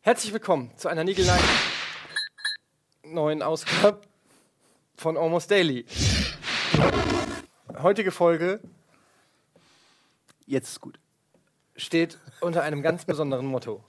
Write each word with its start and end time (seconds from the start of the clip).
Herzlich 0.00 0.32
willkommen 0.32 0.70
zu 0.78 0.88
einer 0.88 1.04
niegelnageln 1.04 1.44
neuen 3.04 3.42
Ausgabe 3.42 4.00
von 4.96 5.18
Almost 5.18 5.50
Daily. 5.50 5.84
Heutige 7.82 8.12
Folge 8.12 8.60
Jetzt 10.46 10.70
ist 10.70 10.80
gut. 10.80 10.98
steht 11.76 12.18
unter 12.40 12.62
einem 12.62 12.80
ganz 12.80 13.04
besonderen 13.04 13.46
Motto: 13.46 13.84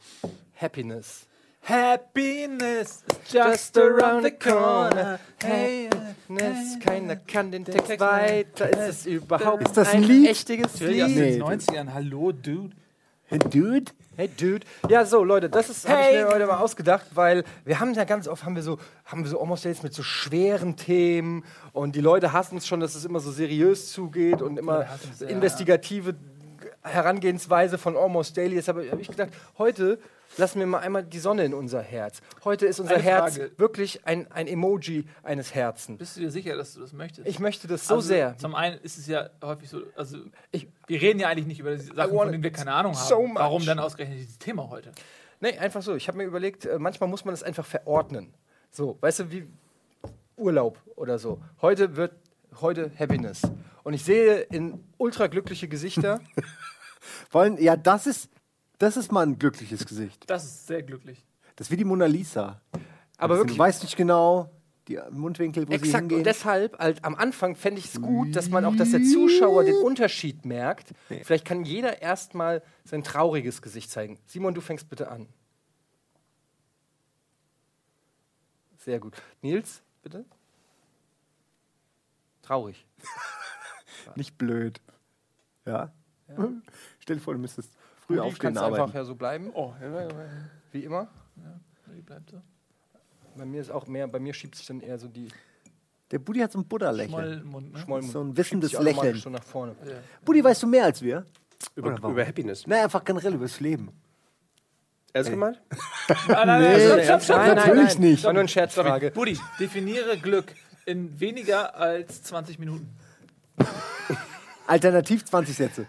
Happiness. 0.55 1.28
Happiness 1.64 3.04
is 3.07 3.32
Just 3.34 3.77
around 3.77 4.23
the 4.23 4.32
corner. 4.32 5.20
Happiness. 5.41 6.80
Keiner 6.84 7.16
kann 7.16 7.52
den 7.52 7.63
Text 7.66 7.99
weiter. 7.99 8.70
Ist 8.70 8.90
es 8.90 9.05
überhaupt 9.05 9.63
Ist 9.63 9.77
das 9.77 9.90
ein 9.94 10.04
Lied? 10.04 10.30
echtiges 10.30 10.73
Natürlich 10.80 11.04
aus 11.04 11.09
Lied? 11.09 11.18
den 11.18 11.34
Nee. 11.40 11.44
90ern. 11.44 11.94
Hallo, 11.94 12.32
Dude. 12.32 12.76
Hey, 13.26 13.40
Dude. 13.40 13.91
Hey 14.18 14.27
Dude. 14.27 14.66
Ja, 14.90 15.05
so 15.05 15.23
Leute, 15.23 15.49
das 15.49 15.70
ist 15.70 15.88
hab 15.88 15.99
ich 16.02 16.05
Hey. 16.08 16.23
mir 16.26 16.32
heute 16.32 16.45
mal 16.48 16.58
ausgedacht, 16.58 17.05
weil 17.13 17.44
wir 17.63 17.80
haben 17.80 17.93
ja 17.93 18.04
ganz 18.04 18.27
oft 18.27 18.43
haben 18.43 18.55
wir 18.55 18.63
so 18.63 18.77
haben 19.05 19.23
wir 19.23 19.30
so 19.30 19.40
Almost 19.40 19.63
Days 19.63 19.84
mit 19.84 19.93
so 19.93 20.04
schweren 20.04 20.76
Themen 20.76 21.46
und 21.71 21.96
die 21.96 22.02
Leute 22.02 22.34
hassen 22.34 22.57
es 22.57 22.68
schon, 22.68 22.82
dass 22.82 22.93
es 22.96 23.05
immer 23.05 23.21
so 23.21 23.32
seriös 23.32 23.91
zugeht 23.93 24.41
und 24.41 24.57
immer 24.57 24.85
investigative 25.27 26.16
Herangehensweise 26.84 27.77
von 27.77 27.96
Almost 27.96 28.35
Daily 28.35 28.57
ist, 28.57 28.68
aber 28.68 28.84
habe 28.91 28.99
ich 29.02 29.07
gedacht, 29.07 29.30
heute 29.57 29.98
lassen 30.38 30.59
wir 30.59 30.66
mal 30.67 30.80
einmal 30.80 31.03
die 31.03 31.20
Sonne 31.20 31.45
in 31.45 31.53
unser 31.53 31.81
Herz. 31.81 32.21
Heute 32.44 32.66
ist 32.66 32.80
unser 32.80 32.95
Eine 32.95 33.03
Herz 33.03 33.38
Frage. 33.38 33.52
wirklich 33.58 34.05
ein, 34.05 34.31
ein 34.31 34.48
Emoji 34.48 35.05
eines 35.23 35.54
Herzens. 35.54 35.98
Bist 35.99 36.16
du 36.17 36.21
dir 36.21 36.31
sicher, 36.31 36.55
dass 36.55 36.73
du 36.73 36.81
das 36.81 36.94
möchtest? 36.94 37.27
Ich 37.27 37.40
möchte 37.40 37.67
das 37.67 37.87
so 37.87 37.96
Also, 37.96 38.07
sehr. 38.07 38.37
Zum 38.37 38.55
einen 38.55 38.79
ist 38.82 38.98
es 38.98 39.07
ja 39.07 39.29
häufig 39.43 39.70
so, 39.70 39.82
also 39.96 40.18
Ich- 40.52 40.68
wir 40.87 41.02
reden 41.02 41.20
ja 41.20 41.27
eigentlich 41.29 41.48
nicht 41.48 41.59
über 41.59 41.76
die 41.76 41.82
Sachen, 41.82 42.12
von 42.15 42.32
denen 42.32 42.43
wir 42.43 42.52
keine 42.52 42.74
Ahnung 42.74 42.96
haben. 42.96 43.07
so 43.07 43.26
much. 43.27 43.35
Warum 43.40 43.65
dann 43.65 43.79
ausgerechnet 43.79 44.20
dieses 44.20 44.37
Thema 44.40 44.70
heute? 44.70 44.91
Nee, 45.40 45.57
einfach 45.57 45.82
so. 45.82 45.96
Ich 45.96 46.07
habe 46.07 46.18
mir 46.18 46.26
überlegt, 46.26 46.65
äh, 46.65 46.77
manchmal 46.79 47.09
muss 47.09 47.26
man 47.26 47.34
es 47.34 47.41
einfach 47.43 47.65
verordnen. 47.65 48.34
So, 48.70 48.98
weißt 49.02 49.20
du, 49.21 49.32
wie 49.32 49.48
Urlaub 50.37 50.79
oder 50.96 51.20
so. 51.20 51.41
Heute 51.62 51.96
wird 51.96 52.13
heute 52.62 52.91
Happiness. 52.98 53.41
Und 53.84 53.93
ich 53.93 54.04
sehe 54.04 54.41
in 54.41 54.84
ultra 54.98 55.27
glückliche 55.27 55.68
Gesichter. 55.68 56.20
Wollen, 57.32 57.57
ja, 57.62 57.76
das 57.76 58.05
ist, 58.07 58.29
das 58.82 58.98
ist 58.98 59.12
mal 59.12 59.26
ein 59.26 59.37
glückliches 59.37 59.85
Gesicht. 59.85 60.29
Das 60.29 60.43
ist 60.43 60.68
sehr 60.68 60.82
glücklich. 60.84 61.26
Das 61.55 61.68
ist 61.68 61.71
wie 61.71 61.77
die 61.77 61.85
Mona 61.85 62.05
Lisa. 62.05 62.62
aber 63.18 63.34
Also, 63.34 63.43
wirklich 63.43 63.57
Du 63.57 63.63
weißt 63.63 63.84
nicht 63.84 63.96
genau, 63.96 64.50
die 64.88 65.00
Mundwinkel, 65.12 65.68
wo 65.68 65.72
sie 65.72 65.75
exakt. 65.75 66.01
hingehen. 66.01 66.18
Und 66.19 66.24
deshalb, 66.25 66.79
halt, 66.79 67.03
am 67.06 67.16
Anfang 67.16 67.56
fände 67.56 67.79
ich 67.79 67.94
es 67.94 68.02
gut, 68.02 68.35
dass 68.35 68.50
man 68.50 68.66
auch, 68.66 68.75
dass 68.75 68.91
der 68.91 69.03
Zuschauer 69.03 69.63
den 69.63 69.75
Unterschied 69.75 70.46
merkt. 70.46 70.94
Vielleicht 71.07 71.46
kann 71.46 71.63
jeder 71.63 72.02
erstmal 72.02 72.63
sein 72.84 73.03
trauriges 73.03 73.62
Gesicht 73.62 73.91
zeigen. 73.91 74.18
Simon, 74.25 74.53
du 74.56 74.62
fängst 74.62 74.90
bitte 74.90 75.09
an. 75.12 75.28
Sehr 78.78 79.00
gut. 79.00 79.16
Nils, 79.44 79.84
bitte. 80.02 80.25
Traurig. 82.41 82.88
Nicht 84.16 84.40
blöd. 84.40 84.81
Ja? 85.66 85.94
Stell 87.00 87.18
dir 87.18 87.22
vor, 87.22 87.35
du 87.35 87.40
müsstest 87.40 87.72
früh 88.13 88.19
Rudi, 88.19 88.29
aufstehen 88.29 88.47
kannst 88.53 88.62
arbeiten. 88.62 88.81
einfach 88.84 88.95
ja 88.95 89.03
so 89.03 89.16
bleiben, 89.16 89.51
Oh, 89.53 89.73
ja, 89.81 89.90
ja, 89.90 90.01
ja. 90.07 90.09
wie 90.72 90.84
immer. 90.84 91.07
Wie 91.88 92.01
bleibt 92.01 92.29
so? 92.29 92.41
Bei 93.35 93.45
mir 93.45 93.62
ist 93.62 93.72
auch 93.72 93.88
mehr, 93.88 94.07
bei 94.07 94.19
mir 94.19 94.34
schiebt 94.34 94.56
sich 94.56 94.66
dann 94.66 94.81
eher 94.81 94.97
so 94.97 95.07
die 95.07 95.28
Der 96.12 96.19
Buddy 96.19 96.40
hat 96.40 96.51
so 96.51 96.59
ein 96.59 96.66
Buddha-Lächeln. 96.66 97.12
Schmollmund, 97.41 97.73
ne? 97.73 97.79
Schmollmund. 97.79 98.12
So 98.12 98.22
ein 98.22 98.35
wissendes 98.38 98.73
Lächeln. 98.73 99.16
So 99.18 99.29
nach 99.29 99.44
vorne. 99.44 99.75
Ja. 99.85 99.94
Buddy, 100.25 100.44
weißt 100.44 100.63
du 100.63 100.68
mehr 100.68 100.85
als 100.85 101.01
wir? 101.01 101.25
Über, 101.75 101.96
über 101.97 102.25
Happiness. 102.25 102.63
Na, 102.68 102.84
einfach 102.84 103.03
generell 103.06 103.34
übers 103.36 103.59
Leben. 103.59 103.91
Ernst 105.13 105.30
gemeint? 105.30 105.62
Nein, 106.28 106.47
nein, 106.47 106.62
Nee, 106.62 106.68
nein, 106.69 106.80
stopp, 106.80 107.03
stopp, 107.03 107.22
stopp. 107.24 107.38
Nein, 107.38 107.47
nein, 107.47 107.56
Natürlich 107.68 107.94
nein. 107.94 108.02
nicht. 108.02 108.24
War 108.24 108.34
nur 108.34 108.40
eine 108.41 108.50
Scherzfrage. 108.50 109.12
Buddy, 109.12 109.38
definiere 109.59 110.18
Glück 110.18 110.53
in 110.86 111.19
weniger 111.19 111.75
als 111.75 112.24
20 112.24 112.59
Minuten. 112.59 112.90
Alternativ 114.68 115.25
20 115.25 115.56
Sätze. 115.56 115.88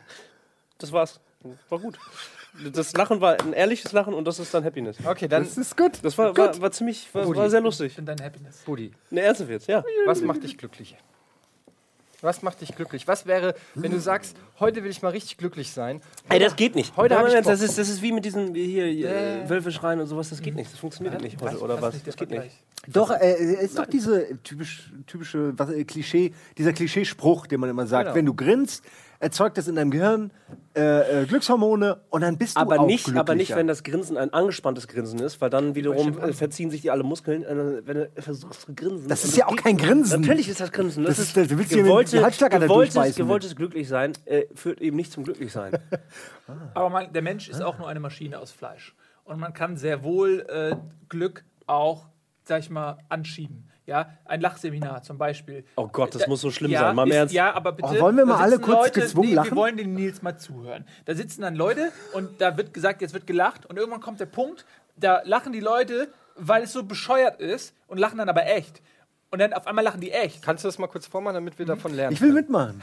Das 0.79 0.91
war's. 0.93 1.21
War 1.69 1.79
gut. 1.79 1.99
Das 2.73 2.93
Lachen 2.95 3.21
war 3.21 3.41
ein 3.41 3.53
ehrliches 3.55 3.93
Lachen 3.93 4.13
und 4.15 4.27
das 4.27 4.39
ist 4.39 4.53
dann 4.53 4.63
Happiness. 4.65 4.97
Okay, 5.05 5.27
dann 5.27 5.43
Das 5.45 5.57
ist 5.57 5.77
gut. 5.77 5.93
Das 6.03 6.19
war, 6.19 6.37
war, 6.37 6.61
war 6.61 6.71
ziemlich, 6.71 7.09
war, 7.15 7.27
war 7.35 7.49
sehr 7.51 7.61
lustig. 7.63 7.89
Ich 7.93 7.97
bin 7.97 8.05
dein 8.07 8.23
Happiness. 8.23 8.59
Budi. 8.65 8.93
Ne, 9.11 9.23
ernsthaft 9.23 9.51
jetzt, 9.51 9.69
ja. 9.69 9.83
Was 10.07 10.21
macht 10.21 10.43
dich 10.43 10.59
glücklich? 10.59 10.97
Was 12.21 12.43
macht 12.43 12.61
dich 12.61 12.77
glücklich? 12.77 13.09
Was 13.09 13.27
wäre, 13.27 13.55
wenn 13.75 13.91
du 13.91 13.99
sagst, 13.99 14.37
heute 14.61 14.85
will 14.85 14.91
ich 14.93 15.03
mal 15.03 15.09
richtig 15.09 15.39
glücklich 15.39 15.73
sein? 15.73 16.01
Ey, 16.29 16.39
das 16.39 16.55
geht 16.55 16.77
nicht. 16.77 16.97
Heute 16.97 17.19
hab 17.19 17.27
ich 17.27 17.33
das, 17.33 17.45
Bock. 17.45 17.55
ist, 17.55 17.79
das 17.79 17.89
ist 17.89 18.01
wie 18.01 18.13
mit 18.13 18.25
diesen 18.25 18.55
hier 18.55 18.93
Ja. 18.93 19.11
äh, 19.11 19.49
Wölfe 19.51 19.73
schreien 19.73 19.99
und 20.01 20.07
sowas. 20.07 20.31
Das 20.31 20.41
geht 20.41 20.55
nicht. 20.55 20.73
Das 20.73 20.79
funktioniert 20.79 21.21
nicht 21.21 21.41
heute, 21.43 21.59
oder 21.59 21.83
was? 21.83 22.01
Das 22.05 22.15
geht 22.17 22.31
nicht. 22.31 22.51
Doch, 22.89 23.11
äh, 23.11 23.55
ist 23.65 23.79
doch 23.79 23.87
diese 23.87 24.39
typisch, 24.43 24.93
typische 25.07 25.53
was, 25.57 25.71
äh, 25.71 25.85
Klischee, 25.85 26.35
dieser 26.59 26.73
Klischeespruch, 26.73 27.47
den 27.47 27.61
man 27.61 27.71
immer 27.71 27.87
sagt. 27.87 28.07
Genau. 28.07 28.17
Wenn 28.17 28.27
du 28.27 28.35
grinst, 28.35 28.85
erzeugt 29.21 29.57
das 29.57 29.69
in 29.69 29.77
deinem 29.77 29.93
Gehirn 29.93 30.33
äh, 30.75 31.23
äh, 31.23 31.27
Glückshormone 31.27 32.01
und 32.11 32.23
dann 32.23 32.39
bist 32.39 32.57
du 32.57 32.61
Aber 32.61 32.81
auch 32.81 32.87
nicht, 32.87 33.15
aber 33.15 33.37
nicht, 33.37 33.55
wenn 33.55 33.69
das 33.69 33.85
Grinsen 33.85 34.17
ein 34.17 34.33
angespanntes 34.33 34.89
Grinsen 34.89 35.21
ist, 35.21 35.41
weil 35.41 35.49
dann 35.49 35.77
wiederum 35.77 36.19
äh, 36.19 36.33
verziehen 36.33 36.73
sich 36.73 36.81
die 36.81 36.91
alle 36.91 37.05
Muskeln, 37.05 37.45
äh, 37.45 37.87
wenn 37.87 37.97
du 37.99 38.11
versuchst 38.19 38.63
zu 38.63 38.75
grinsen. 38.75 39.07
Das 39.07 39.25
ist 39.25 39.37
ja 39.37 39.47
auch 39.47 39.55
kein 39.55 39.77
Grinsen. 39.77 40.23
Natürlich 40.23 40.49
ist 40.49 40.61
das 40.61 40.73
Grinsen. 40.73 41.05
Das, 41.05 41.19
Das 41.19 41.27
ist, 41.27 41.37
ist- 41.37 41.51
du 41.53 41.59
willst 41.59 42.13
die 42.13 42.21
Halsschlagader 42.21 42.67
gewolltes, 42.67 43.15
gewolltes 43.15 43.55
Glücklichsein 43.55 44.15
äh, 44.25 44.47
führt 44.55 44.81
eben 44.81 44.97
nicht 44.97 45.13
zum 45.13 45.23
Glücklichsein. 45.23 45.79
Aber 46.75 46.91
man, 46.91 47.13
der 47.13 47.23
Mensch 47.23 47.49
ist 47.49 47.63
auch 47.63 47.79
nur 47.79 47.87
eine 47.89 48.01
Maschine 48.01 48.41
aus 48.41 48.51
Fleisch. 48.51 48.97
Und 49.25 49.39
man 49.39 49.53
kann 49.53 49.77
sehr 49.77 50.03
wohl 50.03 50.45
äh, 50.49 50.75
Glück 51.09 51.45
auch, 51.69 52.09
sag 52.45 52.61
ich 52.61 52.71
mal, 52.71 52.99
anschieben. 53.09 53.69
Ja, 53.85 54.11
ein 54.25 54.41
Lachseminar 54.41 55.03
zum 55.03 55.19
Beispiel. 55.19 55.65
Oh 55.77 55.89
Gott, 55.89 56.15
das 56.15 56.23
Da- 56.23 56.29
muss 56.29 56.41
so 56.41 56.51
schlimm 56.53 56.71
ja, 56.71 56.81
sein. 56.81 56.97
Mal 56.97 57.05
im 57.05 57.11
ist, 57.11 57.17
Ernst. 57.17 57.35
Ja, 57.35 57.53
aber 57.53 57.73
bitte. 57.73 57.89
Oh, 57.97 58.01
wollen 58.01 58.17
wir 58.17 58.27
mal 58.27 58.41
alle 58.41 58.61
kurz 58.61 58.93
gezwungen 58.93 59.31
nee, 59.31 59.35
lachen? 59.35 59.51
Wir 59.51 59.57
wollen 59.57 59.77
den 59.77 59.95
Nils 59.95 60.23
mal 60.23 60.37
zuhören. 60.37 60.87
Da 61.05 61.15
sitzen 61.15 61.43
dann 61.43 61.57
Leute 61.57 61.91
und 62.13 62.41
da 62.41 62.57
wird 62.57 62.73
gesagt, 62.73 63.03
jetzt 63.03 63.13
wird 63.13 63.27
gelacht 63.27 63.67
und 63.67 63.77
irgendwann 63.77 64.01
kommt 64.01 64.21
der 64.21 64.27
Punkt, 64.27 64.65
da 64.97 65.23
lachen 65.25 65.53
die 65.53 65.61
Leute, 65.61 66.13
weil 66.37 66.63
es 66.63 66.73
so 66.73 66.85
bescheuert 66.85 67.41
ist 67.41 67.75
und 67.89 67.99
lachen 67.99 68.19
dann 68.19 68.29
aber 68.29 68.47
echt. 68.47 68.83
Und 69.33 69.39
dann 69.39 69.55
auf 69.55 69.67
einmal 69.67 69.83
lachen 69.83 70.03
die 70.03 70.13
echt. 70.13 70.43
Kannst 70.43 70.63
du 70.63 70.69
das 70.69 70.79
mal 70.79 70.89
kurz 70.89 71.07
vormachen, 71.07 71.37
damit 71.37 71.59
wir 71.59 71.65
davon 71.65 71.95
lernen? 71.95 72.13
Ich 72.13 72.21
will 72.21 72.35
mitmachen. 72.35 72.83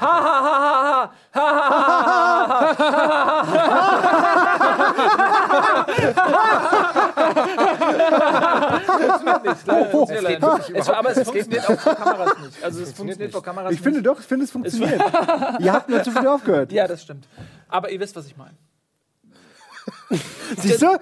Nicht, 9.44 9.68
leider, 9.68 9.88
Oh, 9.94 10.06
tut's 10.06 10.12
mir 10.12 10.22
leid. 10.22 10.44
Es, 10.74 10.90
aber 10.90 11.10
es 11.12 11.24
funktioniert 11.24 11.70
auch 11.70 11.80
vor 11.80 11.96
Kameras 11.96 12.38
nicht. 12.40 12.64
Also 12.64 12.84
es 12.84 12.94
funktioniert 12.94 13.32
vor 13.32 13.44
Kameras 13.44 13.74
Ich 13.74 13.82
finde 13.82 14.00
nicht. 14.00 14.08
doch, 14.08 14.20
ich 14.20 14.26
finde 14.26 14.46
es 14.46 14.52
funktioniert. 14.52 15.00
Ihr 15.60 15.74
habt 15.74 15.90
nur 15.90 16.04
zu 16.04 16.12
viel 16.12 16.28
aufgehört. 16.28 16.72
Ja, 16.72 16.88
das 16.88 17.02
stimmt. 17.04 17.28
Aber 17.68 17.90
ihr 17.92 18.00
wisst, 18.00 18.16
was 18.16 18.26
ich 18.26 18.36
meine. 18.38 18.56
Siehst 20.58 20.82
du? 20.82 20.98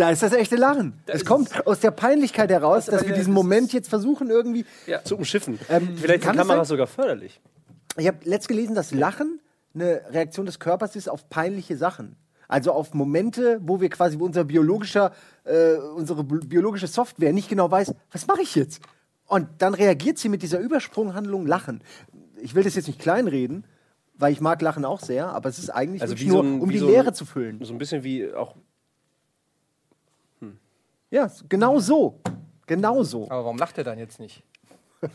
Da 0.00 0.10
ist 0.10 0.22
das 0.22 0.32
echte 0.32 0.56
Lachen. 0.56 0.94
es 1.06 1.16
ist 1.16 1.26
kommt 1.26 1.66
aus 1.66 1.80
der 1.80 1.90
Peinlichkeit 1.90 2.50
heraus, 2.50 2.86
dass 2.86 3.02
wir 3.02 3.10
ja, 3.10 3.16
diesen 3.16 3.34
Moment 3.34 3.72
jetzt 3.74 3.88
versuchen 3.90 4.30
irgendwie. 4.30 4.64
Zu 5.04 5.16
umschiffen. 5.16 5.58
Ähm, 5.68 5.90
Vielleicht 5.96 6.22
es 6.22 6.26
Kameras 6.26 6.56
sein? 6.56 6.64
sogar 6.64 6.86
förderlich. 6.86 7.38
Ich 7.98 8.06
habe 8.06 8.16
letzt 8.24 8.48
gelesen, 8.48 8.74
dass 8.74 8.92
Lachen 8.92 9.40
eine 9.74 10.00
Reaktion 10.10 10.46
des 10.46 10.58
Körpers 10.58 10.96
ist 10.96 11.08
auf 11.08 11.28
peinliche 11.28 11.76
Sachen. 11.76 12.16
Also 12.48 12.72
auf 12.72 12.94
Momente, 12.94 13.60
wo 13.62 13.80
wir 13.82 13.90
quasi 13.90 14.18
wo 14.18 14.24
unser 14.24 14.44
biologischer, 14.44 15.12
äh, 15.44 15.74
unsere 15.74 16.24
bi- 16.24 16.46
biologische 16.46 16.86
Software 16.86 17.32
nicht 17.34 17.48
genau 17.50 17.70
weiß, 17.70 17.94
was 18.10 18.26
mache 18.26 18.40
ich 18.42 18.54
jetzt? 18.54 18.80
Und 19.26 19.48
dann 19.58 19.74
reagiert 19.74 20.16
sie 20.18 20.28
mit 20.30 20.42
dieser 20.42 20.58
Übersprunghandlung 20.60 21.46
Lachen. 21.46 21.82
Ich 22.40 22.54
will 22.54 22.64
das 22.64 22.74
jetzt 22.74 22.86
nicht 22.88 22.98
kleinreden, 23.00 23.64
weil 24.14 24.32
ich 24.32 24.40
mag 24.40 24.62
Lachen 24.62 24.84
auch 24.86 25.00
sehr, 25.00 25.28
aber 25.28 25.48
es 25.50 25.58
ist 25.58 25.68
eigentlich 25.70 26.00
Also 26.02 26.14
nur, 26.24 26.32
so 26.32 26.42
ein- 26.42 26.60
um 26.60 26.70
die 26.70 26.78
so 26.78 26.88
Leere 26.88 27.12
zu 27.12 27.26
füllen. 27.26 27.60
So 27.62 27.72
ein 27.74 27.78
bisschen 27.78 28.02
wie 28.02 28.32
auch. 28.32 28.56
Ja, 31.10 31.30
genau 31.48 31.78
so. 31.78 32.20
Genau 32.66 33.02
so. 33.02 33.24
Aber 33.30 33.44
warum 33.44 33.58
lacht 33.58 33.76
er 33.78 33.84
dann 33.84 33.98
jetzt 33.98 34.20
nicht? 34.20 34.42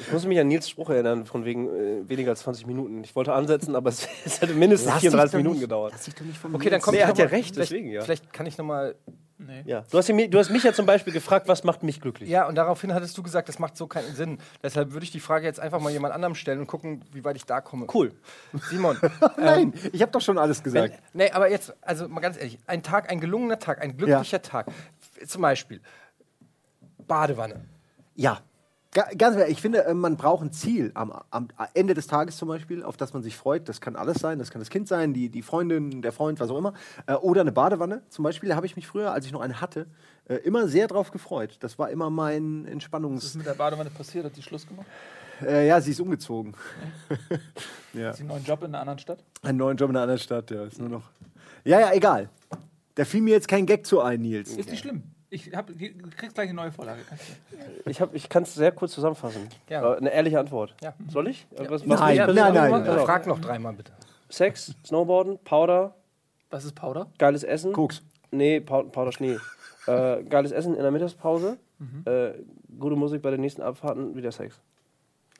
Ich 0.00 0.12
muss 0.12 0.24
mich 0.24 0.38
an 0.40 0.48
Nils 0.48 0.68
Spruch 0.68 0.88
erinnern, 0.88 1.26
von 1.26 1.44
wegen 1.44 1.68
äh, 1.68 2.08
weniger 2.08 2.30
als 2.30 2.40
20 2.40 2.66
Minuten. 2.66 3.04
Ich 3.04 3.14
wollte 3.14 3.34
ansetzen, 3.34 3.76
aber 3.76 3.90
es, 3.90 4.08
es 4.24 4.40
hätte 4.40 4.54
mindestens 4.54 4.86
Lass 4.92 5.00
dich 5.02 5.10
34 5.10 5.32
doch 5.32 5.36
Minuten 5.38 5.54
nicht- 5.56 5.60
gedauert. 5.62 5.92
Lass 5.92 6.04
dich 6.04 6.14
doch 6.14 6.24
nicht 6.24 6.38
von 6.38 6.54
Okay, 6.54 6.70
dann 6.70 6.80
kommt 6.80 6.94
Nee, 6.96 7.02
er 7.02 7.08
hat 7.08 7.18
ja 7.18 7.26
recht, 7.26 7.54
vielleicht, 7.54 7.70
deswegen, 7.70 7.90
ja. 7.90 8.00
Vielleicht 8.02 8.32
kann 8.32 8.46
ich 8.46 8.56
nochmal. 8.56 8.94
Nee. 9.38 9.62
Ja. 9.66 9.84
Du, 9.90 9.98
hast, 9.98 10.08
du 10.08 10.38
hast 10.38 10.50
mich 10.50 10.62
ja 10.62 10.72
zum 10.72 10.86
Beispiel 10.86 11.12
gefragt, 11.12 11.46
was 11.48 11.62
macht 11.64 11.82
mich 11.82 12.00
glücklich? 12.00 12.30
Ja, 12.30 12.48
und 12.48 12.54
daraufhin 12.54 12.94
hattest 12.94 13.18
du 13.18 13.22
gesagt, 13.22 13.50
das 13.50 13.58
macht 13.58 13.76
so 13.76 13.86
keinen 13.86 14.14
Sinn. 14.14 14.38
Deshalb 14.62 14.92
würde 14.92 15.04
ich 15.04 15.10
die 15.10 15.20
Frage 15.20 15.44
jetzt 15.44 15.60
einfach 15.60 15.78
mal 15.78 15.92
jemand 15.92 16.14
anderem 16.14 16.34
stellen 16.34 16.58
und 16.60 16.66
gucken, 16.66 17.04
wie 17.12 17.22
weit 17.22 17.36
ich 17.36 17.44
da 17.44 17.60
komme. 17.60 17.86
Cool. 17.92 18.12
Simon. 18.70 18.96
Nein, 19.36 19.74
ich 19.92 20.00
habe 20.00 20.10
doch 20.12 20.22
schon 20.22 20.38
alles 20.38 20.60
Wenn, 20.64 20.72
gesagt. 20.72 21.02
nee, 21.12 21.30
aber 21.30 21.50
jetzt, 21.50 21.74
also 21.82 22.08
mal 22.08 22.20
ganz 22.20 22.38
ehrlich, 22.38 22.58
ein 22.66 22.82
Tag, 22.82 23.10
ein 23.10 23.20
gelungener 23.20 23.58
Tag, 23.58 23.82
ein 23.82 23.98
glücklicher 23.98 24.40
Tag. 24.40 24.68
Zum 25.26 25.42
Beispiel 25.42 25.80
Badewanne. 27.06 27.64
Ja. 28.14 28.40
Ga- 28.92 29.10
Ganz 29.16 29.36
ehrlich, 29.36 29.56
ich 29.56 29.60
finde, 29.60 29.84
äh, 29.84 29.94
man 29.94 30.16
braucht 30.16 30.42
ein 30.42 30.52
Ziel 30.52 30.90
am, 30.94 31.12
am 31.30 31.48
Ende 31.74 31.92
des 31.94 32.06
Tages 32.06 32.36
zum 32.38 32.48
Beispiel, 32.48 32.82
auf 32.82 32.96
das 32.96 33.12
man 33.12 33.22
sich 33.22 33.36
freut. 33.36 33.68
Das 33.68 33.80
kann 33.80 33.94
alles 33.96 34.18
sein, 34.18 34.38
das 34.38 34.50
kann 34.50 34.60
das 34.60 34.70
Kind 34.70 34.88
sein, 34.88 35.12
die, 35.12 35.28
die 35.28 35.42
Freundin, 35.42 36.00
der 36.02 36.12
Freund, 36.12 36.40
was 36.40 36.50
auch 36.50 36.56
immer. 36.58 36.72
Äh, 37.06 37.14
Oder 37.14 37.42
eine 37.42 37.52
Badewanne 37.52 38.02
zum 38.08 38.22
Beispiel. 38.22 38.48
Da 38.48 38.56
habe 38.56 38.66
ich 38.66 38.76
mich 38.76 38.86
früher, 38.86 39.12
als 39.12 39.26
ich 39.26 39.32
noch 39.32 39.40
eine 39.40 39.60
hatte, 39.60 39.86
äh, 40.28 40.36
immer 40.36 40.66
sehr 40.68 40.88
drauf 40.88 41.10
gefreut. 41.10 41.56
Das 41.60 41.78
war 41.78 41.90
immer 41.90 42.10
mein 42.10 42.62
Was 42.62 42.66
ist 42.68 42.72
Entspannungs... 42.72 43.34
mit 43.34 43.46
der 43.46 43.54
Badewanne 43.54 43.90
passiert? 43.90 44.24
Hat 44.24 44.36
die 44.36 44.42
Schluss 44.42 44.66
gemacht? 44.66 44.86
Äh, 45.42 45.68
ja, 45.68 45.78
sie 45.82 45.90
ist 45.90 46.00
umgezogen. 46.00 46.54
ja. 47.92 48.08
Hat 48.08 48.16
sie 48.16 48.20
einen 48.22 48.28
neuen 48.28 48.44
Job 48.44 48.60
in 48.62 48.68
einer 48.68 48.80
anderen 48.80 48.98
Stadt? 48.98 49.18
Einen 49.42 49.58
neuen 49.58 49.76
Job 49.76 49.90
in 49.90 49.96
einer 49.96 50.02
anderen 50.04 50.20
Stadt, 50.20 50.50
ja. 50.50 50.64
Ist 50.64 50.78
nur 50.78 50.88
noch. 50.88 51.02
Ja, 51.64 51.80
ja, 51.80 51.92
egal. 51.92 52.30
Da 52.96 53.04
fiel 53.04 53.20
mir 53.22 53.30
jetzt 53.34 53.46
kein 53.48 53.64
Gag 53.66 53.86
zu 53.86 54.00
ein, 54.00 54.20
Nils. 54.22 54.56
Ist 54.56 54.70
nicht 54.70 54.80
schlimm. 54.80 55.04
Ich 55.28 55.54
hab, 55.54 55.66
du 55.66 55.74
kriegst 55.74 56.34
gleich 56.34 56.48
eine 56.48 56.54
neue 56.54 56.72
Vorlage. 56.72 57.00
Ich, 57.84 58.00
hab- 58.00 58.14
ich 58.14 58.28
kann 58.28 58.44
es 58.44 58.54
sehr 58.54 58.72
kurz 58.72 58.92
zusammenfassen. 58.92 59.48
Ja. 59.68 59.94
Äh, 59.94 59.96
Eine 59.98 60.10
ehrliche 60.12 60.38
Antwort. 60.40 60.74
Ja. 60.82 60.94
Soll 61.08 61.28
ich? 61.28 61.46
Äh, 61.56 61.68
Was, 61.68 61.84
Nein, 61.84 61.88
mich 61.88 61.98
nein, 62.00 62.16
persönlich 62.16 62.54
nein. 62.54 62.86
Äh, 62.86 62.88
Also, 62.88 63.04
Frag 63.06 63.26
noch 63.26 63.40
dreimal 63.40 63.72
bitte. 63.74 63.92
Sex, 64.28 64.74
Snowboarden, 64.86 65.38
Powder, 65.44 65.94
Was 66.50 66.64
ist 66.64 66.74
Powder? 66.74 67.08
geiles 67.18 67.42
Essen. 67.44 67.72
Koks. 67.72 68.02
Nee, 68.30 68.60
Pow- 68.60 68.90
Powder 68.90 69.12
Schnee. 69.12 69.36
äh, 69.86 70.22
geiles 70.24 70.52
Essen 70.52 70.74
in 70.74 70.82
der 70.82 70.90
Mittagspause. 70.90 71.58
Äh, 72.06 72.30
gute 72.78 72.96
Musik 72.96 73.20
bei 73.20 73.30
den 73.30 73.40
nächsten 73.42 73.60
Abfahrten, 73.62 74.16
wieder 74.16 74.32
Sex. 74.32 74.58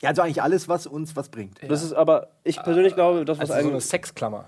Ja, 0.03 0.11
also 0.11 0.21
eigentlich 0.23 0.43
alles, 0.43 0.69
was 0.69 0.87
uns 0.87 1.17
was 1.17 1.31
bringt. 1.31 1.59
Das 1.67 1.83
ist 1.83 1.95
aber, 1.95 2.29
ich 2.45 2.63
persönlich 2.63 2.95
glaube, 2.95 3.25
das, 3.25 3.39
was 3.39 3.51
Also 3.51 3.55
so 3.55 3.59
eine 3.69 3.77
eigentlich. 3.77 3.85
Sexklammer. 3.87 4.45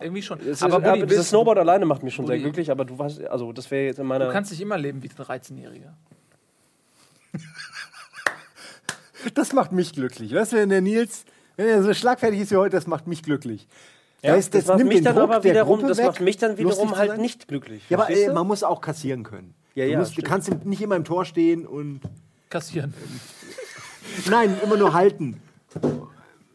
Irgendwie 0.00 0.22
schon. 0.22 0.38
Es 0.40 0.62
aber 0.62 0.76
ist, 0.76 0.82
Buddy, 0.84 0.98
aber 1.00 1.06
bist- 1.06 1.20
das 1.20 1.28
Snowboard 1.30 1.58
alleine 1.58 1.86
macht 1.86 2.02
mich 2.02 2.14
schon 2.14 2.26
sehr 2.26 2.34
Buddy- 2.36 2.42
glücklich, 2.44 2.70
aber 2.70 2.84
du 2.84 2.98
weißt, 2.98 3.24
also 3.26 3.52
das 3.52 3.70
wäre 3.70 3.86
jetzt 3.86 3.98
in 3.98 4.06
meiner. 4.06 4.26
du 4.26 4.32
kannst 4.32 4.50
nicht 4.50 4.60
immer 4.60 4.76
leben 4.78 5.02
wie 5.02 5.08
ein 5.08 5.14
13-Jähriger. 5.40 5.92
Das 9.34 9.52
macht 9.52 9.72
mich 9.72 9.92
glücklich. 9.92 10.32
Weißt 10.32 10.52
du, 10.52 10.56
wenn 10.56 10.68
der 10.68 10.80
Nils, 10.80 11.24
wenn 11.56 11.66
er 11.66 11.82
so 11.82 11.92
schlagfertig 11.94 12.40
ist 12.40 12.52
wie 12.52 12.56
heute, 12.56 12.76
das 12.76 12.86
macht 12.86 13.06
mich 13.08 13.22
glücklich. 13.24 13.66
Ja, 14.22 14.36
das, 14.36 14.50
das, 14.50 14.66
macht 14.66 14.78
nimmt 14.78 14.88
mich 14.88 14.98
den 14.98 15.04
dann 15.04 15.16
Druck 15.16 15.30
aber 15.30 15.40
der 15.40 15.52
wiederum, 15.52 15.86
das 15.86 15.98
weg, 15.98 16.06
macht 16.06 16.20
mich 16.20 16.36
dann 16.36 16.58
wiederum 16.58 16.96
halt 16.96 17.18
nicht 17.18 17.48
glücklich. 17.48 17.82
Ja, 17.88 17.98
aber 17.98 18.10
äh, 18.10 18.26
du? 18.26 18.32
man 18.34 18.46
muss 18.46 18.62
auch 18.62 18.80
kassieren 18.80 19.24
können. 19.24 19.54
Ja, 19.74 19.84
du, 19.84 19.90
ja, 19.92 19.98
musst, 19.98 20.16
du 20.16 20.22
kannst 20.22 20.64
nicht 20.64 20.80
immer 20.80 20.96
im 20.96 21.04
Tor 21.04 21.24
stehen 21.24 21.66
und. 21.66 22.00
Kassieren. 22.50 22.94
Nein, 24.30 24.56
immer 24.62 24.76
nur 24.76 24.94
halten. 24.94 25.40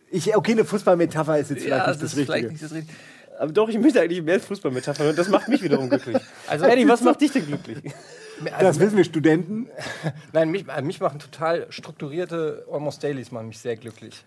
Ich, 0.09 0.35
okay, 0.35 0.53
eine 0.53 0.65
Fußballmetapher 0.65 1.39
ist 1.39 1.51
jetzt 1.51 1.63
vielleicht 1.63 1.87
nicht 1.87 2.01
das, 2.01 2.11
ist 2.13 2.17
Richtige. 2.17 2.25
vielleicht 2.25 2.51
nicht 2.51 2.63
das 2.63 2.71
Richtige. 2.73 2.97
Aber 3.41 3.51
doch, 3.51 3.69
ich 3.69 3.77
möchte 3.79 3.99
eigentlich 3.99 4.21
mehr 4.21 4.39
Fußballmetaphern 4.39 5.07
und 5.09 5.17
das 5.17 5.27
macht 5.27 5.47
mich 5.47 5.61
wiederum 5.63 5.89
glücklich. 5.89 6.17
Also- 6.47 6.65
Eddie, 6.65 6.87
was 6.87 7.01
macht 7.01 7.21
dich 7.21 7.31
denn 7.31 7.45
glücklich? 7.47 7.79
das 8.59 8.79
wissen 8.79 8.97
wir 8.97 9.03
Studenten. 9.03 9.67
Nein, 10.33 10.49
mich, 10.51 10.67
äh, 10.67 10.81
mich 10.81 10.99
machen 10.99 11.19
total 11.19 11.65
strukturierte 11.71 12.65
Almost 12.71 13.03
Dailies 13.03 13.31
machen 13.31 13.47
mich 13.47 13.59
sehr 13.59 13.75
glücklich. 13.77 14.23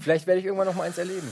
Vielleicht 0.00 0.26
werde 0.26 0.40
ich 0.40 0.46
irgendwann 0.46 0.66
noch 0.68 0.74
mal 0.74 0.84
eins 0.84 0.98
erleben. 0.98 1.28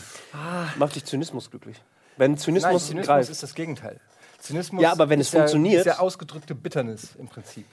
Macht 0.77 0.97
dich 0.97 1.05
Zynismus 1.05 1.50
glücklich? 1.50 1.77
Wenn 2.17 2.32
Nein, 2.32 2.38
Zynismus, 2.38 2.87
Zynismus 2.88 3.06
greift. 3.06 3.31
ist 3.31 3.43
das 3.43 3.55
Gegenteil. 3.55 4.00
Zynismus 4.41 4.83
Ja, 4.83 4.93
aber 4.93 5.09
wenn 5.09 5.21
es 5.21 5.29
ist 5.29 5.35
ja, 5.35 5.41
funktioniert- 5.41 5.81
ist 5.81 5.87
ja 5.87 5.99
ausgedrückte 5.99 6.55
Bitternis 6.55 7.15
im 7.19 7.29
Prinzip. 7.29 7.67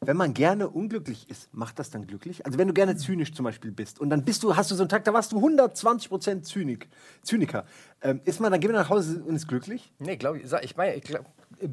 Wenn 0.00 0.16
man 0.16 0.34
gerne 0.34 0.68
unglücklich 0.68 1.28
ist, 1.30 1.52
macht 1.54 1.78
das 1.78 1.90
dann 1.90 2.06
glücklich? 2.06 2.44
Also 2.44 2.58
wenn 2.58 2.68
du 2.68 2.74
gerne 2.74 2.96
zynisch 2.96 3.32
zum 3.32 3.44
Beispiel 3.44 3.70
bist 3.72 4.00
und 4.00 4.10
dann 4.10 4.24
bist 4.24 4.42
du, 4.42 4.56
hast 4.56 4.70
du 4.70 4.74
so 4.74 4.82
einen 4.82 4.88
Tag, 4.88 5.04
da 5.04 5.12
warst 5.12 5.32
du 5.32 5.38
120% 5.38 6.42
Zynik, 6.42 6.88
Zyniker. 7.22 7.64
Ähm, 8.02 8.20
ist 8.24 8.40
man, 8.40 8.52
dann 8.52 8.60
geht 8.60 8.70
man 8.70 8.80
nach 8.80 8.90
Hause 8.90 9.22
und 9.26 9.34
ist 9.34 9.48
glücklich? 9.48 9.92
Nee, 9.98 10.16
glaube 10.16 10.38
ich. 10.38 10.52
Ich 10.62 10.76
meine, 10.76 10.94
ich 10.94 11.02
glaub, 11.02 11.24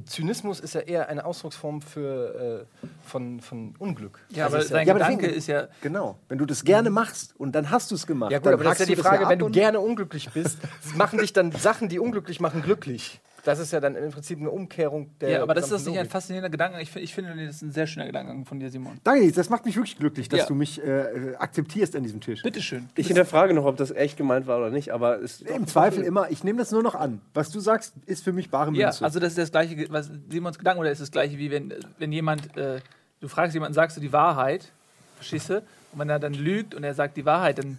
Zynismus 0.05 0.59
ist 0.59 0.75
ja 0.75 0.81
eher 0.81 1.09
eine 1.09 1.25
Ausdrucksform 1.25 1.81
für, 1.81 2.65
äh, 2.83 2.87
von, 3.05 3.41
von 3.41 3.75
Unglück. 3.79 4.19
Ja, 4.29 4.45
Also 4.45 4.57
aber 4.57 4.65
ist 4.65 4.71
ja, 4.71 4.83
Gedanke 4.83 5.27
ist 5.27 5.47
ja. 5.47 5.67
Genau. 5.81 6.17
Wenn 6.29 6.37
du 6.37 6.45
das 6.45 6.63
gerne 6.63 6.89
machst 6.89 7.35
und 7.37 7.53
dann 7.53 7.69
hast 7.69 7.91
du 7.91 7.95
es 7.95 8.07
gemacht. 8.07 8.31
ja 8.31 8.39
gut, 8.39 8.47
dann 8.47 8.53
aber 8.53 8.63
das 8.63 8.79
ist 8.79 8.89
ja 8.89 8.95
die 8.95 9.01
Frage, 9.01 9.23
ja 9.23 9.29
wenn 9.29 9.39
du 9.39 9.49
gerne 9.49 9.79
unglücklich 9.79 10.29
bist, 10.31 10.59
machen 10.95 11.19
dich 11.19 11.33
dann 11.33 11.51
Sachen, 11.51 11.89
die 11.89 11.99
unglücklich 11.99 12.39
machen, 12.39 12.61
glücklich. 12.61 13.19
Das 13.45 13.59
ist 13.59 13.73
ja 13.73 13.81
dann 13.81 13.95
im 13.95 14.09
Prinzip 14.11 14.39
eine 14.39 14.49
Umkehrung 14.49 15.09
der. 15.19 15.29
Ja, 15.29 15.41
aber 15.43 15.53
das 15.53 15.69
ist 15.69 15.85
nicht 15.85 15.99
ein 15.99 16.07
faszinierender 16.07 16.49
Gedanke. 16.49 16.79
Ich, 16.81 16.95
ich 16.95 17.13
finde, 17.13 17.35
das 17.45 17.55
ist 17.57 17.61
ein 17.61 17.71
sehr 17.73 17.87
schöner 17.87 18.05
Gedankengang 18.05 18.45
von 18.45 18.59
dir, 18.59 18.69
Simon. 18.69 18.99
Danke, 19.03 19.29
das 19.33 19.49
macht 19.49 19.65
mich 19.65 19.75
wirklich 19.75 19.97
glücklich, 19.97 20.29
dass 20.29 20.41
Ja. 20.41 20.45
du 20.45 20.55
mich 20.55 20.81
äh, 20.81 21.35
akzeptierst 21.37 21.93
an 21.97 22.03
diesem 22.03 22.21
Tisch. 22.21 22.41
Bitteschön. 22.41 22.87
Ich 22.95 23.07
hinterfrage 23.07 23.53
noch, 23.53 23.65
ob 23.65 23.75
das 23.75 23.91
echt 23.91 24.15
gemeint 24.15 24.47
war 24.47 24.59
oder 24.59 24.69
nicht, 24.69 24.91
aber 24.93 25.21
es 25.21 25.41
Im 25.41 25.67
Zweifel 25.67 26.03
immer, 26.03 26.31
ich 26.31 26.43
nehme 26.45 26.59
das 26.59 26.71
nur 26.71 26.83
noch 26.83 26.95
an. 26.95 27.19
Was 27.33 27.49
du 27.51 27.59
sagst, 27.59 27.93
ist 28.05 28.23
für 28.23 28.31
mich 28.31 28.49
bare 28.49 28.71
Münze. 28.71 28.81
Ja, 28.81 28.87
also 29.05 29.19
das 29.19 29.29
ist 29.33 29.37
das 29.37 29.51
gleiche, 29.51 29.87
was 29.91 30.09
Simons 30.29 30.57
Gedanken 30.57 30.79
oder 30.79 30.91
ist 30.91 31.01
das 31.01 31.11
gleiche 31.11 31.37
wie 31.37 31.51
wenn, 31.51 31.73
wenn 31.99 32.13
jemand, 32.13 32.55
äh, 32.55 32.79
du 33.19 33.27
fragst 33.27 33.53
jemanden, 33.53 33.73
sagst 33.73 33.97
du 33.97 34.01
die 34.01 34.13
Wahrheit, 34.13 34.71
verstehst 35.17 35.49
du? 35.49 35.57
Und 35.91 35.99
wenn 35.99 36.09
er 36.09 36.19
dann 36.19 36.33
lügt 36.33 36.73
und 36.75 36.83
er 36.85 36.93
sagt 36.93 37.17
die 37.17 37.25
Wahrheit, 37.25 37.57
dann, 37.57 37.77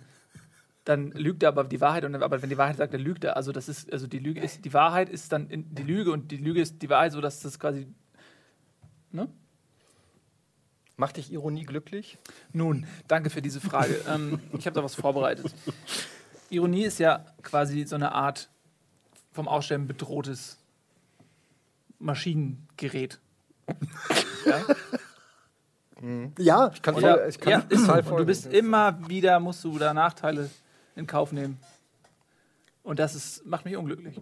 dann 0.84 1.12
lügt 1.12 1.42
er 1.42 1.48
aber 1.48 1.64
die 1.64 1.80
Wahrheit 1.80 2.04
und 2.04 2.14
aber 2.14 2.42
wenn 2.42 2.50
die 2.50 2.58
Wahrheit 2.58 2.76
sagt, 2.76 2.92
dann 2.92 3.00
lügt 3.00 3.24
er. 3.24 3.36
Also 3.36 3.52
das 3.52 3.68
ist, 3.68 3.90
also 3.92 4.06
die 4.06 4.18
Lüge 4.18 4.40
ist, 4.40 4.64
die 4.64 4.74
Wahrheit 4.74 5.08
ist 5.08 5.32
dann 5.32 5.48
in, 5.48 5.74
die 5.74 5.82
Lüge 5.82 6.12
und 6.12 6.30
die 6.30 6.36
Lüge 6.36 6.60
ist 6.60 6.82
die 6.82 6.90
Wahrheit, 6.90 7.12
so 7.12 7.20
dass 7.20 7.40
das 7.40 7.58
quasi. 7.58 7.88
Ne? 9.10 9.28
Macht 10.96 11.16
dich 11.16 11.32
Ironie 11.32 11.64
glücklich? 11.64 12.18
Nun, 12.52 12.86
danke 13.08 13.30
für 13.30 13.40
diese 13.40 13.60
Frage. 13.60 13.98
ähm, 14.08 14.40
ich 14.52 14.66
habe 14.66 14.74
da 14.74 14.84
was 14.84 14.94
vorbereitet. 14.94 15.52
Ironie 16.50 16.84
ist 16.84 16.98
ja 16.98 17.24
quasi 17.42 17.84
so 17.84 17.96
eine 17.96 18.12
Art 18.12 18.50
vom 19.32 19.48
Aussterben 19.48 19.86
bedrohtes 19.86 20.58
Maschinengerät. 21.98 23.18
ja? 24.44 24.60
ja, 26.38 26.70
Ich 26.74 26.82
kann, 26.82 26.94
voll, 26.94 27.02
ja, 27.02 27.26
ich 27.26 27.40
kann 27.40 27.66
ja, 27.70 28.02
du 28.02 28.26
bist 28.26 28.46
immer 28.46 29.08
wieder, 29.08 29.40
musst 29.40 29.64
du 29.64 29.78
da 29.78 29.94
Nachteile 29.94 30.50
in 30.96 31.06
Kauf 31.06 31.32
nehmen. 31.32 31.58
Und 32.82 32.98
das 32.98 33.14
ist, 33.14 33.46
macht 33.46 33.64
mich 33.64 33.76
unglücklich. 33.76 34.20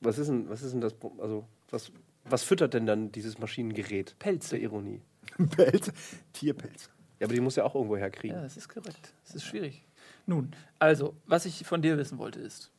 Was 0.00 0.18
ist 0.18 0.28
denn, 0.28 0.48
was 0.48 0.62
ist 0.62 0.72
denn 0.72 0.80
das? 0.80 0.94
Also, 1.18 1.46
was, 1.70 1.90
was 2.24 2.42
füttert 2.42 2.74
denn 2.74 2.86
dann 2.86 3.12
dieses 3.12 3.38
Maschinengerät? 3.38 4.16
Pelze. 4.18 4.50
Der 4.50 4.60
Ironie. 4.60 5.02
Pelz, 5.56 5.92
Tierpelz. 6.32 6.90
Ja, 7.18 7.26
aber 7.26 7.34
die 7.34 7.40
muss 7.40 7.56
ja 7.56 7.64
auch 7.64 7.74
irgendwo 7.74 7.96
herkriegen. 7.96 8.36
Ja, 8.36 8.42
das 8.42 8.56
ist 8.56 8.68
korrekt. 8.68 9.12
Das 9.24 9.34
ist 9.34 9.44
schwierig. 9.44 9.84
Nun, 10.26 10.52
also, 10.78 11.14
was 11.26 11.46
ich 11.46 11.66
von 11.66 11.82
dir 11.82 11.96
wissen 11.96 12.18
wollte 12.18 12.40
ist, 12.40 12.70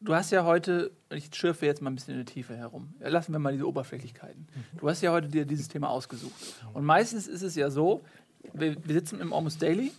du 0.00 0.14
hast 0.14 0.30
ja 0.32 0.44
heute, 0.44 0.90
ich 1.10 1.34
schürfe 1.34 1.66
jetzt 1.66 1.80
mal 1.80 1.90
ein 1.90 1.94
bisschen 1.94 2.14
in 2.14 2.24
der 2.24 2.32
Tiefe 2.32 2.56
herum, 2.56 2.94
lassen 2.98 3.32
wir 3.32 3.38
mal 3.38 3.52
diese 3.52 3.66
Oberflächlichkeiten. 3.68 4.48
Du 4.78 4.88
hast 4.88 5.00
ja 5.00 5.12
heute 5.12 5.28
dir 5.28 5.44
dieses 5.44 5.68
Thema 5.68 5.90
ausgesucht. 5.90 6.34
Und 6.74 6.84
meistens 6.84 7.28
ist 7.28 7.42
es 7.42 7.54
ja 7.54 7.70
so, 7.70 8.02
wir, 8.52 8.76
wir 8.84 8.94
sitzen 8.94 9.20
im 9.20 9.32
Almost 9.32 9.62
Daily 9.62 9.92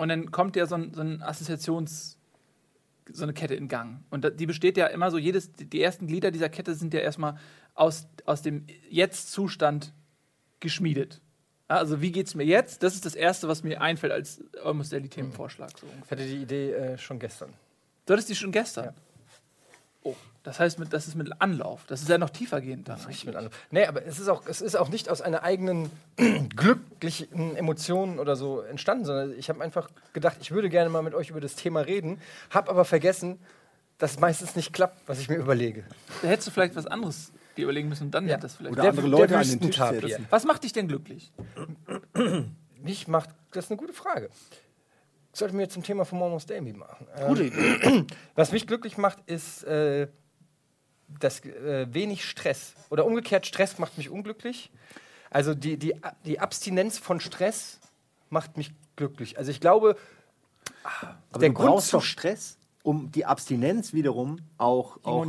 und 0.00 0.08
dann 0.08 0.30
kommt 0.30 0.56
ja 0.56 0.66
so 0.66 0.74
ein, 0.76 0.92
so 0.94 1.00
ein 1.02 1.22
Assoziations- 1.22 2.16
so 3.12 3.24
eine 3.24 3.32
Kette 3.32 3.54
in 3.54 3.66
Gang. 3.68 4.04
Und 4.10 4.38
die 4.38 4.46
besteht 4.46 4.76
ja 4.76 4.86
immer 4.86 5.10
so, 5.10 5.18
jedes, 5.18 5.52
die- 5.52 5.80
ersten 5.82 6.06
Glieder 6.06 6.30
dieser 6.30 6.48
Kette 6.48 6.74
sind 6.74 6.94
ja 6.94 7.00
erstmal 7.00 7.36
aus, 7.74 8.06
aus 8.24 8.42
dem 8.42 8.66
Jetzt-Zustand 8.88 9.92
geschmiedet. 10.60 11.20
Also 11.66 12.00
wie 12.02 12.12
geht's 12.12 12.34
mir 12.34 12.44
jetzt? 12.44 12.82
Das 12.82 12.94
ist 12.94 13.04
das 13.06 13.14
Erste, 13.14 13.48
was 13.48 13.62
mir 13.62 13.80
einfällt 13.80 14.12
als 14.12 14.42
Almost 14.64 14.92
Daily 14.92 15.08
Themenvorschlag. 15.08 15.70
So 15.78 15.86
Ich 16.04 16.10
hatte 16.10 16.24
die 16.26 16.42
Idee 16.42 16.72
äh, 16.72 16.98
schon 16.98 17.18
gestern. 17.18 17.52
Du 18.06 18.12
hattest 18.12 18.28
die 18.28 18.34
schon 18.36 18.52
gestern? 18.52 18.86
Ja. 18.86 18.94
Das 20.42 20.58
heißt, 20.58 20.78
mit, 20.78 20.92
das 20.94 21.06
ist 21.06 21.16
mit 21.16 21.30
Anlauf. 21.42 21.84
Das 21.86 22.00
ist 22.00 22.08
ja 22.08 22.16
noch 22.16 22.30
tiefergehend 22.30 22.88
dann. 22.88 22.98
Richtig 23.00 23.26
mit 23.26 23.36
anderen. 23.36 23.54
Nee, 23.70 23.84
aber 23.84 24.06
es 24.06 24.18
ist, 24.18 24.28
auch, 24.28 24.46
es 24.46 24.62
ist 24.62 24.74
auch 24.74 24.88
nicht 24.88 25.10
aus 25.10 25.20
einer 25.20 25.42
eigenen 25.42 25.90
glücklichen 26.56 27.56
Emotion 27.56 28.18
oder 28.18 28.36
so 28.36 28.60
entstanden, 28.62 29.04
sondern 29.04 29.38
ich 29.38 29.48
habe 29.50 29.62
einfach 29.62 29.90
gedacht, 30.14 30.38
ich 30.40 30.50
würde 30.50 30.70
gerne 30.70 30.88
mal 30.88 31.02
mit 31.02 31.14
euch 31.14 31.28
über 31.30 31.40
das 31.40 31.56
Thema 31.56 31.80
reden, 31.80 32.20
habe 32.50 32.70
aber 32.70 32.84
vergessen, 32.86 33.38
dass 33.98 34.12
es 34.12 34.18
meistens 34.20 34.56
nicht 34.56 34.72
klappt, 34.72 35.06
was 35.06 35.20
ich 35.20 35.28
mir 35.28 35.36
überlege. 35.36 35.84
Da 36.22 36.28
hättest 36.28 36.48
du 36.48 36.52
vielleicht 36.52 36.74
was 36.74 36.86
anderes 36.86 37.32
dir 37.58 37.64
überlegen 37.64 37.90
müssen 37.90 38.04
und 38.04 38.12
dann 38.12 38.24
Ja. 38.26 38.32
hätte 38.34 38.42
das 38.42 38.54
vielleicht. 38.54 38.72
Oder 38.72 38.82
Der- 38.82 38.90
andere 38.92 39.10
der 39.10 39.18
Leute 39.18 39.36
an 39.36 39.46
den 39.46 39.60
Tisch 39.60 39.76
setzen. 39.76 40.26
was 40.30 40.44
macht 40.46 40.64
dich 40.64 40.72
denn 40.72 40.88
glücklich? 40.88 41.32
Mich 42.82 43.08
macht, 43.08 43.30
das 43.52 43.66
ist 43.66 43.70
eine 43.70 43.78
gute 43.78 43.92
Frage. 43.92 44.30
Ich 45.32 45.38
sollte 45.38 45.54
mir 45.54 45.68
zum 45.68 45.82
Thema 45.82 46.04
von 46.04 46.20
Almost 46.22 46.50
Amy 46.50 46.72
machen. 46.72 47.06
Ähm, 47.16 47.28
Gute 47.28 47.44
Idee. 47.44 48.06
Was 48.34 48.50
mich 48.52 48.66
glücklich 48.66 48.98
macht, 48.98 49.18
ist 49.26 49.62
äh, 49.64 50.08
das 51.18 51.44
äh, 51.44 51.86
wenig 51.92 52.24
Stress. 52.24 52.74
Oder 52.90 53.06
umgekehrt, 53.06 53.46
Stress 53.46 53.78
macht 53.78 53.98
mich 53.98 54.10
unglücklich. 54.10 54.70
Also 55.30 55.54
die, 55.54 55.76
die, 55.76 55.94
die 56.24 56.40
Abstinenz 56.40 56.98
von 56.98 57.20
Stress 57.20 57.80
macht 58.30 58.56
mich 58.56 58.72
glücklich. 58.96 59.38
Also 59.38 59.50
ich 59.50 59.60
glaube, 59.60 59.96
Aber 61.30 61.40
Der 61.40 61.48
du 61.48 61.54
Grund 61.54 61.68
brauchst 61.68 61.94
doch 61.94 62.02
Stress, 62.02 62.58
um 62.82 63.10
die 63.12 63.24
Abstinenz 63.24 63.92
wiederum 63.92 64.38
auch, 64.58 64.98
auch 65.02 65.26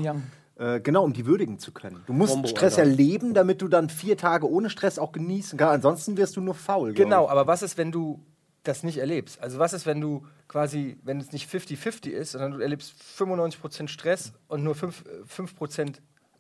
äh, 0.57 0.79
genau, 0.79 1.03
um 1.03 1.13
die 1.13 1.25
würdigen 1.25 1.59
zu 1.59 1.71
können. 1.71 2.03
Du 2.05 2.13
musst 2.13 2.33
Combo, 2.33 2.47
Stress 2.47 2.77
Alter. 2.77 2.89
erleben, 2.89 3.33
damit 3.33 3.61
du 3.61 3.67
dann 3.67 3.89
vier 3.89 4.17
Tage 4.17 4.50
ohne 4.50 4.69
Stress 4.69 5.00
auch 5.00 5.11
genießen 5.11 5.57
kannst. 5.57 5.73
Ansonsten 5.73 6.17
wirst 6.17 6.35
du 6.35 6.41
nur 6.41 6.53
faul. 6.53 6.93
genau, 6.93 7.25
ich. 7.25 7.31
aber 7.31 7.47
was 7.47 7.61
ist, 7.61 7.77
wenn 7.77 7.91
du 7.91 8.23
das 8.63 8.84
nicht 8.84 8.98
erlebst? 8.98 9.41
Also 9.41 9.60
was 9.60 9.74
ist, 9.74 9.86
wenn 9.86 10.01
du 10.01 10.25
quasi, 10.48 10.98
wenn 11.03 11.20
es 11.20 11.32
nicht 11.32 11.50
50-50 11.50 12.10
ist, 12.10 12.32
sondern 12.32 12.51
du 12.51 12.60
erlebst 12.60 12.94
95% 13.18 13.88
Stress 13.88 14.34
und 14.48 14.63
nur 14.63 14.75
5%, 14.75 14.94
5 15.25 15.53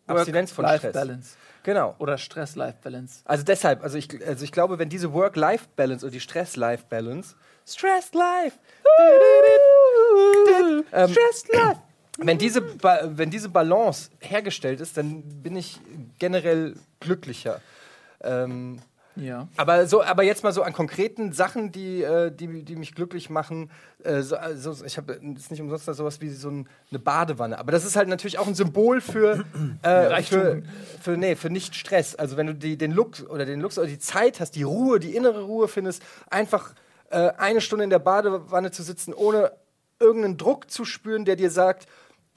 Abstinenz 0.07 0.51
von 0.51 0.65
Stress. 0.65 0.83
Work-Life-Balance. 0.83 1.37
Genau. 1.63 1.95
Oder 1.99 2.17
Stress-Life-Balance. 2.17 3.21
Also 3.25 3.43
deshalb, 3.43 3.83
also 3.83 3.97
ich, 3.97 4.09
also 4.25 4.43
ich 4.43 4.51
glaube, 4.51 4.79
wenn 4.79 4.89
diese 4.89 5.13
Work-Life-Balance 5.13 6.05
oder 6.05 6.11
die 6.11 6.19
Stress-Life-Balance, 6.19 7.35
Stress-Life, 7.67 8.57
ähm, 10.91 11.09
Stress-Life. 11.09 11.79
wenn 12.17 12.37
diese, 12.37 12.61
ba 12.61 13.01
wenn 13.03 13.29
diese 13.29 13.49
Balance 13.49 14.09
hergestellt 14.19 14.81
ist, 14.81 14.97
dann 14.97 15.21
bin 15.41 15.55
ich 15.55 15.79
generell 16.19 16.75
glücklicher. 16.99 17.61
Ähm, 18.21 18.79
Ja. 19.15 19.47
aber, 19.57 19.87
so, 19.87 20.03
aber 20.03 20.23
jetzt 20.23 20.43
mal 20.43 20.53
so 20.53 20.63
an 20.63 20.73
konkreten 20.73 21.33
Sachen, 21.33 21.71
die, 21.71 22.01
äh, 22.01 22.31
die, 22.31 22.63
die 22.63 22.75
mich 22.75 22.95
glücklich 22.95 23.29
machen. 23.29 23.69
Äh, 24.03 24.21
so, 24.21 24.35
also 24.35 24.85
ich 24.85 24.97
habe 24.97 25.19
jetzt 25.21 25.51
nicht 25.51 25.61
umsonst 25.61 25.87
da 25.87 25.93
sowas 25.93 26.21
wie 26.21 26.29
so 26.29 26.49
ein, 26.49 26.69
eine 26.89 26.99
Badewanne. 26.99 27.59
Aber 27.59 27.71
das 27.71 27.85
ist 27.85 27.95
halt 27.95 28.07
natürlich 28.07 28.39
auch 28.39 28.47
ein 28.47 28.55
Symbol 28.55 29.01
für, 29.01 29.43
äh, 29.81 30.21
für, 30.23 30.63
für, 31.01 31.17
nee, 31.17 31.35
für 31.35 31.49
nicht 31.49 31.75
Stress. 31.75 32.15
Also 32.15 32.37
wenn 32.37 32.47
du 32.47 32.55
die, 32.55 32.77
den 32.77 32.91
Look 32.91 33.29
oder 33.29 33.45
den 33.45 33.59
Lux 33.59 33.77
oder 33.77 33.87
die 33.87 33.99
Zeit 33.99 34.39
hast, 34.39 34.55
die 34.55 34.63
Ruhe, 34.63 34.99
die 34.99 35.15
innere 35.15 35.43
Ruhe 35.43 35.67
findest, 35.67 36.01
einfach 36.29 36.73
äh, 37.09 37.31
eine 37.37 37.61
Stunde 37.61 37.83
in 37.83 37.89
der 37.89 37.99
Badewanne 37.99 38.71
zu 38.71 38.83
sitzen, 38.83 39.13
ohne 39.13 39.51
irgendeinen 39.99 40.37
Druck 40.37 40.71
zu 40.71 40.85
spüren, 40.85 41.25
der 41.25 41.35
dir 41.35 41.51
sagt, 41.51 41.87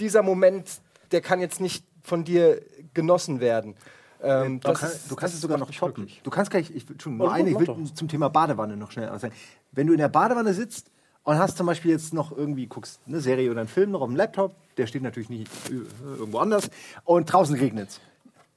dieser 0.01 0.23
Moment, 0.23 0.69
der 1.13 1.21
kann 1.21 1.41
jetzt 1.41 1.61
nicht 1.61 1.85
von 2.03 2.25
dir 2.25 2.61
genossen 2.93 3.41
werden. 3.41 3.77
Ähm, 4.25 4.61
Du, 4.61 4.69
das 4.69 4.81
kann, 4.81 4.91
ist- 4.91 5.11
du 5.11 5.17
kannst 5.17 5.35
es 5.35 5.41
sogar 5.41 5.59
noch 5.59 5.71
glücklich. 5.71 6.21
Du 6.25 6.31
kannst 6.31 6.51
gleich, 6.51 6.71
ich, 6.71 6.87
nur 7.07 7.27
Oh, 7.29 7.31
eine, 7.31 7.51
ich 7.51 7.55
mach 7.55 7.77
will 7.77 7.93
zum 7.95 8.09
Thema 8.09 8.29
Badewanne 8.29 8.77
noch 8.77 8.91
schnell 8.91 9.09
sagen. 9.19 9.35
Wenn 9.73 9.87
du 9.87 9.93
in 9.93 9.99
der 9.99 10.09
Badewanne 10.09 10.55
sitzt 10.55 10.91
und 11.23 11.37
hast 11.39 11.57
zum 11.57 11.67
Beispiel 11.67 11.91
jetzt 11.91 12.13
noch 12.15 12.37
irgendwie, 12.37 12.67
guckst 12.67 13.01
eine 13.07 13.21
Serie 13.21 13.51
oder 13.51 13.61
einen 13.61 13.69
Film 13.69 13.91
noch 13.91 14.01
auf 14.01 14.09
dem 14.09 14.17
Laptop, 14.17 14.55
der 14.77 14.87
steht 14.87 15.03
natürlich 15.03 15.29
nicht 15.31 15.49
äh, 15.71 15.75
irgendwo 16.19 16.39
anders, 16.39 16.71
und 17.05 17.33
draußen 17.33 17.55
regnet 17.57 17.91
es. 17.91 18.01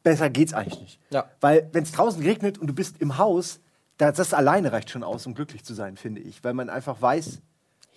Besser 0.04 0.30
geht's 0.30 0.54
eigentlich 0.54 0.80
nicht. 0.80 1.00
Ja. 1.10 1.26
Weil, 1.42 1.70
wenn 1.74 1.84
es 1.84 1.92
draußen 1.92 2.22
regnet 2.22 2.58
und 2.58 2.68
du 2.68 2.74
bist 2.74 3.02
im 3.02 3.18
Haus, 3.18 3.60
das, 3.98 4.16
das 4.16 4.34
alleine 4.34 4.72
reicht 4.72 4.90
schon 4.90 5.04
aus, 5.04 5.26
um 5.28 5.34
glücklich 5.34 5.64
zu 5.66 5.74
sein, 5.74 5.98
finde 5.98 6.22
ich. 6.22 6.44
Weil 6.44 6.54
man 6.54 6.70
einfach 6.70 7.02
weiß, 7.02 7.40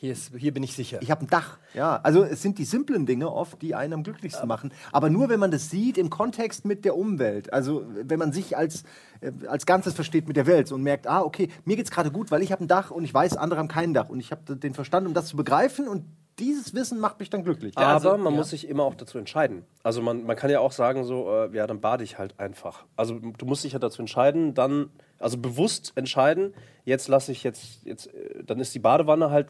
Hier, 0.01 0.13
ist, 0.13 0.33
hier 0.35 0.55
bin 0.55 0.63
ich 0.63 0.73
sicher. 0.73 0.99
ich 1.03 1.11
habe 1.11 1.27
ein 1.27 1.29
Dach. 1.29 1.59
Ja, 1.75 2.01
also 2.03 2.25
es 2.25 2.41
sind 2.41 2.57
die 2.57 2.65
simplen 2.65 3.05
Dinge 3.05 3.31
oft, 3.31 3.61
die 3.61 3.75
einen 3.75 3.93
am 3.93 4.03
glücklichsten 4.03 4.49
machen. 4.49 4.73
Aber 4.93 5.11
nur, 5.11 5.29
wenn 5.29 5.39
man 5.39 5.51
das 5.51 5.69
sieht 5.69 5.99
im 5.99 6.09
Kontext 6.09 6.65
mit 6.65 6.87
der 6.87 6.97
Umwelt. 6.97 7.53
Also 7.53 7.85
wenn 7.93 8.19
man 8.19 8.33
sich 8.33 8.57
als, 8.57 8.85
äh, 9.21 9.31
als 9.47 9.67
Ganzes 9.67 9.93
versteht 9.93 10.27
mit 10.27 10.39
der 10.39 10.47
Welt 10.47 10.73
und 10.73 10.83
merkt, 10.83 11.07
ah, 11.07 11.21
okay, 11.21 11.51
mir 11.67 11.77
geht's 11.77 11.91
gerade 11.91 12.11
gut, 12.11 12.31
weil 12.31 12.41
ich 12.41 12.51
habe 12.51 12.65
ein 12.65 12.67
Dach 12.67 12.91
und 12.91 13.05
ich 13.05 13.13
weiß, 13.13 13.37
andere 13.37 13.61
haben 13.61 13.69
kein 13.69 13.93
Dach. 13.93 14.09
Und 14.09 14.21
ich 14.21 14.33
habe 14.33 14.57
den 14.57 14.73
Verstand, 14.73 15.07
um 15.07 15.13
das 15.13 15.27
zu 15.27 15.37
begreifen. 15.37 15.87
Und 15.87 16.07
dieses 16.39 16.73
Wissen 16.73 16.99
macht 16.99 17.21
mich 17.21 17.29
dann 17.29 17.45
glücklich. 17.45 17.77
Aber 17.77 17.89
also, 17.89 18.17
man 18.17 18.33
ja. 18.33 18.39
muss 18.39 18.49
sich 18.49 18.67
immer 18.67 18.85
auch 18.85 18.95
dazu 18.95 19.19
entscheiden. 19.19 19.67
Also 19.83 20.01
man, 20.01 20.25
man 20.25 20.35
kann 20.35 20.49
ja 20.49 20.61
auch 20.61 20.73
sagen, 20.73 21.05
so, 21.05 21.31
äh, 21.31 21.55
ja, 21.55 21.67
dann 21.67 21.83
bade 21.83 22.05
ich 22.05 22.17
halt 22.17 22.41
einfach. 22.41 22.87
Also 22.97 23.19
du 23.19 23.45
musst 23.45 23.65
dich 23.65 23.75
ja 23.75 23.79
dazu 23.79 24.01
entscheiden, 24.01 24.55
dann, 24.55 24.89
also 25.19 25.37
bewusst 25.37 25.93
entscheiden, 25.97 26.55
jetzt 26.87 27.09
lasse 27.09 27.33
ich 27.33 27.43
jetzt, 27.43 27.85
jetzt, 27.85 28.07
äh, 28.07 28.43
dann 28.43 28.61
ist 28.61 28.75
die 28.75 28.79
Badewanne 28.79 29.31
halt 29.31 29.49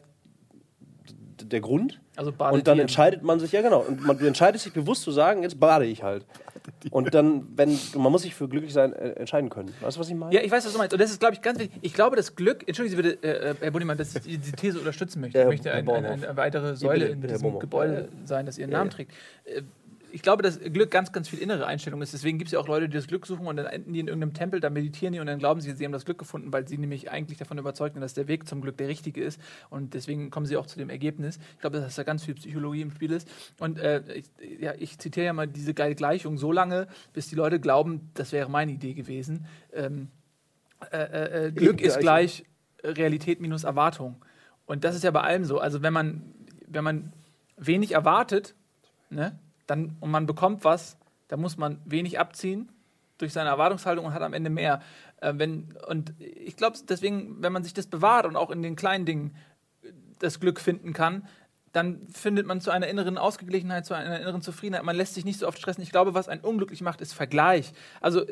der 1.45 1.61
Grund. 1.61 1.99
Also 2.15 2.33
Und 2.51 2.67
dann 2.67 2.79
entscheidet 2.79 3.23
man 3.23 3.39
sich, 3.39 3.51
ja 3.51 3.61
genau, 3.61 3.79
und 3.79 4.05
man, 4.05 4.17
du 4.17 4.25
entscheidest 4.25 4.65
dich 4.65 4.73
bewusst 4.73 5.03
zu 5.03 5.11
sagen, 5.11 5.43
jetzt 5.43 5.59
bade 5.59 5.85
ich 5.85 6.03
halt. 6.03 6.25
Und 6.91 7.13
dann, 7.13 7.47
wenn, 7.55 7.77
man 7.95 8.11
muss 8.11 8.21
sich 8.23 8.35
für 8.35 8.47
glücklich 8.47 8.73
sein 8.73 8.93
äh, 8.93 9.11
entscheiden 9.13 9.49
können. 9.49 9.73
Weißt 9.81 9.97
du, 9.97 10.01
was 10.01 10.09
ich 10.09 10.15
meine? 10.15 10.33
Ja, 10.33 10.41
ich 10.41 10.51
weiß, 10.51 10.65
was 10.65 10.73
du 10.73 10.77
meinst. 10.77 10.93
Und 10.93 11.01
das 11.01 11.09
ist, 11.09 11.19
glaube 11.19 11.33
ich, 11.33 11.41
ganz 11.41 11.57
wichtig. 11.59 11.79
Ich 11.81 11.93
glaube, 11.93 12.15
das 12.15 12.35
Glück, 12.35 12.67
entschuldigen 12.67 12.97
Sie 12.97 13.01
bitte, 13.01 13.23
äh, 13.23 13.55
Herr 13.59 13.71
Bunnemann, 13.71 13.97
dass 13.97 14.15
ich 14.15 14.21
die 14.23 14.51
These 14.51 14.77
unterstützen 14.79 15.21
möchte. 15.21 15.37
Ja, 15.39 15.45
ich 15.45 15.49
möchte 15.49 15.71
ein, 15.71 15.87
ein, 15.89 16.05
eine 16.05 16.37
weitere 16.37 16.75
Säule 16.75 17.07
in 17.07 17.21
diesem. 17.21 17.57
Gebäude 17.59 18.09
sein, 18.25 18.45
das 18.45 18.57
Ihren 18.57 18.71
Ja, 18.71 18.77
Namen 18.79 18.91
ja. 18.91 18.95
trägt. 18.95 19.11
Äh, 19.45 19.61
Ich 20.11 20.21
glaube, 20.21 20.43
dass 20.43 20.59
Glück 20.59 20.91
ganz, 20.91 21.11
ganz 21.11 21.29
viel 21.29 21.39
innere 21.39 21.65
Einstellung 21.65 22.01
ist. 22.01 22.13
Deswegen 22.13 22.37
gibt 22.37 22.49
es 22.49 22.53
ja 22.53 22.59
auch 22.59 22.67
Leute, 22.67 22.89
die 22.89 22.95
das 22.95 23.07
Glück 23.07 23.25
suchen 23.25 23.47
und 23.47 23.55
dann 23.55 23.65
enden 23.65 23.93
die 23.93 23.99
in 23.99 24.07
irgendeinem 24.07 24.33
Tempel, 24.33 24.59
da 24.59 24.69
meditieren 24.69 25.13
die 25.13 25.19
und 25.19 25.27
dann 25.27 25.39
glauben 25.39 25.61
sie, 25.61 25.71
sie 25.71 25.85
haben 25.85 25.91
das 25.91 26.05
Glück 26.05 26.17
gefunden, 26.17 26.51
weil 26.51 26.67
sie 26.67 26.77
nämlich 26.77 27.11
eigentlich 27.11 27.37
davon 27.37 27.57
überzeugt 27.57 27.93
sind, 27.93 28.01
dass 28.01 28.13
der 28.13 28.27
Weg 28.27 28.47
zum 28.47 28.61
Glück 28.61 28.77
der 28.77 28.87
richtige 28.87 29.23
ist. 29.23 29.39
Und 29.69 29.93
deswegen 29.93 30.29
kommen 30.29 30.45
sie 30.45 30.57
auch 30.57 30.65
zu 30.65 30.77
dem 30.77 30.89
Ergebnis. 30.89 31.39
Ich 31.55 31.61
glaube, 31.61 31.79
dass 31.79 31.95
da 31.95 32.03
ganz 32.03 32.23
viel 32.25 32.35
Psychologie 32.35 32.81
im 32.81 32.91
Spiel 32.91 33.11
ist. 33.11 33.29
Und 33.59 33.79
äh, 33.79 34.01
ich, 34.13 34.25
ja, 34.59 34.73
ich 34.77 34.97
zitiere 34.99 35.27
ja 35.27 35.33
mal 35.33 35.47
diese 35.47 35.73
geile 35.73 35.95
Gleichung 35.95 36.37
so 36.37 36.51
lange, 36.51 36.87
bis 37.13 37.27
die 37.27 37.35
Leute 37.35 37.59
glauben, 37.59 38.11
das 38.13 38.31
wäre 38.31 38.49
meine 38.49 38.71
Idee 38.71 38.93
gewesen. 38.93 39.45
Ähm, 39.73 40.09
äh, 40.91 40.97
äh, 40.97 41.47
äh, 41.47 41.51
Glück 41.51 41.81
ist 41.81 41.99
gleich 41.99 42.45
Realität 42.83 43.39
minus 43.39 43.63
Erwartung. 43.63 44.15
Und 44.65 44.83
das 44.83 44.95
ist 44.95 45.03
ja 45.03 45.11
bei 45.11 45.21
allem 45.21 45.45
so. 45.45 45.59
Also 45.59 45.81
wenn 45.81 45.93
man, 45.93 46.33
wenn 46.67 46.83
man 46.83 47.13
wenig 47.57 47.91
erwartet, 47.91 48.55
ne, 49.09 49.37
dann, 49.71 49.95
und 50.01 50.11
man 50.11 50.25
bekommt 50.25 50.65
was, 50.65 50.97
dann 51.29 51.39
muss 51.39 51.57
man 51.57 51.79
wenig 51.85 52.19
abziehen 52.19 52.69
durch 53.17 53.31
seine 53.31 53.49
Erwartungshaltung 53.49 54.05
und 54.05 54.13
hat 54.13 54.21
am 54.21 54.33
Ende 54.33 54.49
mehr. 54.49 54.81
Äh, 55.21 55.33
wenn, 55.37 55.77
und 55.87 56.13
ich 56.19 56.57
glaube, 56.57 56.77
deswegen, 56.89 57.41
wenn 57.41 57.53
man 57.53 57.63
sich 57.63 57.73
das 57.73 57.87
bewahrt 57.87 58.25
und 58.25 58.35
auch 58.35 58.51
in 58.51 58.61
den 58.61 58.75
kleinen 58.75 59.05
Dingen 59.05 59.35
das 60.19 60.39
Glück 60.39 60.59
finden 60.59 60.93
kann, 60.93 61.27
dann 61.71 62.05
findet 62.09 62.45
man 62.47 62.59
zu 62.59 62.69
einer 62.69 62.87
inneren 62.87 63.17
Ausgeglichenheit, 63.17 63.85
zu 63.85 63.93
einer 63.93 64.19
inneren 64.19 64.41
Zufriedenheit. 64.41 64.83
Man 64.83 64.95
lässt 64.95 65.13
sich 65.13 65.23
nicht 65.23 65.39
so 65.39 65.47
oft 65.47 65.57
stressen. 65.57 65.81
Ich 65.81 65.91
glaube, 65.91 66.13
was 66.13 66.27
einen 66.27 66.41
unglücklich 66.41 66.81
macht, 66.81 66.99
ist 66.99 67.13
Vergleich. 67.13 67.71
Also 68.01 68.25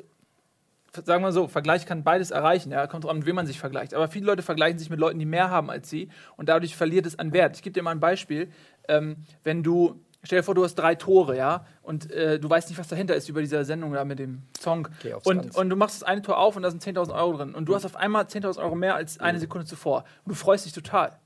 sagen 1.06 1.24
wir 1.24 1.32
so, 1.32 1.48
Vergleich 1.48 1.86
kann 1.86 2.04
beides 2.04 2.32
erreichen. 2.32 2.72
Ja, 2.72 2.86
kommt 2.88 3.06
drauf 3.06 3.12
an, 3.12 3.20
mit 3.20 3.28
wem 3.28 3.36
man 3.36 3.48
sich 3.48 3.60
vergleicht. 3.60 3.94
Aber 3.94 4.10
viele 4.10 4.26
Leute 4.26 4.42
vergleichen 4.42 4.78
sich 4.78 4.90
mit 4.90 5.00
Leuten, 5.00 5.20
die 5.20 5.26
mehr 5.26 5.50
haben 5.50 5.70
als 5.70 5.90
sie 5.90 6.10
und 6.36 6.50
dadurch 6.50 6.76
verliert 6.76 7.06
es 7.06 7.18
an 7.18 7.32
Wert. 7.32 7.56
Ich 7.56 7.62
gebe 7.62 7.74
dir 7.74 7.84
mal 7.84 7.92
ein 7.92 8.02
Beispiel. 8.02 8.52
Ähm, 8.90 9.18
wenn 9.44 9.64
du, 9.64 10.04
stell 10.24 10.40
dir 10.40 10.44
vor, 10.44 10.56
du 10.56 10.64
hast 10.64 10.76
drei 10.76 10.96
Tore, 10.96 11.36
ja, 11.38 11.66
und 11.82 12.12
äh, 12.12 12.40
du 12.40 12.50
weißt 12.50 12.70
nicht, 12.70 12.78
was 12.78 12.88
dahinter 12.88 13.16
ist 13.16 13.30
über 13.30 13.42
dieser 13.42 13.64
Sendung 13.66 13.94
da 13.94 14.04
mit 14.06 14.20
dem 14.20 14.44
Song. 14.60 14.88
Geh 15.02 15.14
aufs 15.14 15.26
Und, 15.26 15.42
Tanz. 15.44 15.56
und 15.58 15.70
du 15.70 15.76
machst 15.76 16.02
das 16.02 16.08
eine 16.08 16.22
Tor 16.22 16.38
auf 16.38 16.56
und 16.56 16.64
da 16.64 16.72
sind 16.72 16.84
10.000 16.84 17.14
Euro 17.16 17.38
drin. 17.38 17.56
Und 17.56 17.66
du 17.66 17.76
hast 17.76 17.86
auf 17.86 17.96
einmal 17.96 18.24
10.000 18.26 18.60
Euro 18.62 18.76
mehr 18.76 18.96
als 18.96 19.20
eine 19.20 19.40
Sekunde 19.40 19.66
zuvor. 19.66 20.04
Und 20.26 20.32
du 20.32 20.36
freust 20.36 20.66
dich 20.66 20.74
total. 20.74 21.18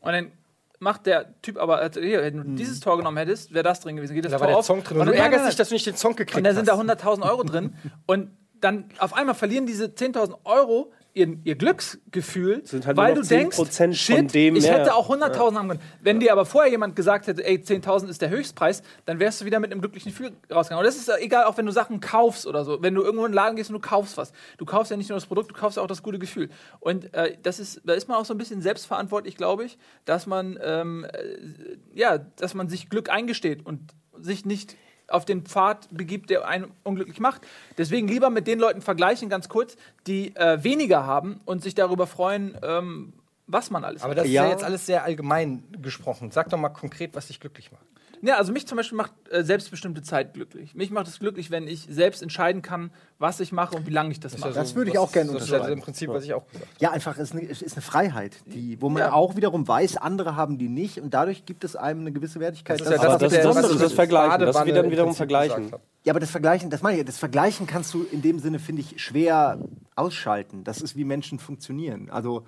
Und 0.00 0.12
dann 0.12 0.32
macht 0.78 1.04
der 1.06 1.40
Typ 1.42 1.58
aber, 1.58 1.78
also 1.78 2.00
hier, 2.00 2.22
wenn 2.22 2.36
du 2.38 2.42
dieses 2.54 2.80
Tor 2.80 2.96
genommen 2.96 3.18
hättest, 3.18 3.52
wäre 3.52 3.62
das 3.64 3.80
drin 3.80 3.96
gewesen. 3.96 4.14
Geht 4.14 4.24
das 4.24 4.32
Da 4.32 4.38
Tor 4.38 4.40
war 4.46 4.48
der 4.48 4.58
auf. 4.58 4.64
Song 4.66 4.82
drin. 4.82 4.96
Und 4.96 5.00
Und 5.02 5.06
du 5.08 5.12
dann- 5.12 5.22
ärgerst 5.22 5.48
dich, 5.48 5.56
dass 5.56 5.68
du 5.68 5.74
nicht 5.74 5.86
den 5.86 5.96
Song 5.96 6.16
gekriegt 6.16 6.38
und 6.38 6.44
da 6.44 6.54
sind 6.54 6.66
da 6.66 6.72
hast. 6.72 6.80
100.000 6.80 7.22
Euro 7.28 7.42
drin. 7.44 7.74
Und 8.06 8.30
dann 8.62 8.84
auf 8.98 9.14
einmal 9.14 9.34
verlieren 9.34 9.64
diese 9.66 9.86
10.000 9.86 10.34
Euro 10.44 10.92
ihr, 11.14 11.36
ihr 11.44 11.54
Glücksgefühl, 11.56 12.64
Sind 12.64 12.86
halt 12.86 12.96
weil 12.96 13.14
du 13.14 13.22
denkst, 13.22 13.58
10% 13.58 13.94
shit, 13.94 14.34
ich 14.34 14.62
mehr. 14.62 14.78
hätte 14.78 14.94
auch 14.94 15.10
100.000 15.10 15.54
haben 15.56 15.68
können. 15.68 15.80
Wenn 16.00 16.20
dir 16.20 16.32
aber 16.32 16.44
vorher 16.44 16.70
jemand 16.70 16.96
gesagt 16.96 17.26
hätte, 17.26 17.44
ey, 17.44 17.56
10.000 17.56 18.08
ist 18.08 18.22
der 18.22 18.30
Höchstpreis, 18.30 18.82
dann 19.06 19.18
wärst 19.18 19.40
du 19.40 19.44
wieder 19.44 19.60
mit 19.60 19.72
einem 19.72 19.80
glücklichen 19.80 20.12
Gefühl 20.12 20.32
rausgegangen. 20.50 20.84
Und 20.84 20.86
das 20.86 20.96
ist 20.96 21.08
ja 21.08 21.16
egal, 21.18 21.44
auch 21.44 21.56
wenn 21.56 21.66
du 21.66 21.72
Sachen 21.72 22.00
kaufst 22.00 22.46
oder 22.46 22.64
so. 22.64 22.82
Wenn 22.82 22.94
du 22.94 23.02
irgendwo 23.02 23.24
in 23.24 23.32
den 23.32 23.36
Laden 23.36 23.56
gehst 23.56 23.70
und 23.70 23.74
du 23.74 23.80
kaufst 23.80 24.16
was. 24.16 24.32
Du 24.58 24.64
kaufst 24.64 24.90
ja 24.90 24.96
nicht 24.96 25.08
nur 25.08 25.16
das 25.16 25.26
Produkt, 25.26 25.50
du 25.50 25.54
kaufst 25.54 25.76
ja 25.76 25.82
auch 25.82 25.88
das 25.88 26.02
gute 26.02 26.18
Gefühl. 26.18 26.50
Und 26.78 27.12
äh, 27.14 27.36
das 27.42 27.58
ist, 27.58 27.80
da 27.84 27.94
ist 27.94 28.08
man 28.08 28.16
auch 28.16 28.24
so 28.24 28.34
ein 28.34 28.38
bisschen 28.38 28.62
selbstverantwortlich, 28.62 29.36
glaube 29.36 29.64
ich, 29.64 29.78
dass 30.04 30.26
man, 30.26 30.58
ähm, 30.62 31.04
äh, 31.04 31.76
ja, 31.94 32.18
dass 32.18 32.54
man 32.54 32.68
sich 32.68 32.88
Glück 32.88 33.10
eingesteht 33.10 33.66
und 33.66 33.80
sich 34.18 34.44
nicht 34.44 34.76
auf 35.10 35.24
den 35.24 35.42
Pfad 35.44 35.88
begibt, 35.90 36.30
der 36.30 36.46
einen 36.46 36.70
unglücklich 36.82 37.20
macht. 37.20 37.42
Deswegen 37.78 38.08
lieber 38.08 38.30
mit 38.30 38.46
den 38.46 38.58
Leuten 38.58 38.80
vergleichen, 38.82 39.28
ganz 39.28 39.48
kurz, 39.48 39.76
die 40.06 40.34
äh, 40.36 40.62
weniger 40.64 41.06
haben 41.06 41.40
und 41.44 41.62
sich 41.62 41.74
darüber 41.74 42.06
freuen, 42.06 42.56
ähm, 42.62 43.12
was 43.46 43.70
man 43.70 43.84
alles 43.84 44.02
Aber 44.02 44.12
hat. 44.12 44.18
das 44.18 44.26
ist 44.26 44.32
ja 44.32 44.44
Ja. 44.44 44.50
jetzt 44.50 44.64
alles 44.64 44.86
sehr 44.86 45.04
allgemein 45.04 45.64
gesprochen. 45.82 46.30
Sag 46.30 46.50
doch 46.50 46.58
mal 46.58 46.68
konkret, 46.68 47.14
was 47.14 47.26
dich 47.26 47.40
glücklich 47.40 47.72
macht. 47.72 47.84
Ja, 48.22 48.36
also 48.36 48.52
mich 48.52 48.66
zum 48.66 48.76
Beispiel 48.76 48.96
macht 48.98 49.12
äh, 49.30 49.42
selbstbestimmte 49.42 50.02
Zeit 50.02 50.34
glücklich. 50.34 50.74
Mich 50.74 50.90
macht 50.90 51.08
es 51.08 51.18
glücklich, 51.18 51.50
wenn 51.50 51.66
ich 51.66 51.86
selbst 51.88 52.22
entscheiden 52.22 52.60
kann, 52.60 52.90
was 53.18 53.40
ich 53.40 53.50
mache 53.52 53.74
und 53.76 53.86
wie 53.86 53.90
lange 53.90 54.10
ich 54.12 54.20
das 54.20 54.36
mache. 54.38 54.52
Das 54.52 54.74
würde 54.74 54.90
ich 54.90 54.98
auch 54.98 55.10
gerne 55.10 55.32
Das 55.32 55.42
ist 55.44 55.48
ja 55.48 55.54
unterschreiben. 55.56 55.78
im 55.78 55.84
Prinzip, 55.84 56.08
was 56.10 56.24
ich 56.24 56.34
auch 56.34 56.46
gesagt 56.46 56.64
habe. 56.66 56.74
Ja, 56.80 56.90
einfach, 56.90 57.16
es 57.16 57.30
ist 57.30 57.32
eine, 57.36 57.48
es 57.48 57.62
ist 57.62 57.72
eine 57.76 57.82
Freiheit, 57.82 58.36
die, 58.46 58.80
wo 58.82 58.90
man 58.90 59.00
Ja. 59.00 59.12
auch 59.12 59.36
wiederum 59.36 59.66
weiß, 59.66 59.96
andere 59.96 60.36
haben 60.36 60.58
die 60.58 60.68
nicht 60.68 61.00
und 61.00 61.14
dadurch 61.14 61.46
gibt 61.46 61.64
es 61.64 61.76
einem 61.76 62.00
eine 62.00 62.12
gewisse 62.12 62.40
Wertigkeit. 62.40 62.78
Das 62.80 62.88
ist 62.88 62.92
ja 62.92 62.98
das, 63.02 63.18
das- 63.18 63.32
das- 63.32 63.54
das 63.56 63.70
ist 63.70 63.80
das 63.82 63.92
Vergleichen. 63.94 64.40
Das 64.46 64.56
im 64.56 64.90
wiederum 64.90 65.14
Vergleichen. 65.14 65.72
Ja, 66.04 66.12
aber 66.12 66.20
das 66.20 66.30
Vergleichen, 66.30 66.70
das 66.70 66.82
meine 66.82 66.98
ich, 66.98 67.04
das 67.04 67.18
Vergleichen 67.18 67.66
kannst 67.66 67.92
du 67.94 68.04
in 68.10 68.22
dem 68.22 68.38
Sinne, 68.38 68.58
finde 68.58 68.80
ich, 68.82 69.00
schwer 69.02 69.58
ausschalten. 69.96 70.64
Das 70.64 70.80
ist, 70.80 70.96
wie 70.96 71.04
Menschen 71.04 71.38
funktionieren. 71.38 72.10
Also, 72.10 72.46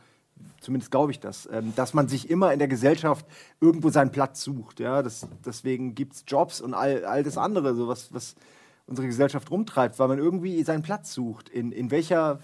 zumindest 0.61 0.91
glaube 0.91 1.13
ich 1.13 1.21
das. 1.21 1.49
Ähm, 1.53 1.73
dass 1.77 1.95
man 1.95 2.09
sich 2.09 2.31
immer 2.31 2.53
in 2.53 2.59
der 2.59 2.69
Gesellschaft 2.69 3.27
irgendwo 3.61 3.91
seinen 3.91 4.13
Platz 4.13 4.43
sucht. 4.43 4.81
Ja? 4.81 5.03
Das, 5.03 5.27
deswegen 5.45 5.95
gibt 5.95 6.15
es 6.15 6.25
Jobs 6.27 6.61
und 6.61 6.75
all, 6.75 7.05
all 7.05 7.23
das 7.23 7.39
andere, 7.39 7.75
so 7.75 7.89
was, 7.89 8.13
was 8.13 8.35
unsere 8.87 9.07
Gesellschaft 9.07 9.51
rumtreibt, 9.51 9.99
weil 9.99 10.09
man 10.09 10.19
irgendwie 10.19 10.63
seinen 10.63 10.83
Platz 10.83 11.13
sucht. 11.13 11.49
In, 11.49 11.73
in 11.73 11.91
welcher 11.91 12.41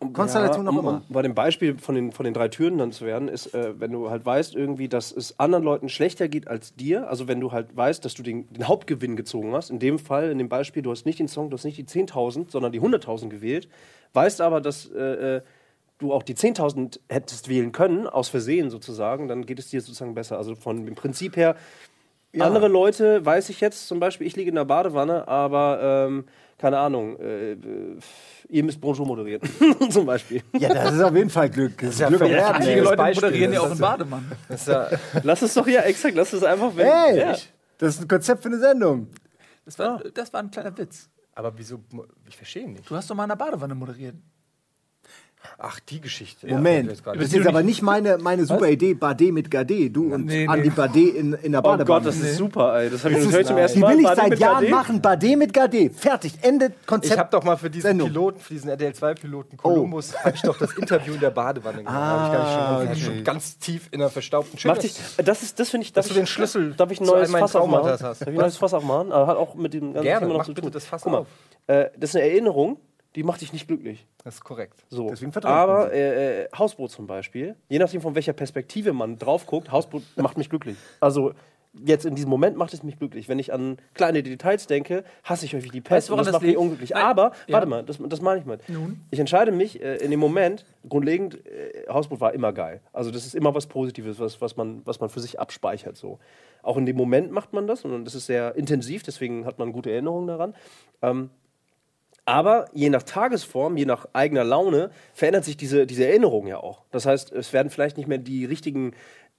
Konstellation 0.00 0.66
Ja, 0.66 0.72
auch 0.72 0.74
um, 0.74 0.80
immer. 0.80 1.02
um 1.08 1.14
bei 1.14 1.22
dem 1.22 1.34
Beispiel 1.34 1.78
von 1.78 1.94
den, 1.94 2.12
von 2.12 2.24
den 2.24 2.34
drei 2.34 2.48
Türen 2.48 2.78
dann 2.78 2.90
zu 2.90 3.04
werden, 3.04 3.28
ist, 3.28 3.54
äh, 3.54 3.78
wenn 3.78 3.92
du 3.92 4.10
halt 4.10 4.26
weißt, 4.26 4.54
irgendwie, 4.54 4.88
dass 4.88 5.12
es 5.12 5.38
anderen 5.38 5.62
Leuten 5.64 5.88
schlechter 5.88 6.28
geht 6.28 6.48
als 6.48 6.74
dir, 6.74 7.08
also 7.08 7.28
wenn 7.28 7.40
du 7.40 7.52
halt 7.52 7.76
weißt, 7.76 8.04
dass 8.04 8.14
du 8.14 8.22
den, 8.22 8.52
den 8.52 8.66
Hauptgewinn 8.66 9.14
gezogen 9.14 9.52
hast, 9.52 9.70
in 9.70 9.78
dem 9.78 9.98
Fall, 9.98 10.30
in 10.30 10.38
dem 10.38 10.48
Beispiel, 10.48 10.82
du 10.82 10.90
hast 10.90 11.06
nicht 11.06 11.20
den 11.20 11.28
Song, 11.28 11.48
du 11.48 11.56
hast 11.56 11.64
nicht 11.64 11.78
die 11.78 11.84
10.000, 11.84 12.50
sondern 12.50 12.72
die 12.72 12.80
100.000 12.80 13.28
gewählt, 13.28 13.68
weißt 14.14 14.40
aber, 14.40 14.60
dass 14.60 14.90
äh, 14.90 15.36
äh, 15.36 15.42
du 15.98 16.12
auch 16.12 16.22
die 16.22 16.34
10.000 16.34 16.98
hättest 17.08 17.48
wählen 17.48 17.72
können, 17.72 18.06
aus 18.06 18.28
Versehen 18.28 18.70
sozusagen, 18.70 19.28
dann 19.28 19.46
geht 19.46 19.58
es 19.58 19.68
dir 19.68 19.80
sozusagen 19.80 20.14
besser. 20.14 20.36
Also 20.38 20.54
von 20.54 20.84
dem 20.84 20.94
Prinzip 20.94 21.36
her 21.36 21.56
Andere 22.36 22.66
Leute, 22.66 23.24
weiß 23.24 23.48
ich 23.50 23.60
jetzt 23.60 23.86
zum 23.86 24.00
Beispiel, 24.00 24.26
ich 24.26 24.34
liege 24.34 24.48
in 24.48 24.56
der 24.56 24.64
Badewanne, 24.64 25.28
aber 25.28 26.06
ähm, 26.08 26.24
keine 26.58 26.78
Ahnung, 26.78 27.16
äh, 27.20 27.52
äh, 27.52 27.56
ihr 28.48 28.64
müsst 28.64 28.80
Bonjour 28.80 29.06
moderieren, 29.06 29.40
zum 29.90 30.04
Beispiel. 30.04 30.42
Ja, 30.58 30.74
das 30.74 30.94
ist 30.94 31.00
auf 31.00 31.14
jeden 31.14 31.30
Fall 31.30 31.48
Glück. 31.48 31.78
Das 31.78 31.90
ist 31.90 32.00
ja 32.00 32.08
Glück 32.08 32.22
am 32.22 32.28
verrückt. 32.28 32.44
Erden, 32.44 32.56
Einige 32.62 32.72
ey. 32.72 32.80
Leute 32.80 32.96
Beispiel, 32.96 33.28
moderieren 33.28 33.52
ja 33.52 33.60
auch 33.60 33.70
im 33.70 33.78
ja- 33.78 33.88
Bademann. 33.88 34.32
Ja, 34.66 34.88
Lass 35.22 35.42
es 35.42 35.54
doch 35.54 35.66
ja 35.68 35.82
exakt, 35.82 36.16
lass 36.16 36.32
es 36.32 36.42
einfach 36.42 36.74
weg. 36.76 36.86
Hey, 36.92 37.18
Ja. 37.20 37.36
das 37.78 37.94
ist 37.94 38.02
ein 38.02 38.08
Konzept 38.08 38.42
für 38.42 38.48
eine 38.48 38.58
Sendung. 38.58 39.06
Das 39.64 39.78
war, 39.78 40.02
das 40.12 40.32
war 40.32 40.40
ein 40.40 40.50
kleiner 40.50 40.76
Witz. 40.76 41.08
aber 41.36 41.56
wieso? 41.56 41.78
Ich 42.28 42.36
verstehe 42.36 42.68
nicht. 42.68 42.90
Du 42.90 42.96
hast 42.96 43.08
doch 43.08 43.14
mal 43.14 43.22
in 43.24 43.28
der 43.28 43.36
Badewanne 43.36 43.76
moderiert. 43.76 44.16
Ach, 45.58 45.78
die 45.80 46.00
Geschichte. 46.00 46.46
Moment, 46.46 46.90
Ja, 46.90 46.96
gerade. 47.02 47.18
das 47.18 47.28
ist 47.28 47.34
jetzt 47.34 47.46
aber 47.46 47.62
nicht 47.62 47.80
meine, 47.82 48.18
meine 48.18 48.44
super 48.44 48.68
Idee, 48.68 48.94
Bade 48.94 49.30
mit 49.32 49.50
Gade. 49.50 49.90
Du 49.90 50.12
und 50.14 50.26
Nee, 50.26 50.46
nee. 50.46 50.48
Andi 50.48 50.70
Bade 50.70 51.00
in, 51.00 51.32
in 51.34 51.52
der 51.52 51.60
Oh 51.60 51.64
Badewanne. 51.64 51.84
Gott, 51.84 52.06
das 52.06 52.16
ist 52.16 52.36
super, 52.36 52.78
ey. 52.80 52.90
Das 52.90 53.04
habe 53.04 53.14
ich 53.14 53.20
Das 53.24 53.30
das 53.30 53.40
ist- 53.40 53.46
zum 53.48 53.56
ersten 53.58 53.78
die 53.78 53.82
Mal. 53.82 53.92
will 53.92 53.98
ich 54.00 54.04
Bade 54.06 54.20
seit 54.30 54.38
Jahren 54.38 54.60
Gade? 54.64 54.70
machen. 54.70 55.02
Bade 55.02 55.36
mit 55.36 55.52
Gade. 55.52 55.90
Fertig. 55.90 56.34
Ende 56.42 56.72
Konzept. 56.86 57.12
Ich 57.14 57.18
habe 57.18 57.30
doch 57.30 57.44
mal 57.44 57.56
für 57.56 57.70
diesen 57.70 57.88
Sendung. 57.88 58.08
Piloten, 58.08 58.40
für 58.40 58.54
diesen 58.54 58.68
RTL 58.70 58.94
2 58.94 59.14
Piloten 59.14 59.56
Columbus, 59.56 60.14
habe 60.24 60.34
ich 60.34 60.42
doch 60.42 60.58
das 60.58 60.72
Interview 60.76 61.14
in 61.14 61.20
der 61.20 61.30
Badewanne 61.30 61.78
gemacht. 61.78 61.94
Ah, 61.94 62.26
ich 62.26 62.32
gar 62.32 62.84
nicht 62.84 63.02
schon, 63.02 63.10
okay. 63.10 63.16
schon 63.16 63.24
ganz 63.24 63.58
tief 63.58 63.88
in 63.90 64.00
einer 64.00 64.10
verstaubten 64.10 64.58
dich, 64.58 64.94
das 65.24 65.42
ist, 65.42 65.60
das 65.60 65.70
finde 65.70 65.86
ich, 65.86 65.92
darf 65.92 66.04
Dass 66.04 66.10
ich 66.10 66.14
du 66.14 66.20
den 66.20 66.26
Schlüssel 66.26 66.72
darf 66.74 66.90
ich 66.90 67.00
ein 67.00 67.06
neues 67.06 67.30
Fass 67.30 67.54
aufmachen? 67.56 67.86
Darf 67.98 68.20
ich 68.22 68.26
ein 68.28 68.34
neues 68.34 68.56
Fass 68.56 68.74
aufmachen? 68.74 69.12
Aber 69.12 69.26
hat 69.26 69.36
auch 69.36 69.54
mit 69.54 69.74
dem 69.74 69.92
ganzen 69.92 70.02
Gerne, 70.04 70.20
Thema 70.20 70.32
noch 70.32 70.38
mach 70.38 70.44
zu 70.46 70.54
bitte 70.54 70.62
tun. 70.68 70.72
das 70.72 70.84
Fass 70.86 71.02
Guck 71.02 71.12
mal, 71.12 71.18
auf. 71.18 71.26
äh, 71.66 71.90
das 71.98 72.10
ist 72.10 72.16
eine 72.16 72.24
Erinnerung, 72.28 72.78
die 73.14 73.22
macht 73.22 73.40
dich 73.40 73.52
nicht 73.52 73.68
glücklich. 73.68 74.06
Das 74.24 74.36
ist 74.36 74.44
korrekt. 74.44 74.84
So. 74.88 75.08
Deswegen 75.08 75.32
Aber 75.44 75.92
äh, 75.92 76.42
äh, 76.42 76.48
Hausboot 76.56 76.90
zum 76.90 77.06
Beispiel, 77.06 77.54
je 77.68 77.78
nachdem 77.78 78.00
von 78.00 78.14
welcher 78.14 78.32
Perspektive 78.32 78.92
man 78.92 79.18
drauf 79.18 79.46
guckt, 79.46 79.70
Hausboot 79.70 80.02
macht 80.16 80.36
mich 80.36 80.50
glücklich. 80.50 80.76
Also 81.00 81.32
jetzt 81.84 82.06
in 82.06 82.14
diesem 82.14 82.30
Moment 82.30 82.56
macht 82.56 82.72
es 82.72 82.82
mich 82.82 82.98
glücklich. 82.98 83.28
Wenn 83.28 83.38
ich 83.38 83.52
an 83.52 83.78
kleine 83.94 84.22
Details 84.22 84.66
denke, 84.66 85.04
hasse 85.24 85.44
ich 85.44 85.54
euch 85.56 85.64
wie 85.64 85.70
die 85.70 85.80
Pest 85.80 86.08
Weißt 86.08 86.10
und 86.10 86.18
das 86.18 86.26
das 86.26 86.34
macht 86.34 86.42
mich 86.44 86.56
unglücklich. 86.56 86.90
Nein. 86.90 87.02
Aber, 87.02 87.32
Ja. 87.46 87.54
warte 87.54 87.66
mal, 87.66 87.82
das, 87.84 87.98
das 88.00 88.20
meine 88.20 88.40
ich 88.40 88.46
mit. 88.46 88.60
Ich 89.10 89.18
entscheide 89.18 89.52
mich 89.52 89.82
äh, 89.82 89.96
in 89.96 90.10
dem 90.10 90.20
Moment, 90.20 90.64
grundlegend, 90.88 91.44
äh, 91.46 91.86
Hausboot 91.88 92.20
war 92.20 92.32
immer 92.32 92.52
geil. 92.52 92.80
Also 92.92 93.10
das 93.10 93.26
ist 93.26 93.34
immer 93.34 93.54
was 93.54 93.66
Positives, 93.66 94.20
was, 94.20 94.40
was, 94.40 94.56
man, 94.56 94.82
was 94.84 95.00
man 95.00 95.08
für 95.10 95.20
sich 95.20 95.40
abspeichert. 95.40 95.96
So. 95.96 96.18
Auch 96.62 96.76
in 96.76 96.86
dem 96.86 96.96
Moment 96.96 97.32
macht 97.32 97.52
man 97.52 97.66
das 97.66 97.84
und 97.84 98.04
das 98.04 98.14
ist 98.14 98.26
sehr 98.26 98.54
intensiv, 98.54 99.02
deswegen 99.02 99.44
hat 99.44 99.58
man 99.58 99.72
gute 99.72 99.90
Erinnerungen 99.90 100.28
daran. 100.28 100.54
Ähm, 101.02 101.30
aber 102.26 102.66
je 102.72 102.90
nach 102.90 103.02
Tagesform, 103.02 103.76
je 103.76 103.84
nach 103.84 104.06
eigener 104.12 104.44
Laune, 104.44 104.90
verändert 105.12 105.44
sich 105.44 105.56
diese, 105.56 105.86
diese 105.86 106.06
Erinnerung 106.06 106.46
ja 106.46 106.58
auch. 106.58 106.82
Das 106.90 107.06
heißt, 107.06 107.32
es 107.32 107.52
werden 107.52 107.70
vielleicht 107.70 107.96
nicht 107.96 108.08
mehr 108.08 108.18
die 108.18 108.44
richtigen 108.44 108.92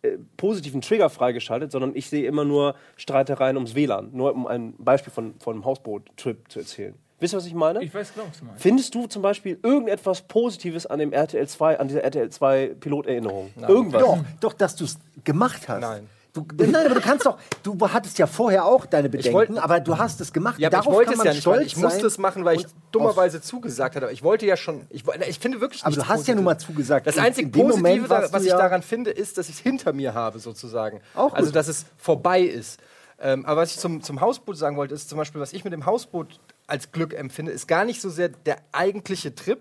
äh, 0.03 0.17
positiven 0.37 0.81
Trigger 0.81 1.09
freigeschaltet, 1.09 1.71
sondern 1.71 1.95
ich 1.95 2.09
sehe 2.09 2.27
immer 2.27 2.45
nur 2.45 2.75
Streitereien 2.95 3.55
ums 3.55 3.75
WLAN. 3.75 4.09
Nur 4.13 4.33
um 4.33 4.45
ein 4.45 4.75
Beispiel 4.77 5.11
von, 5.11 5.35
von 5.39 5.55
einem 5.55 5.65
Hausboot-Trip 5.65 6.51
zu 6.51 6.59
erzählen. 6.59 6.95
Wisst 7.19 7.33
ihr, 7.33 7.37
was 7.37 7.45
ich 7.45 7.53
meine? 7.53 7.81
Ich 7.81 7.93
weiß 7.93 8.13
genau, 8.13 8.27
was 8.29 8.39
du 8.39 8.45
meinst. 8.45 8.61
Findest 8.61 8.93
du 8.93 9.07
zum 9.07 9.21
Beispiel 9.21 9.57
irgendetwas 9.63 10.21
Positives 10.21 10.85
an 10.85 10.99
dem 10.99 11.13
RTL 11.13 11.47
2, 11.47 11.79
an 11.79 11.87
dieser 11.87 12.03
RTL 12.03 12.29
2 12.29 12.75
Piloterinnerung? 12.79 13.51
Irgendwas? 13.67 14.01
Doch, 14.01 14.19
doch, 14.41 14.53
dass 14.53 14.75
du 14.75 14.83
es 14.83 14.99
gemacht 15.23 15.69
hast. 15.69 15.81
Nein. 15.81 16.09
Du, 16.35 16.45
nein, 16.57 16.85
aber 16.85 16.95
du 16.95 17.01
kannst 17.01 17.25
doch, 17.25 17.37
du 17.63 17.77
hattest 17.91 18.19
ja 18.19 18.27
vorher 18.27 18.65
auch 18.65 18.85
deine 18.85 19.09
Bedenken, 19.09 19.33
wollt- 19.33 19.57
aber 19.57 19.79
du 19.79 19.97
hast 19.97 20.19
es 20.21 20.33
gemacht. 20.33 20.59
Ja, 20.59 20.69
Darauf 20.69 20.87
ich 20.87 20.91
wollte 20.93 21.13
es 21.13 21.23
ja 21.23 21.31
nicht, 21.31 21.41
stolz 21.41 21.65
ich 21.65 21.77
musste 21.77 22.05
es 22.05 22.17
machen, 22.17 22.43
weil 22.45 22.57
ich 22.59 22.67
dummerweise 22.91 23.41
zugesagt 23.41 23.95
hatte. 23.95 24.05
Aber 24.05 24.13
ich 24.13 24.21
wollte 24.21 24.45
ja 24.45 24.57
schon, 24.57 24.85
ich, 24.89 25.03
ich 25.27 25.39
finde 25.39 25.61
wirklich 25.61 25.83
Aber 25.85 25.95
du 25.95 26.07
hast 26.07 26.27
ja 26.27 26.35
nun 26.35 26.43
mal 26.43 26.51
Positives. 26.55 26.75
zugesagt. 26.75 27.07
Das 27.07 27.17
einzige 27.17 27.49
Positive, 27.49 28.07
da, 28.07 28.31
was 28.33 28.43
ich 28.43 28.49
ja- 28.49 28.57
daran 28.57 28.81
finde, 28.81 29.11
ist, 29.11 29.37
dass 29.37 29.47
ich 29.49 29.55
es 29.55 29.61
hinter 29.61 29.93
mir 29.93 30.13
habe, 30.13 30.39
sozusagen. 30.39 30.99
Auch 31.15 31.29
gut. 31.29 31.37
Also, 31.37 31.51
dass 31.51 31.67
es 31.69 31.85
vorbei 31.97 32.41
ist. 32.41 32.79
Ähm, 33.17 33.45
aber 33.45 33.61
was 33.61 33.71
ich 33.71 33.77
zum, 33.79 34.03
zum 34.03 34.19
Hausboot 34.19 34.57
sagen 34.57 34.75
wollte, 34.75 34.93
ist 34.93 35.07
zum 35.07 35.17
Beispiel, 35.17 35.39
was 35.39 35.53
ich 35.53 35.63
mit 35.63 35.71
dem 35.71 35.85
Hausboot 35.85 36.39
als 36.67 36.91
Glück 36.91 37.13
empfinde, 37.13 37.53
ist 37.53 37.65
gar 37.67 37.85
nicht 37.85 38.01
so 38.01 38.09
sehr 38.09 38.27
der 38.27 38.57
eigentliche 38.73 39.33
Trip, 39.33 39.59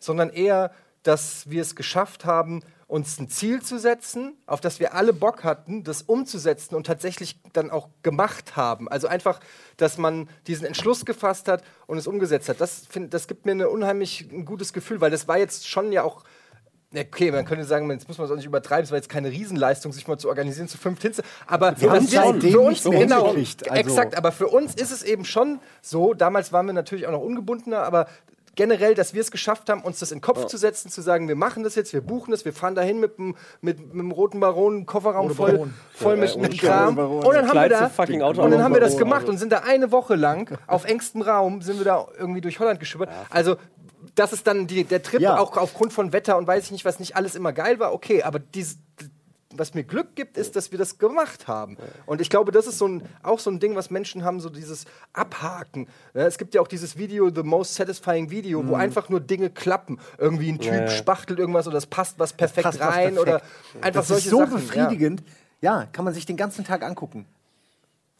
sondern 0.00 0.28
eher, 0.28 0.70
dass 1.02 1.48
wir 1.48 1.62
es 1.62 1.74
geschafft 1.74 2.26
haben, 2.26 2.62
uns 2.90 3.18
ein 3.20 3.28
Ziel 3.28 3.62
zu 3.62 3.78
setzen, 3.78 4.36
auf 4.46 4.60
das 4.60 4.80
wir 4.80 4.94
alle 4.94 5.12
Bock 5.12 5.44
hatten, 5.44 5.84
das 5.84 6.02
umzusetzen 6.02 6.74
und 6.74 6.86
tatsächlich 6.86 7.38
dann 7.52 7.70
auch 7.70 7.88
gemacht 8.02 8.56
haben. 8.56 8.88
Also 8.88 9.06
einfach, 9.06 9.40
dass 9.76 9.96
man 9.96 10.28
diesen 10.46 10.66
Entschluss 10.66 11.04
gefasst 11.04 11.46
hat 11.46 11.62
und 11.86 11.98
es 11.98 12.06
umgesetzt 12.06 12.48
hat. 12.48 12.60
Das, 12.60 12.86
find, 12.88 13.14
das 13.14 13.28
gibt 13.28 13.46
mir 13.46 13.52
eine 13.52 13.68
unheimlich 13.68 14.28
ein 14.32 14.44
gutes 14.44 14.72
Gefühl, 14.72 15.00
weil 15.00 15.10
das 15.10 15.28
war 15.28 15.38
jetzt 15.38 15.68
schon 15.68 15.92
ja 15.92 16.02
auch 16.02 16.24
Okay, 16.92 17.30
man 17.30 17.44
könnte 17.44 17.64
sagen, 17.64 17.88
jetzt 17.92 18.08
muss 18.08 18.18
man 18.18 18.24
es 18.24 18.32
auch 18.32 18.36
nicht 18.36 18.46
übertreiben, 18.46 18.82
es 18.82 18.90
war 18.90 18.98
jetzt 18.98 19.08
keine 19.08 19.30
Riesenleistung, 19.30 19.92
sich 19.92 20.08
mal 20.08 20.18
zu 20.18 20.28
organisieren 20.28 20.66
zu 20.66 20.76
fünf 20.76 21.00
Hinze. 21.00 21.22
Aber 21.46 21.80
Wir 21.80 21.88
haben 21.88 22.04
das 22.04 22.50
für 22.50 22.58
uns 22.60 22.84
mehr 22.84 22.98
genau, 22.98 23.26
also- 23.26 23.74
exakt. 23.74 24.16
Aber 24.16 24.32
für 24.32 24.48
uns 24.48 24.74
ist 24.74 24.90
es 24.90 25.04
eben 25.04 25.24
schon 25.24 25.60
so. 25.82 26.14
Damals 26.14 26.52
waren 26.52 26.66
wir 26.66 26.72
natürlich 26.72 27.06
auch 27.06 27.12
noch 27.12 27.20
ungebundener, 27.20 27.84
aber 27.84 28.08
generell, 28.60 28.94
dass 28.94 29.14
wir 29.14 29.22
es 29.22 29.30
geschafft 29.30 29.70
haben, 29.70 29.80
uns 29.80 30.00
das 30.00 30.12
in 30.12 30.18
den 30.18 30.22
Kopf 30.22 30.44
zu 30.44 30.58
setzen, 30.58 30.90
zu 30.90 31.00
sagen, 31.00 31.28
wir 31.28 31.34
machen 31.34 31.62
das 31.62 31.76
jetzt, 31.76 31.94
wir 31.94 32.02
buchen 32.02 32.30
das, 32.30 32.44
wir 32.44 32.52
fahren 32.52 32.74
dahin 32.74 33.00
mit 33.00 33.16
dem, 33.16 33.34
mit, 33.62 33.78
mit 33.80 33.94
dem 33.94 34.10
roten 34.10 34.38
Baron, 34.38 34.84
Kofferraum 34.84 35.30
voll, 35.34 35.52
Baron. 35.52 35.74
voll 35.94 36.16
mit, 36.18 36.28
Ja, 36.34 36.40
mit 36.42 36.50
und 36.52 36.60
Kram. 36.60 36.94
Baron. 36.94 37.24
Und 37.24 37.34
dann 37.34 37.48
haben 37.48 37.58
wir 37.58 37.68
da, 37.70 37.88
fucking 37.88 38.20
Auto 38.20 38.42
und 38.42 38.50
dann 38.50 38.62
haben 38.62 38.74
wir 38.74 38.80
das 38.82 38.98
gemacht 38.98 39.20
also. 39.22 39.32
und 39.32 39.38
sind 39.38 39.50
da 39.50 39.60
eine 39.60 39.90
Woche 39.92 40.14
lang 40.14 40.58
auf 40.66 40.84
engstem 40.84 41.22
Raum 41.22 41.62
sind 41.62 41.78
wir 41.78 41.86
da 41.86 42.06
irgendwie 42.18 42.42
durch 42.42 42.60
Holland 42.60 42.80
geschippert. 42.80 43.08
Also 43.30 43.56
das 44.14 44.34
ist 44.34 44.46
dann 44.46 44.66
die, 44.66 44.84
der 44.84 45.02
Trip 45.02 45.22
Ja. 45.22 45.38
auch 45.38 45.56
aufgrund 45.56 45.94
von 45.94 46.12
Wetter 46.12 46.36
und 46.36 46.46
weiß 46.46 46.64
ich 46.64 46.70
nicht, 46.70 46.84
was 46.84 47.00
nicht 47.00 47.16
alles 47.16 47.34
immer 47.36 47.54
geil 47.54 47.78
war. 47.80 47.94
Okay, 47.94 48.22
aber 48.24 48.40
dies, 48.40 48.76
was 49.54 49.74
mir 49.74 49.82
Glück 49.82 50.14
gibt, 50.14 50.36
ist, 50.36 50.54
dass 50.54 50.70
wir 50.70 50.78
das 50.78 50.98
gemacht 50.98 51.48
haben. 51.48 51.76
Und 52.06 52.20
ich 52.20 52.30
glaube, 52.30 52.52
das 52.52 52.66
ist 52.66 52.78
so 52.78 52.86
ein, 52.86 53.02
auch 53.22 53.40
so 53.40 53.50
ein 53.50 53.58
Ding, 53.58 53.74
was 53.74 53.90
Menschen 53.90 54.24
haben, 54.24 54.40
so 54.40 54.48
dieses 54.48 54.84
Abhaken. 55.12 55.88
Ja, 56.14 56.22
es 56.26 56.38
gibt 56.38 56.54
ja 56.54 56.60
auch 56.60 56.68
dieses 56.68 56.96
Video, 56.96 57.30
The 57.34 57.42
Most 57.42 57.74
Satisfying 57.74 58.30
Video, 58.30 58.66
wo 58.66 58.74
einfach 58.74 59.08
nur 59.08 59.20
Dinge 59.20 59.50
klappen. 59.50 59.98
Irgendwie 60.18 60.50
ein 60.50 60.60
Typ 60.60 60.72
ja. 60.72 60.88
spachtelt 60.88 61.38
irgendwas 61.38 61.66
oder 61.66 61.74
das 61.74 61.86
passt 61.86 62.18
was 62.18 62.32
perfekt 62.32 62.64
passt 62.64 62.78
was 62.80 62.88
rein 62.94 63.14
perfekt. 63.14 63.20
oder 63.20 63.42
einfach 63.80 64.00
Das 64.00 64.08
solche 64.08 64.24
ist 64.26 64.30
so 64.30 64.38
Sachen. 64.38 64.54
befriedigend. 64.54 65.22
Ja. 65.60 65.86
kann 65.92 66.04
man 66.04 66.14
sich 66.14 66.26
den 66.26 66.36
ganzen 66.36 66.64
Tag 66.64 66.82
angucken. 66.82 67.26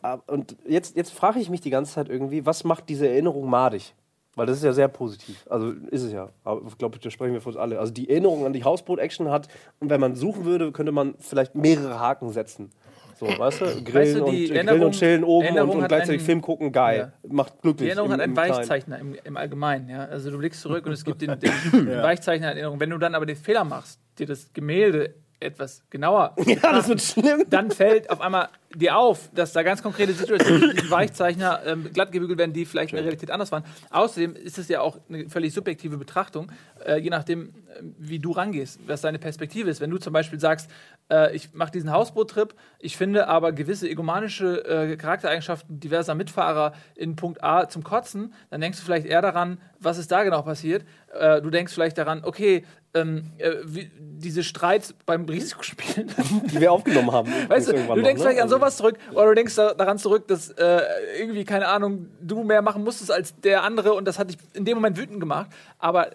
Ah, 0.02 0.18
Und 0.26 0.56
jetzt, 0.66 0.96
jetzt 0.96 1.12
frage 1.12 1.38
ich 1.40 1.48
mich 1.50 1.60
die 1.60 1.70
ganze 1.70 1.92
Zeit 1.92 2.08
irgendwie, 2.08 2.44
was 2.46 2.64
macht 2.64 2.88
diese 2.88 3.08
Erinnerung 3.08 3.48
madig? 3.48 3.94
Weil 4.40 4.46
das 4.46 4.56
ist 4.56 4.64
ja 4.64 4.72
sehr 4.72 4.88
positiv. 4.88 5.44
Also 5.50 5.72
ist 5.90 6.02
es 6.02 6.12
ja. 6.12 6.30
Aber 6.44 6.62
ich 6.66 6.78
glaube, 6.78 6.98
da 6.98 7.10
sprechen 7.10 7.34
wir 7.34 7.42
für 7.42 7.50
uns 7.50 7.58
alle. 7.58 7.78
Also 7.78 7.92
die 7.92 8.08
Erinnerung 8.08 8.46
an 8.46 8.54
die 8.54 8.64
Hausboot-Action 8.64 9.30
hat, 9.30 9.48
und 9.80 9.90
wenn 9.90 10.00
man 10.00 10.14
suchen 10.14 10.46
würde, 10.46 10.72
könnte 10.72 10.92
man 10.92 11.14
vielleicht 11.18 11.54
mehrere 11.54 12.00
Haken 12.00 12.30
setzen. 12.30 12.70
So, 13.18 13.26
weißt 13.26 13.60
du? 13.60 13.64
Grillen, 13.84 13.94
Weißt 13.94 14.16
du, 14.16 14.24
und, 14.24 14.34
äh, 14.34 14.46
grillen 14.48 14.82
und 14.82 14.92
chillen 14.92 15.24
oben 15.24 15.44
Erinnerung 15.44 15.70
und, 15.72 15.82
und 15.82 15.88
gleichzeitig 15.88 16.20
einen- 16.20 16.24
Film 16.26 16.40
gucken, 16.40 16.72
geil. 16.72 17.12
Macht 17.28 17.60
glücklich. 17.60 17.84
Die 17.84 17.88
Erinnerung 17.90 18.12
im- 18.12 18.14
hat 18.14 18.20
einen. 18.22 18.34
Weichzeichner 18.38 18.98
im, 18.98 19.14
im 19.22 19.36
Allgemeinen. 19.36 19.90
Ja? 19.90 20.06
Also 20.06 20.30
du 20.30 20.38
blickst 20.38 20.62
zurück 20.62 20.86
und 20.86 20.92
es 20.92 21.04
gibt 21.04 21.20
den, 21.20 21.38
den 21.74 21.86
Weichzeichner 22.02 22.46
Erinnerung. 22.46 22.80
Wenn 22.80 22.88
du 22.88 22.96
dann 22.96 23.14
aber 23.14 23.26
den 23.26 23.36
Fehler 23.36 23.64
machst, 23.64 24.00
dir 24.18 24.24
das 24.26 24.50
Gemälde 24.54 25.16
etwas 25.40 25.82
genauer 25.90 26.34
Ja, 26.46 26.72
das 26.72 26.88
wird 26.88 27.02
schlimm. 27.02 27.44
dann 27.48 27.70
fällt 27.70 28.10
auf 28.10 28.20
einmal 28.20 28.48
dir 28.74 28.96
auf, 28.96 29.30
dass 29.34 29.52
da 29.52 29.62
ganz 29.62 29.82
konkrete 29.82 30.12
Situationen 30.12 30.60
mit 30.68 30.76
diesem 30.76 30.90
Weichzeichner 30.90 31.60
ähm, 31.66 31.90
glatt 31.92 32.12
gebügelt 32.12 32.38
werden, 32.38 32.52
die 32.52 32.64
vielleicht 32.64 32.92
in 32.92 32.96
der 32.96 33.04
Realität 33.04 33.30
anders 33.30 33.50
waren. 33.50 33.64
Außerdem 33.90 34.36
ist 34.36 34.58
es 34.58 34.68
ja 34.68 34.80
auch 34.80 34.98
eine 35.08 35.28
völlig 35.28 35.52
subjektive 35.52 35.96
Betrachtung, 35.96 36.52
äh, 36.84 36.98
je 36.98 37.10
nachdem, 37.10 37.48
äh, 37.48 37.82
wie 37.98 38.20
du 38.20 38.30
rangehst, 38.30 38.78
was 38.86 39.00
deine 39.00 39.18
Perspektive 39.18 39.68
ist. 39.70 39.80
Wenn 39.80 39.90
du 39.90 39.98
zum 39.98 40.12
Beispiel 40.12 40.38
sagst, 40.38 40.70
äh, 41.10 41.34
ich 41.34 41.52
mache 41.52 41.72
diesen 41.72 41.90
Hausboottrip, 41.90 42.54
ich 42.78 42.96
finde 42.96 43.26
aber 43.26 43.50
gewisse 43.52 43.88
egomanische 43.88 44.64
äh, 44.64 44.96
Charaktereigenschaften 44.96 45.80
diverser 45.80 46.14
Mitfahrer 46.14 46.72
in 46.94 47.16
Punkt 47.16 47.42
A 47.42 47.68
zum 47.68 47.82
Kotzen, 47.82 48.34
dann 48.50 48.60
denkst 48.60 48.78
du 48.78 48.84
vielleicht 48.84 49.06
eher 49.06 49.22
daran, 49.22 49.58
was 49.80 49.98
ist 49.98 50.12
da 50.12 50.22
genau 50.22 50.42
passiert. 50.42 50.84
Äh, 51.12 51.42
du 51.42 51.50
denkst 51.50 51.72
vielleicht 51.72 51.98
daran, 51.98 52.22
okay, 52.24 52.64
ähm, 52.94 53.30
äh, 53.38 53.52
wie, 53.64 53.90
diese 53.96 54.42
Streits 54.42 54.94
beim 55.06 55.24
Risikospielen. 55.24 56.10
Die 56.52 56.60
wir 56.60 56.72
aufgenommen 56.72 57.12
haben. 57.12 57.32
Weißt 57.48 57.68
du, 57.68 57.72
du 57.72 57.78
noch, 57.84 57.94
denkst 57.94 58.14
ne? 58.14 58.18
vielleicht 58.20 58.38
an 58.38 58.42
Also- 58.44 58.56
sowas 58.56 58.76
zurück 58.76 58.98
oder 59.12 59.26
du 59.28 59.34
denkst 59.34 59.54
da, 59.54 59.74
daran 59.74 59.98
zurück, 59.98 60.26
dass 60.28 60.50
äh, 60.50 60.80
irgendwie, 61.18 61.44
keine 61.44 61.68
Ahnung, 61.68 62.08
du 62.20 62.42
mehr 62.42 62.62
machen 62.62 62.82
musstest 62.84 63.10
als 63.12 63.34
der 63.40 63.62
andere 63.62 63.94
und 63.94 64.04
das 64.06 64.18
hat 64.18 64.28
dich 64.30 64.38
in 64.54 64.64
dem 64.64 64.76
Moment 64.76 64.96
wütend 64.96 65.20
gemacht. 65.20 65.50
Aber 65.78 66.10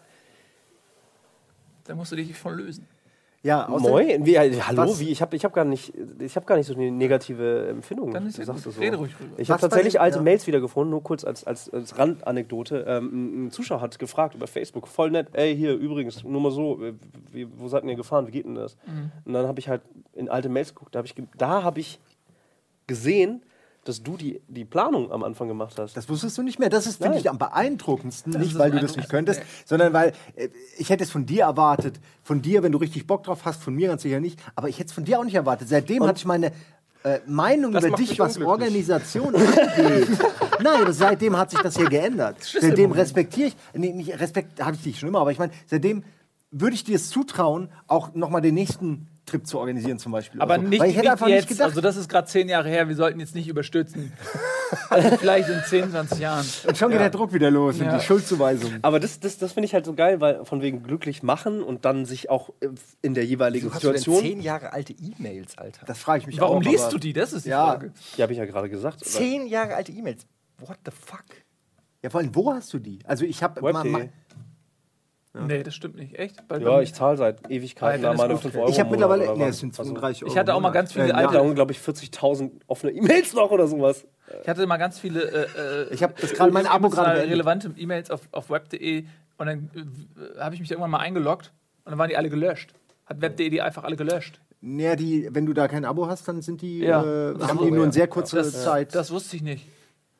da 1.85 1.95
musst 1.95 2.11
du 2.11 2.15
dich 2.15 2.35
von 2.35 2.55
lösen. 2.55 2.87
Ja, 3.45 3.67
Moin? 3.69 4.25
Wie, 4.25 4.33
äh, 4.33 4.59
hallo? 4.59 4.81
Was? 4.89 4.99
Wie? 4.99 5.09
Ich 5.11 5.21
habe 5.21 5.35
ich 5.35 5.45
hab 5.45 5.53
gar, 5.53 5.65
nicht- 5.65 5.93
ich 6.17 6.35
hab 6.35 6.47
gar 6.47 6.57
nicht 6.57 6.65
so 6.65 6.73
eine 6.73 6.89
negative 6.89 7.67
Empfindung. 7.67 8.11
Dann 8.11 8.25
ist 8.25 8.39
du 8.39 8.43
sagst 8.43 8.63
so. 8.63 8.71
Rede 8.81 8.97
ruhig. 8.97 9.11
Ich 9.37 9.51
habe 9.51 9.61
tatsächlich 9.61 10.01
alte 10.01 10.17
ja. 10.17 10.23
Mails 10.23 10.47
wiedergefunden, 10.47 10.89
nur 10.89 11.03
kurz 11.03 11.23
als, 11.23 11.43
als, 11.43 11.69
als 11.69 11.95
Randanekdote. 11.95 12.85
Ähm, 12.87 13.45
ein- 13.45 13.51
Zuschauer 13.51 13.81
hat 13.81 13.99
gefragt 13.99 14.33
über 14.33 14.47
Facebook, 14.47 14.87
voll 14.87 15.11
nett, 15.11 15.27
ey, 15.33 15.55
hier 15.55 15.75
übrigens, 15.75 16.23
nur 16.23 16.41
mal 16.41 16.49
so, 16.51 16.83
äh, 16.83 16.93
wie, 17.31 17.47
wo 17.59 17.67
seid 17.67 17.83
ihr 17.83 17.93
gefahren, 17.95 18.25
wie 18.25 18.31
geht 18.31 18.45
denn 18.45 18.55
das? 18.55 18.77
Mhm. 18.87 19.11
Und 19.25 19.33
dann 19.33 19.45
habe 19.45 19.59
ich 19.59 19.69
halt 19.69 19.83
in 20.13 20.27
alte 20.27 20.49
Mails 20.49 20.73
geguckt, 20.73 20.95
da 20.95 20.97
habe 20.99 21.07
ich, 21.07 21.13
da 21.37 21.61
hab 21.63 21.77
ich 21.77 21.99
gesehen, 22.87 23.43
dass 23.85 24.01
du 24.01 24.17
die, 24.17 24.41
die 24.47 24.65
Planung 24.65 25.11
am 25.11 25.23
Anfang 25.23 25.47
gemacht 25.47 25.77
hast. 25.77 25.95
Das 25.95 26.09
wusstest 26.09 26.37
du 26.39 26.41
nicht 26.41 26.57
mehr. 26.57 26.69
Das 26.69 26.87
ist, 26.87 27.01
finde 27.01 27.19
ich, 27.19 27.29
am 27.29 27.37
beeindruckendsten. 27.37 28.33
nicht, 28.33 28.53
ist 28.53 28.59
weil 28.59 28.71
du 28.71 28.79
das 28.79 28.97
nicht 28.97 29.09
könntest, 29.09 29.41
sondern 29.63 29.93
weil 29.93 30.11
äh, 30.35 30.49
ich 30.77 30.89
hätte 30.89 31.03
es 31.03 31.11
von 31.11 31.27
dir 31.27 31.43
erwartet. 31.43 31.99
Von 32.23 32.41
dir, 32.41 32.63
wenn 32.63 32.71
du 32.71 32.79
richtig 32.79 33.05
Bock 33.05 33.23
drauf 33.23 33.45
hast, 33.45 33.61
von 33.61 33.75
mir 33.75 33.87
ganz 33.89 34.01
sicher 34.01 34.19
nicht. 34.19 34.39
Aber 34.55 34.69
ich 34.69 34.79
hätte 34.79 34.87
es 34.87 34.93
von 34.93 35.05
dir 35.05 35.19
auch 35.19 35.23
nicht 35.23 35.35
erwartet. 35.35 35.69
Seitdem 35.69 36.03
hatte 36.03 36.17
ich 36.17 36.25
meine 36.25 36.51
äh, 37.03 37.19
Meinung 37.27 37.73
Das 37.73 37.85
über 37.85 37.95
dich, 37.95 38.17
was. 38.17 38.41
Organisation 38.41 39.35
angeht. 39.35 40.07
Nein, 40.63 40.81
aber 40.81 40.93
seitdem 40.93 41.37
hat 41.37 41.51
sich 41.51 41.59
das 41.59 41.77
hier 41.77 41.87
geändert. 41.87 42.37
Seitdem 42.41 42.91
respektiere 42.91 43.49
ich, 43.49 43.55
nee, 43.75 43.93
nicht 43.93 44.19
Respekt 44.19 44.59
habe 44.59 44.75
ich 44.75 44.81
dich 44.81 44.99
schon 44.99 45.09
immer, 45.09 45.19
aber 45.19 45.31
ich 45.31 45.37
meine, 45.37 45.51
seitdem 45.67 46.03
würde 46.57 46.75
ich 46.75 46.83
dir 46.83 46.95
es 46.95 47.09
zutrauen, 47.09 47.69
auch 47.87 48.13
nochmal 48.13 48.41
den 48.41 48.53
nächsten 48.55 49.07
Trip 49.25 49.45
zu 49.47 49.57
organisieren 49.59 49.97
zum 49.97 50.11
Beispiel. 50.11 50.39
Aber 50.39 50.53
oder 50.53 50.63
so. 50.63 50.69
nicht, 50.69 50.79
Weil 50.79 50.89
ich 50.89 50.95
hätte 50.95 51.05
nicht 51.05 51.11
einfach 51.11 51.27
jetzt. 51.27 51.41
nicht 51.41 51.49
gedacht. 51.49 51.69
also 51.69 51.81
das 51.81 51.97
ist 51.97 52.07
gerade 52.07 52.27
zehn 52.27 52.47
Jahre 52.47 52.69
her. 52.69 52.87
Wir 52.87 52.95
sollten 52.95 53.19
jetzt 53.19 53.33
nicht 53.33 53.47
überstürzen. 53.47 54.13
also 54.89 55.17
vielleicht 55.17 55.49
in 55.49 55.61
10, 55.67 55.89
20 55.91 56.19
Jahren. 56.19 56.45
und 56.67 56.77
schon 56.77 56.91
geht 56.91 56.99
der 56.99 57.09
Druck 57.09 57.33
wieder 57.33 57.49
los 57.49 57.79
Ja. 57.79 57.91
und 57.91 57.99
die 57.99 58.05
Schuldzuweisung. 58.05 58.71
Aber 58.83 58.99
das, 58.99 59.19
das, 59.19 59.39
das 59.39 59.51
finde 59.53 59.65
ich 59.65 59.73
halt 59.73 59.85
so 59.85 59.93
geil, 59.93 60.21
weil 60.21 60.45
von 60.45 60.61
wegen 60.61 60.83
glücklich 60.83 61.23
machen 61.23 61.63
und 61.63 61.85
dann 61.85 62.05
sich 62.05 62.29
auch 62.29 62.51
äh, 62.61 62.67
in 63.01 63.15
der 63.15 63.25
jeweiligen 63.25 63.67
Du 63.69 63.73
hast 63.73 63.83
du 63.83 63.87
denn 63.91 63.97
Situation. 63.97 64.23
zehn 64.31 64.41
Jahre 64.41 64.73
alte 64.73 64.93
E-Mails, 64.93 65.57
Alter. 65.57 65.85
Das 65.87 65.97
frage 65.97 66.19
ich 66.21 66.27
mich 66.27 66.39
Warum 66.39 66.57
auch. 66.59 66.63
liest 66.63 66.83
aber- 66.83 66.91
du 66.93 66.97
die? 66.99 67.13
Das 67.13 67.33
ist 67.33 67.45
die 67.45 67.49
Ja. 67.49 67.65
Frage. 67.65 67.93
Ja, 68.17 68.23
habe 68.23 68.33
ich 68.33 68.39
ja 68.39 68.45
gerade 68.45 68.69
gesagt. 68.69 69.03
Zehn 69.03 69.47
Jahre 69.47 69.73
alte 69.75 69.91
E-Mails. 69.91 70.27
What 70.59 70.77
the 70.85 70.91
fuck? 70.91 71.25
Ja, 72.03 72.11
vor 72.11 72.19
allem, 72.21 72.35
wo 72.35 72.53
hast 72.53 72.71
du 72.73 72.77
die? 72.79 72.99
Also 73.05 73.25
ich 73.25 73.41
habe 73.41 73.59
Web.de. 75.35 75.57
Nee, 75.57 75.63
das 75.63 75.75
stimmt 75.75 75.95
nicht. 75.97 76.17
Echt? 76.17 76.47
Bei- 76.47 76.57
Ja, 76.59 76.81
ich 76.81 76.93
zahle 76.93 77.17
seit 77.17 77.49
Ewigkeiten 77.51 78.01
da 78.01 78.13
meine 78.13 78.33
gut. 78.33 78.43
5 78.43 78.55
Euro. 78.57 78.69
ich 78.69 78.79
habe 78.79 78.89
mittlerweile, 78.91 79.37
nee, 79.37 79.45
es 79.47 79.59
sind 79.59 79.77
Also, 79.77 79.91
32 79.91 80.23
Euro. 80.23 80.31
Ich 80.33 80.37
hatte 80.37 80.53
auch 80.55 80.59
mal 80.61 80.71
ganz 80.71 80.93
viele 80.93 81.05
Äh, 81.05 81.07
Ich 81.09 81.13
habe 81.15 81.27
alte. 81.37 81.47
da, 81.47 81.53
glaube 81.53 81.71
ich, 81.71 81.79
40.000 81.79 82.51
offene 82.67 82.91
E-Mails 82.93 83.33
noch 83.33 83.51
oder 83.51 83.67
sowas. 83.67 84.05
Ich 84.41 84.47
hatte 84.49 84.65
mal 84.65 84.77
ganz 84.77 84.99
viele. 84.99 85.21
Äh, 85.23 85.87
äh, 85.89 85.93
Ich 85.93 86.01
habe 86.03 86.13
das 86.19 86.33
gerade 86.33 86.51
mein 86.51 86.65
Abo 86.67 86.89
gerade 86.89 87.21
relevante 87.21 87.71
E-Mails 87.77 88.09
auf, 88.11 88.21
auf 88.31 88.49
web.de 88.49 89.05
und 89.37 89.45
dann 89.45 89.69
äh, 89.75 90.39
habe 90.39 90.55
ich 90.55 90.61
mich 90.61 90.71
irgendwann 90.71 90.91
mal 90.91 90.99
eingeloggt 90.99 91.53
und 91.83 91.91
dann 91.91 91.99
waren 91.99 92.09
die 92.09 92.17
alle 92.17 92.29
gelöscht. 92.29 92.73
Hat 93.05 93.21
web.de 93.21 93.49
die 93.49 93.61
einfach 93.61 93.83
alle 93.83 93.95
gelöscht. 93.95 94.41
Naja, 94.61 94.95
die, 94.95 95.29
wenn 95.31 95.45
du 95.45 95.53
da 95.53 95.67
kein 95.67 95.85
Abo 95.85 96.07
hast, 96.07 96.27
dann 96.27 96.41
sind 96.41 96.61
die, 96.63 96.79
Ja. 96.79 97.03
äh, 97.03 97.37
Das 97.37 97.49
haben 97.49 97.59
die 97.59 97.65
nur 97.69 97.83
eine 97.83 97.85
ja. 97.85 97.91
sehr 97.91 98.07
kurze 98.07 98.41
Zeit. 98.51 98.95
das 98.95 99.11
wusste 99.11 99.35
ich 99.35 99.43
nicht. 99.43 99.67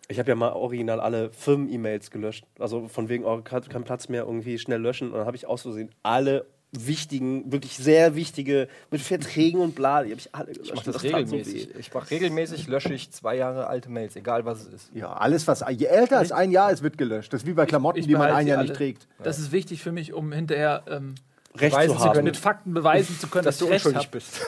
Ich 0.08 0.20
habe 0.20 0.30
ja 0.30 0.36
mal 0.36 0.54
original 0.54 1.00
alle 1.00 1.32
Firmen-E-Mails 1.32 2.12
gelöscht. 2.12 2.46
Also 2.60 2.88
von 2.88 3.10
wegen, 3.10 3.26
oh, 3.26 3.42
kein 3.42 3.62
kein 3.64 3.84
Platz 3.84 4.08
mehr, 4.08 4.24
irgendwie 4.24 4.60
schnell 4.60 4.82
löschen. 4.82 5.12
Und 5.12 5.18
dann 5.18 5.26
habe 5.26 5.36
ich 5.36 5.48
aus 5.48 5.64
Versehen 5.64 5.90
alle 6.04 6.46
wichtigen, 6.72 7.52
wirklich 7.52 7.78
sehr 7.78 8.16
wichtige, 8.16 8.68
mit 8.92 9.02
Verträgen 9.02 9.62
und 9.62 9.76
bla, 9.76 10.04
die 10.04 10.12
habe 10.12 10.20
ich 10.20 10.36
alle 10.36 10.52
gelöscht. 10.52 10.66
Ich 10.72 10.76
mache 10.76 10.92
das, 10.92 11.02
so 11.02 11.08
regelmäßig. 11.08 11.70
weh. 11.74 11.80
ich 11.80 11.94
mache 11.94 12.12
regelmäßig, 12.12 12.68
lösche 12.68 12.94
ich 12.94 13.12
zwei 13.12 13.36
Jahre 13.38 13.68
alte 13.68 13.90
Mails, 13.90 14.16
egal 14.16 14.46
was 14.46 14.62
es 14.62 14.74
ist. 14.74 14.92
ja, 14.94 15.14
alles, 15.14 15.48
was 15.48 15.64
je 15.70 15.86
älter 15.86 16.18
als 16.18 16.32
ein 16.32 16.52
Jahr 16.52 16.72
ist, 16.72 16.84
wird 16.84 16.98
gelöscht. 16.98 17.32
Das 17.34 17.44
ist 17.44 17.48
wie 17.48 17.54
bei 17.54 17.66
Klamotten, 17.66 18.02
die 18.02 18.14
man 18.14 18.32
ein 18.32 18.48
Jahr 18.48 18.58
alle. 18.58 18.68
nicht 18.68 18.78
trägt. 18.78 19.08
Das 19.24 19.40
ist 19.40 19.52
wichtig 19.52 19.82
für 19.82 19.92
mich, 19.92 20.14
um 20.14 20.32
hinterher 20.32 20.84
ähm, 20.88 21.16
Recht 21.58 21.74
Beweisen 21.74 21.98
zu 21.98 22.04
haben. 22.04 22.14
können. 22.14 22.26
mit 22.26 22.38
Fakten 22.38 22.74
beweisen 22.74 23.18
zu 23.18 23.28
können, 23.28 23.46
Dass 23.46 23.58
du 23.58 23.66
ich 23.66 23.72
recht 23.72 23.86
unschuldig 23.86 24.08
hab. 24.08 24.12
bist. 24.12 24.42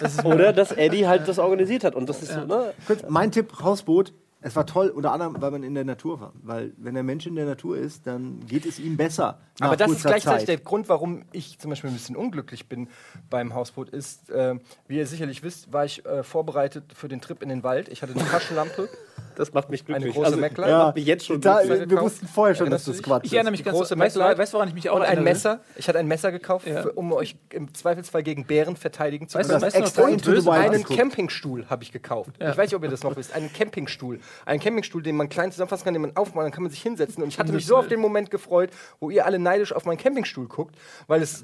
Das 0.00 0.14
ist 0.14 0.24
Oder 0.24 0.52
dass 0.52 0.70
Eddie 0.70 1.06
halt 1.06 1.26
das 1.26 1.38
organisiert 1.40 1.82
hat. 1.82 1.96
Und 1.96 2.08
das 2.08 2.22
ist 2.22 2.32
so, 2.32 2.44
ne? 2.44 2.72
Mein 3.08 3.32
Tipp, 3.32 3.52
Hausboot. 3.60 4.12
Es 4.46 4.54
war 4.56 4.66
toll, 4.66 4.88
unter 4.90 5.10
anderem, 5.10 5.36
weil 5.40 5.50
man 5.50 5.62
in 5.62 5.74
der 5.74 5.84
Natur 5.86 6.20
war. 6.20 6.32
Weil, 6.42 6.72
wenn 6.76 6.92
der 6.92 7.02
Mensch 7.02 7.26
in 7.26 7.34
der 7.34 7.46
Natur 7.46 7.78
ist, 7.78 8.06
dann 8.06 8.40
geht 8.46 8.66
es 8.66 8.78
ihm 8.78 8.98
besser. 8.98 9.38
Aber 9.58 9.74
das 9.74 9.90
ist 9.90 10.02
gleichzeitig 10.04 10.40
Zeit. 10.40 10.48
der 10.48 10.58
Grund, 10.58 10.90
warum 10.90 11.22
ich 11.32 11.58
zum 11.58 11.70
Beispiel 11.70 11.88
ein 11.88 11.94
bisschen 11.94 12.14
unglücklich 12.14 12.68
bin 12.68 12.88
beim 13.30 13.54
Hausboot, 13.54 13.88
ist, 13.88 14.28
äh, 14.30 14.56
wie 14.86 14.98
ihr 14.98 15.06
sicherlich 15.06 15.42
wisst, 15.42 15.72
war 15.72 15.86
ich 15.86 16.04
äh, 16.04 16.22
vorbereitet 16.22 16.84
für 16.94 17.08
den 17.08 17.22
Trip 17.22 17.42
in 17.42 17.48
den 17.48 17.62
Wald. 17.62 17.88
Ich 17.88 18.02
hatte 18.02 18.12
eine 18.12 18.24
Taschenlampe, 18.28 18.88
Das 19.36 19.52
macht 19.52 19.68
mich 19.68 19.84
glücklich. 19.84 20.04
eine 20.04 20.12
große 20.14 20.26
also, 20.26 20.38
Mackler 20.38 20.68
Ja, 20.68 20.78
macht 20.86 20.94
mich 20.96 21.06
jetzt 21.06 21.26
schon 21.26 21.40
da, 21.40 21.62
glücklich. 21.62 21.90
wir 21.90 22.00
wussten 22.00 22.28
vorher 22.28 22.54
schon, 22.54 22.66
Erinnerst 22.66 22.86
dass 22.88 22.96
du 22.96 23.02
das? 23.02 23.08
Quatsch 23.08 23.24
Ich 23.24 23.32
erinnere 23.32 23.52
ist. 23.52 23.58
mich 23.58 23.64
ganz 23.64 23.76
große 23.78 23.98
weißt, 23.98 24.14
du, 24.16 24.20
Mac-Light 24.20 24.38
weißt 24.38 24.52
du, 24.52 24.56
woran 24.56 24.68
ich 24.68 24.74
mich 24.74 24.90
auch 24.90 24.94
und 24.96 25.02
ein 25.02 25.06
erinnere? 25.06 25.24
Messer. 25.24 25.60
Ich 25.76 25.88
hatte 25.88 25.98
ein 25.98 26.06
Messer 26.06 26.30
gekauft, 26.30 26.66
Ja. 26.68 26.82
für, 26.82 26.92
um 26.92 27.12
euch 27.12 27.36
im 27.50 27.74
Zweifelsfall 27.74 28.22
gegen 28.22 28.44
Bären 28.46 28.76
verteidigen 28.76 29.28
zu 29.28 29.36
Weißt 29.38 29.48
können. 29.50 29.60
du, 29.60 29.66
das 29.66 29.74
weißt 29.74 29.96
du, 29.96 30.02
extra 30.02 30.46
war? 30.46 30.54
einen. 30.58 30.84
Campingstuhl 30.84 31.68
habe 31.68 31.82
ich 31.82 31.90
gekauft. 31.90 32.30
Ja. 32.40 32.50
Ich 32.52 32.56
weiß 32.56 32.70
nicht, 32.70 32.76
ob 32.76 32.84
ihr 32.84 32.90
das 32.90 33.02
noch 33.02 33.16
wisst. 33.16 33.34
Einen 33.34 33.52
Campingstuhl. 33.52 34.20
Einen 34.46 34.60
Campingstuhl, 34.60 35.02
den 35.02 35.16
man 35.16 35.28
klein 35.28 35.50
zusammenfassen 35.52 35.84
kann, 35.84 35.94
den 35.94 36.02
man 36.02 36.16
aufmacht, 36.16 36.44
dann 36.44 36.52
kann 36.52 36.62
man 36.62 36.70
sich 36.70 36.82
hinsetzen. 36.82 37.22
Und 37.22 37.28
ich 37.28 37.38
hatte 37.38 37.52
mich 37.52 37.66
so 37.66 37.76
auf 37.76 37.88
den 37.88 38.00
Moment 38.00 38.30
gefreut, 38.30 38.70
wo 39.00 39.10
ihr 39.10 39.26
alle 39.26 39.38
neidisch 39.38 39.72
auf 39.72 39.84
meinen 39.84 39.98
Campingstuhl 39.98 40.48
guckt, 40.48 40.76
weil 41.06 41.22
es 41.22 41.42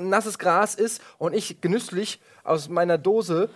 nasses 0.00 0.38
Gras 0.38 0.74
ist 0.74 1.02
und 1.18 1.34
ich 1.34 1.60
genüsslich 1.60 2.20
aus 2.44 2.68
meiner 2.68 2.98
Dose 2.98 3.50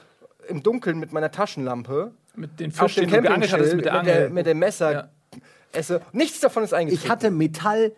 im 0.49 0.63
Dunkeln 0.63 0.99
mit 0.99 1.13
meiner 1.13 1.31
Taschenlampe 1.31 2.13
Mit 2.35 2.59
den 2.61 2.71
auf 2.73 2.91
Fisch, 2.91 2.95
dem 2.97 3.11
geangelt 3.11 3.31
hattest 3.31 3.51
Campingschild 3.53 3.77
mit 3.77 4.07
mit, 4.07 4.07
der 4.07 4.31
mit 4.31 4.47
dem 4.47 4.59
Messer 4.59 4.93
Ja. 4.93 5.09
esse. 5.73 6.01
Nichts 6.13 6.41
davon 6.41 6.65
ist 6.65 6.75
eingetreten. 6.75 7.05
Ich 7.05 7.11
hatte 7.11 7.31
Metall. 7.31 7.93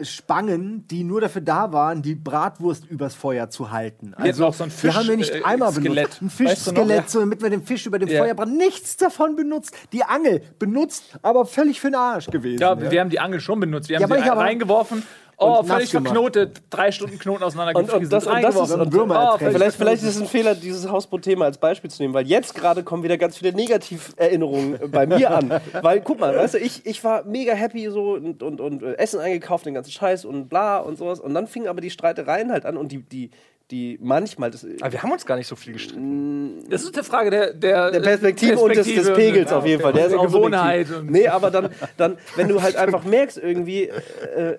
Äh, 0.00 0.04
Spangen, 0.04 0.86
die 0.88 1.04
nur 1.04 1.20
dafür 1.20 1.42
da 1.42 1.72
waren, 1.72 2.02
die 2.02 2.14
Bratwurst 2.14 2.84
übers 2.86 3.14
Feuer 3.14 3.48
zu 3.50 3.70
halten. 3.70 4.14
Also, 4.16 4.46
auch 4.46 4.54
so 4.54 4.64
ein 4.64 4.72
wir 4.80 4.94
haben 4.94 5.08
wir 5.08 5.16
nicht 5.16 5.30
Fisch- 5.32 5.40
äh, 5.40 5.44
einmal 5.44 5.72
Skelett. 5.72 6.18
benutzt. 6.20 6.22
Ein 6.22 6.26
Weißt 6.26 6.66
du? 6.66 6.70
Fischskelett, 6.70 6.96
Ja. 7.04 7.08
so, 7.08 7.20
damit 7.20 7.42
wir 7.42 7.50
den 7.50 7.62
Fisch 7.62 7.86
über 7.86 7.98
dem 7.98 8.08
Ja. 8.08 8.18
Feuer 8.18 8.34
braten. 8.34 8.56
Nichts 8.56 8.96
davon 8.96 9.36
benutzt. 9.36 9.74
Die 9.92 10.04
Angel 10.04 10.42
benutzt, 10.58 11.18
aber 11.22 11.46
völlig 11.46 11.80
für 11.80 11.88
den 11.88 11.94
Arsch 11.96 12.26
gewesen. 12.26 12.60
Ja, 12.60 12.74
ja. 12.74 12.90
wir 12.90 13.00
haben 13.00 13.10
die 13.10 13.20
Angel 13.20 13.40
schon 13.40 13.60
benutzt. 13.60 13.88
Wir 13.88 13.94
Ja, 13.98 14.02
haben 14.02 14.10
aber 14.12 14.20
sie 14.20 14.26
ich 14.26 14.30
aber- 14.32 14.40
reingeworfen. 14.42 15.02
Oh, 15.42 15.62
völlig 15.62 15.90
verknotet. 15.90 16.62
Drei 16.70 16.92
Stunden 16.92 17.18
Knoten 17.18 17.42
auseinander 17.42 17.78
Und, 17.78 17.92
und, 17.92 18.12
das, 18.12 18.26
und 18.26 18.42
das 18.42 18.54
ist, 18.54 18.72
und 18.72 18.92
Würmer 18.92 19.34
oh, 19.34 19.38
Vielleicht, 19.38 19.76
vielleicht 19.76 20.02
ist 20.02 20.16
es 20.16 20.20
ein 20.20 20.26
Fehler, 20.26 20.54
dieses 20.54 20.88
Hausboot-Thema 20.88 21.46
als 21.46 21.58
Beispiel 21.58 21.90
zu 21.90 22.02
nehmen, 22.02 22.14
weil 22.14 22.26
jetzt 22.26 22.54
gerade 22.54 22.82
kommen 22.82 23.02
wieder 23.02 23.18
ganz 23.18 23.38
viele 23.38 23.52
Negativerinnerungen 23.52 24.90
bei 24.90 25.06
mir 25.06 25.30
an. 25.30 25.60
weil, 25.82 26.00
guck 26.00 26.20
mal, 26.20 26.36
weißt 26.36 26.54
du, 26.54 26.58
ich, 26.58 26.86
ich 26.86 27.02
war 27.04 27.24
mega 27.24 27.52
happy 27.52 27.90
so 27.90 28.12
und, 28.14 28.42
und, 28.42 28.60
und 28.60 28.82
äh, 28.82 28.94
Essen 28.94 29.20
eingekauft, 29.20 29.66
den 29.66 29.74
ganzen 29.74 29.90
Scheiß 29.90 30.24
und 30.24 30.48
bla 30.48 30.78
und 30.78 30.98
sowas. 30.98 31.20
Und 31.20 31.34
dann 31.34 31.46
fingen 31.46 31.68
aber 31.68 31.80
die 31.80 31.90
Streitereien 31.90 32.52
halt 32.52 32.64
an 32.66 32.76
und 32.76 32.92
die, 32.92 33.02
die, 33.02 33.30
die 33.70 33.98
manchmal, 34.02 34.50
das, 34.50 34.66
Aber 34.80 34.92
wir 34.92 35.02
haben 35.02 35.12
uns 35.12 35.24
gar 35.24 35.36
nicht 35.36 35.46
so 35.46 35.56
viel 35.56 35.72
gestritten. 35.72 36.68
Das 36.68 36.82
ist 36.82 36.94
eine 36.94 37.04
Frage 37.04 37.30
der, 37.30 37.54
der, 37.54 37.90
der 37.90 38.00
Perspektive, 38.00 38.58
und 38.58 38.76
des, 38.76 38.86
des 38.86 39.12
Pegels 39.14 39.52
auf 39.52 39.64
jeden 39.64 39.80
Fall. 39.80 39.92
Der 39.92 40.06
ist 40.06 40.12
der 40.12 40.20
auch 40.20 40.26
Gewohnheit 40.26 40.88
subjektiv. 40.88 41.10
Nee, 41.10 41.28
aber 41.28 41.50
dann, 41.50 41.70
dann, 41.96 42.18
wenn 42.36 42.48
du 42.48 42.60
halt 42.60 42.76
einfach 42.76 43.04
merkst, 43.04 43.38
irgendwie, 43.38 43.84
äh, 43.84 44.52
äh, 44.52 44.58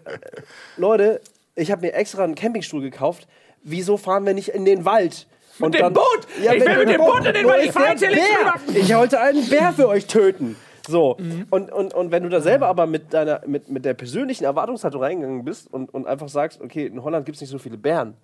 Leute, 0.78 1.22
ich 1.56 1.72
habe 1.72 1.82
mir 1.82 1.94
extra 1.94 2.24
einen 2.24 2.36
Campingstuhl 2.36 2.82
gekauft. 2.82 3.28
Wieso 3.64 3.98
fahren 3.98 4.26
wir 4.26 4.34
nicht 4.34 4.50
in 4.50 4.66
den 4.66 4.84
Wald? 4.84 5.28
Und 5.60 5.76
dem 5.76 5.94
Boot! 5.94 6.28
Ich 6.42 6.50
will 6.50 6.78
mit 6.80 6.90
dem 6.90 6.98
Boot 6.98 7.26
in 7.26 7.34
den 7.34 7.46
Wald, 7.46 7.62
ich 7.62 7.70
ist 7.70 7.74
fahr 7.74 7.96
der 7.96 8.12
jetzt 8.12 8.22
hier. 8.72 8.82
Ich 8.82 8.96
wollte 8.96 9.20
einen 9.20 9.48
Bär 9.48 9.74
für 9.74 9.88
euch 9.88 10.08
töten. 10.08 10.56
So, 10.86 11.16
und, 11.50 11.72
und, 11.72 11.94
und 11.94 12.12
wenn 12.12 12.24
du 12.24 12.30
da 12.30 12.42
selber 12.42 12.68
aber 12.68 12.88
mit 12.88 13.14
deiner, 13.14 13.42
mit, 13.48 13.70
mit 13.70 13.86
der 13.86 13.94
persönlichen 13.94 14.44
Erwartungshaltung 14.44 15.02
reingegangen 15.02 15.46
bist 15.46 15.72
und, 15.72 15.94
und 15.94 16.08
einfach 16.08 16.28
sagst, 16.28 16.60
okay, 16.60 16.88
in 16.88 17.02
Holland 17.02 17.26
gibt 17.26 17.36
es 17.36 17.42
nicht 17.42 17.52
so 17.52 17.58
viele 17.58 17.78
Bären. 17.78 18.18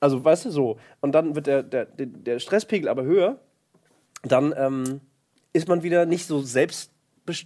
Also, 0.00 0.24
weißt 0.24 0.46
du, 0.46 0.50
so. 0.50 0.78
Und 1.00 1.12
dann 1.12 1.34
wird 1.34 1.46
der, 1.46 1.62
der, 1.62 1.84
der- 1.86 2.38
Stresspegel 2.38 2.88
aber 2.88 3.04
höher, 3.04 3.38
dann 4.22 4.54
ähm, 4.56 5.00
ist 5.52 5.68
man 5.68 5.82
wieder 5.82 6.06
nicht 6.06 6.26
so 6.26 6.40
selbst, 6.40 6.90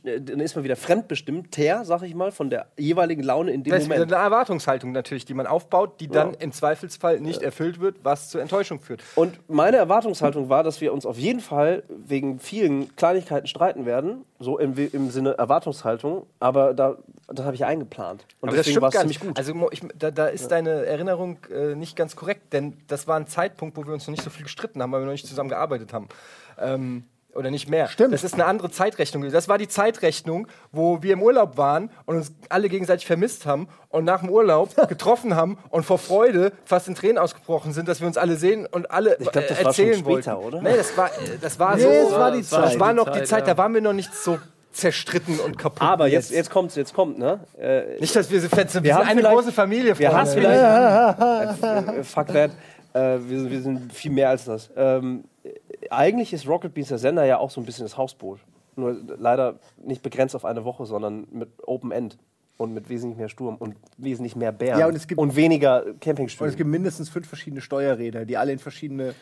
dann 0.04 0.40
ist 0.40 0.54
man 0.54 0.64
wieder 0.64 0.76
fremdbestimmter, 0.76 1.84
sag 1.84 2.02
ich 2.02 2.14
mal, 2.14 2.32
von 2.32 2.48
der 2.48 2.68
jeweiligen 2.78 3.22
Laune 3.22 3.50
in 3.50 3.64
dem 3.64 3.70
Das 3.72 3.82
ist 3.82 3.88
wieder 3.88 3.96
Moment. 3.98 4.12
eine 4.14 4.22
Erwartungshaltung 4.24 4.92
natürlich, 4.92 5.24
die 5.26 5.34
man 5.34 5.46
aufbaut, 5.46 6.00
die 6.00 6.08
dann 6.08 6.32
im 6.34 6.52
Zweifelsfall 6.52 7.20
nicht 7.20 7.42
erfüllt 7.42 7.80
wird, 7.80 7.96
was 8.02 8.30
zur 8.30 8.40
Enttäuschung 8.40 8.80
führt. 8.80 9.02
Und 9.14 9.38
meine 9.50 9.76
Erwartungshaltung 9.76 10.48
war, 10.48 10.62
dass 10.62 10.80
wir 10.80 10.92
uns 10.94 11.04
auf 11.04 11.18
jeden 11.18 11.40
Fall 11.40 11.82
wegen 11.88 12.38
vielen 12.38 12.94
Kleinigkeiten 12.96 13.46
streiten 13.46 13.84
werden, 13.84 14.24
so 14.38 14.58
im, 14.58 14.74
im 14.92 15.10
Sinne 15.10 15.36
Erwartungshaltung, 15.36 16.26
aber 16.40 16.72
da, 16.72 16.96
das 17.28 17.44
habe 17.46 17.54
ich 17.56 17.64
eingeplant. 17.64 18.26
Und 18.40 18.48
Aber 18.48 18.56
das 18.56 18.66
deswegen 18.66 18.82
war 18.82 18.90
stimmt 18.90 19.10
es 19.12 19.20
gar 19.20 19.28
ziemlich 19.28 19.54
nicht. 19.54 19.60
gut. 19.70 19.82
Also 19.82 19.88
ich, 19.90 19.98
da, 19.98 20.10
da 20.10 20.26
ist 20.26 20.48
deine 20.50 20.84
Erinnerung 20.86 21.38
äh, 21.50 21.74
nicht 21.74 21.96
ganz 21.96 22.16
korrekt, 22.16 22.52
denn 22.52 22.76
das 22.88 23.06
war 23.08 23.16
ein 23.16 23.26
Zeitpunkt, 23.26 23.76
wo 23.76 23.86
wir 23.86 23.92
uns 23.94 24.06
noch 24.06 24.12
nicht 24.12 24.22
so 24.24 24.30
viel 24.30 24.42
gestritten 24.44 24.82
haben, 24.82 24.92
weil 24.92 25.00
wir 25.00 25.06
noch 25.06 25.12
nicht 25.12 25.26
zusammen 25.26 25.48
gearbeitet 25.48 25.92
haben. 25.92 26.08
Ähm, 26.58 27.04
oder 27.34 27.50
nicht 27.50 27.68
mehr. 27.68 27.88
Stimmt. 27.88 28.14
Das 28.14 28.22
ist 28.22 28.34
eine 28.34 28.44
andere 28.44 28.70
Zeitrechnung. 28.70 29.28
Das 29.28 29.48
war 29.48 29.58
die 29.58 29.66
Zeitrechnung, 29.66 30.46
wo 30.70 31.02
wir 31.02 31.14
im 31.14 31.20
Urlaub 31.20 31.56
waren 31.56 31.90
und 32.06 32.14
uns 32.14 32.32
alle 32.48 32.68
gegenseitig 32.68 33.06
vermisst 33.06 33.44
haben 33.44 33.66
und 33.88 34.04
nach 34.04 34.20
dem 34.20 34.30
Urlaub 34.30 34.72
getroffen 34.88 35.34
haben 35.34 35.58
und 35.70 35.84
vor 35.84 35.98
Freude 35.98 36.52
fast 36.64 36.86
in 36.86 36.94
Tränen 36.94 37.18
ausgebrochen 37.18 37.72
sind, 37.72 37.88
dass 37.88 37.98
wir 38.00 38.06
uns 38.06 38.16
alle 38.18 38.36
sehen 38.36 38.66
und 38.70 38.88
alle 38.92 39.16
Ich 39.18 39.32
glaub, 39.32 39.48
das 39.48 39.58
äh, 39.58 39.64
war 39.64 39.74
schon 39.74 39.86
erzählen 39.88 39.98
später, 39.98 40.36
wollten. 40.36 40.46
oder? 40.58 40.62
Nee, 40.62 40.76
das 40.76 40.96
war, 40.96 41.10
das 41.40 41.58
war 41.58 41.74
Nee, 41.74 41.82
so. 41.82 41.88
es 41.88 42.12
war 42.12 42.30
die 42.30 42.38
Das 42.38 42.50
Zeit. 42.50 42.78
war 42.78 42.92
noch 42.92 43.08
Die 43.10 43.24
Zeit, 43.24 43.48
ja. 43.48 43.54
da 43.54 43.58
waren 43.58 43.74
wir 43.74 43.80
noch 43.80 43.92
nicht 43.94 44.14
so 44.14 44.38
zerstritten 44.74 45.38
und 45.40 45.56
kaputt. 45.58 45.80
aber 45.82 46.08
jetzt, 46.08 46.30
jetzt 46.30 46.50
kommt's, 46.50 46.74
jetzt 46.74 46.92
kommt, 46.94 47.18
ne? 47.18 47.40
Äh, 47.58 47.98
Nicht, 48.00 48.14
dass 48.14 48.30
wir 48.30 48.40
so 48.40 48.48
fett 48.48 48.70
sind. 48.70 48.82
Wir, 48.84 48.90
Wir 48.90 48.94
sind 48.94 49.02
haben 49.04 49.10
eine 49.10 49.20
vielleicht- 49.20 49.34
große 49.36 49.52
Familie, 49.52 49.98
wir 49.98 50.12
haben 50.12 50.26
vielleicht. 50.26 51.62
äh, 51.62 52.02
fuck 52.04 52.26
that. 52.28 52.50
Äh, 52.92 53.18
wir, 53.28 53.38
sind- 53.40 53.50
wir 53.50 53.60
sind 53.62 53.92
viel 53.92 54.10
mehr 54.12 54.28
als 54.30 54.44
das. 54.44 54.70
Ähm, 54.76 55.24
äh, 55.42 55.50
eigentlich 55.90 56.32
ist 56.32 56.46
Rocket 56.48 56.74
Beans 56.74 56.88
der 56.88 56.98
Sender 56.98 57.24
ja 57.24 57.38
auch 57.38 57.50
so 57.50 57.60
ein 57.60 57.64
bisschen 57.66 57.84
das 57.84 57.96
Hausboot. 57.96 58.40
Nur 58.76 58.96
leider 59.18 59.56
nicht 59.84 60.02
begrenzt 60.02 60.34
auf 60.36 60.44
eine 60.44 60.64
Woche, 60.64 60.86
sondern 60.86 61.26
mit 61.30 61.48
Open 61.66 61.90
End. 61.92 62.18
Und 62.56 62.72
mit 62.72 62.88
wesentlich 62.88 63.18
mehr 63.18 63.28
Sturm 63.28 63.56
und 63.56 63.74
wesentlich 63.98 64.36
mehr 64.36 64.52
Bären. 64.52 64.78
Ja, 64.78 64.86
und 64.86 64.94
es 64.94 65.08
gibt- 65.08 65.20
weniger 65.36 65.86
Und 65.86 66.00
Campingstühle. 66.00 66.48
es 66.50 66.56
gibt 66.56 66.70
mindestens 66.70 67.08
fünf 67.08 67.26
verschiedene 67.26 67.60
Steuerräder, 67.60 68.24
die 68.24 68.36
alle 68.36 68.52
in 68.52 68.60
verschiedene 68.60 69.12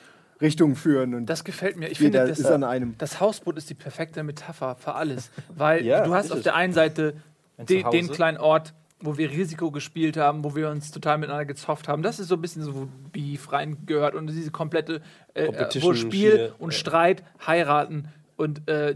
Richtungen 0.42 0.76
führen. 0.76 1.14
Und 1.14 1.26
Das 1.26 1.44
gefällt 1.44 1.76
mir. 1.76 1.88
Ich 1.88 1.98
finde, 1.98 2.26
das, 2.26 2.38
ist 2.38 2.46
an 2.46 2.64
einem. 2.64 2.96
das 2.98 3.20
Hausboot 3.20 3.56
ist 3.56 3.70
die 3.70 3.74
perfekte 3.74 4.22
Metapher 4.22 4.76
für 4.76 4.94
alles. 4.94 5.30
Weil 5.56 5.84
Ja, 5.84 6.04
du 6.04 6.14
hast 6.14 6.30
auf 6.32 6.38
es. 6.38 6.44
der 6.44 6.54
einen 6.54 6.72
Seite 6.72 7.14
den, 7.58 7.82
Zuhause. 7.82 7.96
den 7.96 8.08
kleinen 8.10 8.38
Ort, 8.38 8.74
wo 9.00 9.16
wir 9.16 9.30
Risiko 9.30 9.70
gespielt 9.70 10.16
haben, 10.16 10.44
wo 10.44 10.54
wir 10.54 10.68
uns 10.68 10.90
total 10.90 11.18
miteinander 11.18 11.44
gezofft 11.46 11.88
haben. 11.88 12.02
Das 12.02 12.18
ist 12.18 12.28
so 12.28 12.34
ein 12.34 12.40
bisschen 12.40 12.62
so, 12.62 12.74
wo 12.74 12.88
Beef 13.12 13.50
reingehört 13.52 14.14
und 14.14 14.26
diese 14.28 14.50
komplette, 14.50 15.00
äh, 15.34 15.46
äh, 15.46 15.68
wo 15.80 15.94
Spiel 15.94 16.30
Schiene, 16.32 16.54
und. 16.58 16.74
Streit, 16.74 17.22
heiraten 17.46 18.08
und 18.36 18.68
äh, 18.68 18.94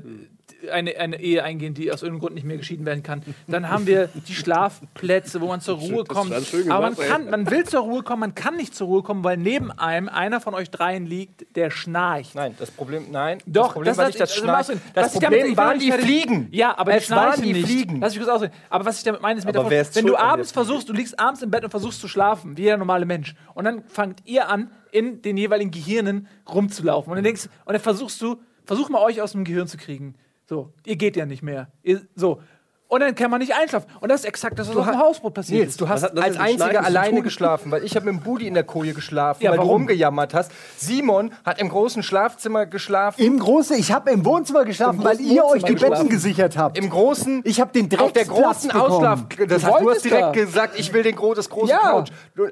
eine, 0.71 0.97
eine 0.97 1.21
Ehe 1.21 1.43
eingehen, 1.43 1.75
die 1.75 1.93
aus 1.93 2.03
irgendeinem 2.03 2.21
Grund 2.21 2.35
nicht 2.35 2.45
mehr 2.45 2.57
geschieden 2.57 2.87
werden 2.87 3.03
kann. 3.03 3.23
Dann 3.47 3.69
haben 3.69 3.87
wir 3.87 4.09
die 4.29 4.35
Schlafplätze, 4.35 5.41
wo 5.41 5.47
man 5.47 5.61
zur 5.61 5.79
Ruhe 5.79 6.05
Das 6.05 6.17
kommt. 6.17 6.33
Aber 6.71 6.91
man, 6.91 6.97
kann, 6.97 7.31
man 7.31 7.51
will 7.51 7.65
zur 7.65 7.81
Ruhe 7.81 8.03
kommen, 8.03 8.21
man 8.21 8.35
kann 8.35 8.57
nicht 8.57 8.75
zur 8.75 8.87
Ruhe 8.87 9.03
kommen, 9.03 9.25
weil 9.25 9.37
neben 9.37 9.71
einem 9.71 10.09
einer 10.09 10.41
von 10.41 10.55
euch 10.55 10.71
dreien 10.71 11.07
liegt, 11.07 11.57
der 11.57 11.71
schnarcht. 11.71 12.35
Nein, 12.35 12.55
das 12.59 12.71
Problem, 12.71 13.07
nein. 13.11 13.39
Doch, 13.47 13.67
das 13.67 13.73
Problem 13.75 13.97
war 13.97 14.07
nicht 14.07 14.21
das 14.21 14.31
also, 14.31 14.43
Schnarchen. 14.43 14.81
Das 14.95 15.13
damit- 15.13 15.23
Problem 15.23 15.47
will 15.49 15.57
waren 15.57 15.79
die 15.79 15.93
Fliegen. 15.93 16.49
Ja, 16.51 16.77
aber 16.79 16.93
die 16.93 16.99
es 16.99 17.11
waren 17.11 17.35
schnarchen 17.35 17.43
die 17.45 17.53
nicht. 17.53 17.67
Fliegen. 17.67 18.01
Lass 18.01 18.15
mich 18.15 18.23
kurz 18.23 18.35
ausreden. 18.35 18.55
Aber 18.71 18.85
was 18.85 18.99
ich 18.99 19.05
damit 19.05 19.23
meine, 19.23 19.39
ist 19.39 19.47
wer 19.47 19.81
ist 19.81 19.97
wenn 19.97 20.07
du 20.07 20.13
der 20.13 20.21
abends 20.23 20.53
versuchst, 20.53 20.89
du 20.89 20.93
liegst 20.93 21.19
abends 21.19 21.43
im 21.43 21.51
Bett 21.51 21.65
und 21.65 21.71
versuchst 21.71 22.01
zu 22.01 22.09
schlafen, 22.09 22.57
wie 22.57 22.63
jeder 22.63 22.77
normale 22.77 23.07
Mensch, 23.07 23.35
und 23.55 23.65
dann 23.65 23.83
fangt 23.85 24.21
ihr 24.25 24.49
an, 24.49 24.71
in 24.93 25.23
den 25.23 25.37
jeweiligen 25.37 25.71
Gehirnen 25.71 26.27
rumzulaufen. 26.49 27.11
Und 27.11 27.17
dann 27.17 27.25
denkst 27.25 27.49
und 27.65 27.73
dann 27.73 27.83
versuchst 27.83 28.21
du, 28.23 28.41
versuch 28.65 28.89
mal 28.89 29.03
euch 29.03 29.21
aus 29.21 29.33
dem 29.33 29.45
Gehirn 29.45 29.67
zu 29.67 29.77
kriegen. 29.77 30.15
So, 30.49 30.73
ihr 30.85 30.97
geht 30.97 31.17
ja 31.17 31.27
nicht 31.27 31.43
mehr. 31.43 31.69
Ihr, 31.83 32.03
so. 32.15 32.41
Und 32.89 33.01
dann 33.01 33.17
kann 33.17 33.33
man 33.33 33.41
nicht 33.41 33.53
einschlafen. 33.53 33.91
Und 33.99 34.11
das 34.13 34.21
ist 34.21 34.27
exakt 34.27 34.61
das, 34.61 34.69
was 34.69 34.77
auf 34.77 34.87
dem 34.87 34.95
ha- 34.95 35.01
Hausboot 35.01 35.35
passiert 35.35 35.59
Nils, 35.59 35.71
ist. 35.71 35.81
du 35.81 35.89
hast 35.89 36.05
hat 36.05 36.17
als 36.17 36.39
einziger 36.39 36.85
alleine 36.85 37.21
geschlafen, 37.21 37.73
weil 37.73 37.83
ich 37.83 37.97
habe 37.97 38.07
mit 38.07 38.15
dem 38.15 38.21
Budi 38.23 38.47
in 38.47 38.55
der 38.55 38.63
Koje 38.63 38.93
geschlafen, 38.93 39.43
Ja, 39.43 39.51
weil 39.51 39.57
du 39.57 39.63
warum? 39.65 39.81
rumgejammert 39.83 40.35
hast. 40.35 40.53
Simon 40.77 41.33
hat 41.45 41.61
im 41.61 41.69
großen 41.69 42.05
Schlafzimmer 42.05 42.65
geschlafen. 42.67 43.21
Im 43.21 43.41
Großen, 43.41 43.77
ich 43.77 43.91
habe 43.91 44.13
im 44.13 44.25
Wohnzimmer 44.25 44.65
geschlafen, 44.65 44.99
Im 45.01 45.05
weil 45.05 45.21
ihr 45.21 45.45
euch 45.45 45.65
die 45.65 45.73
Betten 45.73 45.81
geschlafen. 45.91 46.09
gesichert 46.11 46.57
habt. 46.57 46.79
Im 46.79 46.89
großen, 46.89 47.43
ich 47.45 47.61
habe 47.61 47.73
den 47.73 47.99
auf 47.99 48.13
der 48.13 48.25
großen. 48.25 48.71
Auslaf. 48.71 49.25
Das 49.49 49.63
Du 49.63 49.67
heißt, 49.67 49.81
du 49.85 49.91
hast 49.91 50.05
direkt 50.05 50.23
da. 50.23 50.31
gesagt, 50.31 50.79
ich 50.79 50.93
will 50.93 51.03
den 51.03 51.17
gro 51.17 51.35
das 51.35 51.51
große 51.51 51.73
Ja. 51.73 51.79
Couch. 51.91 52.11
Du, 52.37 52.47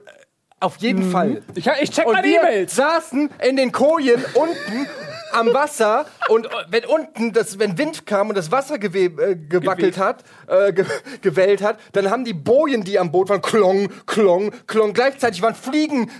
auf 0.58 0.78
jeden 0.78 1.12
Fall. 1.12 1.42
ich, 1.54 1.68
ich 1.80 1.90
check 1.92 2.06
Und 2.06 2.14
meine 2.14 2.26
wir 2.26 2.40
E-Mails. 2.40 2.74
saßen 2.74 3.30
in 3.48 3.56
den 3.56 3.70
Kojen 3.70 4.20
unten 4.34 4.88
am 5.34 5.52
Wasser 5.52 6.06
und 6.28 6.48
wenn 6.68 6.84
unten 6.84 7.32
das, 7.32 7.58
wenn 7.58 7.76
Wind 7.78 8.06
kam 8.06 8.28
und 8.28 8.36
das 8.36 8.50
Wasser 8.52 8.78
gewe 8.78 9.04
äh, 9.22 9.36
gewackelt 9.36 9.94
Geweht. 9.94 9.98
hat, 9.98 10.24
äh, 10.46 10.72
ge 10.72 10.84
gewellt 11.22 11.62
hat, 11.62 11.78
dann 11.92 12.10
haben 12.10 12.24
die 12.24 12.34
Bojen, 12.34 12.84
die 12.84 12.98
am 12.98 13.10
Boot 13.10 13.28
waren, 13.28 13.42
klong, 13.42 13.88
klong, 14.06 14.52
klong. 14.66 14.92
Gleichzeitig 14.94 15.42
waren 15.42 15.54
Fliegen. 15.54 16.10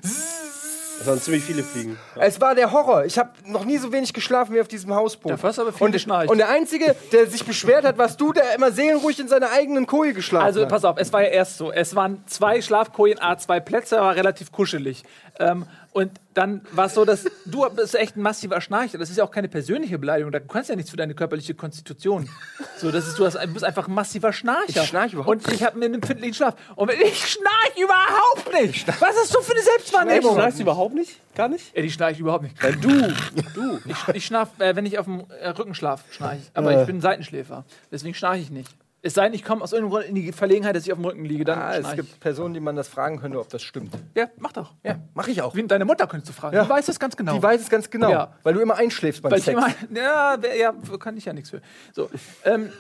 Das 0.98 1.09
waren 1.09 1.20
ziemlich 1.20 1.42
viele 1.42 1.62
Fliegen. 1.64 1.98
Es 2.14 2.40
war 2.40 2.55
der 2.55 2.70
Horror. 2.70 3.05
Ich 3.05 3.18
habe 3.18 3.31
noch 3.46 3.64
nie 3.64 3.79
so 3.79 3.92
wenig 3.92 4.12
geschlafen 4.12 4.55
wie 4.55 4.61
auf 4.61 4.68
diesem 4.68 4.94
Hausboot. 4.94 5.33
Dafür 5.33 5.48
hast 5.48 5.59
aber 5.59 5.72
viel 5.72 5.87
und, 5.87 5.92
geschnarcht. 5.92 6.31
und 6.31 6.38
der 6.38 6.48
Einzige, 6.48 6.94
der 7.12 7.27
sich 7.27 7.44
beschwert 7.44 7.85
hat, 7.85 7.98
warst 7.98 8.20
du, 8.20 8.33
der 8.33 8.55
immer 8.55 8.70
seelenruhig 8.70 9.18
in 9.18 9.29
seiner 9.29 9.50
eigenen 9.50 9.87
Koje 9.87 10.12
geschlafen 10.14 10.46
Also 10.46 10.62
hat. 10.62 10.68
pass 10.68 10.85
auf, 10.85 10.96
es 10.98 11.12
war 11.12 11.22
ja 11.22 11.29
erst 11.29 11.59
so. 11.59 11.72
Es 11.72 11.94
waren 11.96 12.22
zwei 12.27 12.62
Schlafkojen, 12.62 13.20
A, 13.20 13.37
zwei 13.37 13.59
Plätze, 13.61 13.96
war 13.96 14.14
relativ 14.14 14.53
kuschelig. 14.53 15.03
Ähm, 15.40 15.66
und 15.95 16.11
dann 16.35 16.63
war 16.73 16.87
es 16.87 16.95
so, 16.95 17.05
dass 17.05 17.25
du 17.47 17.65
bist 17.71 17.95
echt 17.95 18.17
ein 18.17 18.23
massiver 18.23 18.61
Schnarcher. 18.61 18.99
Das 18.99 19.11
ist 19.11 19.17
ja 19.17 19.23
auch 19.23 19.31
keine 19.31 19.49
persönliche 19.49 19.97
Beleidigung. 19.97 20.33
Du 20.33 20.41
kannst 20.41 20.69
ja 20.69 20.75
nichts 20.75 20.91
für 20.91 20.97
deine 20.97 21.15
körperliche 21.15 21.55
Konstitution. 21.55 22.29
So, 22.79 22.91
das 22.91 23.07
ist, 23.07 23.17
du, 23.17 23.25
hast, 23.25 23.37
du 23.37 23.47
bist 23.47 23.65
einfach 23.65 23.87
ein 23.87 23.95
massiver 23.95 24.33
Schnarcher. 24.33 24.83
Ich 24.83 24.89
schnarch 24.89 25.13
überhaupt 25.13 25.47
Und 25.47 25.55
ich 25.55 25.63
habe 25.63 25.77
einen 25.77 25.95
empfindlichen 25.95 26.35
Schlaf. 26.35 26.57
Und 26.75 26.91
ich 26.91 27.25
schnarch 27.25 27.77
überhaupt 27.81 28.61
nicht. 28.61 28.89
Was 28.89 29.17
hast 29.17 29.37
du 29.37 29.41
für 29.41 29.53
eine 29.53 29.63
Selbstwahrnehmung? 29.63 30.35
Schnarchst 30.35 30.59
du 30.59 30.63
überhaupt 30.63 30.97
nicht? 30.97 31.21
Gar 31.37 31.49
nicht? 31.49 31.77
Ja, 31.77 31.83
die 31.83 31.91
schnarche 31.93 32.15
ich 32.15 32.19
überhaupt 32.19 32.43
nicht. 32.43 32.61
Weil 32.61 32.75
du, 32.75 33.15
du. 33.55 33.81
Ich, 33.87 34.15
ich 34.15 34.27
schlaf, 34.27 34.49
äh, 34.59 34.75
wenn 34.75 34.87
ich 34.87 34.99
auf 34.99 35.07
dem 35.07 35.23
äh, 35.41 35.51
Rücken 35.51 35.77
schlaf, 35.77 36.03
schnarche 36.11 36.39
ich. 36.39 36.51
Aber 36.55 36.81
ich 36.81 36.87
bin 36.89 36.97
ein 36.97 37.03
Seitenschläfer. 37.03 37.65
Deswegen 37.93 38.15
schnarche 38.15 38.41
ich 38.41 38.51
nicht. 38.51 38.75
Es 39.07 39.12
sei 39.12 39.25
denn, 39.25 39.35
ich 39.35 39.45
komme 39.45 39.62
aus 39.62 39.75
irgendeinem 39.75 39.90
Grund 40.01 40.07
in 40.07 40.14
die 40.14 40.33
Verlegenheit, 40.33 40.75
dass 40.75 40.87
ich 40.87 40.93
auf 40.93 40.99
dem 40.99 41.05
Rücken 41.05 41.27
liege. 41.27 41.45
Dann 41.45 41.59
ah, 41.59 41.77
es 41.77 41.93
gibt 41.95 42.21
Personen, 42.21 42.55
die 42.55 42.61
man 42.61 42.75
das 42.75 42.88
fragen 42.88 43.21
könnte, 43.21 43.38
ob 43.38 43.51
das 43.51 43.62
stimmt. 43.62 43.93
Ja, 44.14 44.29
mach 44.38 44.53
doch. 44.53 44.73
Ja, 44.83 44.97
mache 45.12 45.31
ich 45.31 45.43
auch. 45.43 45.55
Wie 45.55 45.62
deine 45.67 45.85
Mutter 45.85 46.07
könntest 46.07 46.31
du 46.31 46.33
fragen. 46.33 46.57
Ja. 46.57 46.64
Die 46.64 46.71
weiß 46.71 46.87
das 46.87 46.99
ganz 46.99 47.14
genau. 47.14 47.35
Die 47.35 47.43
weiß 47.43 47.61
es 47.61 47.69
ganz 47.69 47.90
genau, 47.90 48.11
Ja. 48.11 48.33
weil 48.45 48.55
du 48.55 48.61
immer 48.61 48.77
einschläfst 48.77 49.21
beim 49.21 49.33
Weil 49.33 49.40
ich 49.40 49.45
Sex. 49.45 49.59
immer, 49.59 49.69
ja, 49.95 50.38
ja, 50.59 50.73
kann 50.99 51.19
ich 51.19 51.27
ja 51.27 51.35
nichts 51.35 51.51
für. 51.51 51.61
So, 51.93 52.09
ähm, 52.47 52.73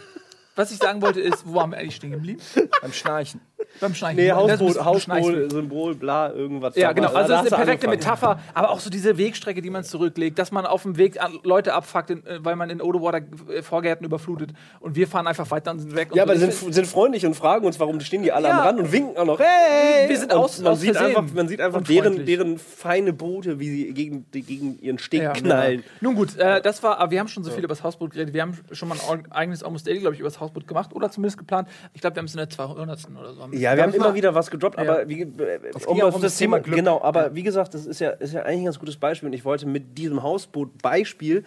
was 0.56 0.70
ich 0.70 0.78
sagen 0.78 1.02
wollte 1.02 1.20
ist, 1.20 1.46
wo 1.46 1.54
waren 1.54 1.70
wir 1.70 1.78
eigentlich 1.78 1.96
stehen 1.96 2.12
geblieben? 2.12 2.40
beim 2.80 2.92
Schnarchen. 2.92 3.40
Beim 3.80 3.94
Schnarchen. 3.94 4.16
Nee, 4.18 4.28
Das 4.28 4.36
Hausboot, 4.60 4.84
Hausboot. 4.84 5.50
Symbol, 5.50 5.94
bla, 5.94 6.30
irgendwas. 6.32 6.76
Ja, 6.76 6.92
genau. 6.92 7.08
Da 7.08 7.14
Also 7.14 7.28
das 7.30 7.38
hast 7.40 7.46
ist 7.46 7.52
eine 7.54 7.64
perfekte 7.64 7.88
angefangen. 7.88 8.14
Metapher. 8.20 8.40
Aber 8.54 8.70
auch 8.70 8.78
so 8.78 8.90
diese 8.90 9.16
Wegstrecke, 9.18 9.62
die 9.62 9.70
man 9.70 9.82
zurücklegt, 9.84 10.38
dass 10.38 10.52
man 10.52 10.64
auf 10.66 10.82
dem 10.82 10.96
Weg 10.96 11.18
Leute 11.42 11.72
abfuckt, 11.74 12.10
äh, 12.10 12.16
weil 12.44 12.56
man 12.56 12.70
in 12.70 12.80
Odewater 12.80 13.22
äh, 13.48 13.62
Vorgärten 13.62 14.04
überflutet. 14.04 14.50
Und 14.80 14.94
wir 14.96 15.08
fahren 15.08 15.26
einfach 15.26 15.50
weiter 15.50 15.70
und 15.72 15.80
sind 15.80 15.96
weg. 15.96 16.10
Ja, 16.14 16.24
so. 16.26 16.30
aber 16.30 16.34
Ich 16.34 16.54
sind, 16.54 16.74
sind 16.74 16.86
freundlich 16.86 17.24
und 17.26 17.34
fragen 17.34 17.66
uns, 17.66 17.80
warum 17.80 17.98
stehen 18.00 18.22
die 18.22 18.30
alle 18.32 18.48
Ja. 18.48 18.58
am 18.60 18.66
Rand 18.66 18.80
und 18.80 18.92
winken 18.92 19.16
auch 19.16 19.24
noch. 19.24 19.40
Hey! 19.40 20.08
Wir 20.08 20.18
sind 20.18 20.32
und 20.32 20.38
aus- 20.38 20.58
man 20.60 20.72
aus 20.74 20.80
sieht 20.80 20.96
einfach, 20.96 21.24
Man 21.34 21.48
sieht 21.48 21.60
einfach 21.60 21.82
deren, 21.82 22.26
deren 22.26 22.58
feine 22.58 23.12
Boote, 23.12 23.58
wie 23.58 23.70
sie 23.70 23.94
gegen, 23.94 24.26
gegen 24.30 24.78
ihren 24.80 24.98
Steg 24.98 25.22
Ja, 25.22 25.32
knallen. 25.32 25.80
Ja. 25.80 25.84
Nun 26.00 26.14
gut, 26.14 26.36
äh, 26.36 26.60
das 26.60 26.82
war, 26.82 26.98
aber 26.98 27.10
wir 27.10 27.18
haben 27.18 27.28
schon 27.28 27.42
so 27.42 27.50
viel 27.50 27.60
über 27.64 27.68
das 27.74 27.82
Hausboot 27.82 28.12
geredet. 28.12 28.34
Wir 28.34 28.42
haben 28.42 28.56
schon 28.72 28.88
mal 28.88 28.98
ein 29.10 29.32
eigenes 29.32 29.62
Almost 29.64 29.86
Daily, 29.86 30.00
glaube 30.00 30.14
ich, 30.14 30.20
über 30.20 30.28
das 30.28 30.38
Hausboot 30.38 30.43
gemacht 30.52 30.94
oder 30.94 31.10
zumindest 31.10 31.38
geplant. 31.38 31.68
Ich 31.92 32.00
glaube, 32.00 32.16
wir 32.16 32.20
haben 32.20 32.26
es 32.26 32.34
in 32.34 32.38
der 32.38 32.50
200. 32.50 33.08
oder 33.18 33.34
so. 33.34 33.48
Ja, 33.52 33.76
wir 33.76 33.82
haben 33.82 33.94
immer 33.94 34.14
wieder 34.14 34.34
was 34.34 34.50
gedroppt, 34.50 34.76
Ja. 34.78 34.82
aber 34.82 35.08
wie, 35.08 35.22
äh, 35.22 35.60
um 35.86 35.96
ja 35.96 36.04
auf 36.06 36.14
um 36.16 36.22
das 36.22 36.36
Thema 36.36 36.56
Thema 36.56 36.64
Glück. 36.64 36.76
Genau, 36.76 37.00
aber 37.02 37.34
wie 37.34 37.42
gesagt, 37.42 37.74
das 37.74 37.86
ist 37.86 38.00
ja, 38.00 38.10
ist 38.10 38.32
ja 38.34 38.42
eigentlich 38.42 38.60
ein 38.60 38.64
ganz 38.64 38.78
gutes 38.78 38.96
Beispiel 38.96 39.28
und 39.28 39.32
ich 39.32 39.44
wollte 39.44 39.66
mit 39.66 39.96
diesem 39.98 40.22
Hausboot-Beispiel 40.22 41.44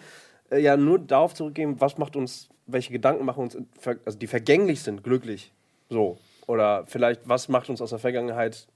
äh, 0.50 0.60
ja 0.60 0.76
nur 0.76 0.98
darauf 0.98 1.34
zurückgehen, 1.34 1.80
was 1.80 1.98
macht 1.98 2.16
uns, 2.16 2.48
welche 2.66 2.92
Gedanken 2.92 3.24
machen 3.24 3.42
uns, 3.44 3.54
in 3.54 3.66
also 4.04 4.18
die 4.18 4.26
vergänglich 4.26 4.82
sind, 4.82 5.02
glücklich. 5.04 5.52
So. 5.90 6.18
Oder 6.46 6.84
vielleicht, 6.86 7.28
was 7.28 7.48
macht 7.48 7.68
uns 7.68 7.80
aus 7.82 7.90
der 7.90 7.98
Vergangenheit 7.98 8.66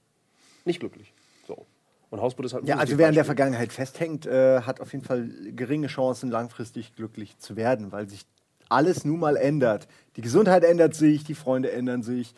nicht 0.65 0.79
glücklich. 0.79 1.13
So. 1.47 1.65
Und 2.09 2.21
Hausboot 2.21 2.45
ist 2.45 2.53
halt 2.53 2.63
ein 2.63 2.67
Ja, 2.67 2.77
also 2.77 2.97
wer 2.99 3.07
an 3.07 3.15
der. 3.15 3.25
Vergangenheit 3.25 3.73
festhängt, 3.73 4.25
äh, 4.27 4.61
hat 4.61 4.79
auf 4.79 4.93
jeden 4.93 5.03
Fall 5.03 5.27
geringe 5.55 5.87
Chancen, 5.87 6.29
langfristig 6.29 6.95
glücklich 6.95 7.37
zu 7.39 7.55
werden, 7.55 7.91
weil 7.91 8.07
sich 8.07 8.25
alles 8.69 9.05
nun 9.05 9.19
mal 9.19 9.37
ändert. 9.37 9.87
Die 10.15 10.21
Gesundheit 10.21 10.63
ändert 10.63 10.95
sich, 10.95 11.23
die 11.23 11.35
Freunde 11.35 11.71
ändern 11.71 12.03
sich. 12.03 12.33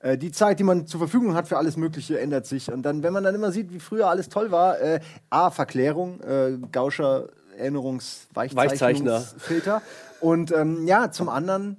äh, 0.00 0.18
Die 0.18 0.32
Zeit, 0.32 0.58
die 0.58 0.64
man 0.64 0.86
zur 0.86 1.00
Verfügung 1.00 1.34
hat 1.34 1.48
für 1.48 1.58
alles 1.58 1.76
Mögliche, 1.76 2.18
ändert 2.18 2.46
sich. 2.46 2.72
Und 2.72 2.82
dann, 2.82 3.02
wenn 3.02 3.12
man 3.12 3.24
dann 3.24 3.34
immer 3.34 3.52
sieht, 3.52 3.72
wie 3.72 3.80
früher 3.80 4.08
alles 4.08 4.28
toll 4.28 4.50
war, 4.50 4.80
äh, 4.80 5.00
A, 5.30 5.50
Verklärung, 5.50 6.20
äh, 6.20 6.58
Gauscher 6.72 7.28
Erinnerungsweichzeichnungsfilter. 7.56 9.82
Und 10.20 10.52
ähm, 10.52 10.86
ja, 10.86 11.10
zum 11.10 11.28
anderen 11.28 11.78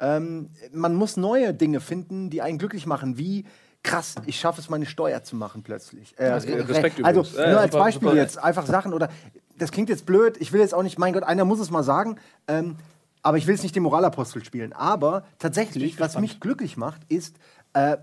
ähm, 0.00 0.50
man 0.72 0.94
muss 0.94 1.16
neue 1.16 1.54
Dinge 1.54 1.80
finden, 1.80 2.30
die 2.30 2.42
einen 2.42 2.58
glücklich 2.58 2.86
machen, 2.86 3.18
wie 3.18 3.44
krass, 3.82 4.14
ich 4.26 4.38
schaffe 4.38 4.60
es, 4.60 4.68
meine 4.68 4.86
Steuer 4.86 5.22
zu 5.22 5.36
machen 5.36 5.62
plötzlich. 5.62 6.14
Äh, 6.18 6.28
Respekt 6.28 7.04
also 7.04 7.20
übrigens. 7.20 7.36
Nur 7.36 7.60
als 7.60 7.72
Beispiel 7.72 8.12
jetzt 8.14 8.38
einfach 8.38 8.66
Sachen 8.66 8.92
oder 8.92 9.08
das 9.56 9.72
klingt 9.72 9.88
jetzt 9.88 10.06
blöd, 10.06 10.36
ich 10.38 10.52
will 10.52 10.60
jetzt 10.60 10.74
auch 10.74 10.82
nicht, 10.82 10.98
mein 10.98 11.12
Gott, 11.12 11.24
einer 11.24 11.44
muss 11.44 11.58
es 11.58 11.70
mal 11.70 11.82
sagen, 11.82 12.16
ähm, 12.46 12.76
aber 13.28 13.36
ich 13.36 13.46
will 13.46 13.54
es 13.54 13.62
nicht 13.62 13.76
den 13.76 13.82
Moralapostel 13.82 14.42
spielen. 14.42 14.72
Aber 14.72 15.22
tatsächlich, 15.38 16.00
was 16.00 16.18
mich 16.18 16.40
glücklich 16.40 16.78
macht, 16.78 17.02
ist 17.10 17.36
äh, 17.74 17.98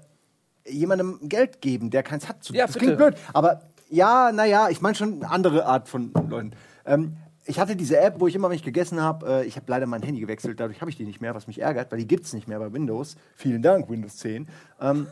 jemandem 0.67 1.17
Geld 1.23 1.61
geben, 1.61 1.89
der 1.89 2.03
keins 2.03 2.29
hat. 2.29 2.47
Ja, 2.49 2.67
das 2.67 2.73
bitte. 2.73 2.85
klingt 2.85 2.97
blöd, 2.99 3.15
aber 3.33 3.61
ja, 3.89 4.31
naja, 4.31 4.69
ich 4.69 4.81
meine 4.81 4.93
schon 4.93 5.23
eine 5.23 5.31
andere 5.31 5.65
Art 5.65 5.89
von 5.89 6.13
Leuten. 6.29 6.51
Ähm, 6.85 7.17
ich 7.43 7.59
hatte 7.59 7.75
diese 7.75 7.99
App, 7.99 8.19
wo 8.19 8.27
ich 8.27 8.35
immer, 8.35 8.49
wenn 8.49 8.55
ich 8.55 8.63
gegessen 8.63 9.01
habe, 9.01 9.41
äh, 9.41 9.45
ich 9.45 9.55
habe 9.55 9.65
leider 9.67 9.87
mein 9.87 10.03
Handy 10.03 10.21
gewechselt, 10.21 10.59
dadurch 10.59 10.81
habe 10.81 10.91
ich 10.91 10.97
die 10.97 11.05
nicht 11.05 11.21
mehr, 11.21 11.33
was 11.33 11.47
mich 11.47 11.59
ärgert, 11.59 11.91
weil 11.91 11.97
die 11.97 12.07
gibt 12.07 12.25
es 12.25 12.33
nicht 12.33 12.47
mehr 12.47 12.59
bei 12.59 12.71
Windows. 12.71 13.15
Vielen 13.35 13.63
Dank, 13.63 13.89
Windows 13.89 14.17
10. 14.17 14.47
Ähm, 14.79 15.07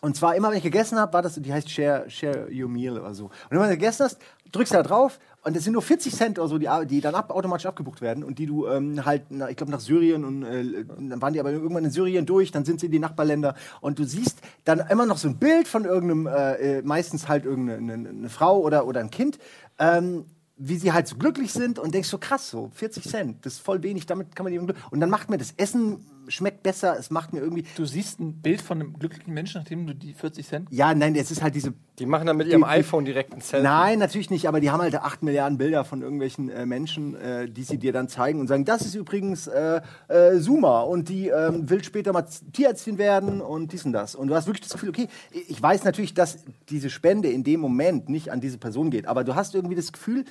und 0.00 0.16
zwar 0.16 0.36
immer, 0.36 0.50
wenn 0.50 0.56
ich 0.56 0.62
gegessen 0.62 0.98
habe, 0.98 1.12
war 1.12 1.20
das, 1.22 1.34
die 1.34 1.52
heißt 1.52 1.70
Share, 1.70 2.08
Share 2.08 2.48
Your 2.50 2.68
Meal 2.70 2.98
oder 2.98 3.14
so. 3.14 3.24
Und 3.26 3.32
wenn 3.50 3.60
du 3.60 3.68
gegessen 3.68 4.04
hast, 4.04 4.18
drückst 4.54 4.74
da 4.74 4.82
drauf 4.82 5.18
und 5.42 5.56
es 5.56 5.64
sind 5.64 5.74
nur 5.74 5.82
40 5.82 6.14
Cent 6.14 6.38
oder 6.38 6.48
so, 6.48 6.58
die, 6.58 6.68
die 6.86 7.00
dann 7.00 7.14
ab, 7.14 7.30
automatisch 7.30 7.66
abgebucht 7.66 8.00
werden 8.00 8.24
und 8.24 8.38
die 8.38 8.46
du 8.46 8.66
ähm, 8.66 9.04
halt, 9.04 9.24
na, 9.30 9.50
ich 9.50 9.56
glaube, 9.56 9.72
nach 9.72 9.80
Syrien 9.80 10.24
und 10.24 10.42
äh, 10.42 10.84
dann 10.84 11.20
waren 11.20 11.32
die 11.32 11.40
aber 11.40 11.52
irgendwann 11.52 11.84
in 11.84 11.90
Syrien 11.90 12.26
durch, 12.26 12.50
dann 12.50 12.64
sind 12.64 12.80
sie 12.80 12.86
in 12.86 12.92
die 12.92 12.98
Nachbarländer 12.98 13.54
und 13.80 13.98
du 13.98 14.04
siehst 14.04 14.38
dann 14.64 14.80
immer 14.88 15.06
noch 15.06 15.18
so 15.18 15.28
ein 15.28 15.36
Bild 15.36 15.68
von 15.68 15.84
irgendeinem, 15.84 16.26
äh, 16.26 16.78
äh, 16.78 16.82
meistens 16.82 17.28
halt 17.28 17.44
irgendeine 17.44 17.92
eine, 18.08 18.28
Frau 18.28 18.60
oder, 18.60 18.86
oder 18.86 19.00
ein 19.00 19.10
Kind, 19.10 19.38
ähm, 19.78 20.24
wie 20.56 20.76
sie 20.76 20.92
halt 20.92 21.08
so 21.08 21.16
glücklich 21.16 21.52
sind 21.52 21.78
und 21.78 21.94
denkst 21.94 22.08
so 22.08 22.18
krass, 22.18 22.48
so 22.48 22.70
40 22.74 23.04
Cent, 23.04 23.46
das 23.46 23.54
ist 23.54 23.60
voll 23.60 23.82
wenig, 23.82 24.06
damit 24.06 24.34
kann 24.36 24.44
man 24.44 24.52
die 24.52 24.58
Und 24.58 25.00
dann 25.00 25.10
macht 25.10 25.28
mir 25.28 25.36
das 25.38 25.52
Essen 25.56 26.06
schmeckt 26.28 26.62
besser, 26.62 26.96
es 26.98 27.10
macht 27.10 27.32
mir 27.32 27.40
irgendwie. 27.40 27.64
Du 27.76 27.84
siehst 27.84 28.20
ein 28.20 28.40
Bild 28.40 28.60
von 28.62 28.80
einem 28.80 28.98
glücklichen 28.98 29.32
Menschen, 29.34 29.60
nachdem 29.60 29.86
du 29.86 29.94
die 29.94 30.14
40 30.14 30.46
Cent. 30.46 30.68
Ja, 30.70 30.94
nein, 30.94 31.14
es 31.16 31.30
ist 31.30 31.42
halt 31.42 31.54
diese. 31.54 31.72
Die 31.98 32.06
machen 32.06 32.26
dann 32.26 32.36
mit 32.36 32.48
ihrem 32.48 32.62
Die- 32.62 32.66
iPhone 32.68 33.04
direkt 33.04 33.32
ein 33.32 33.40
Selfie. 33.40 33.62
Nein, 33.64 33.98
natürlich 34.00 34.28
nicht, 34.30 34.48
aber 34.48 34.58
die 34.60 34.70
haben 34.70 34.80
halt 34.80 34.94
8 34.96 35.22
Milliarden 35.22 35.58
Bilder 35.58 35.84
von 35.84 36.02
irgendwelchen 36.02 36.48
äh, 36.48 36.66
Menschen, 36.66 37.14
äh, 37.14 37.48
die 37.48 37.62
sie 37.62 37.78
dir 37.78 37.92
dann 37.92 38.08
zeigen 38.08 38.40
und 38.40 38.48
sagen, 38.48 38.64
das 38.64 38.82
ist 38.82 38.94
übrigens 38.96 39.46
äh, 39.46 39.80
äh, 40.08 40.36
Suma 40.38 40.80
und 40.80 41.08
die 41.08 41.28
ähm, 41.28 41.70
will 41.70 41.84
später 41.84 42.12
mal 42.12 42.26
Tierärztin 42.52 42.98
werden 42.98 43.40
und 43.40 43.72
dies 43.72 43.84
und 43.84 43.92
das. 43.92 44.14
Und 44.16 44.26
du 44.28 44.34
hast 44.34 44.46
wirklich 44.46 44.62
das 44.62 44.72
Gefühl, 44.72 44.88
okay, 44.88 45.08
ich 45.30 45.62
weiß 45.62 45.84
natürlich, 45.84 46.14
dass 46.14 46.38
diese 46.68 46.90
Spende 46.90 47.28
in 47.28 47.44
dem 47.44 47.60
Moment 47.60 48.08
nicht 48.08 48.32
an 48.32 48.40
diese 48.40 48.58
Person 48.58 48.90
geht, 48.90 49.06
aber 49.06 49.22
du 49.22 49.36
hast 49.36 49.54
irgendwie 49.54 49.76
das 49.76 49.92
Gefühl, 49.92 50.24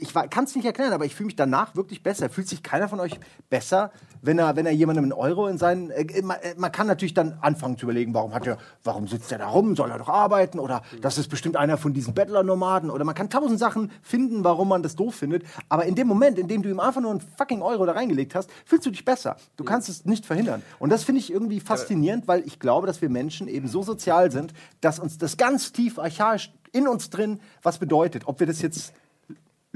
ich 0.00 0.12
kann 0.30 0.44
es 0.44 0.54
nicht 0.54 0.64
erklären, 0.64 0.92
aber 0.92 1.04
ich 1.04 1.14
fühle 1.14 1.26
mich 1.26 1.36
danach 1.36 1.74
wirklich 1.74 2.02
besser. 2.02 2.28
Fühlt 2.28 2.48
sich 2.48 2.62
keiner 2.62 2.88
von 2.88 3.00
euch 3.00 3.18
besser, 3.48 3.90
wenn 4.22 4.38
er, 4.38 4.56
wenn 4.56 4.66
er 4.66 4.72
jemandem 4.72 5.04
einen 5.04 5.12
Euro 5.12 5.46
in 5.46 5.58
seinen. 5.58 5.90
Äh, 5.90 6.22
man, 6.22 6.38
äh, 6.38 6.54
man 6.56 6.72
kann 6.72 6.86
natürlich 6.86 7.14
dann 7.14 7.38
anfangen 7.40 7.78
zu 7.78 7.86
überlegen, 7.86 8.14
warum 8.14 8.34
hat 8.34 8.46
er, 8.46 8.58
warum 8.84 9.08
sitzt 9.08 9.32
er 9.32 9.38
da 9.38 9.48
rum? 9.48 9.76
Soll 9.76 9.90
er 9.90 9.98
doch 9.98 10.08
arbeiten? 10.08 10.58
Oder 10.58 10.82
das 11.00 11.18
ist 11.18 11.28
bestimmt 11.28 11.56
einer 11.56 11.78
von 11.78 11.92
diesen 11.92 12.14
Bettler-Nomaden. 12.14 12.90
Oder 12.90 13.04
man 13.04 13.14
kann 13.14 13.30
tausend 13.30 13.58
Sachen 13.58 13.90
finden, 14.02 14.44
warum 14.44 14.68
man 14.68 14.82
das 14.82 14.96
doof 14.96 15.14
findet. 15.14 15.44
Aber 15.68 15.84
in 15.84 15.94
dem 15.94 16.06
Moment, 16.06 16.38
in 16.38 16.48
dem 16.48 16.62
du 16.62 16.68
ihm 16.68 16.80
einfach 16.80 17.00
nur 17.00 17.10
einen 17.10 17.20
fucking 17.20 17.62
Euro 17.62 17.86
da 17.86 17.92
reingelegt 17.92 18.34
hast, 18.34 18.50
fühlst 18.64 18.86
du 18.86 18.90
dich 18.90 19.04
besser. 19.04 19.36
Du 19.56 19.64
kannst 19.64 19.88
es 19.88 20.04
nicht 20.04 20.26
verhindern. 20.26 20.62
Und 20.78 20.90
das 20.90 21.04
finde 21.04 21.20
ich 21.20 21.32
irgendwie 21.32 21.60
faszinierend, 21.60 22.28
weil 22.28 22.46
ich 22.46 22.58
glaube, 22.58 22.86
dass 22.86 23.00
wir 23.02 23.08
Menschen 23.08 23.48
eben 23.48 23.68
so 23.68 23.82
sozial 23.82 24.30
sind, 24.30 24.52
dass 24.80 24.98
uns 24.98 25.18
das 25.18 25.36
ganz 25.36 25.72
tief 25.72 25.98
archaisch 25.98 26.52
in 26.72 26.88
uns 26.88 27.10
drin 27.10 27.40
was 27.62 27.78
bedeutet. 27.78 28.26
Ob 28.26 28.40
wir 28.40 28.46
das 28.46 28.60
jetzt 28.60 28.92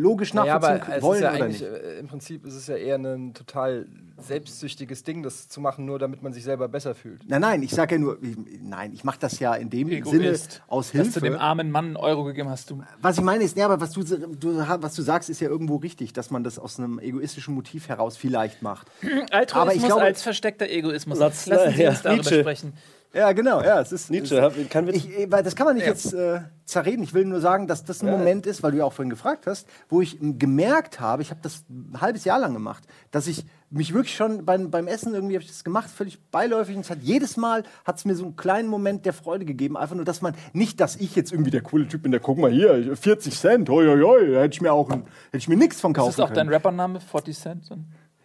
logisch 0.00 0.34
nachvollziehen 0.34 0.82
aber 0.82 0.96
es 0.96 1.02
wollen 1.02 1.16
ist 1.18 1.22
ja 1.24 1.34
oder 1.34 1.48
nicht. 1.48 1.62
äh, 1.62 1.98
im 2.00 2.06
Prinzip 2.08 2.46
ist 2.46 2.54
es 2.54 2.66
ja 2.66 2.76
eher 2.76 2.96
ein 2.96 3.34
total 3.34 3.86
selbstsüchtiges 4.18 5.02
Ding, 5.02 5.22
das 5.22 5.48
zu 5.48 5.60
machen, 5.60 5.84
nur 5.86 5.98
damit 5.98 6.22
man 6.22 6.32
sich 6.32 6.44
selber 6.44 6.68
besser 6.68 6.94
fühlt. 6.94 7.26
Nein, 7.28 7.40
nein, 7.40 7.62
ich 7.62 7.70
sage 7.70 7.94
ja 7.94 8.00
nur, 8.00 8.18
ich, 8.22 8.36
nein, 8.62 8.92
ich 8.92 9.02
mache 9.04 9.18
das 9.18 9.38
ja 9.40 9.54
in 9.54 9.70
dem 9.70 9.88
Egoist. 9.88 10.10
Sinne 10.52 10.64
aus 10.68 10.92
Dass 10.92 11.12
du 11.12 11.20
dem 11.20 11.24
Hilfe. 11.32 11.40
armen 11.40 11.70
Mann 11.70 11.86
einen 11.86 11.96
Euro 11.96 12.24
gegeben 12.24 12.48
hast. 12.50 12.70
Du, 12.70 12.82
Was 13.00 13.16
ich 13.18 13.24
meine 13.24 13.44
ist, 13.44 13.56
ja, 13.56 13.64
aber 13.64 13.80
was 13.80 13.92
du, 13.92 14.02
du, 14.02 14.56
was 14.80 14.94
du 14.94 15.02
sagst, 15.02 15.30
ist 15.30 15.40
ja 15.40 15.48
irgendwo 15.48 15.76
richtig, 15.76 16.12
dass 16.12 16.30
man 16.30 16.44
das 16.44 16.58
aus 16.58 16.78
einem 16.78 16.98
egoistischen 16.98 17.54
Motiv 17.54 17.88
heraus 17.88 18.16
vielleicht 18.16 18.62
macht. 18.62 18.88
Altruismus 19.30 19.52
Aber 19.54 19.74
ich 19.74 19.84
glaube- 19.84 20.02
als 20.02 20.22
versteckter 20.22 20.68
Egoismus. 20.68 21.18
Lass- 21.18 21.46
Lassen 21.46 21.74
Sie 21.74 21.82
ja, 21.82 21.90
uns 21.90 22.02
darüber 22.02 22.22
Nietzsche. 22.22 22.40
sprechen. 22.40 22.72
Ja, 23.12 23.33
genau, 23.33 23.61
ja, 23.61 23.81
es 23.81 23.90
ist 23.90 24.09
Nietzsche, 24.11 24.37
es- 24.38 24.68
kann 24.68 24.87
ich, 24.88 25.09
weil 25.29 25.42
das 25.42 25.57
kann 25.57 25.66
man 25.66 25.75
nicht 25.75 25.87
jetzt 25.87 26.12
äh, 26.14 26.42
zerreden. 26.64 27.03
Ich 27.03 27.12
will 27.12 27.25
nur 27.25 27.40
sagen, 27.40 27.66
dass 27.66 27.85
das 27.85 28.03
ein 28.03 28.11
Moment 28.11 28.46
ist, 28.46 28.62
weil 28.62 28.70
du 28.70 28.79
ja 28.79 28.85
auch 28.85 28.92
vorhin 28.92 29.11
gefragt 29.11 29.49
hast, 29.49 29.66
wo 29.88 30.01
ich 30.01 30.16
gemerkt 30.20 31.01
habe, 31.01 31.20
ich 31.23 31.31
habe 31.31 31.40
das 31.42 31.64
ein 31.68 32.01
halbes 32.01 32.25
Jahr 32.25 32.38
lang 32.38 32.53
gemacht, 32.53 32.85
dass 33.11 33.27
ich 33.27 33.44
mich 33.68 33.92
wirklich 33.94 34.14
schon 34.14 34.44
beim, 34.44 34.70
beim 34.70 34.87
Essen 34.87 35.12
irgendwie 35.14 35.35
habe 35.35 35.42
ich 35.42 35.49
das 35.51 35.64
gemacht, 35.64 35.90
völlig 35.90 36.20
beiläufig. 36.31 36.77
Und 36.77 36.83
es 36.83 36.90
hat 36.90 36.99
jedes 37.03 37.37
Mal 37.37 37.64
hat 37.85 37.99
es 37.99 38.05
mir 38.05 38.14
so 38.14 38.25
einen 38.25 38.37
kleinen 38.37 38.68
Moment 38.68 39.05
der 39.07 39.12
Freude 39.12 39.44
gegeben, 39.44 39.77
einfach 39.77 39.96
nur, 39.96 40.05
dass 40.05 40.23
man 40.23 40.35
nicht, 40.53 40.79
dass 40.81 40.94
ich 40.96 41.16
jetzt 41.16 41.33
irgendwie 41.33 41.51
der 41.51 41.62
coole 41.62 41.88
Typ 41.88 42.03
bin, 42.05 42.12
der 42.12 42.20
guck 42.20 42.38
mal 42.38 42.51
hier, 42.53 42.96
40 42.96 43.37
Cent, 43.37 43.68
hoi, 43.68 43.87
hoi, 43.87 44.01
hoi, 44.03 44.33
da 44.33 44.40
hätte 44.42 44.55
ich 44.55 44.61
mir 44.61 44.73
auch 44.73 44.88
ein, 44.90 45.01
hätte 45.27 45.38
ich 45.38 45.49
mir 45.49 45.57
nichts 45.57 45.81
von 45.81 45.92
kaufen 45.92 46.09
Das 46.09 46.14
ist 46.14 46.20
auch 46.20 46.27
können. 46.29 46.46
dein 46.46 46.49
Rappername, 46.49 47.01
40 47.01 47.37
Cent? 47.37 47.64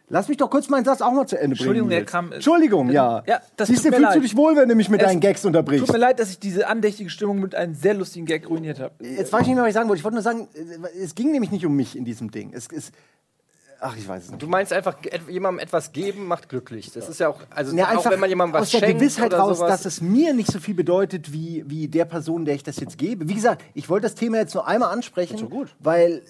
Lass 0.07 0.27
mich 0.27 0.37
doch 0.37 0.49
kurz 0.51 0.69
meinen 0.69 0.85
Satz 0.85 1.01
auch 1.01 1.11
mal 1.11 1.25
zu 1.25 1.35
Ende 1.35 1.55
bringen. 1.55 1.69
Entschuldigung, 1.75 1.89
der 1.89 2.05
kam- 2.05 2.31
Entschuldigung, 2.31 2.91
ja. 2.91 3.23
Ja, 3.25 3.41
das 3.57 3.69
Siehst 3.69 3.85
du, 3.85 3.89
tut 3.89 3.91
mir 3.91 3.97
fühlst 4.05 4.15
du 4.15 4.19
leid. 4.19 4.23
dich 4.29 4.37
wohl, 4.37 4.55
wenn 4.55 4.69
du 4.69 4.75
mich 4.75 4.89
mit 4.89 5.01
Es 5.01 5.07
deinen 5.07 5.19
Gags 5.19 5.43
unterbrichst? 5.45 5.85
Tut 5.85 5.93
mir 5.93 5.99
leid, 5.99 6.19
dass 6.19 6.29
ich 6.29 6.37
diese 6.39 6.67
andächtige 6.67 7.09
Stimmung 7.09 7.39
mit 7.39 7.55
einem 7.55 7.73
sehr 7.73 7.95
lustigen 7.95 8.27
Gag 8.27 8.47
ruiniert 8.47 8.79
habe. 8.79 8.93
Jetzt 9.03 9.33
weiß 9.33 9.41
ich 9.41 9.47
nicht 9.47 9.55
mehr, 9.55 9.63
was 9.63 9.69
ich 9.69 9.73
sagen 9.73 9.89
wollte. 9.89 9.99
Ich 9.99 10.03
wollte 10.03 10.15
nur 10.15 10.21
sagen, 10.23 10.47
äh, 10.53 10.99
es 11.03 11.15
ging 11.15 11.31
nämlich 11.31 11.49
nicht 11.51 11.65
um 11.65 11.75
mich 11.75 11.97
in 11.97 12.05
diesem 12.05 12.29
Ding. 12.29 12.51
Es 12.53 12.67
ist. 12.67 12.93
Ach, 13.81 13.95
ich 13.97 14.07
weiß 14.07 14.23
es 14.25 14.29
nicht. 14.31 14.41
Du 14.41 14.47
meinst 14.47 14.71
einfach, 14.71 14.95
jemandem 15.27 15.59
etwas 15.59 15.91
geben 15.91 16.27
macht 16.27 16.49
glücklich. 16.49 16.91
Das 16.93 17.09
ist 17.09 17.19
ja 17.19 17.27
auch, 17.27 17.39
also 17.49 17.75
Ja, 17.75 17.85
auch 17.85 17.89
einfach 17.89 18.11
wenn 18.11 18.19
man 18.19 18.29
jemandem 18.29 18.53
was 18.53 18.61
aus 18.63 18.71
der 18.71 18.79
schenkt 18.79 18.99
Gewissheit 18.99 19.25
oder 19.33 19.39
raus, 19.39 19.57
sowas. 19.57 19.69
dass 19.83 19.85
es 19.85 20.01
mir 20.01 20.33
nicht 20.33 20.49
so 20.51 20.59
viel 20.59 20.75
bedeutet 20.75 21.33
wie, 21.33 21.63
wie 21.67 21.87
der 21.87 22.05
Person, 22.05 22.45
der 22.45 22.55
ich 22.55 22.63
das 22.63 22.79
jetzt 22.79 22.97
gebe. 22.97 23.27
Wie 23.27 23.33
gesagt, 23.33 23.63
ich 23.73 23.89
wollte 23.89 24.03
das 24.03 24.15
Thema 24.15 24.37
jetzt 24.37 24.53
nur 24.55 24.65
einmal 24.67 24.91
ansprechen, 24.91 25.47
weil 25.79 26.11
äh, 26.13 26.21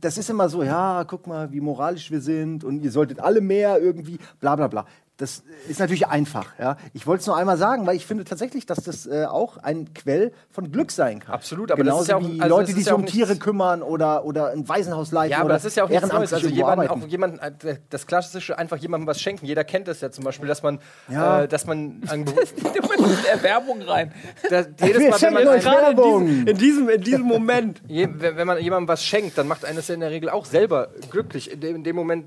das 0.00 0.18
ist 0.18 0.30
immer 0.30 0.48
so, 0.48 0.62
ja, 0.62 1.04
guck 1.04 1.26
mal, 1.26 1.52
wie 1.52 1.60
moralisch 1.60 2.10
wir 2.10 2.20
sind 2.20 2.64
und 2.64 2.82
ihr 2.82 2.90
solltet 2.90 3.20
alle 3.20 3.40
mehr 3.40 3.80
irgendwie, 3.80 4.18
bla 4.40 4.56
bla 4.56 4.68
bla. 4.68 4.86
Das 5.16 5.44
ist 5.68 5.78
natürlich 5.78 6.08
einfach. 6.08 6.58
Ja. 6.58 6.76
Ich 6.92 7.06
wollte 7.06 7.20
es 7.20 7.26
nur 7.28 7.36
einmal 7.36 7.56
sagen, 7.56 7.86
weil 7.86 7.94
ich 7.94 8.04
finde 8.04 8.24
tatsächlich, 8.24 8.66
dass 8.66 8.78
das 8.82 9.06
äh, 9.06 9.26
auch 9.26 9.58
ein 9.58 9.94
Quell 9.94 10.32
von 10.50 10.72
Glück 10.72 10.90
sein 10.90 11.20
kann. 11.20 11.34
Absolut, 11.34 11.70
aber 11.70 11.84
das 11.84 11.92
Genauso 11.92 12.02
ist 12.02 12.08
ja 12.08 12.16
auch- 12.16 12.22
wie 12.22 12.40
also 12.40 12.56
Leute, 12.56 12.66
das 12.66 12.74
die 12.74 12.80
sich 12.80 12.86
ja 12.88 12.94
um 12.94 13.06
Tiere 13.06 13.36
kümmern 13.36 13.82
oder, 13.82 14.24
oder 14.24 14.50
ein 14.50 14.68
Waisenhaus 14.68 15.12
leiten 15.12 15.30
Ja, 15.30 15.36
aber 15.38 15.44
oder 15.46 15.54
das 15.54 15.64
ist 15.66 15.76
ja 15.76 15.84
auch 15.84 15.88
nichts 15.88 16.08
Neues. 16.10 16.32
Also 16.32 16.48
jemand, 16.48 16.90
auch 16.90 17.06
jemand, 17.06 17.40
äh, 17.40 17.76
das 17.90 18.08
klassische, 18.08 18.58
einfach 18.58 18.76
jemandem 18.78 19.06
was 19.06 19.20
schenken. 19.20 19.46
Jeder 19.46 19.62
kennt 19.62 19.86
das 19.86 20.00
ja 20.00 20.10
zum 20.10 20.24
Beispiel, 20.24 20.48
dass 20.48 20.64
man, 20.64 20.80
Ja. 21.08 21.42
äh, 21.42 21.48
dass 21.48 21.64
man 21.64 22.02
an, 22.08 22.24
Du 22.24 22.32
mit 22.32 23.24
der 23.24 23.40
Werbung 23.42 23.82
rein. 23.82 24.12
da, 24.50 24.60
jedes 24.84 25.00
Wir 25.00 25.10
Mal, 25.10 25.20
wenn 25.22 25.34
man, 25.34 25.46
euch 25.48 25.66
einem- 25.68 25.76
Werbung. 25.96 26.28
In 26.46 26.56
diesem, 26.58 26.88
in 26.88 27.00
diesem 27.02 27.22
Moment. 27.22 27.82
je, 27.86 28.08
wenn 28.12 28.46
man 28.48 28.60
jemandem 28.60 28.88
was 28.88 29.04
schenkt, 29.04 29.38
dann 29.38 29.46
macht 29.46 29.64
einen 29.64 29.76
das 29.76 29.86
ja 29.86 29.94
in 29.94 30.00
der 30.00 30.10
Regel 30.10 30.28
auch 30.30 30.44
selber 30.44 30.88
glücklich. 31.10 31.52
In 31.52 31.60
dem, 31.60 31.76
in 31.76 31.84
dem 31.84 31.94
Moment 31.94 32.26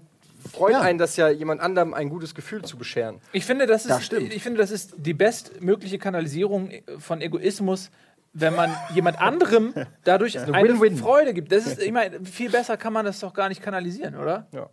freut 0.57 0.73
Ja. 0.73 0.81
einen 0.81 0.97
das 0.99 1.15
ja, 1.15 1.29
jemand 1.29 1.61
anderem 1.61 1.93
ein 1.93 2.09
gutes 2.09 2.35
Gefühl 2.35 2.63
zu 2.63 2.77
bescheren. 2.77 3.19
Ich 3.31 3.45
finde, 3.45 3.65
das 3.67 3.83
ist, 3.85 3.91
Das 3.91 4.05
stimmt. 4.05 4.33
ich 4.33 4.43
finde, 4.43 4.59
das 4.59 4.71
ist 4.71 4.93
die 4.97 5.13
bestmögliche 5.13 5.97
Kanalisierung 5.99 6.71
von 6.99 7.21
Egoismus, 7.21 7.89
wenn 8.33 8.55
man 8.55 8.75
jemand 8.93 9.19
anderem 9.19 9.73
dadurch 10.03 10.39
eine, 10.39 10.51
Win-Win. 10.53 10.97
Freude 10.97 11.33
gibt. 11.33 11.51
Das 11.51 11.65
ist, 11.65 11.81
ich 11.81 11.91
meine, 11.91 12.23
viel 12.25 12.51
besser 12.51 12.77
kann 12.77 12.93
man 12.93 13.05
das 13.05 13.19
doch 13.19 13.33
gar 13.33 13.49
nicht 13.49 13.61
kanalisieren, 13.63 14.15
oder? 14.15 14.47
Ja. 14.51 14.69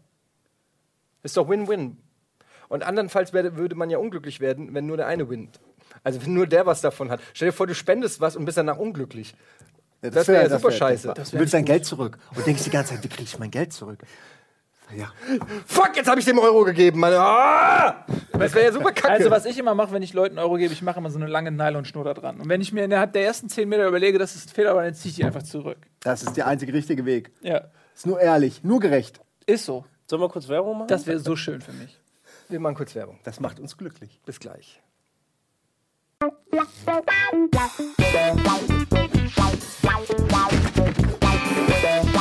Ist 1.22 1.36
doch 1.36 1.48
Win-Win. 1.48 1.96
Und 2.68 2.82
andernfalls 2.82 3.32
werde, 3.32 3.56
würde 3.56 3.74
man 3.74 3.90
ja 3.90 3.98
unglücklich 3.98 4.40
werden, 4.40 4.74
wenn 4.74 4.86
nur 4.86 4.96
der 4.96 5.06
eine 5.06 5.28
winnt. 5.30 5.60
Also 6.02 6.22
wenn 6.24 6.34
nur 6.34 6.46
der 6.46 6.66
was 6.66 6.80
davon 6.80 7.10
hat. 7.10 7.20
Stell 7.32 7.48
dir 7.48 7.52
vor, 7.52 7.66
du 7.66 7.74
spendest 7.74 8.20
was 8.20 8.36
und 8.36 8.44
bist 8.44 8.58
danach 8.58 8.78
unglücklich. 8.78 9.34
Ja, 10.02 10.10
das 10.10 10.28
wär 10.28 10.42
ja 10.42 10.50
super 10.50 10.64
wär 10.64 10.70
scheiße. 10.72 11.12
Das 11.14 11.30
Du 11.30 11.38
willst 11.38 11.54
dein 11.54 11.64
Geld 11.64 11.86
zurück 11.86 12.18
und 12.36 12.46
denkst 12.46 12.64
die 12.64 12.70
ganze 12.70 12.94
Zeit, 12.94 13.04
wie 13.04 13.08
krieg 13.08 13.24
ich 13.24 13.38
mein 13.38 13.50
Geld 13.50 13.72
zurück? 13.72 14.00
Ja. 14.96 15.12
Fuck, 15.66 15.96
jetzt 15.96 16.08
habe 16.08 16.20
ich 16.20 16.26
dem 16.26 16.38
Euro 16.38 16.64
gegeben, 16.64 17.00
Mann. 17.00 17.12
Ah! 17.14 18.04
Das 18.32 18.54
wäre 18.54 18.66
ja 18.66 18.72
super 18.72 18.92
kacke. 18.92 19.14
Also, 19.14 19.30
was 19.30 19.44
ich 19.46 19.58
immer 19.58 19.74
mache, 19.74 19.92
wenn 19.92 20.02
ich 20.02 20.12
Leuten 20.12 20.38
Euro 20.38 20.56
gebe, 20.56 20.72
ich 20.72 20.82
mache 20.82 20.98
immer 20.98 21.10
so 21.10 21.18
eine 21.18 21.26
lange 21.26 21.50
Nylonschnur 21.50 22.04
da 22.04 22.14
dran. 22.14 22.40
Und 22.40 22.48
wenn 22.48 22.60
ich 22.60 22.72
mir 22.72 22.84
innerhalb 22.84 23.12
der 23.12 23.24
ersten 23.24 23.48
10 23.48 23.68
Meter 23.68 23.86
überlege, 23.86 24.18
das 24.18 24.36
ist 24.36 24.50
ein 24.50 24.54
Fehler, 24.54 24.74
dann 24.74 24.94
ziehe 24.94 25.10
ich 25.10 25.16
die 25.16 25.24
einfach 25.24 25.42
zurück. 25.42 25.78
Das 26.00 26.22
ist 26.22 26.36
der 26.36 26.46
einzige 26.46 26.72
richtige 26.72 27.04
Weg. 27.04 27.32
Ja, 27.40 27.62
Ist 27.94 28.06
nur 28.06 28.20
ehrlich, 28.20 28.62
nur 28.62 28.80
gerecht. 28.80 29.20
ist 29.46 29.64
so. 29.64 29.84
Sollen 30.08 30.22
wir 30.22 30.28
kurz 30.28 30.48
Werbung 30.48 30.78
machen? 30.78 30.88
Das 30.88 31.06
wäre 31.06 31.18
so 31.18 31.34
schön 31.34 31.60
für 31.60 31.72
mich. 31.72 31.98
Wir 32.48 32.60
machen 32.60 32.74
kurz 32.74 32.94
Werbung. 32.94 33.18
Das 33.24 33.40
macht 33.40 33.58
uns 33.58 33.76
glücklich. 33.76 34.20
Bis 34.26 34.38
gleich. 34.38 34.80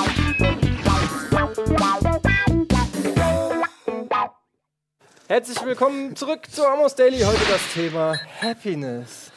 Herzlich 5.33 5.65
willkommen 5.65 6.15
zurück 6.15 6.41
zu 6.51 6.63
Amos 6.63 6.93
Daily. 6.93 7.17
Heute 7.21 7.39
das 7.51 7.73
Thema 7.73 8.13
Happiness. 8.39 9.31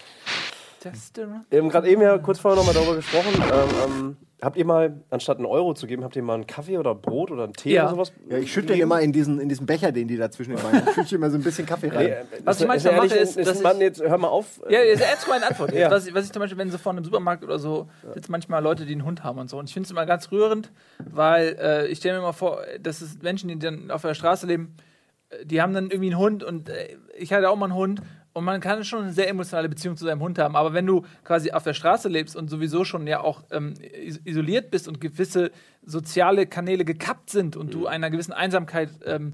Wir 1.50 1.58
haben 1.58 1.70
gerade 1.70 1.88
eben 1.88 2.02
ja 2.02 2.18
kurz 2.18 2.38
vorher 2.38 2.58
nochmal 2.62 2.74
darüber 2.74 2.96
gesprochen. 2.96 3.32
Ähm, 3.34 3.68
ähm, 3.82 4.16
habt 4.42 4.58
ihr 4.58 4.66
mal, 4.66 5.00
anstatt 5.08 5.38
einen 5.38 5.46
Euro 5.46 5.72
zu 5.72 5.86
geben, 5.86 6.04
habt 6.04 6.14
ihr 6.14 6.22
mal 6.22 6.34
einen 6.34 6.46
Kaffee 6.46 6.76
oder 6.76 6.94
Brot 6.94 7.30
oder 7.30 7.44
einen 7.44 7.54
Tee 7.54 7.72
Ja. 7.72 7.84
oder 7.84 7.92
sowas? 7.92 8.12
Ja, 8.28 8.36
ich 8.36 8.52
schütte 8.52 8.74
immer 8.74 9.00
in 9.00 9.10
diesen, 9.14 9.40
in 9.40 9.48
diesen 9.48 9.64
Becher, 9.64 9.90
den 9.90 10.06
die 10.06 10.18
dazwischen. 10.18 10.52
Ich 10.52 10.94
schütte 10.96 11.14
immer 11.14 11.30
so 11.30 11.38
ein 11.38 11.42
bisschen 11.42 11.64
Kaffee 11.64 11.88
rein. 11.88 12.14
Was 12.44 12.58
das- 12.58 12.60
ich 12.60 12.68
manchmal 12.68 12.96
mache, 12.96 13.14
ist, 13.16 13.38
ist 13.38 13.48
dass 13.48 13.62
Mann, 13.62 13.76
ich- 13.76 13.82
jetzt 13.84 14.02
hör 14.02 14.18
mal 14.18 14.28
auf. 14.28 14.60
Ja, 14.68 14.82
jetzt 14.82 15.00
ernst 15.00 15.26
meine 15.28 15.46
Antwort. 15.48 15.72
Ja. 15.72 15.90
Was, 15.90 16.06
ich, 16.06 16.12
was 16.12 16.26
ich 16.26 16.32
zum 16.32 16.40
Beispiel, 16.40 16.58
wenn 16.58 16.70
sie 16.70 16.76
vor 16.76 16.92
einem 16.92 17.04
Supermarkt 17.04 17.42
oder 17.42 17.58
so, 17.58 17.88
sitzen 18.12 18.32
manchmal 18.32 18.62
Leute, 18.62 18.84
die 18.84 18.92
einen 18.92 19.06
Hund 19.06 19.24
haben 19.24 19.38
und 19.38 19.48
so. 19.48 19.56
Und 19.58 19.70
ich 19.70 19.72
finde 19.72 19.86
es 19.86 19.90
immer 19.92 20.04
ganz 20.04 20.30
rührend, 20.30 20.72
weil 21.10 21.56
äh, 21.58 21.86
ich 21.86 22.00
stelle 22.00 22.16
mir 22.18 22.22
mal 22.22 22.32
vor, 22.32 22.60
dass 22.80 23.00
es 23.00 23.22
Menschen, 23.22 23.48
die 23.48 23.58
dann 23.58 23.90
auf 23.90 24.02
der 24.02 24.12
Straße 24.12 24.46
leben, 24.46 24.76
die 25.44 25.60
haben 25.60 25.74
dann 25.74 25.90
irgendwie 25.90 26.10
einen 26.10 26.18
Hund 26.18 26.44
und 26.44 26.68
äh, 26.68 26.96
ich 27.16 27.32
hatte 27.32 27.50
auch 27.50 27.56
mal 27.56 27.66
einen 27.66 27.74
Hund. 27.74 28.02
Und 28.32 28.44
man 28.44 28.60
kann 28.60 28.84
schon 28.84 29.04
eine 29.04 29.12
sehr 29.14 29.30
emotionale 29.30 29.66
Beziehung 29.70 29.96
zu 29.96 30.04
seinem 30.04 30.20
Hund 30.20 30.38
haben. 30.38 30.56
Aber 30.56 30.74
wenn 30.74 30.84
du 30.84 31.06
quasi 31.24 31.52
auf 31.52 31.62
der 31.62 31.72
Straße 31.72 32.10
lebst 32.10 32.36
und 32.36 32.50
sowieso 32.50 32.84
schon 32.84 33.06
ja 33.06 33.20
auch 33.20 33.44
ähm, 33.50 33.72
is- 33.80 34.20
isoliert 34.24 34.70
bist 34.70 34.88
und 34.88 35.00
gewisse 35.00 35.50
soziale 35.82 36.46
Kanäle 36.46 36.84
gekappt 36.84 37.30
sind 37.30 37.56
und 37.56 37.72
du 37.72 37.86
einer 37.86 38.10
gewissen 38.10 38.34
Einsamkeit 38.34 38.90
ähm, 39.06 39.32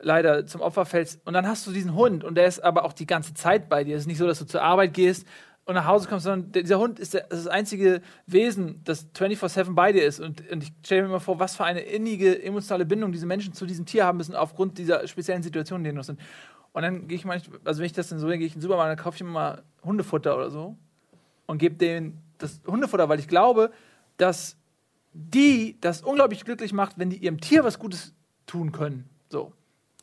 leider 0.00 0.46
zum 0.46 0.60
Opfer 0.60 0.84
fällst 0.84 1.20
und 1.26 1.34
dann 1.34 1.48
hast 1.48 1.66
du 1.66 1.72
diesen 1.72 1.96
Hund 1.96 2.22
und 2.22 2.36
der 2.36 2.46
ist 2.46 2.62
aber 2.62 2.84
auch 2.84 2.92
die 2.92 3.06
ganze 3.06 3.34
Zeit 3.34 3.68
bei 3.68 3.82
dir. 3.82 3.96
Es 3.96 4.02
ist 4.02 4.06
nicht 4.06 4.18
so, 4.18 4.26
dass 4.28 4.38
du 4.38 4.44
zur 4.44 4.62
Arbeit 4.62 4.94
gehst 4.94 5.26
und 5.66 5.74
nach 5.74 5.86
Hause 5.86 6.08
kommst, 6.08 6.24
sondern 6.24 6.52
der, 6.52 6.62
dieser 6.62 6.78
Hund 6.78 6.98
ist 6.98 7.14
der, 7.14 7.22
das, 7.22 7.38
ist 7.38 7.46
das 7.46 7.52
einzige 7.52 8.02
Wesen, 8.26 8.82
das 8.84 9.10
24-7 9.14 9.74
bei 9.74 9.92
dir 9.92 10.04
ist. 10.04 10.20
Und, 10.20 10.48
und 10.50 10.62
ich 10.62 10.72
stelle 10.84 11.02
mir 11.02 11.08
mal 11.08 11.20
vor, 11.20 11.38
was 11.38 11.56
für 11.56 11.64
eine 11.64 11.80
innige 11.80 12.42
emotionale 12.42 12.84
Bindung 12.84 13.12
diese 13.12 13.26
Menschen 13.26 13.54
zu 13.54 13.64
diesem 13.64 13.86
Tier 13.86 14.04
haben 14.04 14.18
müssen, 14.18 14.34
aufgrund 14.34 14.78
dieser 14.78 15.06
speziellen 15.08 15.42
Situation, 15.42 15.80
in 15.80 15.84
denen 15.84 15.98
wir 15.98 16.04
sind. 16.04 16.20
Und 16.72 16.82
dann 16.82 17.08
gehe 17.08 17.16
ich 17.16 17.24
manchmal, 17.24 17.60
also 17.64 17.78
wenn 17.78 17.86
ich 17.86 17.92
das 17.92 18.08
dann 18.08 18.18
so, 18.18 18.26
gehe 18.26 18.38
ich 18.38 18.54
in 18.54 18.58
den 18.58 18.62
Supermarkt, 18.62 18.90
dann 18.98 19.02
kaufe 19.04 19.16
ich 19.16 19.22
mir 19.22 19.30
mal 19.30 19.62
Hundefutter 19.84 20.36
oder 20.36 20.50
so 20.50 20.76
und 21.46 21.58
gebe 21.58 21.76
denen 21.76 22.20
das 22.38 22.60
Hundefutter, 22.66 23.08
weil 23.08 23.20
ich 23.20 23.28
glaube, 23.28 23.70
dass 24.16 24.56
die 25.12 25.78
das 25.80 26.02
unglaublich 26.02 26.44
glücklich 26.44 26.72
macht, 26.72 26.98
wenn 26.98 27.10
die 27.10 27.18
ihrem 27.18 27.40
Tier 27.40 27.64
was 27.64 27.78
Gutes 27.78 28.14
tun 28.46 28.72
können. 28.72 29.08
So. 29.30 29.52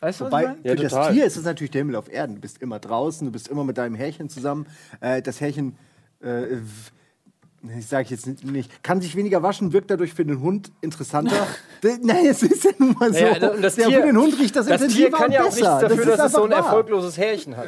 Weißt 0.02 0.20
du, 0.20 0.26
was 0.26 0.42
ich 0.42 0.48
Wobei? 0.48 0.56
Ja, 0.64 0.76
für 0.76 0.82
das 0.84 0.92
total. 0.92 1.14
Tier 1.14 1.26
ist 1.26 1.38
es 1.38 1.44
natürlich 1.46 1.72
der 1.72 1.80
Himmel 1.82 1.96
auf 1.96 2.12
Erden. 2.12 2.36
Du 2.36 2.42
bist 2.42 2.62
immer 2.62 2.80
draußen, 2.80 3.26
du 3.26 3.32
bist 3.32 3.48
immer 3.48 3.64
mit 3.64 3.78
deinem 3.78 3.96
Härchen 3.96 4.30
zusammen. 4.30 4.66
Äh, 5.00 5.22
das 5.22 5.40
Härchen, 5.40 5.78
äh, 6.24 6.58
ich 7.78 7.86
sage 7.88 8.08
jetzt 8.10 8.26
nicht- 8.44 8.84
kann 8.84 9.00
sich 9.02 9.16
weniger 9.16 9.44
waschen, 9.44 9.72
wirkt 9.74 9.92
dadurch 9.92 10.14
für 10.16 10.26
den 10.26 10.42
Hund 10.42 10.72
interessanter. 10.82 11.46
Nein, 12.02 12.26
es 12.26 12.42
ist 12.42 12.64
ja 12.64 12.72
nun 12.80 12.94
mal 13.00 13.14
so. 13.14 13.20
Naja, 13.24 13.52
und 13.52 13.62
das 13.62 13.76
der 13.76 13.88
Tier- 13.88 14.00
für 14.02 14.08
den 14.08 14.18
Hund 14.18 14.40
riecht 14.40 14.56
das, 14.56 14.66
Das 14.66 14.82
intensiver 14.82 15.10
Tier 15.10 15.18
kann 15.18 15.26
und 15.28 15.32
ja 15.34 15.42
auch 15.42 15.46
besser. 15.46 15.76
nichts 15.78 15.82
dafür, 15.96 16.06
das 16.06 16.18
dass 16.18 16.26
es 16.28 16.32
so 16.34 16.44
ein 16.46 16.50
wahr. 16.52 16.58
erfolgloses 16.58 17.18
Härchen 17.18 17.56
hat. 17.56 17.68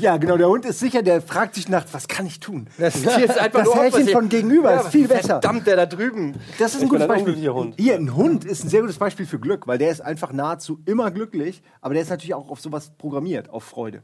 Ja, 0.00 0.16
genau, 0.16 0.36
der 0.36 0.48
Hund 0.48 0.64
ist 0.64 0.80
sicher, 0.80 1.02
der 1.02 1.22
fragt 1.22 1.54
sich 1.54 1.68
nachts, 1.68 1.94
was 1.94 2.08
kann 2.08 2.26
ich 2.26 2.40
tun? 2.40 2.66
Das 2.78 2.94
Tier 3.00 3.24
ist 3.24 3.38
einfach 3.38 3.60
Das 3.60 3.66
nur 3.66 3.76
Härchen 3.76 4.08
von 4.08 4.28
gegenüber 4.28 4.74
ist 4.80 4.88
viel 4.88 5.06
besser. 5.08 5.40
Verdammt, 5.40 5.66
der 5.66 5.76
da 5.76 5.86
drüben. 5.86 6.34
Das 6.58 6.72
ist 6.74 6.80
ein 6.80 6.84
Ich 6.84 6.88
gutes 6.90 7.02
ein 7.02 7.08
Beispiel. 7.08 7.20
unglücklicher 7.34 7.54
Hund. 7.54 7.74
Hier, 7.78 7.94
ein 7.94 8.14
Hund 8.16 8.44
ist 8.44 8.64
ein 8.64 8.68
sehr 8.68 8.80
gutes 8.80 8.98
Beispiel 8.98 9.26
für 9.26 9.38
Glück, 9.38 9.66
weil 9.66 9.78
der 9.78 9.90
ist 9.90 10.00
einfach 10.00 10.32
nahezu 10.32 10.80
immer 10.86 11.10
glücklich, 11.10 11.62
aber 11.80 11.94
der 11.94 12.02
ist 12.02 12.10
natürlich 12.10 12.34
auch 12.34 12.48
auf 12.50 12.60
sowas 12.60 12.90
programmiert, 12.98 13.48
auf 13.50 13.64
Freude. 13.64 14.02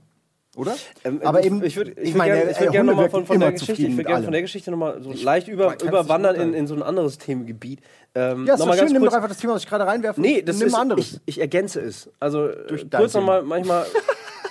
Oder? 0.54 0.74
Ähm, 1.02 1.20
aber 1.24 1.40
ich, 1.40 1.46
eben, 1.46 1.64
ich 1.64 1.76
würde 1.76 1.92
ich 1.92 1.98
ich 1.98 2.04
würd 2.08 2.16
meine, 2.18 2.32
gerne 2.34 2.44
der- 2.44 2.54
würd 2.54 2.60
der 2.60 2.70
gern 2.72 2.86
noch 2.86 2.92
mal 2.94 2.98
Hunde 3.04 3.10
von, 3.10 3.26
von 3.26 3.40
der 3.40 3.52
Geschichte, 3.52 3.72
zufrieden 3.72 3.90
ich 3.92 3.96
mit 3.96 4.04
würde 4.06 4.12
gerne 4.12 4.24
von 4.24 4.32
der 4.34 4.42
Geschichte 4.42 4.70
nochmal 4.70 5.02
so 5.02 5.12
leicht 5.12 5.48
über, 5.48 5.82
überwandern 5.82 6.36
in, 6.36 6.52
in 6.52 6.66
so 6.66 6.74
ein 6.74 6.82
anderes 6.82 7.16
Themengebiet. 7.16 7.80
Ähm, 8.14 8.44
Ja, 8.46 8.52
ist 8.54 8.58
noch 8.60 8.66
doch 8.66 8.66
mal 8.66 8.72
schön, 8.74 8.80
ganz 8.80 8.92
nimm 8.92 9.00
doch 9.00 9.06
kurz- 9.08 9.14
einfach 9.16 9.28
das 9.30 9.38
Thema, 9.38 9.54
was 9.54 9.62
ich 9.62 9.68
gerade 9.68 9.86
reinwerfe. 9.86 10.20
Nee, 10.20 10.42
das 10.42 10.58
nimm 10.58 10.66
ist, 10.68 10.74
ein 10.74 10.80
anderes. 10.82 11.04
ich, 11.14 11.20
ich 11.24 11.40
ergänze 11.40 11.80
es. 11.80 12.10
Also 12.20 12.48
Durch 12.68 12.82
äh, 12.82 12.86
kurz 12.94 13.14
nochmal, 13.14 13.42
manchmal. 13.42 13.86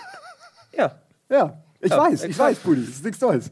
ja, 0.77 0.95
ja, 1.31 1.57
ich 1.79 1.89
Ja, 1.89 1.97
weiß, 1.97 2.23
ich 2.25 2.37
weiß, 2.37 2.59
Pudi, 2.59 2.81
das 2.81 2.89
ist 2.95 3.05
nichts 3.05 3.21
Neues. 3.21 3.49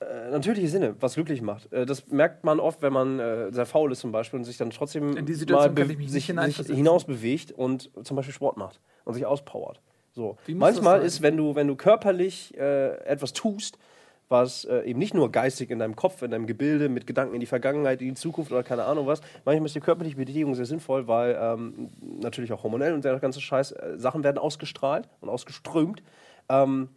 äh, 0.00 0.30
natürliche 0.30 0.68
Sinne, 0.68 0.94
was 1.00 1.14
glücklich 1.14 1.40
macht. 1.40 1.72
Äh, 1.72 1.86
das 1.86 2.06
merkt 2.08 2.44
man 2.44 2.60
oft, 2.60 2.82
wenn 2.82 2.92
man 2.92 3.18
äh, 3.18 3.52
sehr 3.52 3.64
faul 3.66 3.92
ist 3.92 4.00
zum 4.00 4.12
Beispiel 4.12 4.38
und 4.38 4.44
sich 4.44 4.56
dann 4.58 4.70
trotzdem 4.70 5.16
In 5.16 5.24
die 5.26 5.34
Situation 5.34 5.74
mal 5.74 5.86
sich, 5.86 6.56
sich 6.56 6.76
hinaus 6.76 7.04
bewegt 7.04 7.52
und 7.52 7.90
zum 8.02 8.16
Beispiel 8.16 8.34
Sport 8.34 8.56
macht 8.56 8.80
und 9.04 9.14
sich 9.14 9.24
auspowert. 9.24 9.80
So. 10.12 10.36
Manchmal 10.48 11.02
ist, 11.02 11.22
wenn 11.22 11.36
du, 11.36 11.54
wenn 11.54 11.66
du 11.66 11.74
körperlich 11.76 12.56
äh, 12.56 12.96
etwas 13.04 13.32
tust, 13.32 13.78
was 14.28 14.64
äh, 14.64 14.82
eben 14.84 14.98
nicht 14.98 15.12
nur 15.12 15.30
geistig 15.30 15.70
in 15.70 15.78
deinem 15.80 15.96
Kopf, 15.96 16.22
in 16.22 16.30
deinem 16.30 16.46
Gebilde, 16.46 16.88
mit 16.88 17.06
Gedanken 17.06 17.34
in 17.34 17.40
die 17.40 17.46
Vergangenheit, 17.46 18.00
in 18.00 18.08
die 18.08 18.14
Zukunft 18.14 18.52
oder 18.52 18.62
keine 18.62 18.84
Ahnung 18.84 19.06
was, 19.06 19.20
manchmal 19.44 19.66
ist 19.66 19.74
die 19.74 19.80
körperliche 19.80 20.16
Betätigung 20.16 20.54
sehr 20.54 20.66
sinnvoll, 20.66 21.08
weil 21.08 21.36
ähm, 21.38 21.90
natürlich 22.20 22.52
auch 22.52 22.62
hormonell 22.62 22.94
und 22.94 23.04
der 23.04 23.18
ganze 23.18 23.40
Scheiß, 23.40 23.72
äh, 23.72 23.94
Sachen 23.98 24.22
werden 24.24 24.38
ausgestrahlt 24.38 25.08
und 25.20 25.28
ausgeströmt, 25.28 26.02
ähm, 26.48 26.88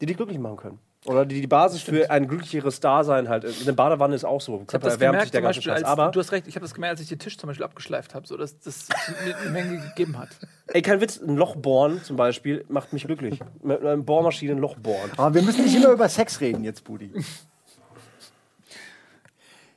die 0.00 0.06
dich 0.06 0.16
glücklich 0.16 0.38
machen 0.38 0.56
können. 0.56 0.78
Oder 1.06 1.24
die 1.24 1.40
die 1.40 1.46
Basis 1.46 1.80
für 1.80 2.10
ein 2.10 2.28
glücklicheres 2.28 2.80
Dasein 2.80 3.30
halt. 3.30 3.46
Eine 3.62 3.72
Badewanne 3.72 4.14
ist 4.14 4.24
auch 4.24 4.42
so. 4.42 4.64
Ich 4.68 4.74
habe 4.74 4.84
das 4.84 4.98
Körper 4.98 5.12
gemerkt, 5.12 5.32
zum 5.32 5.42
Beispiel, 5.42 5.72
als, 5.72 5.84
Aber, 5.84 6.10
du 6.10 6.20
hast 6.20 6.30
recht, 6.30 6.46
ich 6.46 6.56
habe 6.56 6.64
das 6.64 6.74
gemerkt, 6.74 6.92
als 6.92 7.00
ich 7.00 7.08
den 7.08 7.18
Tisch 7.18 7.38
zum 7.38 7.46
Beispiel 7.48 7.64
abgeschleift 7.64 8.14
habe, 8.14 8.26
so 8.26 8.36
dass 8.36 8.58
das 8.60 8.88
mir 9.24 9.34
eine 9.34 9.50
Menge 9.50 9.80
gegeben 9.80 10.18
hat. 10.18 10.28
ey, 10.66 10.82
kein 10.82 11.00
Witz, 11.00 11.18
ein 11.18 11.36
Loch 11.36 11.56
bohren 11.56 12.02
zum 12.02 12.16
Beispiel 12.16 12.66
macht 12.68 12.92
mich 12.92 13.04
glücklich. 13.04 13.40
Mit 13.62 13.80
einer 13.80 13.96
Bohrmaschine 13.96 14.52
ein 14.52 14.58
Loch 14.58 14.76
bohren. 14.76 15.10
Aber 15.16 15.34
wir 15.34 15.40
müssen 15.40 15.64
nicht 15.64 15.74
immer 15.74 15.88
über 15.92 16.08
Sex 16.08 16.38
reden 16.42 16.64
jetzt, 16.64 16.84
Budi. 16.84 17.10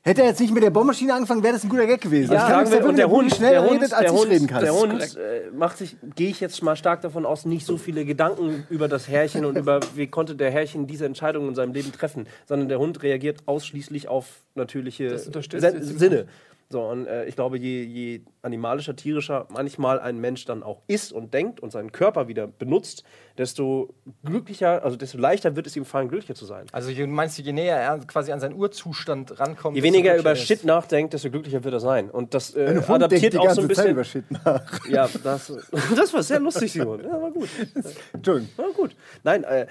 Hätte 0.06 0.22
er 0.22 0.28
jetzt 0.28 0.42
nicht 0.42 0.54
mit 0.54 0.62
der 0.62 0.70
Bohrmaschine 0.70 1.14
angefangen, 1.14 1.44
wäre 1.44 1.54
das 1.54 1.64
ein 1.64 1.70
guter 1.70 1.88
Gag 1.88 2.02
gewesen. 2.02 2.32
Also 2.32 2.46
sagen 2.46 2.70
nichts 2.70 2.84
wir, 2.84 2.90
und 2.90 2.98
der 2.98 3.10
Hund, 3.10 3.34
schneller 3.34 3.52
der 3.52 3.62
Hund, 3.62 3.72
redet, 3.76 3.94
als 3.94 4.02
der 4.02 4.12
ich 4.12 4.20
Hund, 4.20 4.32
reden 4.32 4.48
kann. 4.48 4.62
der 4.62 4.74
Hund 4.74 5.02
äh, 5.16 5.52
macht 5.56 5.78
sich, 5.78 5.96
gehe 6.16 6.30
ich 6.30 6.42
jetzt 6.42 6.62
mal 6.62 6.76
stark 6.76 7.00
davon 7.00 7.26
aus, 7.26 7.46
nicht 7.46 7.66
so 7.66 7.78
viele 7.78 8.04
Gedanken 8.04 8.68
über 8.70 8.90
das 8.90 9.08
Herrchen 9.08 9.46
und 9.46 9.58
über, 9.58 9.80
wie 9.96 10.08
konnte 10.08 10.36
der 10.36 10.52
Herrchen 10.52 10.88
diese 10.88 11.06
Entscheidung 11.06 11.48
in 11.48 11.56
seinem 11.56 11.74
Leben 11.74 11.94
treffen, 11.94 12.28
sondern 12.46 12.68
der 12.68 12.80
Hund 12.80 13.02
reagiert 13.02 13.44
ausschließlich 13.46 14.10
auf 14.10 14.26
natürliche 14.56 15.18
Sinne. 15.18 16.28
So, 16.74 16.82
und 16.82 17.06
äh, 17.06 17.26
ich 17.26 17.36
glaube, 17.36 17.60
je, 17.60 17.84
je 17.84 18.22
animalischer, 18.42 18.96
tierischer 18.96 19.48
manchmal 19.52 20.00
ein 20.00 20.18
Mensch 20.18 20.46
dann 20.46 20.64
auch 20.64 20.82
ist 20.88 21.14
und 21.14 21.32
denkt 21.32 21.60
und 21.60 21.72
seinen 21.72 21.92
Körper 21.92 22.28
wieder 22.28 22.48
benutzt, 22.48 23.04
desto 23.38 23.94
glücklicher, 24.26 24.84
also 24.84 24.98
desto 24.98 25.20
leichter 25.20 25.56
wird 25.56 25.68
es 25.68 25.76
ihm 25.76 25.86
fallen, 25.86 26.08
glücklicher 26.10 26.34
zu 26.34 26.46
sein. 26.46 26.66
Also 26.72 26.90
je, 26.90 27.06
meinst 27.06 27.38
du, 27.38 27.44
je 27.44 27.54
näher 27.54 27.78
er 27.78 28.00
quasi 28.00 28.32
an 28.32 28.40
seinen 28.40 28.56
Urzustand 28.56 29.40
rankommt, 29.40 29.78
Je 29.78 29.84
weniger 29.84 30.14
glücklicher 30.14 30.20
über 30.20 30.32
ist. 30.32 30.48
Shit 30.48 30.64
nachdenkt, 30.64 31.14
desto 31.14 31.30
glücklicher 31.30 31.64
wird 31.64 31.76
er 31.76 31.80
sein. 31.80 32.10
Und 32.10 32.34
das 32.34 32.56
äh, 32.56 32.82
Hund 32.88 33.04
adaptiert 33.04 33.38
auch 33.38 33.52
so 33.52 33.62
ein 33.62 33.68
Zeit 33.68 33.68
bisschen. 33.68 33.92
über 33.92 34.04
Shit 34.04 34.32
nach. 34.32 34.90
Ja, 34.90 35.08
das, 35.24 35.54
das 35.96 36.12
war 36.12 36.24
sehr 36.24 36.40
lustig, 36.40 36.72
Simon. 36.72 37.04
Ja, 37.04 37.22
war 37.22 37.30
gut. 37.30 37.50
Entschuldigung. 38.14 38.50
War 38.58 38.72
gut. 38.72 38.96
Nein, 39.24 39.44
äh, 39.44 39.68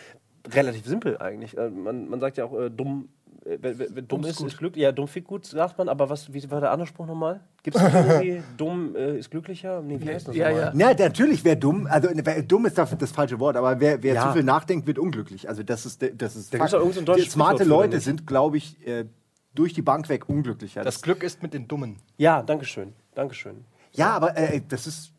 relativ 0.54 0.86
simpel 0.86 1.18
eigentlich. 1.18 1.58
Äh, 1.58 1.68
man, 1.68 2.08
man 2.08 2.20
sagt 2.20 2.36
ja 2.36 2.44
auch, 2.44 2.56
äh, 2.56 2.70
dumm, 2.70 3.08
äh, 3.44 4.02
dumm 4.02 4.24
ist, 4.24 4.40
ist 4.40 4.58
Glück. 4.58 4.76
Ja, 4.76 4.92
dumm 4.92 5.08
fickt 5.08 5.26
gut, 5.26 5.46
sagt 5.46 5.78
man. 5.78 5.88
Aber 5.88 6.08
was, 6.10 6.32
wie 6.32 6.50
war 6.50 6.60
der 6.60 6.70
andere 6.70 6.86
Spruch 6.86 7.06
nochmal? 7.06 7.40
Gibt 7.62 7.76
es 7.76 7.82
irgendwie, 7.94 8.42
dumm 8.56 8.94
äh, 8.96 9.18
ist 9.18 9.30
glücklicher? 9.30 9.82
Nee, 9.82 10.00
wie 10.00 10.08
heißt 10.08 10.28
das 10.28 10.36
Ja, 10.36 10.50
ja. 10.50 10.72
Ja, 10.74 10.94
natürlich, 10.94 11.44
wer 11.44 11.56
dumm, 11.56 11.86
also 11.90 12.08
wer, 12.12 12.42
dumm 12.42 12.66
ist 12.66 12.78
dafür 12.78 12.98
das 12.98 13.10
falsche 13.10 13.38
Wort, 13.40 13.56
aber 13.56 13.80
wer, 13.80 14.02
wer 14.02 14.14
Ja. 14.14 14.28
zu 14.28 14.32
viel 14.34 14.44
nachdenkt, 14.44 14.86
wird 14.86 14.98
unglücklich. 14.98 15.48
Also 15.48 15.62
das 15.62 15.86
ist, 15.86 16.02
das 16.16 16.36
ist 16.36 16.54
Da 16.54 16.66
so 16.68 16.78
ein 16.78 17.04
deutsches 17.04 17.24
Die 17.26 17.30
Smarte 17.30 17.64
Leute 17.64 18.00
sind, 18.00 18.26
glaube 18.26 18.56
ich, 18.58 18.86
äh, 18.86 19.06
durch 19.54 19.74
die 19.74 19.82
Bank 19.82 20.08
weg 20.08 20.28
unglücklicher. 20.28 20.82
Das 20.82 21.02
Glück 21.02 21.22
ist 21.22 21.42
mit 21.42 21.54
den 21.54 21.68
Dummen. 21.68 21.96
Ja, 22.16 22.42
dankeschön. 22.42 22.92
Dankeschön. 23.14 23.64
Ja, 23.92 24.10
aber 24.10 24.36
äh, 24.36 24.60
das 24.68 24.86
ist. 24.86 25.12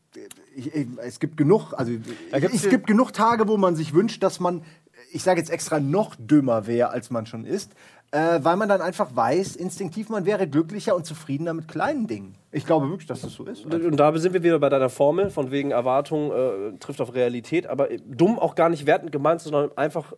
Ich, 0.55 0.73
ich, 0.73 0.87
es 1.03 1.19
gibt 1.19 1.37
genug, 1.37 1.73
also 1.73 1.91
es 2.31 2.69
gibt 2.69 2.85
genug 2.85 3.13
Tage, 3.13 3.47
wo 3.47 3.57
man 3.57 3.75
sich 3.75 3.95
wünscht, 3.95 4.21
dass 4.21 4.39
man, 4.39 4.61
ich 5.11 5.23
sage 5.23 5.39
jetzt 5.39 5.49
extra, 5.49 5.79
noch 5.79 6.15
dümmer 6.17 6.67
wäre, 6.67 6.89
als 6.89 7.09
man 7.09 7.25
schon 7.25 7.45
ist, 7.45 7.73
äh, 8.11 8.39
weil 8.43 8.57
man 8.57 8.69
dann 8.69 8.81
einfach 8.81 9.15
weiß, 9.15 9.55
instinktiv, 9.55 10.09
man 10.09 10.25
wäre 10.25 10.47
glücklicher 10.47 10.95
und 10.95 11.05
zufriedener 11.05 11.53
mit 11.53 11.67
kleinen 11.67 12.05
Dingen. 12.05 12.35
Ich 12.51 12.65
glaube 12.65 12.87
wirklich, 12.89 13.07
dass 13.07 13.21
das 13.21 13.33
so 13.33 13.43
ist. 13.45 13.65
Und 13.65 13.97
da 13.97 14.15
sind 14.17 14.33
wir 14.33 14.43
wieder 14.43 14.59
bei 14.59 14.69
deiner 14.69 14.89
Formel, 14.89 15.31
von 15.31 15.49
wegen 15.49 15.71
Erwartung 15.71 16.31
äh, 16.31 16.77
trifft 16.79 17.01
auf 17.01 17.15
Realität, 17.15 17.65
aber 17.65 17.89
äh, 17.89 17.99
dumm 18.05 18.37
auch 18.37 18.53
gar 18.53 18.69
nicht 18.69 18.85
wertend 18.85 19.11
gemeint, 19.11 19.41
sondern 19.41 19.75
einfach 19.75 20.13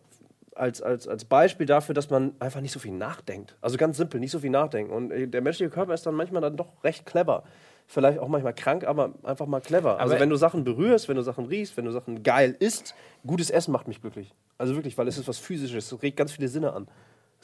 als, 0.54 0.82
als, 0.82 1.08
als 1.08 1.24
Beispiel 1.24 1.66
dafür, 1.66 1.94
dass 1.94 2.10
man 2.10 2.34
einfach 2.38 2.60
nicht 2.60 2.72
so 2.72 2.78
viel 2.78 2.92
nachdenkt. 2.92 3.56
Also 3.60 3.76
ganz 3.76 3.96
simpel, 3.96 4.20
nicht 4.20 4.30
so 4.30 4.40
viel 4.40 4.50
nachdenken. 4.50 4.92
Und 4.92 5.10
äh, 5.10 5.26
der 5.26 5.40
menschliche 5.40 5.70
Körper 5.70 5.94
ist 5.94 6.04
dann 6.04 6.14
manchmal 6.14 6.42
dann 6.42 6.56
doch 6.56 6.68
recht 6.84 7.06
clever. 7.06 7.44
Vielleicht 7.88 8.18
auch 8.18 8.28
manchmal 8.28 8.52
krank, 8.54 8.84
aber 8.84 9.12
einfach 9.22 9.46
mal 9.46 9.60
clever. 9.60 9.98
also 10.00 10.12
Aber- 10.14 10.20
wenn 10.20 10.28
du 10.30 10.36
Sachen 10.36 10.64
berührst, 10.64 11.08
wenn 11.08 11.16
du 11.16 11.22
Sachen 11.22 11.46
riechst, 11.46 11.76
wenn 11.76 11.84
du 11.84 11.92
Sachen 11.92 12.22
geil 12.22 12.56
isst, 12.58 12.94
gutes 13.26 13.48
Essen 13.50 13.70
macht 13.72 13.86
mich 13.86 14.00
glücklich. 14.00 14.34
Also 14.58 14.74
wirklich, 14.74 14.98
weil 14.98 15.06
es 15.06 15.18
ist 15.18 15.28
was 15.28 15.38
Physisches, 15.38 15.92
es 15.92 16.02
regt 16.02 16.16
ganz 16.16 16.32
viele 16.32 16.48
Sinne 16.48 16.72
an. 16.72 16.88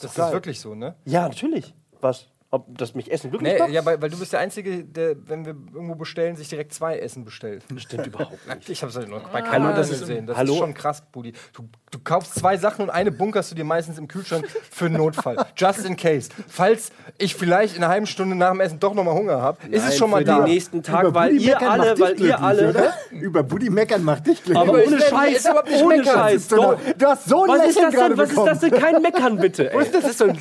Das 0.00 0.14
geil. 0.14 0.26
ist 0.26 0.32
wirklich 0.32 0.58
so, 0.60 0.74
ne? 0.74 0.96
Ja, 1.04 1.22
natürlich. 1.28 1.74
Was? 2.00 2.28
Ob 2.54 2.66
das 2.76 2.94
mich 2.94 3.10
Essen 3.10 3.30
glücklich 3.30 3.54
Nee, 3.54 3.58
macht? 3.58 3.70
ja, 3.70 3.82
weil, 3.86 4.02
weil 4.02 4.10
du 4.10 4.18
bist 4.18 4.34
der 4.34 4.40
Einzige, 4.40 4.84
der, 4.84 5.16
wenn 5.26 5.46
wir 5.46 5.54
irgendwo 5.72 5.94
bestellen, 5.94 6.36
sich 6.36 6.50
direkt 6.50 6.74
zwei 6.74 6.98
Essen 6.98 7.24
bestellt. 7.24 7.64
Stimmt 7.78 8.06
überhaupt 8.08 8.46
nicht. 8.46 8.68
Ich 8.68 8.82
habe 8.82 8.90
es 8.90 9.08
noch 9.08 9.30
bei 9.30 9.40
keinem 9.40 9.52
Hallo, 9.52 9.68
anderen 9.70 9.88
das 9.88 10.00
gesehen. 10.00 10.26
Das 10.26 10.36
Hallo? 10.36 10.52
ist 10.52 10.58
schon 10.58 10.74
krass, 10.74 11.02
Budi. 11.10 11.32
Du, 11.54 11.66
du 11.90 11.98
kaufst 11.98 12.34
zwei 12.34 12.58
Sachen 12.58 12.82
und 12.82 12.90
eine 12.90 13.10
bunkerst 13.10 13.50
du 13.50 13.54
dir 13.54 13.64
meistens 13.64 13.96
im 13.96 14.06
Kühlschrank 14.06 14.46
für 14.70 14.84
einen 14.84 14.98
Notfall. 14.98 15.36
Just 15.56 15.86
in 15.86 15.96
case. 15.96 16.28
Falls 16.46 16.92
ich 17.16 17.34
vielleicht 17.36 17.74
in 17.74 17.82
einer 17.84 17.90
halben 17.90 18.06
Stunde 18.06 18.36
nach 18.36 18.50
dem 18.50 18.60
Essen 18.60 18.78
doch 18.78 18.92
nochmal 18.92 19.14
Hunger 19.14 19.40
habe, 19.40 19.56
ist 19.70 19.88
es 19.88 19.96
schon 19.96 20.10
mal 20.10 20.18
für 20.18 20.24
da. 20.26 20.36
den 20.40 20.44
nächsten 20.52 20.82
Tag, 20.82 21.04
Über 21.04 21.14
weil 21.14 21.30
Buddy 21.32 21.46
ihr 21.46 21.62
alle, 21.62 21.98
weil 21.98 22.20
ihr 22.20 22.38
alle. 22.38 22.68
Oder? 22.68 22.94
Über 23.12 23.42
Buddy 23.44 23.70
meckern 23.70 24.04
macht 24.04 24.26
dich 24.26 24.44
glücklich. 24.44 24.58
Aber 24.58 24.78
Aber 24.78 24.86
ohne 24.86 25.00
Scheiß, 25.00 25.36
ist 25.38 25.46
überhaupt 25.48 25.70
nicht 25.70 25.82
ohne 25.82 25.96
meckern. 25.96 26.14
Scheiß. 26.14 26.48
Du, 26.48 26.56
du 26.98 27.06
hast 27.06 27.24
so 27.30 27.44
ein 27.44 27.48
Was 27.48 27.66
ist 27.66 27.78
das 27.80 27.94
denn? 27.94 28.18
Was 28.18 28.28
ist 28.30 28.36
das 28.44 28.58
denn? 28.60 28.70
Kein 28.72 29.00
Meckern, 29.00 29.38
bitte. 29.38 29.72
Ey. 29.72 29.86
Das 29.90 30.04
ist 30.04 30.18
so 30.18 30.26
ein 30.26 30.38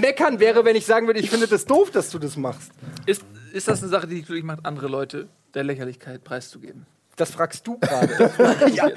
Meckern 0.00 0.40
wäre, 0.40 0.64
wenn 0.64 0.74
ich 0.74 0.86
sagen 0.86 1.06
würde, 1.06 1.20
ich 1.20 1.30
finde 1.30 1.51
das 1.52 1.64
doof, 1.64 1.90
dass 1.90 2.10
du 2.10 2.18
das 2.18 2.36
machst. 2.36 2.72
Ist, 3.06 3.24
ist 3.52 3.68
das 3.68 3.82
eine 3.82 3.90
Sache, 3.90 4.06
die 4.06 4.16
dich 4.16 4.26
glücklich 4.26 4.44
macht, 4.44 4.64
andere 4.64 4.88
Leute 4.88 5.28
der 5.54 5.64
Lächerlichkeit 5.64 6.24
preiszugeben? 6.24 6.86
Das 7.16 7.30
fragst 7.30 7.66
du 7.66 7.78
gerade. 7.78 8.12
ja. 8.74 8.88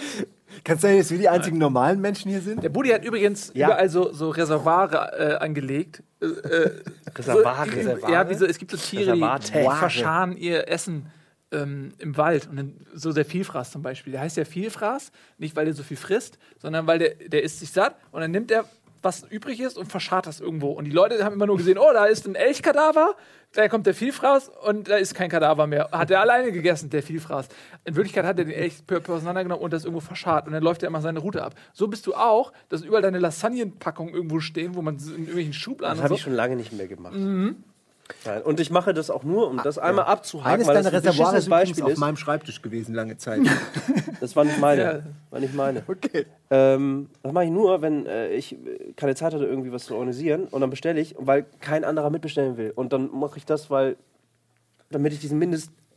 Kannst 0.63 0.83
du 0.83 0.87
sagen, 0.87 0.99
dass 0.99 1.11
wir 1.11 1.17
die 1.17 1.27
einzigen 1.27 1.57
normalen 1.57 1.99
Menschen 1.99 2.31
hier 2.31 2.39
sind? 2.41 2.63
Der 2.63 2.69
Buddy 2.69 2.89
hat 2.89 3.03
übrigens 3.03 3.51
Ja. 3.53 3.67
überall 3.67 3.89
so, 3.89 4.13
so 4.13 4.29
Reservare 4.29 5.11
äh, 5.17 5.35
angelegt. 5.43 6.01
Äh, 6.21 6.25
äh, 6.27 6.81
Reservare? 7.15 7.69
So, 7.69 7.75
Reservare? 7.75 8.13
Ja, 8.13 8.29
wie 8.29 8.35
so, 8.35 8.45
es 8.45 8.57
gibt 8.57 8.71
so 8.71 8.77
Tiere, 8.77 9.15
die 9.15 9.21
Reservate. 9.23 9.77
verscharen 9.77 10.37
ihr 10.37 10.69
Essen 10.69 11.11
ähm, 11.51 11.93
im 11.97 12.15
Wald. 12.15 12.47
Und 12.49 12.55
dann, 12.55 12.73
so 12.93 13.11
der 13.11 13.25
Vielfraß 13.25 13.71
zum 13.71 13.81
Beispiel. 13.81 14.11
Der 14.13 14.21
heißt 14.21 14.37
ja 14.37 14.45
Vielfraß, 14.45 15.11
nicht 15.37 15.55
weil 15.55 15.65
der 15.65 15.73
so 15.73 15.83
viel 15.83 15.97
frisst, 15.97 16.37
sondern 16.57 16.87
weil 16.87 16.99
der, 16.99 17.15
der 17.15 17.43
isst 17.43 17.59
sich 17.59 17.71
satt 17.71 17.97
und 18.11 18.21
dann 18.21 18.31
nimmt 18.31 18.49
er 18.49 18.65
was 19.05 19.23
übrig 19.29 19.61
ist 19.61 19.77
und 19.77 19.89
verscharrt 19.89 20.27
das 20.27 20.41
irgendwo. 20.41 20.71
Und 20.71 20.85
die 20.85 20.91
Leute 20.91 21.23
haben 21.23 21.33
immer 21.33 21.45
nur 21.45 21.57
gesehen, 21.57 21.77
oh, 21.77 21.93
da 21.93 22.05
ist 22.05 22.25
ein 22.27 22.35
Elchkadaver, 22.35 23.15
da 23.53 23.69
kommt 23.69 23.85
der 23.85 23.93
Vielfraß 23.93 24.51
und 24.67 24.89
da 24.89 24.97
ist 24.97 25.13
kein 25.13 25.29
Kadaver 25.29 25.67
mehr. 25.67 25.89
Hat 25.91 26.11
er 26.11 26.19
alleine 26.19 26.51
gegessen, 26.51 26.89
der 26.89 27.03
Vielfraß. 27.03 27.47
In 27.85 27.95
Wirklichkeit 27.95 28.25
hat 28.25 28.37
er 28.37 28.45
den 28.45 28.53
Elch 28.53 28.83
auseinandergenommen 28.89 29.63
und 29.63 29.71
das 29.71 29.85
irgendwo 29.85 30.01
verscharrt. 30.01 30.47
Und 30.47 30.53
dann 30.53 30.63
läuft 30.63 30.83
er 30.83 30.87
immer 30.87 31.01
seine 31.01 31.19
Route 31.19 31.43
ab. 31.43 31.55
So 31.71 31.87
bist 31.87 32.05
du 32.07 32.15
auch, 32.15 32.51
dass 32.67 32.81
überall 32.81 33.01
deine 33.01 33.19
Lasagnenpackungen 33.19 34.13
irgendwo 34.13 34.39
stehen, 34.39 34.75
wo 34.75 34.81
man 34.81 34.97
in 34.97 35.09
irgendwelchen 35.11 35.53
Schubladen 35.53 35.97
Das 35.97 36.03
habe 36.03 36.09
so. 36.09 36.15
ich 36.15 36.21
schon 36.21 36.33
lange 36.33 36.55
nicht 36.57 36.73
mehr 36.73 36.87
gemacht. 36.87 37.15
Nein. 38.23 38.41
Und 38.43 38.59
ich 38.59 38.69
mache 38.69 38.93
das 38.93 39.09
auch 39.09 39.23
nur, 39.23 39.49
um 39.49 39.61
das 39.63 39.77
einmal 39.77 40.05
abzuhaken, 40.05 40.53
Eines 40.53 40.67
weil 40.67 40.75
deiner 40.75 40.91
beschissenes 40.91 41.43
ist 41.43 41.49
Beispiel 41.49 41.83
auf 41.83 41.91
ist. 41.91 41.97
meinem 41.97 42.17
Schreibtisch 42.17 42.61
gewesen 42.61 42.93
lange 42.93 43.17
Zeit. 43.17 43.41
Das 44.21 44.35
war 44.35 44.45
nicht 44.45 44.59
meine. 44.59 44.81
Ja. 44.81 44.99
War 45.29 45.39
nicht 45.39 45.53
meine. 45.53 45.83
okay. 45.87 46.25
Ähm, 46.49 47.09
das 47.21 47.33
mache 47.33 47.45
ich 47.45 47.51
nur, 47.51 47.81
wenn 47.81 48.05
äh, 48.05 48.29
ich 48.29 48.57
keine 48.95 49.15
Zeit 49.15 49.33
hatte, 49.33 49.45
irgendwie 49.45 49.71
was 49.71 49.85
zu 49.85 49.93
organisieren. 49.93 50.45
Und 50.45 50.61
dann 50.61 50.69
bestelle 50.69 50.99
ich, 50.99 51.15
weil 51.17 51.45
kein 51.59 51.83
anderer 51.83 52.09
mitbestellen 52.09 52.57
will. 52.57 52.71
Und 52.75 52.93
dann 52.93 53.09
mache 53.11 53.37
ich 53.37 53.45
das, 53.45 53.69
weil 53.69 53.97
damit 54.89 55.13
ich 55.13 55.19
diesen 55.19 55.37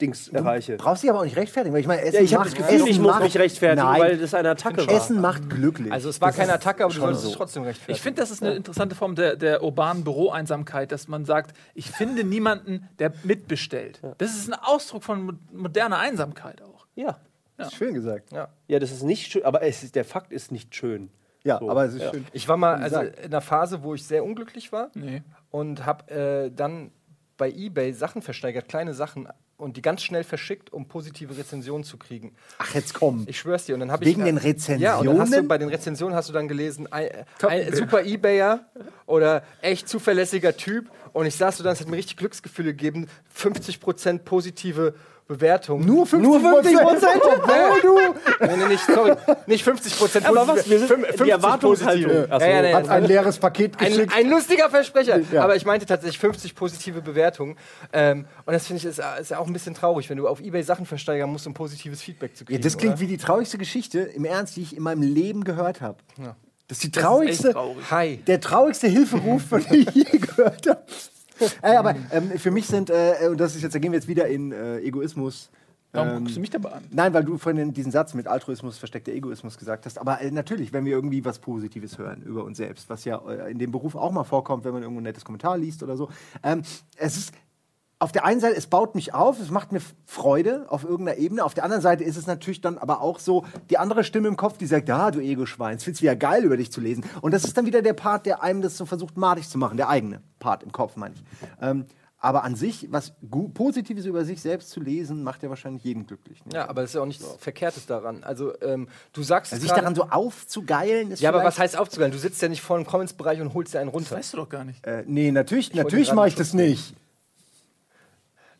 Mindestdings 0.00 0.28
erreiche. 0.28 0.76
Brauchst 0.76 1.02
dich 1.02 1.10
aber 1.10 1.20
auch 1.20 1.24
nicht 1.24 1.36
rechtfertigen, 1.36 1.74
weil 1.74 1.80
ich 1.80 1.86
meine, 1.86 2.02
Essen 2.02 2.16
Ja, 2.16 2.22
ich 2.22 2.34
habe 2.34 2.44
das 2.44 2.52
macht, 2.54 2.58
Gefühl, 2.62 2.76
Essen 2.76 2.86
ich 2.88 2.98
muss 2.98 3.12
macht, 3.12 3.22
mich 3.24 3.38
rechtfertigen, 3.38 3.82
Nein, 3.86 4.00
weil 4.00 4.18
das 4.18 4.34
eine 4.34 4.50
Attacke 4.50 4.86
war. 4.86 4.94
Essen 4.94 5.20
macht 5.20 5.50
glücklich. 5.50 5.92
Also 5.92 6.08
es 6.08 6.20
war 6.20 6.32
keine 6.32 6.52
Attacke, 6.52 6.84
aber 6.84 6.92
du 6.92 7.00
solltest 7.00 7.22
so. 7.24 7.30
es 7.30 7.36
trotzdem 7.36 7.62
rechtfertigen. 7.64 7.96
Ich 7.96 8.02
finde, 8.02 8.20
das 8.20 8.30
ist 8.30 8.42
eine 8.42 8.54
interessante 8.54 8.94
Form 8.94 9.14
der, 9.14 9.36
der 9.36 9.62
urbanen 9.62 10.04
Büroeinsamkeit, 10.04 10.92
dass 10.92 11.08
man 11.08 11.24
sagt, 11.24 11.56
ich 11.74 11.90
finde 11.90 12.24
niemanden, 12.24 12.88
der 12.98 13.12
mitbestellt. 13.24 14.00
Das 14.18 14.34
ist 14.34 14.48
ein 14.52 14.58
Ausdruck 14.60 15.02
von 15.04 15.22
mo- 15.22 15.32
moderner 15.52 15.98
Einsamkeit 15.98 16.62
auch. 16.62 16.86
Ja. 16.94 17.18
Das 17.56 17.68
ist 17.68 17.74
schön 17.76 17.92
gesagt. 17.94 18.30
Ja. 18.32 18.48
Ja, 18.68 18.78
das 18.78 18.92
ist 18.92 19.02
nicht 19.02 19.32
schön, 19.32 19.44
aber 19.44 19.62
es 19.62 19.82
ist, 19.82 19.96
der 19.96 20.04
Fakt 20.04 20.32
ist 20.32 20.52
nicht 20.52 20.74
schön. 20.76 21.10
Ja, 21.42 21.58
So, 21.58 21.70
aber 21.70 21.84
es 21.86 21.94
ist 21.94 22.02
ja. 22.02 22.10
schön. 22.12 22.24
Ich 22.32 22.48
war 22.48 22.56
mal 22.56 22.76
also 22.76 23.00
in 23.00 23.14
einer 23.24 23.40
Phase, 23.40 23.82
wo 23.82 23.94
ich 23.94 24.04
sehr 24.06 24.24
unglücklich 24.24 24.70
war 24.70 24.90
Nee. 24.94 25.22
und 25.50 25.84
habe 25.86 26.08
äh, 26.12 26.50
dann 26.54 26.92
bei 27.36 27.50
eBay 27.50 27.92
Sachen 27.92 28.22
versteigert, 28.22 28.68
kleine 28.68 28.94
Sachen 28.94 29.28
und 29.58 29.76
die 29.76 29.82
ganz 29.82 30.02
schnell 30.02 30.22
verschickt, 30.22 30.72
um 30.72 30.86
positive 30.86 31.36
Rezensionen 31.36 31.82
zu 31.82 31.96
kriegen. 31.98 32.34
Ach, 32.58 32.72
jetzt 32.74 32.94
komm. 32.94 33.24
Ich 33.28 33.38
schwör's 33.40 33.66
dir. 33.66 33.74
Und 33.74 33.80
dann 33.80 33.90
hab 33.90 34.00
ich, 34.00 34.08
Wegen 34.08 34.24
den 34.24 34.38
Ja, 34.78 34.96
und 34.98 35.06
dann 35.06 35.18
hast 35.18 35.32
du, 35.32 35.34
Rezensionen? 35.34 35.48
bei 35.48 35.58
den 35.58 35.68
Rezensionen 35.68 36.16
hast 36.16 36.28
du 36.28 36.32
dann 36.32 36.46
gelesen, 36.46 36.90
ein, 36.92 37.10
ein 37.42 37.74
super 37.74 38.04
Ebayer 38.04 38.64
oder 39.06 39.42
echt 39.60 39.88
zuverlässiger 39.88 40.56
Typ. 40.56 40.90
Und 41.12 41.26
ich 41.26 41.34
saß 41.34 41.58
so 41.58 41.64
dann, 41.64 41.72
es 41.72 41.80
hat 41.80 41.88
mir 41.88 41.96
richtig 41.96 42.16
Glücksgefühle 42.16 42.70
gegeben, 42.72 43.08
50% 43.36 44.20
positive 44.20 44.94
Bewertung. 45.28 45.84
Nur 45.84 46.06
50 46.06 46.32
Prozent, 46.80 47.20
obwohl 47.22 47.80
du. 47.82 47.98
Nee, 48.46 48.56
nee, 48.56 48.68
nicht, 48.68 48.84
sorry, 48.86 49.12
nicht 49.46 49.62
50 49.62 49.98
Prozent 49.98 50.26
Aber 50.26 50.48
was? 50.48 50.68
Wir 50.68 50.78
sind- 50.78 51.04
die 51.24 51.30
Erwartungshaltung. 51.30 52.10
Ja, 52.10 52.38
ja, 52.48 52.62
nee, 52.62 52.72
Hat 52.74 52.88
ein 52.88 53.04
leeres 53.04 53.38
Paket 53.38 53.78
ein, 53.78 53.88
geschickt. 53.90 54.12
ein 54.16 54.30
lustiger 54.30 54.70
Versprecher. 54.70 55.20
Ja. 55.30 55.42
Aber 55.44 55.54
ich 55.54 55.66
meinte 55.66 55.84
tatsächlich 55.84 56.18
50 56.18 56.54
positive 56.54 57.02
Bewertungen. 57.02 57.56
Ähm, 57.92 58.24
und 58.46 58.52
das 58.54 58.66
finde 58.66 58.78
ich 58.78 58.86
ist, 58.86 59.00
ist 59.20 59.30
ja 59.30 59.38
auch 59.38 59.46
ein 59.46 59.52
bisschen 59.52 59.74
traurig, 59.74 60.08
wenn 60.08 60.16
du 60.16 60.26
auf 60.26 60.40
Ebay 60.40 60.62
Sachen 60.62 60.86
versteigern 60.86 61.30
musst, 61.30 61.46
um 61.46 61.52
positives 61.52 62.00
Feedback 62.00 62.34
zu 62.34 62.44
Ja, 62.44 62.46
kriegen. 62.48 62.62
das 62.62 62.78
klingt 62.78 62.94
oder? 62.94 63.00
wie 63.02 63.06
die 63.06 63.18
traurigste 63.18 63.58
Geschichte, 63.58 64.00
im 64.00 64.24
Ernst, 64.24 64.56
die 64.56 64.62
ich 64.62 64.74
in 64.76 64.82
meinem 64.82 65.02
Leben 65.02 65.44
gehört 65.44 65.82
habe. 65.82 65.98
Das 66.16 66.78
ist 66.78 66.84
die 66.84 66.90
Das 66.90 67.02
ist 67.02 67.06
traurigste, 67.06 67.52
traurig. 67.52 67.90
Hi. 67.90 68.16
der 68.26 68.40
traurigste 68.40 68.88
Hilferuf, 68.88 69.42
von 69.46 69.62
dem 69.62 69.80
ich 69.88 69.90
je 69.94 70.04
gehört 70.18 70.66
habe. 70.66 70.82
Äh, 71.62 71.76
aber 71.76 71.94
ähm, 72.10 72.30
für 72.38 72.50
mich 72.50 72.66
sind, 72.66 72.90
äh, 72.90 73.28
und 73.30 73.38
das 73.38 73.56
ist 73.56 73.62
jetzt, 73.62 73.74
da 73.74 73.78
gehen 73.78 73.92
wir 73.92 73.98
jetzt 73.98 74.08
wieder 74.08 74.26
in 74.28 74.52
äh, 74.52 74.78
Egoismus. 74.80 75.50
Warum 75.92 76.08
Ähm, 76.08 76.18
guckst 76.18 76.36
du 76.36 76.40
mich 76.40 76.50
dabei 76.50 76.72
an? 76.72 76.84
Nein, 76.90 77.14
weil 77.14 77.24
du 77.24 77.38
vorhin 77.38 77.72
diesen 77.72 77.90
Satz 77.92 78.12
mit 78.14 78.26
Altruismus, 78.26 78.76
versteckter 78.76 79.12
Egoismus 79.12 79.56
gesagt 79.56 79.86
hast. 79.86 79.98
Aber 79.98 80.20
äh, 80.20 80.30
natürlich, 80.30 80.72
wenn 80.72 80.84
wir 80.84 80.92
irgendwie 80.92 81.24
was 81.24 81.38
Positives 81.38 81.96
hören 81.98 82.22
über 82.22 82.44
uns 82.44 82.58
selbst, 82.58 82.90
was 82.90 83.04
ja 83.04 83.20
äh, 83.28 83.50
in 83.50 83.58
dem 83.58 83.70
Beruf 83.70 83.94
auch 83.94 84.12
mal 84.12 84.24
vorkommt, 84.24 84.64
wenn 84.64 84.72
man 84.72 84.82
irgendwo 84.82 85.00
ein 85.00 85.04
nettes 85.04 85.24
Kommentar 85.24 85.56
liest 85.56 85.82
oder 85.82 85.96
so. 85.96 86.10
Ähm, 86.42 86.62
es 86.96 87.16
ist 87.16 87.32
auf 88.00 88.12
der 88.12 88.24
einen 88.24 88.40
Seite, 88.40 88.56
es 88.56 88.68
baut 88.68 88.94
mich 88.94 89.12
auf, 89.12 89.40
es 89.40 89.50
macht 89.50 89.72
mir 89.72 89.80
Freude 90.06 90.66
auf 90.68 90.84
irgendeiner 90.84 91.18
Ebene. 91.18 91.44
Auf 91.44 91.54
der 91.54 91.64
anderen 91.64 91.82
Seite 91.82 92.04
ist 92.04 92.16
es 92.16 92.26
natürlich 92.26 92.60
dann 92.60 92.78
aber 92.78 93.00
auch 93.00 93.18
so 93.18 93.44
die 93.70 93.78
andere 93.78 94.04
Stimme 94.04 94.28
im 94.28 94.36
Kopf, 94.36 94.56
die 94.56 94.66
sagt, 94.66 94.88
ja, 94.88 95.10
du 95.10 95.20
Ego-Schwein, 95.20 95.76
es 95.76 95.84
find's 95.84 96.00
wieder 96.00 96.14
geil, 96.14 96.44
über 96.44 96.56
dich 96.56 96.70
zu 96.70 96.80
lesen. 96.80 97.04
Und 97.22 97.34
das 97.34 97.44
ist 97.44 97.56
dann 97.56 97.66
wieder 97.66 97.82
der 97.82 97.94
Part, 97.94 98.26
der 98.26 98.42
einem 98.42 98.62
das 98.62 98.76
so 98.76 98.86
versucht, 98.86 99.16
madig 99.16 99.48
zu 99.48 99.58
machen, 99.58 99.76
der 99.76 99.88
eigene 99.88 100.22
Part 100.38 100.62
im 100.62 100.70
Kopf, 100.70 100.94
meine 100.94 101.14
ich. 101.14 101.22
Ähm, 101.60 101.86
aber 102.20 102.42
an 102.42 102.56
sich, 102.56 102.88
was 102.90 103.12
Positives 103.54 104.04
über 104.04 104.24
sich 104.24 104.40
selbst 104.40 104.70
zu 104.70 104.80
lesen, 104.80 105.22
macht 105.22 105.42
ja 105.44 105.50
wahrscheinlich 105.50 105.84
jeden 105.84 106.06
glücklich. 106.06 106.44
Ne? 106.46 106.54
Ja, 106.54 106.68
aber 106.68 106.82
das 106.82 106.90
ist 106.90 106.94
ja 106.94 107.02
auch 107.02 107.06
nichts 107.06 107.24
Verkehrtes 107.38 107.86
daran. 107.86 108.24
Also, 108.24 108.60
ähm, 108.60 108.88
du 109.12 109.22
sagst 109.22 109.52
Also 109.52 109.62
es 109.62 109.68
sich 109.68 109.76
daran 109.76 109.94
so 109.94 110.04
aufzugeilen 110.04 111.12
ist 111.12 111.20
Ja, 111.20 111.30
aber 111.30 111.44
was 111.44 111.60
heißt 111.60 111.76
aufzugeilen? 111.78 112.10
Du 112.10 112.18
sitzt 112.18 112.42
ja 112.42 112.48
nicht 112.48 112.60
vor 112.60 112.76
dem 112.76 112.86
Comments-Bereich 112.86 113.40
und 113.40 113.54
holst 113.54 113.74
dir 113.74 113.80
einen 113.80 113.88
runter. 113.88 114.16
Weißt 114.16 114.32
du 114.32 114.38
doch 114.38 114.48
gar 114.48 114.64
nicht. 114.64 114.84
Äh, 114.84 115.04
nee, 115.06 115.30
natürlich, 115.30 115.74
natürlich 115.74 116.12
mache 116.12 116.28
ich 116.28 116.34
das 116.34 116.54
nicht. 116.54 116.94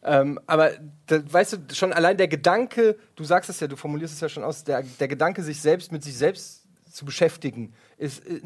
Ähm, 0.09 0.41
aber 0.47 0.71
da, 1.07 1.21
weißt 1.31 1.53
du, 1.53 1.75
schon 1.75 1.93
allein 1.93 2.17
der 2.17 2.29
Gedanke, 2.29 2.97
du 3.15 3.25
sagst 3.25 3.51
es 3.51 3.61
ja, 3.61 3.67
du 3.67 3.77
formulierst 3.77 4.15
es 4.15 4.21
ja 4.21 4.29
schon 4.31 4.43
aus, 4.43 4.65
der, 4.65 4.83
der 4.83 5.07
Gedanke, 5.07 5.43
sich 5.43 5.61
selbst 5.61 5.93
mit 5.93 6.03
sich 6.03 6.17
selbst 6.17 6.65
zu 6.91 7.05
beschäftigen, 7.05 7.75
ist, 7.99 8.27
äh, 8.27 8.41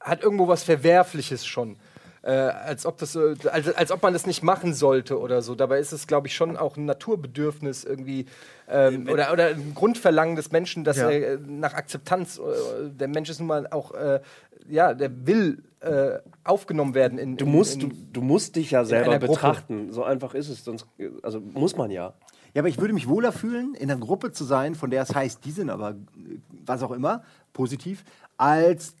hat 0.00 0.22
irgendwo 0.22 0.48
was 0.48 0.62
Verwerfliches 0.62 1.46
schon. 1.46 1.76
Äh, 2.22 2.30
als, 2.32 2.84
ob 2.84 2.98
das, 2.98 3.12
so- 3.12 3.34
als, 3.50 3.74
als 3.74 3.92
ob 3.92 4.02
man 4.02 4.12
das 4.12 4.26
nicht 4.26 4.42
machen 4.42 4.74
sollte 4.74 5.18
oder 5.20 5.40
so. 5.40 5.54
Dabei 5.54 5.78
ist 5.78 5.92
es, 5.92 6.06
glaube 6.08 6.26
ich, 6.26 6.34
schon 6.34 6.56
auch 6.56 6.76
ein 6.76 6.84
Naturbedürfnis 6.84 7.84
irgendwie 7.84 8.26
ähm, 8.68 9.08
oder, 9.08 9.32
oder 9.32 9.46
ein 9.48 9.72
Grundverlangen 9.74 10.34
des 10.34 10.50
Menschen, 10.50 10.82
dass 10.82 10.96
Ja. 10.96 11.10
er 11.10 11.34
äh, 11.34 11.38
nach 11.46 11.74
Akzeptanz, 11.74 12.38
äh, 12.38 12.90
der 12.90 13.06
Mensch 13.08 13.30
ist 13.30 13.38
nun 13.38 13.46
mal 13.48 13.66
auch, 13.68 13.92
äh, 13.94 14.20
ja, 14.68 14.94
der 14.94 15.26
will 15.26 15.62
äh, 15.80 16.18
aufgenommen 16.42 16.94
werden 16.94 17.18
in. 17.18 17.36
Du 17.36 17.44
in, 17.44 17.52
musst, 17.52 17.74
in, 17.74 17.88
du, 17.90 17.96
du 18.14 18.20
musst 18.20 18.56
dich 18.56 18.72
ja 18.72 18.84
selber 18.84 19.18
betrachten. 19.20 19.92
So 19.92 20.02
einfach 20.02 20.34
ist 20.34 20.48
es. 20.48 20.64
Sonst, 20.64 20.86
also 21.22 21.40
muss 21.40 21.76
man 21.76 21.90
ja. 21.92 22.14
Ja, 22.54 22.62
aber 22.62 22.68
ich 22.68 22.78
würde 22.80 22.94
mich 22.94 23.08
wohler 23.08 23.30
fühlen, 23.30 23.74
in 23.74 23.90
einer 23.90 24.00
Gruppe 24.00 24.32
zu 24.32 24.42
sein, 24.42 24.74
von 24.74 24.90
der 24.90 25.02
es 25.02 25.14
heißt, 25.14 25.44
die 25.44 25.52
sind 25.52 25.70
aber, 25.70 25.90
äh, 25.90 25.94
was 26.66 26.82
auch 26.82 26.90
immer, 26.90 27.22
positiv, 27.52 28.02
als, 28.36 28.94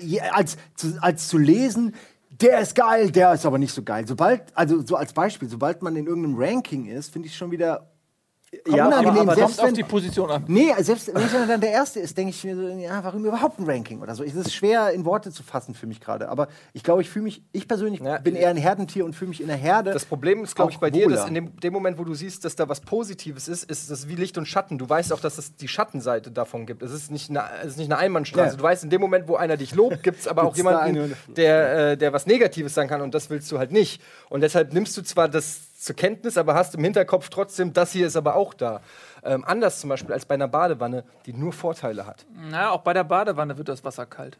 je- 0.00 0.20
als, 0.22 0.56
zu, 0.74 0.98
als 1.00 1.28
zu 1.28 1.38
lesen, 1.38 1.94
der 2.40 2.60
ist 2.60 2.74
geil, 2.74 3.10
der 3.10 3.32
ist 3.32 3.44
aber 3.46 3.58
nicht 3.58 3.74
so 3.74 3.82
geil. 3.82 4.06
Sobald, 4.06 4.56
also 4.56 4.80
so 4.84 4.96
als 4.96 5.12
Beispiel, 5.12 5.48
sobald 5.48 5.82
man 5.82 5.96
in 5.96 6.06
irgendeinem 6.06 6.36
Ranking 6.38 6.86
ist, 6.86 7.12
finde 7.12 7.28
ich 7.28 7.36
schon 7.36 7.50
wieder 7.50 7.90
Ja, 8.66 8.86
aber- 8.86 8.98
unangenehm. 8.98 9.28
aber 9.28 9.34
selbst 9.34 9.56
Kommt 9.56 9.60
auf 9.60 9.66
wenn, 9.66 9.74
die 9.74 9.82
Position 9.82 10.30
an. 10.30 10.44
Nee, 10.46 10.72
selbst 10.80 11.08
wenn 11.12 11.14
man 11.38 11.48
dann 11.48 11.60
der 11.60 11.70
Erste 11.70 12.00
ist, 12.00 12.16
denke 12.16 12.30
ich 12.30 12.42
mir 12.44 12.56
so, 12.56 12.62
ja, 12.68 13.04
warum 13.04 13.24
überhaupt 13.26 13.58
ein 13.58 13.64
Ranking 13.68 14.00
oder 14.00 14.14
so? 14.14 14.24
Es 14.24 14.34
ist 14.34 14.54
schwer 14.54 14.90
in 14.92 15.04
Worte 15.04 15.30
zu 15.30 15.42
fassen 15.42 15.74
für 15.74 15.86
mich 15.86 16.00
gerade. 16.00 16.28
Aber 16.30 16.48
ich 16.72 16.82
glaube, 16.82 17.02
ich 17.02 17.10
fühle 17.10 17.24
mich, 17.24 17.42
ich 17.52 17.68
persönlich 17.68 18.00
Ja, 18.00 18.16
bin 18.18 18.34
eher 18.36 18.48
ein 18.48 18.56
Herdentier 18.56 19.04
und 19.04 19.14
fühle 19.14 19.28
mich 19.30 19.42
in 19.42 19.48
der 19.48 19.56
Herde. 19.56 19.92
Das 19.92 20.06
Problem 20.06 20.42
ist, 20.44 20.56
glaube 20.56 20.72
ich, 20.72 20.78
bei 20.78 20.88
dir, 20.90 21.08
dass 21.08 21.20
wohler. 21.20 21.28
in 21.28 21.34
dem, 21.34 21.60
dem 21.60 21.72
Moment, 21.74 21.98
wo 21.98 22.04
du 22.04 22.14
siehst, 22.14 22.42
dass 22.46 22.56
da 22.56 22.66
was 22.70 22.80
Positives 22.80 23.48
ist, 23.48 23.64
ist 23.64 23.90
das 23.90 24.08
wie 24.08 24.14
Licht 24.14 24.38
und 24.38 24.46
Schatten. 24.46 24.78
Du 24.78 24.88
weißt 24.88 25.12
auch, 25.12 25.20
dass 25.20 25.36
es 25.36 25.54
die 25.56 25.68
Schattenseite 25.68 26.30
davon 26.30 26.64
gibt. 26.64 26.82
Es 26.82 26.92
ist 26.92 27.10
nicht 27.10 27.28
eine, 27.28 27.44
es 27.62 27.72
ist 27.72 27.76
nicht 27.76 27.90
eine 27.92 27.98
Einbahnstraße. 27.98 28.52
Ja. 28.52 28.56
Du 28.56 28.62
weißt, 28.62 28.82
in 28.84 28.88
dem 28.90 29.02
Moment, 29.02 29.28
wo 29.28 29.36
einer 29.36 29.58
dich 29.58 29.74
lobt, 29.74 30.02
gibt 30.02 30.20
es 30.20 30.26
aber 30.26 30.42
auch 30.44 30.56
jemanden, 30.56 31.14
der, 31.36 31.90
äh, 31.92 31.96
der 31.98 32.14
was 32.14 32.24
Negatives 32.26 32.72
sagen 32.72 32.88
kann 32.88 33.02
und 33.02 33.12
das 33.14 33.28
willst 33.28 33.52
du 33.52 33.58
halt 33.58 33.72
nicht. 33.72 34.00
Und 34.30 34.40
deshalb 34.40 34.72
nimmst 34.72 34.96
du 34.96 35.02
zwar 35.02 35.28
das 35.28 35.60
zur 35.78 35.94
Kenntnis, 35.96 36.36
aber 36.36 36.54
hast 36.54 36.74
im 36.74 36.82
Hinterkopf 36.84 37.28
trotzdem, 37.28 37.72
das 37.72 37.92
hier 37.92 38.06
ist 38.06 38.16
aber 38.16 38.34
auch 38.34 38.52
da. 38.52 38.80
Ähm, 39.22 39.44
anders 39.44 39.80
zum 39.80 39.88
Beispiel 39.90 40.12
als 40.12 40.26
bei 40.26 40.34
einer 40.34 40.48
Badewanne, 40.48 41.04
die 41.26 41.32
nur 41.32 41.52
Vorteile 41.52 42.06
hat. 42.06 42.26
Na, 42.34 42.70
auch 42.70 42.80
bei 42.82 42.92
der 42.92 43.04
Badewanne 43.04 43.56
wird 43.58 43.68
das 43.68 43.84
Wasser 43.84 44.04
kalt. 44.06 44.38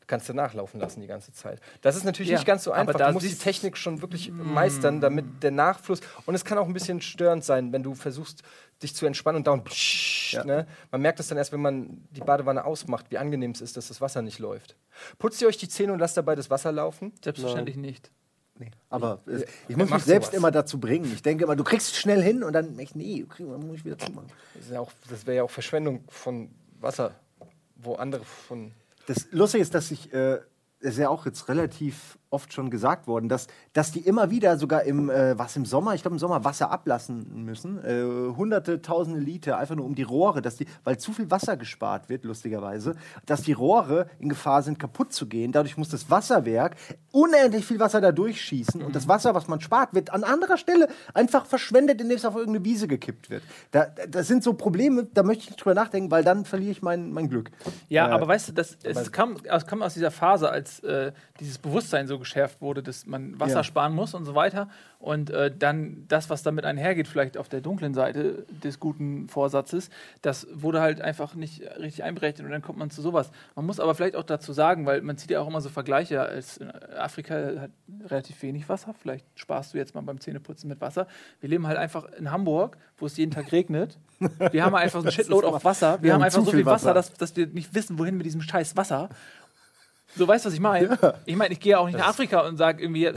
Du 0.00 0.06
kannst 0.06 0.28
du 0.28 0.34
nachlaufen 0.34 0.78
lassen 0.78 1.00
die 1.00 1.08
ganze 1.08 1.32
Zeit. 1.32 1.60
Das 1.80 1.96
ist 1.96 2.04
natürlich 2.04 2.30
Ja, 2.30 2.36
nicht 2.36 2.46
ganz 2.46 2.62
so 2.62 2.70
aber 2.72 2.82
einfach. 2.82 2.94
da 2.94 3.08
Du 3.08 3.14
musst 3.14 3.26
die 3.28 3.34
Technik 3.34 3.76
schon 3.76 4.00
wirklich 4.02 4.30
meistern, 4.30 5.00
damit 5.00 5.42
der 5.42 5.50
Nachfluss. 5.50 6.00
Und 6.26 6.36
es 6.36 6.44
kann 6.44 6.58
auch 6.58 6.66
ein 6.68 6.72
bisschen 6.72 7.00
störend 7.00 7.42
sein, 7.44 7.72
wenn 7.72 7.82
du 7.82 7.94
versuchst, 7.96 8.44
dich 8.84 8.94
zu 8.94 9.04
entspannen 9.06 9.38
und 9.38 9.48
dauernd. 9.48 9.64
pssst, 9.64 10.44
ne? 10.44 10.68
Man 10.92 11.00
merkt 11.00 11.18
es 11.18 11.26
dann 11.26 11.38
erst, 11.38 11.50
wenn 11.50 11.60
man 11.60 12.06
die 12.10 12.20
Badewanne 12.20 12.64
ausmacht, 12.64 13.06
wie 13.10 13.18
angenehm 13.18 13.50
es 13.50 13.60
ist, 13.60 13.76
dass 13.76 13.88
das 13.88 14.00
Wasser 14.00 14.22
nicht 14.22 14.38
läuft. 14.38 14.76
Putzt 15.18 15.42
ihr 15.42 15.48
euch 15.48 15.56
die 15.58 15.68
Zähne 15.68 15.92
und 15.92 15.98
lasst 15.98 16.16
dabei 16.16 16.36
das 16.36 16.48
Wasser 16.50 16.70
laufen? 16.70 17.12
Selbstverständlich 17.24 17.76
nicht. 17.76 18.12
Nee, 18.58 18.70
aber 18.88 19.20
äh, 19.26 19.44
ich 19.68 19.76
muss 19.76 19.90
mich 19.90 20.02
selbst 20.04 20.28
sowas. 20.28 20.38
immer 20.38 20.50
dazu 20.50 20.80
bringen. 20.80 21.10
Ich 21.12 21.22
denke 21.22 21.44
immer, 21.44 21.56
du 21.56 21.64
kriegst 21.64 21.92
es 21.92 21.98
schnell 21.98 22.22
hin 22.22 22.42
und 22.42 22.52
dann 22.54 22.78
ich, 22.78 22.94
nee, 22.94 23.24
krieg- 23.28 23.46
dann 23.50 23.66
muss 23.66 23.76
ich 23.76 23.84
wieder 23.84 23.98
zumachen. 23.98 24.28
Das, 24.54 24.70
ja 24.70 24.86
das 25.10 25.26
wäre 25.26 25.36
ja 25.38 25.42
auch 25.42 25.50
Verschwendung 25.50 26.04
von 26.08 26.48
Wasser, 26.80 27.14
wo 27.76 27.94
andere 27.96 28.24
von. 28.24 28.72
Das 29.06 29.26
Lustige 29.30 29.62
ist, 29.62 29.74
dass 29.74 29.90
ich, 29.90 30.12
äh, 30.12 30.36
es 30.80 30.92
ist 30.94 30.98
ja 30.98 31.08
auch 31.10 31.26
jetzt 31.26 31.48
relativ 31.48 32.18
oft 32.36 32.52
schon 32.52 32.68
gesagt 32.68 33.06
worden, 33.06 33.30
dass, 33.30 33.46
dass 33.72 33.92
die 33.92 34.00
immer 34.00 34.30
wieder 34.30 34.58
sogar 34.58 34.82
im, 34.82 35.08
äh, 35.08 35.38
was 35.38 35.56
im 35.56 35.64
Sommer, 35.64 35.94
ich 35.94 36.02
glaube 36.02 36.16
im 36.16 36.18
Sommer 36.18 36.44
Wasser 36.44 36.70
ablassen 36.70 37.44
müssen, 37.46 37.82
äh, 37.82 38.36
hunderte, 38.36 38.82
tausende 38.82 39.20
Liter, 39.20 39.56
einfach 39.56 39.74
nur 39.74 39.86
um 39.86 39.94
die 39.94 40.02
Rohre, 40.02 40.42
dass 40.42 40.56
die, 40.56 40.66
weil 40.84 40.98
zu 40.98 41.12
viel 41.12 41.30
Wasser 41.30 41.56
gespart 41.56 42.10
wird, 42.10 42.24
lustigerweise, 42.24 42.94
dass 43.24 43.40
die 43.40 43.52
Rohre 43.52 44.08
in 44.18 44.28
Gefahr 44.28 44.62
sind, 44.62 44.78
kaputt 44.78 45.12
zu 45.12 45.26
gehen. 45.26 45.52
Dadurch 45.52 45.78
muss 45.78 45.88
das 45.88 46.10
Wasserwerk 46.10 46.76
unendlich 47.12 47.64
viel 47.64 47.80
Wasser 47.80 48.00
da 48.00 48.12
durchschießen 48.12 48.82
und 48.82 48.94
das 48.94 49.08
Wasser, 49.08 49.34
was 49.34 49.48
man 49.48 49.60
spart, 49.60 49.94
wird 49.94 50.10
an 50.10 50.24
anderer 50.24 50.58
Stelle 50.58 50.88
einfach 51.14 51.46
verschwendet, 51.46 52.00
indem 52.00 52.16
es 52.16 52.24
auf 52.24 52.36
irgendeine 52.36 52.64
Wiese 52.64 52.86
gekippt 52.86 53.30
wird. 53.30 53.42
Da, 53.70 53.86
das 54.08 54.26
sind 54.28 54.42
so 54.42 54.52
Probleme, 54.52 55.06
da 55.14 55.22
möchte 55.22 55.44
ich 55.44 55.50
nicht 55.50 55.64
drüber 55.64 55.74
nachdenken, 55.74 56.10
weil 56.10 56.24
dann 56.24 56.44
verliere 56.44 56.72
ich 56.72 56.82
mein, 56.82 57.12
mein 57.12 57.28
Glück. 57.28 57.50
Ja, 57.88 58.06
Äh, 58.08 58.12
aber 58.12 58.28
weißt 58.28 58.48
du, 58.48 58.52
das, 58.52 58.76
es 58.82 59.12
kam, 59.12 59.36
es 59.42 59.66
kam 59.66 59.82
aus 59.82 59.94
dieser 59.94 60.10
Phase, 60.10 60.50
als 60.50 60.80
äh, 60.80 61.12
dieses 61.40 61.58
Bewusstsein 61.58 62.06
so 62.06 62.18
geschärft 62.26 62.60
wurde, 62.60 62.82
dass 62.82 63.06
man 63.06 63.38
Wasser 63.40 63.56
Ja. 63.56 63.64
sparen 63.64 63.94
muss 63.94 64.12
und 64.14 64.24
so 64.24 64.34
weiter. 64.34 64.68
Und 64.98 65.30
äh, 65.30 65.54
dann 65.56 66.04
das, 66.08 66.28
was 66.28 66.42
damit 66.42 66.64
einhergeht, 66.64 67.06
vielleicht 67.06 67.38
auf 67.38 67.48
der 67.48 67.60
dunklen 67.60 67.94
Seite 67.94 68.44
des 68.64 68.80
guten 68.80 69.28
Vorsatzes, 69.28 69.90
das 70.22 70.46
wurde 70.52 70.80
halt 70.80 71.00
einfach 71.00 71.34
nicht 71.36 71.62
richtig 71.78 72.02
einberechnet 72.02 72.44
und 72.44 72.50
dann 72.50 72.62
kommt 72.62 72.78
man 72.78 72.90
zu 72.90 73.00
sowas. 73.02 73.30
Man 73.54 73.64
muss 73.66 73.78
aber 73.78 73.94
vielleicht 73.94 74.16
auch 74.16 74.24
dazu 74.24 74.52
sagen, 74.52 74.84
weil 74.86 75.02
man 75.02 75.16
zieht 75.16 75.30
ja 75.30 75.40
auch 75.40 75.46
immer 75.46 75.60
so 75.60 75.68
Vergleiche, 75.68 76.20
als 76.20 76.58
Afrika 76.98 77.34
hat 77.60 77.70
relativ 78.06 78.42
wenig 78.42 78.68
Wasser, 78.68 78.94
vielleicht 79.00 79.24
sparst 79.36 79.72
du 79.74 79.78
jetzt 79.78 79.94
mal 79.94 80.00
beim 80.00 80.18
Zähneputzen 80.20 80.68
mit 80.68 80.80
Wasser. 80.80 81.06
Wir 81.40 81.48
leben 81.48 81.66
halt 81.68 81.78
einfach 81.78 82.04
in 82.18 82.30
Hamburg, 82.32 82.76
wo 82.98 83.06
es 83.06 83.16
jeden 83.16 83.30
Tag 83.30 83.52
regnet. 83.52 83.98
Wir 84.50 84.64
haben 84.64 84.74
einfach 84.74 85.00
so 85.02 85.06
ein 85.06 85.12
Shitload 85.16 85.46
auf 85.46 85.64
Wasser. 85.64 85.98
Wir, 85.98 86.02
wir 86.04 86.12
haben 86.14 86.20
haben 86.20 86.24
einfach 86.26 86.38
so 86.40 86.50
viel 86.50 86.60
viel 86.60 86.66
Wasser, 86.66 86.86
Wasser. 86.94 86.94
dass, 86.94 87.12
dass 87.12 87.36
wir 87.36 87.46
nicht 87.46 87.74
wissen, 87.74 87.98
wohin 87.98 88.16
mit 88.16 88.26
diesem 88.26 88.40
scheiß 88.42 88.76
Wasser. 88.76 89.08
So, 90.16 90.26
weißt 90.26 90.44
du, 90.44 90.48
was 90.48 90.54
ich 90.54 90.60
meine? 90.60 90.98
Ich 91.26 91.36
meine, 91.36 91.52
ich 91.52 91.60
gehe 91.60 91.72
ja 91.72 91.78
auch 91.78 91.86
nicht 91.86 91.98
nach 91.98 92.08
Afrika 92.08 92.40
und 92.40 92.56
sage 92.56 92.82
irgendwie, 92.82 93.10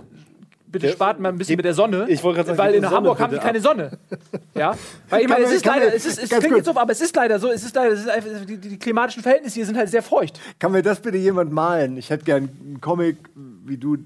bitte 0.67 0.85
Der- 0.87 0.93
spart 0.93 1.19
mal 1.19 1.29
ein 1.29 1.37
bisschen 1.37 1.55
mit 1.55 1.65
der 1.65 1.73
Sonne, 1.73 2.05
ich 2.09 2.21
wollte 2.23 2.37
gerade 2.43 2.47
sagen, 2.49 2.59
weil 2.59 2.73
in 2.75 2.83
Sonne 2.83 2.95
Hamburg 2.95 3.19
haben 3.19 3.33
die 3.33 3.39
keine 3.39 3.59
Sonne. 3.61 3.97
Ja? 4.53 4.75
Weil 5.09 5.21
ich 5.23 5.27
meine, 5.29 5.45
es 5.45 5.51
ist 5.53 5.65
leider, 5.65 5.85
man- 5.87 5.95
es, 5.95 6.05
ist, 6.05 6.21
es 6.21 6.29
klingt 6.29 6.55
jetzt 6.57 6.65
so, 6.65 6.71
aber 6.75 6.91
es 6.91 7.01
ist 7.01 7.15
leider 7.15 7.39
so, 7.39 7.49
es 7.51 7.63
ist 7.63 7.75
leider, 7.75 7.93
es 7.93 8.01
ist 8.01 8.09
einfach, 8.09 8.29
die, 8.45 8.57
die, 8.57 8.77
klimatischen 8.77 9.23
Verhältnisse 9.23 9.55
hier 9.55 9.65
sind 9.65 9.77
halt 9.77 9.89
sehr 9.89 10.03
feucht. 10.03 10.39
Kann 10.59 10.71
mir 10.71 10.81
das 10.83 10.99
bitte 10.99 11.17
jemand 11.17 11.51
malen? 11.51 11.97
Ich 11.97 12.09
hätte 12.09 12.23
gern 12.25 12.49
einen 12.63 12.79
Comic, 12.81 13.17
wie 13.65 13.77
du 13.77 13.97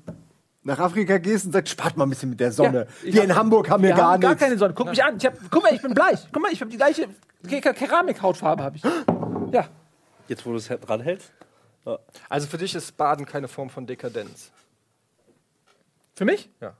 nach 0.65 0.79
Afrika 0.79 1.17
gehst 1.17 1.45
und 1.47 1.51
sagst, 1.51 1.71
spart 1.73 1.97
mal 1.97 2.05
ein 2.05 2.09
bisschen 2.09 2.29
mit 2.29 2.39
der 2.39 2.51
Sonne. 2.53 2.87
Ja, 3.03 3.13
wir 3.13 3.21
hab- 3.21 3.29
in 3.29 3.35
Hamburg 3.35 3.69
haben 3.69 3.83
wir, 3.83 3.89
Wir 3.89 3.95
gar 3.97 4.11
haben 4.13 4.21
gar 4.21 4.29
nichts. 4.29 4.43
keine 4.45 4.57
Sonne. 4.57 4.73
Guck 4.73 4.87
mich 4.89 5.03
an. 5.03 5.17
Ich 5.17 5.25
hab, 5.25 5.33
guck 5.51 5.61
mal, 5.63 5.73
ich 5.73 5.81
bin 5.81 5.93
bleich. 5.93 6.19
Guck 6.31 6.41
mal, 6.41 6.51
ich 6.53 6.61
habe 6.61 6.71
die 6.71 6.77
gleiche 6.77 7.07
Ke- 7.49 7.59
Ke- 7.59 7.73
Keramikhautfarbe 7.73 8.63
habe 8.63 8.77
ich. 8.77 8.83
Ja. 9.51 9.65
Jetzt, 10.29 10.45
wo 10.45 10.51
du 10.51 10.55
es 10.57 10.67
dran 10.67 11.01
Also 12.29 12.47
für 12.47 12.57
dich 12.57 12.75
ist 12.75 12.95
Baden 12.97 13.25
keine 13.25 13.47
Form 13.47 13.69
von 13.69 13.85
Dekadenz. 13.85 14.51
Für 16.15 16.25
mich? 16.25 16.49
Ja. 16.61 16.75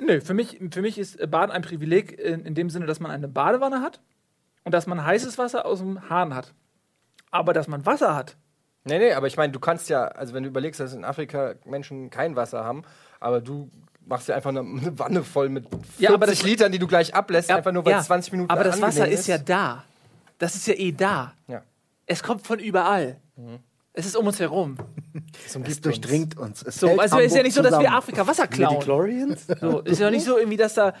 Nö, 0.00 0.20
für 0.20 0.34
mich, 0.34 0.60
für 0.70 0.80
mich 0.80 0.98
ist 0.98 1.18
äh, 1.20 1.26
Baden 1.26 1.50
ein 1.50 1.62
Privileg 1.62 2.18
in, 2.18 2.46
in 2.46 2.54
dem 2.54 2.70
Sinne, 2.70 2.86
dass 2.86 3.00
man 3.00 3.10
eine 3.10 3.26
Badewanne 3.28 3.82
hat 3.82 4.00
und 4.64 4.72
dass 4.72 4.86
man 4.86 5.04
heißes 5.04 5.38
Wasser 5.38 5.66
aus 5.66 5.80
dem 5.80 6.08
Hahn 6.08 6.34
hat. 6.34 6.54
Aber 7.30 7.52
dass 7.52 7.66
man 7.66 7.84
Wasser 7.84 8.14
hat, 8.14 8.36
Nee, 8.84 8.98
nee, 8.98 9.12
aber 9.12 9.26
ich 9.26 9.36
meine, 9.36 9.52
du 9.52 9.60
kannst 9.60 9.90
ja, 9.90 10.04
also 10.06 10.32
wenn 10.32 10.42
du 10.44 10.48
überlegst, 10.48 10.80
dass 10.80 10.94
in 10.94 11.04
Afrika 11.04 11.54
Menschen 11.66 12.08
kein 12.08 12.36
Wasser 12.36 12.64
haben, 12.64 12.82
aber 13.20 13.40
du 13.42 13.70
machst 14.06 14.28
ja 14.28 14.34
einfach 14.36 14.48
eine, 14.50 14.60
eine 14.60 14.98
Wanne 14.98 15.24
voll 15.24 15.48
mit 15.50 15.68
40 15.68 15.98
Ja, 16.00 16.14
aber 16.14 16.26
das- 16.26 16.42
Litern, 16.42 16.72
die 16.72 16.78
du 16.78 16.86
gleich 16.86 17.14
ablässt, 17.14 17.50
einfach 17.50 17.72
nur 17.72 17.84
weil 17.84 17.92
Ja, 17.92 18.00
es 18.00 18.06
20 18.06 18.32
Minuten 18.32 18.50
Aber 18.50 18.64
das 18.64 18.80
Wasser 18.80 19.06
ist 19.06 19.26
ja 19.26 19.36
da. 19.36 19.84
Das 20.38 20.54
ist 20.54 20.66
ja 20.66 20.74
eh 20.74 20.92
da. 20.92 21.34
Ja. 21.48 21.62
Es 22.06 22.22
kommt 22.22 22.46
von 22.46 22.58
überall. 22.58 23.20
Es 23.98 24.06
ist 24.06 24.16
um 24.16 24.28
uns 24.28 24.38
herum. 24.38 24.76
Es 25.44 25.56
Es 25.56 25.80
durchdringt 25.80 26.36
uns. 26.38 26.62
Es 26.62 26.76
So, 26.78 26.86
hält 26.88 27.00
also 27.00 27.18
ist 27.18 27.32
ja 27.32 27.38
Hamburg 27.38 27.44
nicht 27.46 27.54
so, 27.56 27.62
dass 27.62 27.80
wir. 27.80 27.92
Afrika 27.92 28.24
Wasser 28.24 28.46
klauen. 28.46 28.78
Chlorians? 28.78 29.46
So, 29.60 29.80
ist 29.80 29.98
ja 29.98 30.08
nicht 30.10 30.24
so 30.24 30.38
irgendwie, 30.38 30.56
dass 30.56 30.74
da. 30.74 30.90
äh, 30.90 30.94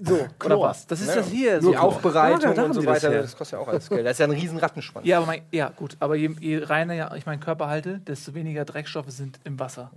So, 0.00 0.24
oder 0.44 0.60
was? 0.60 0.86
Das 0.86 1.00
ist 1.00 1.08
Ja. 1.08 1.16
das 1.16 1.28
hier. 1.30 1.54
uns. 1.56 1.64
So. 1.64 1.70
Die 1.72 1.76
Aufbereitung 1.78 2.56
haben 2.56 2.64
und 2.66 2.74
so 2.74 2.80
die 2.80 2.86
das 2.86 3.02
weiter, 3.02 3.10
her. 3.12 3.22
das, 3.22 3.36
kostet 3.36 3.58
ja 3.58 3.64
auch 3.64 3.66
alles 3.66 3.88
Geld. 3.88 4.06
Das 4.06 4.12
ist 4.12 4.18
ja 4.20 4.26
ein 4.26 4.30
riesen 4.30 4.56
Rattenschwanz. 4.58 5.04
Ja, 5.04 5.16
aber 5.16 5.26
mein, 5.26 5.42
ja, 5.50 5.70
gut. 5.70 5.96
Aber 5.98 6.14
je, 6.14 6.30
je 6.38 6.62
reiner 6.62 6.94
ja, 6.94 7.12
ich 7.16 7.26
meinen 7.26 7.40
Körper 7.40 7.66
halte, 7.66 7.98
desto 8.06 8.34
weniger 8.34 8.64
Dreckstoffe 8.64 9.10
sind 9.10 9.40
im 9.42 9.58
Wasser. 9.58 9.90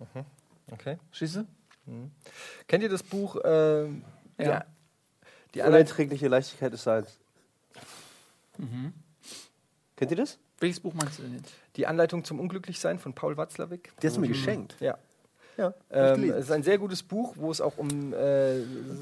Okay. 0.71 0.97
Verstehst 1.11 1.35
du? 1.35 1.45
Kennt 2.67 2.81
ihr 2.81 2.89
das 2.89 3.03
Buch? 3.03 3.35
ähm, 3.43 4.01
Ja. 4.39 4.45
ja. 4.45 4.65
Die 5.53 5.59
Die 5.59 5.61
unerträgliche 5.61 6.27
Leichtigkeit 6.27 6.73
des 6.73 6.81
Seins. 6.81 7.19
Kennt 9.95 10.09
ihr 10.11 10.17
das? 10.17 10.39
Welches 10.59 10.79
Buch 10.79 10.93
meinst 10.93 11.19
du 11.19 11.23
denn 11.23 11.33
jetzt? 11.35 11.51
Die 11.75 11.87
Anleitung 11.87 12.23
zum 12.23 12.39
Unglücklichsein 12.39 12.99
von 12.99 13.13
Paul 13.13 13.37
Watzlawick. 13.37 13.91
Der 14.01 14.09
ist 14.09 14.17
mir 14.17 14.27
geschenkt. 14.27 14.75
Ja. 14.79 14.97
Ja, 15.57 15.73
Ähm, 15.89 16.31
es 16.31 16.45
ist 16.45 16.51
ein 16.51 16.63
sehr 16.63 16.77
gutes 16.77 17.03
Buch, 17.03 17.35
wo 17.37 17.51
es 17.51 17.59
auch 17.59 17.77
um 17.77 18.13
äh, 18.13 18.61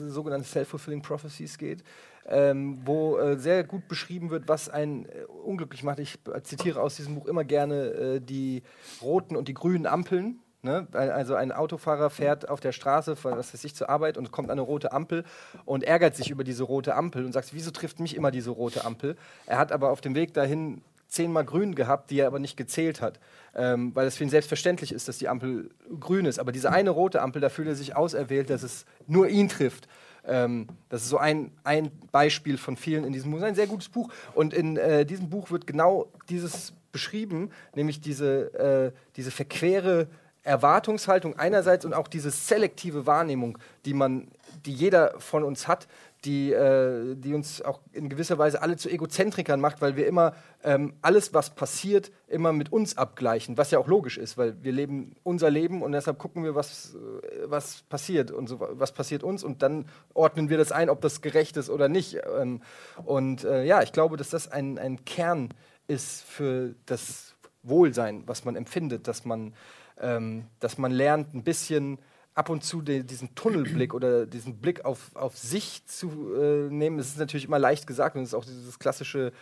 sogenannte 0.09 0.47
Self-Fulfilling 0.47 1.01
Prophecies 1.03 1.57
geht, 1.57 1.83
ähm, 2.27 2.79
wo 2.85 3.17
äh, 3.17 3.37
sehr 3.37 3.63
gut 3.63 3.87
beschrieben 3.87 4.29
wird, 4.31 4.47
was 4.47 4.67
einen 4.67 5.05
äh, 5.05 5.25
unglücklich 5.45 5.83
macht. 5.83 5.99
Ich 5.99 6.17
äh, 6.33 6.41
zitiere 6.41 6.81
aus 6.81 6.95
diesem 6.95 7.15
Buch 7.15 7.27
immer 7.27 7.43
gerne 7.43 7.75
äh, 7.75 8.19
die 8.19 8.63
roten 9.01 9.35
und 9.35 9.47
die 9.47 9.53
grünen 9.53 9.85
Ampeln. 9.85 10.39
Ne? 10.61 10.87
Also 10.91 11.35
ein 11.35 11.53
Autofahrer 11.53 12.09
fährt 12.09 12.49
auf 12.49 12.59
der 12.59 12.73
Straße, 12.73 13.15
von 13.15 13.37
was 13.37 13.53
weiß 13.53 13.63
ich, 13.63 13.75
zur 13.75 13.89
Arbeit 13.89 14.17
und 14.17 14.31
kommt 14.31 14.49
an 14.49 14.53
eine 14.53 14.61
rote 14.61 14.91
Ampel 14.91 15.23
und 15.63 15.83
ärgert 15.85 16.15
sich 16.17 16.31
über 16.31 16.43
diese 16.43 16.63
rote 16.63 16.95
Ampel 16.95 17.23
und 17.23 17.31
sagt, 17.31 17.53
wieso 17.53 17.71
trifft 17.71 18.01
mich 18.01 18.15
immer 18.15 18.31
diese 18.31 18.49
rote 18.49 18.83
Ampel? 18.83 19.15
Er 19.45 19.57
hat 19.57 19.71
aber 19.71 19.91
auf 19.91 20.01
dem 20.01 20.15
Weg 20.15 20.33
dahin 20.33 20.81
zehnmal 21.09 21.43
grün 21.43 21.75
gehabt, 21.75 22.11
die 22.11 22.19
er 22.19 22.27
aber 22.27 22.39
nicht 22.39 22.55
gezählt 22.55 23.01
hat, 23.01 23.19
ähm, 23.55 23.93
weil 23.95 24.07
es 24.07 24.17
für 24.17 24.23
ihn 24.23 24.29
selbstverständlich 24.29 24.93
ist, 24.93 25.07
dass 25.07 25.17
die 25.17 25.27
Ampel 25.27 25.71
grün 25.99 26.25
ist. 26.25 26.39
Aber 26.39 26.51
diese 26.51 26.71
eine 26.71 26.91
rote 26.91 27.21
Ampel, 27.21 27.41
da 27.41 27.49
fühlt 27.49 27.67
er 27.67 27.75
sich 27.75 27.95
auserwählt, 27.95 28.49
dass 28.49 28.63
es 28.63 28.85
nur 29.07 29.27
ihn 29.27 29.49
trifft. 29.49 29.87
Ähm, 30.25 30.67
das 30.89 31.03
ist 31.03 31.09
so 31.09 31.17
ein, 31.17 31.51
ein 31.63 31.91
Beispiel 32.11 32.57
von 32.57 32.77
vielen 32.77 33.03
in 33.03 33.13
diesem 33.13 33.31
Buch. 33.31 33.41
Ein 33.41 33.55
sehr 33.55 33.67
gutes 33.67 33.89
Buch. 33.89 34.09
Und 34.35 34.53
in 34.53 34.77
äh, 34.77 35.05
diesem 35.05 35.29
Buch 35.29 35.51
wird 35.51 35.67
genau 35.67 36.07
dieses 36.29 36.73
beschrieben, 36.91 37.51
nämlich 37.75 38.01
diese, 38.01 38.53
äh, 38.53 38.91
diese 39.15 39.31
verquere 39.31 40.07
Erwartungshaltung 40.43 41.37
einerseits 41.37 41.85
und 41.85 41.93
auch 41.93 42.07
diese 42.07 42.31
selektive 42.31 43.05
Wahrnehmung, 43.05 43.57
die 43.85 43.93
man, 43.93 44.29
die 44.65 44.73
jeder 44.73 45.19
von 45.19 45.43
uns 45.43 45.67
hat, 45.67 45.87
die, 46.25 46.51
äh, 46.51 47.15
die 47.15 47.33
uns 47.33 47.61
auch 47.61 47.79
in 47.93 48.09
gewisser 48.09 48.37
Weise 48.37 48.61
alle 48.61 48.75
zu 48.75 48.89
Egozentrikern 48.89 49.59
macht, 49.59 49.81
weil 49.81 49.95
wir 49.95 50.05
immer 50.05 50.33
ähm, 50.63 50.93
alles, 51.01 51.33
was 51.33 51.55
passiert, 51.55 52.11
immer 52.27 52.51
mit 52.51 52.71
uns 52.73 52.97
abgleichen, 52.97 53.57
was 53.57 53.71
ja 53.71 53.79
auch 53.79 53.87
logisch 53.87 54.17
ist, 54.17 54.37
weil 54.37 54.61
wir 54.61 54.73
leben 54.73 55.15
unser 55.23 55.49
Leben 55.49 55.81
und 55.81 55.93
deshalb 55.93 56.19
gucken 56.19 56.43
wir, 56.43 56.55
was, 56.55 56.95
äh, 56.95 56.97
was 57.45 57.83
passiert 57.83 58.31
und 58.31 58.47
so, 58.47 58.59
was 58.59 58.91
passiert 58.91 59.23
uns 59.23 59.43
und 59.43 59.61
dann 59.61 59.85
ordnen 60.13 60.49
wir 60.49 60.57
das 60.57 60.71
ein, 60.71 60.89
ob 60.89 60.99
das 61.01 61.21
gerecht 61.21 61.55
ist 61.55 61.69
oder 61.69 61.87
nicht. 61.87 62.17
Ähm, 62.37 62.61
und 63.05 63.45
äh, 63.45 63.63
ja, 63.63 63.81
ich 63.81 63.93
glaube, 63.93 64.17
dass 64.17 64.29
das 64.29 64.51
ein, 64.51 64.77
ein 64.77 65.05
Kern 65.05 65.49
ist 65.87 66.23
für 66.23 66.75
das 66.85 67.35
Wohlsein, 67.63 68.23
was 68.25 68.43
man 68.43 68.55
empfindet, 68.55 69.07
dass 69.07 69.23
man, 69.23 69.53
ähm, 69.99 70.47
dass 70.59 70.77
man 70.77 70.91
lernt, 70.91 71.33
ein 71.33 71.43
bisschen 71.43 71.97
ab 72.39 72.47
und 72.47 72.63
zu 72.63 72.81
de, 72.81 73.03
diesen 73.03 73.35
Tunnelblick 73.35 73.93
oder 73.93 74.25
diesen 74.25 74.59
Blick 74.59 74.85
auf, 74.85 75.13
auf 75.13 75.37
sich 75.37 75.85
zu 75.85 76.33
äh, 76.35 76.69
nehmen. 76.69 76.97
Ist 76.97 77.19
natürlich 77.19 77.45
immer 77.45 77.59
leicht 77.59 77.85
gesagt 77.85 78.15
und 78.15 78.21
es 78.23 78.29
ist 78.29 78.33
auch 78.33 78.45
dieses 78.45 78.79
klassische, 78.79 79.33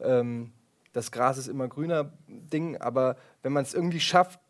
ähm, 0.00 0.52
das 0.94 1.12
Gras 1.12 1.36
ist 1.36 1.48
immer 1.48 1.68
grüner 1.68 2.12
Ding, 2.26 2.78
aber 2.78 3.16
wenn 3.42 3.52
man 3.52 3.62
es 3.62 3.74
irgendwie 3.74 4.00
schafft, 4.00 4.40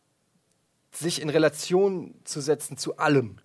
sich 0.92 1.20
in 1.20 1.28
Relation 1.30 2.14
zu 2.22 2.40
setzen 2.40 2.76
zu 2.76 2.96
allem. 2.96 3.38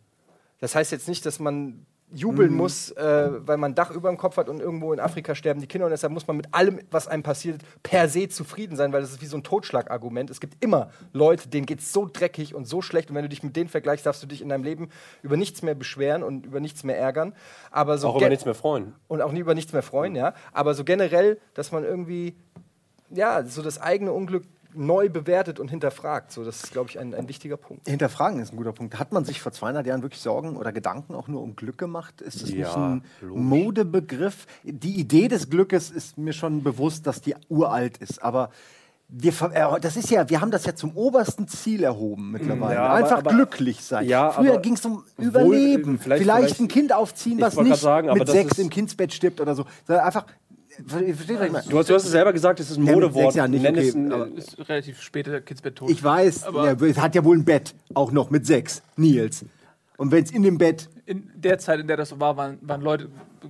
Das 0.60 0.76
heißt 0.76 0.92
jetzt 0.92 1.08
nicht, 1.08 1.26
dass 1.26 1.40
man 1.40 1.88
jubeln 2.14 2.54
muss, 2.54 2.92
äh, 2.92 3.30
weil 3.48 3.58
man 3.58 3.72
ein 3.72 3.76
Dach 3.76 3.92
über 3.92 4.10
dem 4.10 4.18
Kopf 4.18 4.38
hat 4.38 4.50
und 4.50 4.60
irgendwo 4.60 4.94
in 4.94 5.00
Afrika 5.00 5.34
sterben 5.36 5.62
die 5.62 5.68
Kinder 5.68 5.86
und 5.86 5.92
deshalb 5.92 6.12
muss 6.14 6.28
man 6.28 6.38
mit 6.38 6.54
allem, 6.54 6.80
was 6.92 7.08
einem 7.08 7.24
passiert, 7.24 7.62
per 7.84 8.10
se 8.10 8.28
zufrieden 8.28 8.76
sein, 8.76 8.92
weil 8.92 9.02
das 9.02 9.12
ist 9.12 9.22
wie 9.22 9.26
so 9.28 9.38
ein 9.38 9.44
Totschlagargument. 9.44 10.30
Es 10.30 10.40
gibt 10.40 10.64
immer 10.64 10.90
Leute, 11.14 11.48
denen 11.50 11.66
geht 11.66 11.80
es 11.80 11.94
so 11.94 12.10
dreckig 12.12 12.54
und 12.54 12.66
so 12.66 12.82
schlecht 12.82 13.10
und 13.10 13.16
wenn 13.16 13.24
du 13.24 13.30
dich 13.30 13.44
mit 13.44 13.56
denen 13.56 13.70
vergleichst, 13.70 14.06
darfst 14.06 14.22
du 14.22 14.28
dich 14.28 14.42
in 14.42 14.50
deinem 14.50 14.64
Leben 14.64 14.90
über 15.24 15.38
nichts 15.38 15.62
mehr 15.62 15.76
beschweren 15.76 16.24
und 16.24 16.46
über 16.46 16.60
nichts 16.60 16.84
mehr 16.84 16.98
ärgern. 16.98 17.34
Aber 17.72 17.98
so 17.98 18.10
Auch 18.10 18.18
über 18.18 18.30
nichts 18.30 18.46
mehr 18.46 18.56
freuen. 18.56 18.94
und 19.08 19.22
auch 19.22 19.32
nie 19.32 19.40
über 19.40 19.56
nichts 19.56 19.74
mehr 19.74 19.84
freuen, 19.84 20.16
ja. 20.16 20.34
Aber 20.52 20.74
so 20.74 20.84
generell, 20.84 21.40
dass 21.54 21.72
man 21.72 21.84
irgendwie, 21.84 22.36
ja, 23.10 23.44
so 23.46 23.62
das 23.62 23.80
eigene 23.80 24.12
Unglück 24.12 24.44
neu 24.74 25.10
bewertet 25.10 25.60
und 25.60 25.70
hinterfragt. 25.70 26.32
So, 26.32 26.44
das 26.44 26.64
ist, 26.64 26.72
glaube 26.72 26.90
ich, 26.90 27.00
ein, 27.00 27.14
ein 27.14 27.28
wichtiger 27.28 27.58
Punkt. 27.58 27.88
Hinterfragen 27.88 28.40
ist 28.42 28.54
ein 28.54 28.58
guter 28.58 28.72
Punkt. 28.74 28.98
Hat 29.00 29.12
man 29.12 29.26
sich 29.26 29.42
vor 29.42 29.52
200 29.52 29.86
Jahren 29.86 30.02
wirklich 30.02 30.22
Sorgen 30.22 30.58
oder 30.58 30.72
Gedanken 30.72 31.14
auch 31.16 31.28
nur 31.28 31.42
um 31.42 31.56
Glück 31.56 31.78
gemacht? 31.78 32.22
Ist 32.22 32.42
das 32.42 32.50
nicht 32.50 32.60
Ja, 32.60 32.74
ein 32.76 33.04
logisch. 33.22 33.44
Modebegriff? 33.44 34.48
Die 34.64 35.00
Idee 35.00 35.28
des 35.28 35.50
Glückes 35.50 35.90
ist 35.92 36.18
mir 36.18 36.34
schon 36.34 36.64
bewusst, 36.64 37.08
dass 37.08 37.22
die 37.22 37.36
uralt 37.50 37.98
ist. 37.98 38.22
Aber 38.24 38.50
wir, 39.14 39.34
äh, 39.54 39.80
das 39.82 39.98
ist 39.98 40.10
ja, 40.10 40.30
wir 40.30 40.40
haben 40.40 40.52
das 40.52 40.66
ja 40.66 40.74
zum 40.74 40.96
obersten 40.96 41.48
Ziel 41.48 41.84
erhoben 41.84 42.32
mittlerweile. 42.32 42.76
Ja, 42.76 42.94
Einfach 42.94 43.18
aber- 43.18 43.32
glücklich 43.32 43.84
sein. 43.84 44.08
Ja, 44.08 44.32
Früher 44.32 44.58
ging 44.60 44.76
es 44.76 44.86
um 44.86 45.04
wohl- 45.18 45.26
Überleben. 45.26 46.00
vielleicht- 46.00 46.22
vielleicht, 46.24 46.40
vielleicht- 46.46 46.60
ein 46.62 46.68
Kind 46.70 46.94
aufziehen, 46.94 47.42
was 47.42 47.58
nicht 47.58 47.76
sagen, 47.76 48.14
mit 48.14 48.28
sechs 48.30 48.58
im 48.58 48.70
Kindsbett 48.70 49.12
stirbt 49.14 49.42
oder 49.42 49.54
so. 49.54 49.66
Einfach, 49.88 50.26
versteht 50.88 51.08
ihr, 51.08 51.40
was 51.40 51.46
ich 51.48 51.52
meine? 51.52 51.66
Du 51.70 51.78
hast, 51.78 51.90
du 51.90 51.94
hast 51.96 52.06
es 52.06 52.12
selber 52.12 52.34
gesagt, 52.34 52.60
es 52.60 52.72
ist 52.72 52.78
ein 52.78 52.86
Ja, 52.86 52.94
Modewort. 52.94 53.36
Jahren 53.36 53.52
nicht, 53.52 53.66
okay, 53.68 53.88
es 53.88 53.96
ein, 53.96 54.12
aber- 54.12 54.28
Ist 54.30 54.58
relativ 54.70 55.02
später 55.02 55.42
Kidsbett 55.42 55.76
tot. 55.76 55.90
Ich 55.90 56.04
weiß, 56.04 56.44
Aber- 56.46 56.66
ja, 56.66 56.88
es 56.88 56.98
hat 56.98 57.16
ja 57.16 57.24
wohl 57.24 57.38
ein 57.38 57.46
Bett, 57.46 57.74
auch 57.94 58.12
noch 58.12 58.30
mit 58.30 58.46
sechs, 58.46 58.82
Nils. 58.96 59.46
Und 59.98 60.12
wenn 60.12 60.24
es 60.24 60.32
in 60.32 60.42
dem 60.44 60.58
Bett 60.58 60.90
in 61.06 61.30
der 61.36 61.58
Zeit, 61.60 61.80
in 61.80 61.88
der 61.88 61.98
das 61.98 62.10
so 62.10 62.20
war, 62.20 62.38
waren, 62.38 62.58
waren 62.62 62.82
Leute, 62.82 63.10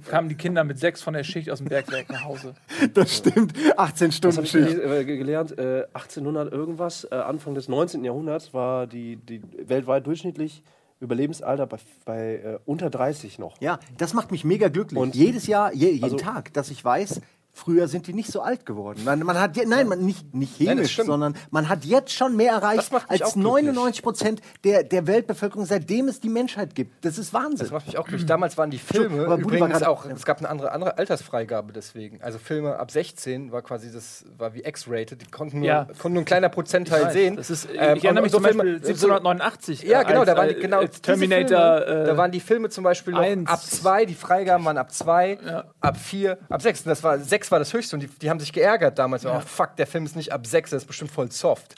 kamen 0.10 0.28
die 0.30 0.36
Kinder 0.36 0.64
mit 0.64 0.80
sechs 0.80 1.02
von 1.02 1.14
der 1.14 1.24
Schicht 1.24 1.50
aus 1.50 1.60
dem 1.60 1.68
Bergwerk 1.68 2.10
nach 2.10 2.24
Hause. 2.24 2.56
Das 2.94 3.16
stimmt. 3.18 3.54
18 3.78 4.08
Was 4.10 4.16
Stunden 4.16 4.38
habe 4.38 4.48
ich 4.48 4.56
äh, 4.56 5.06
ge- 5.06 5.18
gelernt? 5.18 5.58
Äh, 5.58 5.84
1800 5.94 6.52
irgendwas, 6.52 7.08
äh, 7.10 7.16
Anfang 7.16 7.54
des 7.56 7.70
19. 7.70 8.04
Jahrhunderts 8.04 8.54
war 8.54 8.88
die, 8.88 9.18
die 9.18 9.42
weltweit 9.66 10.08
durchschnittlich 10.08 10.64
Überlebensalter 11.02 11.66
bei, 11.68 11.78
bei 12.06 12.36
äh, 12.36 12.60
unter 12.66 12.90
30 12.90 13.40
noch. 13.40 13.60
Ja, 13.60 13.80
das 13.98 14.14
macht 14.14 14.32
mich 14.32 14.46
mega 14.46 14.70
glücklich. 14.70 15.00
Und- 15.00 15.16
Jedes 15.16 15.48
Jahr, 15.48 15.74
je, 15.74 15.90
jeden 15.90 16.04
Also- 16.04 16.18
Tag, 16.18 16.54
dass 16.54 16.70
ich 16.70 16.84
weiß, 16.86 17.22
früher 17.54 17.88
sind 17.88 18.08
die 18.08 18.14
nicht 18.14 18.32
so 18.32 18.42
alt 18.42 18.66
geworden. 18.66 19.02
Man, 19.04 19.20
man 19.20 19.40
hat, 19.40 19.58
je- 19.58 19.66
nein, 19.66 19.88
man, 19.88 20.00
nicht, 20.06 20.34
nicht 20.34 20.60
Nein, 20.60 20.78
chemisch, 20.78 20.94
stimmt. 20.94 21.08
sondern 21.08 21.36
man 21.52 21.68
hat 21.70 21.84
jetzt 21.86 22.14
schon 22.14 22.36
mehr 22.36 22.54
erreicht 22.54 22.92
als 23.08 23.22
auch 23.22 23.34
glücklich. 23.34 23.44
99 23.44 24.02
Prozent 24.04 24.42
der, 24.64 24.84
der 24.84 25.06
Weltbevölkerung, 25.08 25.66
seitdem 25.66 26.08
es 26.08 26.20
die 26.20 26.30
Menschheit 26.30 26.76
gibt. 26.76 27.04
Das 27.06 27.18
ist 27.18 27.34
Wahnsinn. 27.34 27.60
Das 27.60 27.72
macht 27.72 27.88
mich 27.88 27.98
auch 27.98 28.06
glücklich. 28.08 28.26
Damals 28.28 28.58
waren 28.58 28.72
die 28.72 28.78
Filme 28.80 29.26
aber 29.26 29.38
übrigens 29.38 29.84
auch, 29.84 30.06
es 30.06 30.26
gab 30.26 30.38
eine 30.40 30.50
andere, 30.50 30.72
andere 30.72 30.98
Altersfreigabe 30.98 31.74
deswegen. 31.74 32.22
Also 32.22 32.40
Filme 32.40 32.78
ab 32.80 32.90
16 32.92 33.52
war 33.52 33.62
quasi 33.62 33.92
das, 33.92 34.26
war 34.38 34.54
wie 34.54 34.62
X-rated, 34.64 35.22
die 35.22 35.30
konnten 35.30 35.60
nur, 35.60 35.68
Ja. 35.68 35.88
konnten 36.00 36.14
nur 36.14 36.22
ein 36.24 36.26
kleiner 36.26 36.50
Prozentteil 36.50 37.06
weiß, 37.06 37.14
sehen. 37.14 37.36
Das 37.36 37.50
ist, 37.50 37.66
Ähm, 37.66 37.98
ich 37.98 38.04
erinnere 38.06 38.10
und 38.10 38.24
mich 38.24 38.32
so 38.32 38.38
zum 38.38 38.44
Beispiel 38.44 38.62
Filme- 38.80 38.96
so- 38.96 39.08
1789. 39.08 39.84
Ja, 39.84 40.04
genau, 40.04 40.22
als, 40.22 40.30
da 40.30 40.38
waren 40.38 40.50
die, 40.50 40.56
äh, 40.56 40.60
genau 40.62 40.82
diese 40.84 41.02
Terminator. 41.02 41.82
Filme, 41.86 42.02
äh, 42.04 42.06
da 42.06 42.18
waren 42.18 42.32
die 42.32 42.40
Filme 42.40 42.70
zum 42.70 42.84
Beispiel 42.84 43.14
noch 43.14 43.20
eins. 43.22 43.50
ab 43.50 43.62
zwei, 43.62 44.06
die 44.06 44.16
Freigaben 44.16 44.66
waren 44.66 44.78
ab 44.78 44.92
zwei, 44.92 45.38
Ja. 45.46 45.66
ab 45.80 45.98
vier, 45.98 46.38
ab 46.50 46.62
sechs. 46.62 46.82
Und 46.82 46.90
das 46.90 47.04
war, 47.04 47.18
sechs 47.42 47.52
war 47.52 47.58
das 47.60 47.74
höchste 47.74 47.96
und 47.96 48.02
die, 48.04 48.08
die 48.08 48.30
haben 48.30 48.40
sich 48.40 48.54
geärgert 48.54 49.00
damals. 49.00 49.26
Oh 49.26 49.40
fuck, 49.40 49.76
der 49.76 49.88
Film 49.88 50.06
ist 50.06 50.16
nicht 50.16 50.32
ab 50.32 50.46
sechs, 50.46 50.70
der 50.70 50.78
ist 50.78 50.86
bestimmt 50.86 51.12
voll 51.12 51.32
soft. 51.32 51.76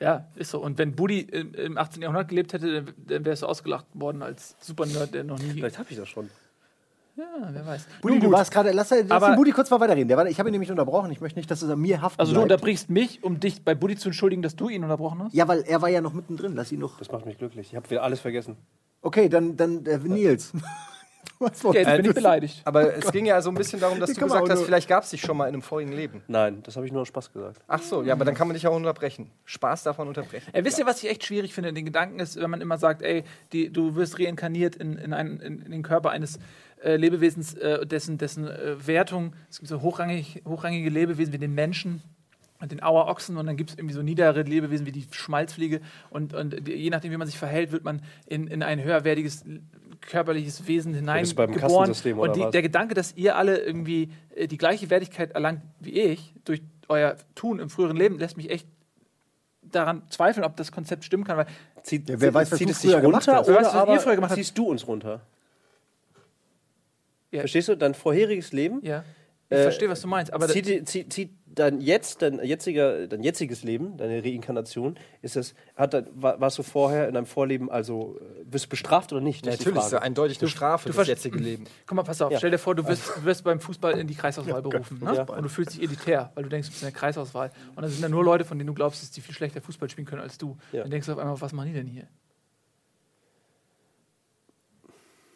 Ja, 0.00 0.26
ist 0.34 0.50
so. 0.50 0.60
Und 0.60 0.76
wenn 0.78 0.94
Buddy 0.94 1.20
im, 1.20 1.54
im 1.54 1.78
18. 1.78 2.02
Jahrhundert 2.02 2.28
gelebt 2.28 2.52
hätte, 2.52 2.84
dann, 3.06 3.24
wärst 3.24 3.42
du 3.42 3.46
ausgelacht 3.46 3.86
worden 3.94 4.22
als 4.22 4.56
Super-Nerd, 4.60 5.14
der 5.14 5.24
noch 5.24 5.38
nie. 5.38 5.52
Vielleicht 5.52 5.78
habe 5.78 5.88
ich 5.90 5.96
das 5.96 6.08
schon. 6.08 6.28
Ja, 7.16 7.24
wer 7.50 7.64
weiß. 7.64 7.86
Budi, 8.02 8.20
du 8.20 8.30
warst 8.30 8.50
gerade, 8.52 8.72
lass, 8.72 8.90
lass 8.90 9.10
Aber- 9.10 9.28
den 9.28 9.36
Budi 9.36 9.52
kurz 9.52 9.70
mal 9.70 9.80
weiterreden. 9.80 10.08
Der 10.08 10.18
war, 10.18 10.26
ich 10.26 10.38
habe 10.38 10.50
ihn 10.50 10.52
nämlich 10.52 10.70
unterbrochen. 10.70 11.10
Ich 11.12 11.22
möchte 11.22 11.38
nicht, 11.38 11.50
dass 11.50 11.62
es 11.62 11.70
an 11.70 11.78
mir 11.80 12.02
haften 12.02 12.20
Also 12.20 12.32
du 12.32 12.40
bleibt. 12.40 12.52
unterbrichst 12.52 12.90
mich, 12.90 13.24
um 13.24 13.40
dich 13.40 13.64
bei 13.64 13.74
Buddy 13.74 13.96
zu 13.96 14.08
entschuldigen, 14.10 14.42
dass 14.42 14.54
du 14.54 14.68
ihn 14.68 14.82
unterbrochen 14.82 15.22
hast? 15.22 15.32
Ja, 15.34 15.48
weil 15.48 15.62
er 15.62 15.80
war 15.80 15.88
ja 15.88 16.02
noch 16.02 16.12
mittendrin. 16.12 16.54
Lass 16.56 16.72
ihn 16.72 16.80
noch. 16.80 16.98
Das 16.98 17.10
macht 17.10 17.24
mich 17.24 17.38
glücklich. 17.38 17.68
Ich 17.70 17.76
habe 17.76 17.88
wieder 17.88 18.02
alles 18.02 18.20
vergessen. 18.20 18.58
Okay, 19.00 19.30
dann, 19.30 19.56
dann 19.56 19.86
äh, 19.86 19.96
Nils. 19.98 20.52
Was 21.38 21.62
Ja, 21.62 21.72
jetzt 21.72 21.96
bin 21.96 22.06
ich 22.06 22.14
beleidigt. 22.14 22.62
Aber 22.64 22.94
es 22.96 23.12
ging 23.12 23.26
ja 23.26 23.40
so 23.42 23.50
ein 23.50 23.54
bisschen 23.54 23.80
darum, 23.80 24.00
dass 24.00 24.10
Hier 24.10 24.20
du 24.20 24.26
gesagt 24.26 24.48
hast, 24.48 24.62
vielleicht 24.62 24.88
gab 24.88 25.04
es 25.04 25.10
dich 25.10 25.20
schon 25.20 25.36
mal 25.36 25.44
in 25.44 25.54
einem 25.54 25.62
vorigen 25.62 25.92
Leben. 25.92 26.22
Nein, 26.28 26.62
das 26.62 26.76
habe 26.76 26.86
ich 26.86 26.92
nur 26.92 27.02
aus 27.02 27.08
Spaß 27.08 27.32
gesagt. 27.32 27.60
Ach 27.68 27.82
so, 27.82 28.02
ja, 28.02 28.14
aber 28.14 28.24
dann 28.24 28.34
kann 28.34 28.48
man 28.48 28.54
dich 28.54 28.66
auch 28.66 28.74
unterbrechen. 28.74 29.30
Spaß 29.44 29.84
man 29.84 30.08
unterbrechen. 30.08 30.48
Ey, 30.52 30.64
wisst 30.64 30.78
ihr, 30.78 30.86
was 30.86 31.02
ich 31.02 31.10
echt 31.10 31.24
schwierig 31.24 31.54
finde? 31.54 31.72
Den 31.72 31.84
Gedanken 31.84 32.18
ist, 32.20 32.40
wenn 32.40 32.50
man 32.50 32.60
immer 32.60 32.78
sagt, 32.78 33.02
ey, 33.02 33.24
die, 33.52 33.70
du 33.70 33.94
wirst 33.96 34.18
reinkarniert 34.18 34.76
in, 34.76 34.96
in, 34.96 35.12
einen, 35.12 35.40
in, 35.40 35.62
in 35.62 35.70
den 35.70 35.82
Körper 35.82 36.10
eines 36.10 36.38
äh, 36.82 36.96
Lebewesens, 36.96 37.54
äh, 37.54 37.86
dessen, 37.86 38.18
dessen 38.18 38.48
äh, 38.48 38.86
Wertung, 38.86 39.34
es 39.50 39.58
gibt 39.58 39.68
so 39.68 39.82
hochrangig, 39.82 40.42
hochrangige 40.46 40.90
Lebewesen 40.90 41.32
wie 41.32 41.38
den 41.38 41.54
Menschen 41.54 42.02
und 42.60 42.72
den 42.72 42.82
Auerochsen 42.82 43.36
und 43.36 43.46
dann 43.46 43.56
gibt 43.56 43.70
es 43.70 43.76
irgendwie 43.76 43.94
so 43.94 44.02
niedere 44.02 44.42
Lebewesen 44.42 44.86
wie 44.86 44.92
die 44.92 45.06
Schmalzfliege 45.10 45.80
und, 46.10 46.34
und 46.34 46.66
die, 46.66 46.72
je 46.72 46.90
nachdem, 46.90 47.12
wie 47.12 47.16
man 47.16 47.26
sich 47.26 47.38
verhält, 47.38 47.72
wird 47.72 47.84
man 47.84 48.02
in, 48.26 48.46
in 48.46 48.62
ein 48.62 48.82
höherwertiges 48.82 49.44
körperliches 50.00 50.66
Wesen 50.66 50.94
hineingeboren. 50.94 51.54
Oder 52.18 52.32
Und 52.32 52.36
die, 52.36 52.50
der 52.50 52.62
Gedanke, 52.62 52.94
dass 52.94 53.14
ihr 53.16 53.36
alle 53.36 53.58
irgendwie 53.58 54.10
äh, 54.34 54.46
die 54.46 54.56
gleiche 54.56 54.90
Wertigkeit 54.90 55.32
erlangt 55.32 55.62
wie 55.80 55.98
ich 56.00 56.34
durch 56.44 56.62
euer 56.88 57.16
Tun 57.34 57.58
im 57.58 57.70
früheren 57.70 57.96
Leben, 57.96 58.18
lässt 58.18 58.36
mich 58.36 58.50
echt 58.50 58.66
daran 59.62 60.02
zweifeln, 60.10 60.44
ob 60.44 60.56
das 60.56 60.70
Konzept 60.70 61.04
stimmen 61.04 61.24
kann, 61.24 61.36
weil 61.38 61.46
Zieht, 61.82 62.08
Ja, 62.08 62.20
wer 62.20 62.34
weiß, 62.34 62.52
was 62.52 62.58
zieht 62.58 62.68
du 62.68 62.72
es 62.72 62.80
dich 62.80 62.90
früher 62.90 63.00
gemacht 63.00 63.28
runter 63.28 63.38
hast. 63.40 63.46
Wer 63.48 63.54
oder 63.56 63.64
weiß, 63.64 63.66
was 63.68 63.74
ihr 63.74 63.80
aber 63.80 64.00
früher 64.00 64.14
gemacht 64.14 64.30
habt. 64.30 64.38
ziehst 64.38 64.58
du 64.58 64.66
uns 64.68 64.86
runter? 64.86 65.20
Ja. 67.30 67.40
Verstehst 67.40 67.68
du? 67.68 67.76
Dein 67.76 67.94
vorheriges 67.94 68.52
Leben 68.52 68.80
Ja. 68.84 69.04
Ich 69.48 69.56
Äh, 69.58 69.62
verstehe, 69.62 69.88
was 69.88 70.00
du 70.00 70.08
meinst, 70.08 70.32
aber 70.32 70.48
zieht, 70.48 70.88
zieht, 70.88 71.12
zieht 71.12 71.30
dein 71.56 71.80
jetzt, 71.80 72.22
dein 72.22 72.38
jetziger, 72.44 73.06
dein 73.08 73.22
jetziges 73.22 73.64
Leben, 73.64 73.96
deine 73.96 74.22
Reinkarnation, 74.22 74.96
ist 75.22 75.36
das, 75.36 75.54
hat 75.74 75.94
dein, 75.94 76.06
war, 76.14 76.40
warst 76.40 76.58
du 76.58 76.62
vorher 76.62 77.08
in 77.08 77.14
deinem 77.14 77.26
Vorleben 77.26 77.70
also 77.70 78.18
äh, 78.20 78.44
wirst 78.52 78.66
du 78.66 78.68
bestraft 78.68 79.12
oder 79.12 79.20
nicht? 79.22 79.44
Das 79.46 79.54
ist 79.54 79.60
die 79.60 79.64
Natürlich 79.64 79.78
ist 79.86 79.92
ja 79.92 79.98
Frage. 79.98 80.06
eindeutig 80.06 80.40
eine 80.40 80.48
Strafe, 80.48 80.88
das 80.88 80.96
verst- 80.96 81.08
jetzige 81.08 81.38
Leben. 81.38 81.64
guck 81.86 81.96
mal, 81.96 82.02
pass 82.04 82.22
auf, 82.22 82.30
Ja. 82.30 82.38
stell 82.38 82.50
dir 82.50 82.58
vor, 82.58 82.74
du 82.74 82.86
wirst, 82.86 83.08
du 83.16 83.24
wirst 83.24 83.42
beim 83.42 83.58
Fußball 83.60 83.98
in 83.98 84.06
die 84.06 84.14
Kreisauswahl 84.14 84.62
berufen 84.62 84.98
ne? 85.02 85.14
Ja. 85.14 85.22
und 85.24 85.42
du 85.42 85.48
fühlst 85.48 85.74
dich 85.74 85.82
elitär, 85.82 86.30
weil 86.34 86.44
du 86.44 86.50
denkst, 86.50 86.68
du 86.68 86.72
bist 86.72 86.82
in 86.82 86.86
der 86.90 86.98
Kreisauswahl 86.98 87.50
und 87.74 87.82
dann 87.82 87.90
sind 87.90 88.02
da 88.02 88.08
nur 88.08 88.22
Leute, 88.24 88.44
von 88.44 88.58
denen 88.58 88.68
du 88.68 88.74
glaubst, 88.74 89.02
dass 89.02 89.10
die 89.10 89.20
viel 89.20 89.34
schlechter 89.34 89.60
Fußball 89.60 89.90
spielen 89.90 90.06
können 90.06 90.22
als 90.22 90.38
du. 90.38 90.56
Ja. 90.72 90.82
Dann 90.82 90.90
denkst 90.90 91.06
du 91.06 91.12
auf 91.12 91.18
einmal, 91.18 91.40
was 91.40 91.52
machen 91.52 91.68
die 91.68 91.74
denn 91.74 91.86
hier? 91.86 92.06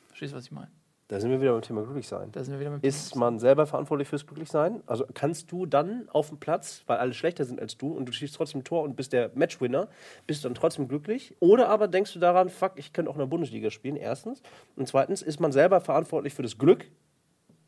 Verstehst 0.08 0.32
du, 0.32 0.36
was 0.36 0.44
ich 0.44 0.52
meine? 0.52 0.70
Da 1.10 1.18
sind 1.18 1.32
wir 1.32 1.40
wieder 1.40 1.54
beim 1.54 1.62
Thema 1.62 1.82
Glücklichsein. 1.82 2.30
Da 2.30 2.44
sind 2.44 2.54
wir 2.54 2.60
wieder 2.60 2.70
mit 2.70 2.84
Ist 2.84 3.16
man 3.16 3.40
selber 3.40 3.66
verantwortlich 3.66 4.06
fürs 4.06 4.26
Glücklichsein? 4.26 4.80
Also 4.86 5.04
kannst 5.12 5.50
du 5.50 5.66
dann 5.66 6.08
auf 6.08 6.28
dem 6.28 6.38
Platz, 6.38 6.84
weil 6.86 6.98
alle 6.98 7.14
schlechter 7.14 7.44
sind 7.44 7.60
als 7.60 7.76
du 7.76 7.88
und 7.88 8.06
du 8.06 8.12
schießt 8.12 8.32
trotzdem 8.32 8.60
ein 8.60 8.64
Tor 8.64 8.84
und 8.84 8.94
bist 8.94 9.12
der 9.12 9.32
Matchwinner, 9.34 9.88
bist 10.28 10.44
du 10.44 10.48
dann 10.48 10.54
trotzdem 10.54 10.86
glücklich? 10.86 11.34
Oder 11.40 11.68
aber 11.68 11.88
denkst 11.88 12.12
du 12.12 12.20
daran, 12.20 12.48
fuck, 12.48 12.74
ich 12.76 12.92
könnte 12.92 13.10
auch 13.10 13.16
in 13.16 13.18
der 13.18 13.26
Bundesliga 13.26 13.72
spielen, 13.72 13.96
erstens. 13.96 14.40
Und 14.76 14.86
zweitens, 14.86 15.20
ist 15.20 15.40
man 15.40 15.50
selber 15.50 15.80
verantwortlich 15.80 16.32
für 16.32 16.42
das 16.42 16.58
Glück? 16.58 16.86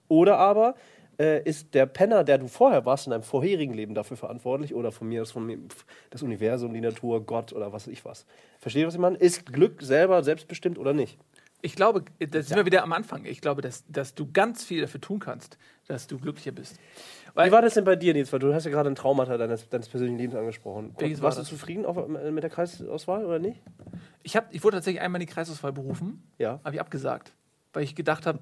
Oder 0.06 0.38
aber 0.38 0.76
äh, 1.18 1.42
ist 1.42 1.74
der 1.74 1.86
Penner, 1.86 2.22
der 2.22 2.38
du 2.38 2.46
vorher 2.46 2.86
warst, 2.86 3.08
in 3.08 3.10
deinem 3.10 3.24
vorherigen 3.24 3.74
Leben 3.74 3.96
dafür 3.96 4.16
verantwortlich? 4.16 4.72
Oder 4.72 4.92
von 4.92 5.08
mir 5.08 5.20
aus 5.20 5.32
von 5.32 5.44
mir, 5.44 5.58
pf, 5.58 5.84
das 6.10 6.22
Universum, 6.22 6.72
die 6.74 6.80
Natur, 6.80 7.26
Gott 7.26 7.52
oder 7.52 7.72
was 7.72 7.88
weiß 7.88 7.92
ich 7.92 8.04
was. 8.04 8.24
Versteht 8.60 8.82
ihr, 8.82 8.86
was 8.86 8.94
ich 8.94 9.00
meine? 9.00 9.16
Ist 9.16 9.52
Glück 9.52 9.82
selber 9.82 10.22
selbstbestimmt 10.22 10.78
oder 10.78 10.92
nicht? 10.92 11.18
Ich 11.64 11.76
glaube, 11.76 12.04
da 12.18 12.42
sind 12.42 12.56
wir 12.56 12.66
wieder 12.66 12.82
am 12.82 12.92
Anfang. 12.92 13.24
Ich 13.24 13.40
glaube, 13.40 13.62
dass, 13.62 13.84
dass 13.88 14.14
du 14.16 14.30
ganz 14.32 14.64
viel 14.64 14.80
dafür 14.80 15.00
tun 15.00 15.20
kannst, 15.20 15.58
dass 15.86 16.08
du 16.08 16.18
glücklicher 16.18 16.50
bist. 16.50 16.76
Weil, 17.34 17.48
Wie 17.48 17.52
war 17.52 17.62
das 17.62 17.74
denn 17.74 17.84
bei 17.84 17.94
dir, 17.94 18.12
Nils? 18.14 18.32
Weil 18.32 18.40
du 18.40 18.52
hast 18.52 18.64
ja 18.64 18.70
gerade 18.72 18.90
ein 18.90 18.96
Traumata 18.96 19.38
deines, 19.38 19.68
deines 19.68 19.88
persönlichen 19.88 20.18
Lebens 20.18 20.34
angesprochen. 20.34 20.92
Welches 20.98 21.20
war 21.20 21.26
Warst 21.26 21.38
du 21.38 21.42
das? 21.42 21.48
zufrieden 21.48 21.86
auf, 21.86 21.96
mit 22.08 22.42
der 22.42 22.50
Kreisauswahl 22.50 23.24
oder 23.24 23.38
nicht? 23.38 23.60
ich, 24.24 24.36
hab, 24.36 24.52
ich 24.52 24.62
wurde 24.64 24.78
tatsächlich 24.78 25.00
einmal 25.00 25.20
in 25.22 25.26
die 25.28 25.32
Kreisauswahl 25.32 25.72
berufen, 25.72 26.22
Ja. 26.38 26.60
habe 26.64 26.74
ich 26.74 26.80
abgesagt, 26.80 27.32
weil 27.72 27.84
ich 27.84 27.94
gedacht 27.94 28.26
habe, 28.26 28.40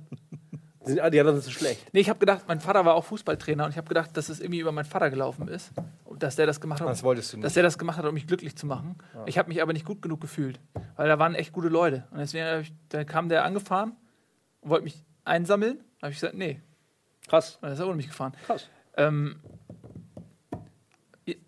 sind- 0.85 0.97
die 1.13 1.21
anderen 1.21 1.41
sind 1.41 1.45
so 1.45 1.51
schlecht. 1.59 1.93
Nee, 1.93 2.01
ich 2.01 2.09
habe 2.09 2.19
gedacht, 2.19 2.45
mein 2.49 2.61
Vater 2.61 2.85
war 2.85 2.95
auch 2.95 3.05
Fußballtrainer 3.05 3.65
und 3.65 3.71
ich 3.71 3.77
habe 3.77 3.89
gedacht, 3.89 4.17
dass 4.17 4.29
es 4.29 4.41
irgendwie 4.41 4.61
über 4.61 4.73
meinen 4.73 4.85
Vater 4.87 5.11
gelaufen 5.11 5.49
ist. 5.49 5.73
Dass 6.19 6.37
der 6.37 6.47
das 6.47 6.61
gemacht 6.61 6.81
hat. 6.81 6.89
Das 6.89 7.03
wolltest 7.03 7.33
du 7.33 7.37
nicht. 7.39 7.45
Dass 7.45 7.55
der 7.55 7.63
das 7.63 7.79
gemacht 7.79 7.97
hat, 7.99 8.05
um 8.05 8.13
mich 8.15 8.27
glücklich 8.27 8.57
zu 8.57 8.67
machen. 8.67 8.97
Ich 9.27 9.39
habe 9.39 9.49
mich 9.49 9.63
aber 9.63 9.73
nicht 9.73 9.85
gut 9.87 10.03
genug 10.03 10.21
gefühlt, 10.21 10.61
weil 10.97 11.09
da 11.09 11.19
waren 11.19 11.35
echt 11.35 11.53
gute 11.53 11.69
Leute. 11.69 12.07
Und 12.11 12.19
deswegen 12.19 12.61
ich, 12.61 12.73
da 12.91 13.05
kam 13.05 13.29
der 13.29 13.45
angefahren 13.45 13.97
und 14.61 14.71
wollte 14.71 14.85
mich 14.85 15.03
einsammeln. 15.25 15.79
Da 16.01 16.07
habe 16.07 16.13
ich 16.13 16.21
gesagt, 16.21 16.35
nee. 16.35 16.61
Krass. 17.29 17.57
Und 17.57 17.63
dann 17.65 17.73
ist 17.73 17.79
er 17.79 17.87
ohne 17.87 17.97
mich 17.97 18.09
gefahren. 18.09 18.33
Krass. 18.47 18.69
Ähm, 18.97 19.41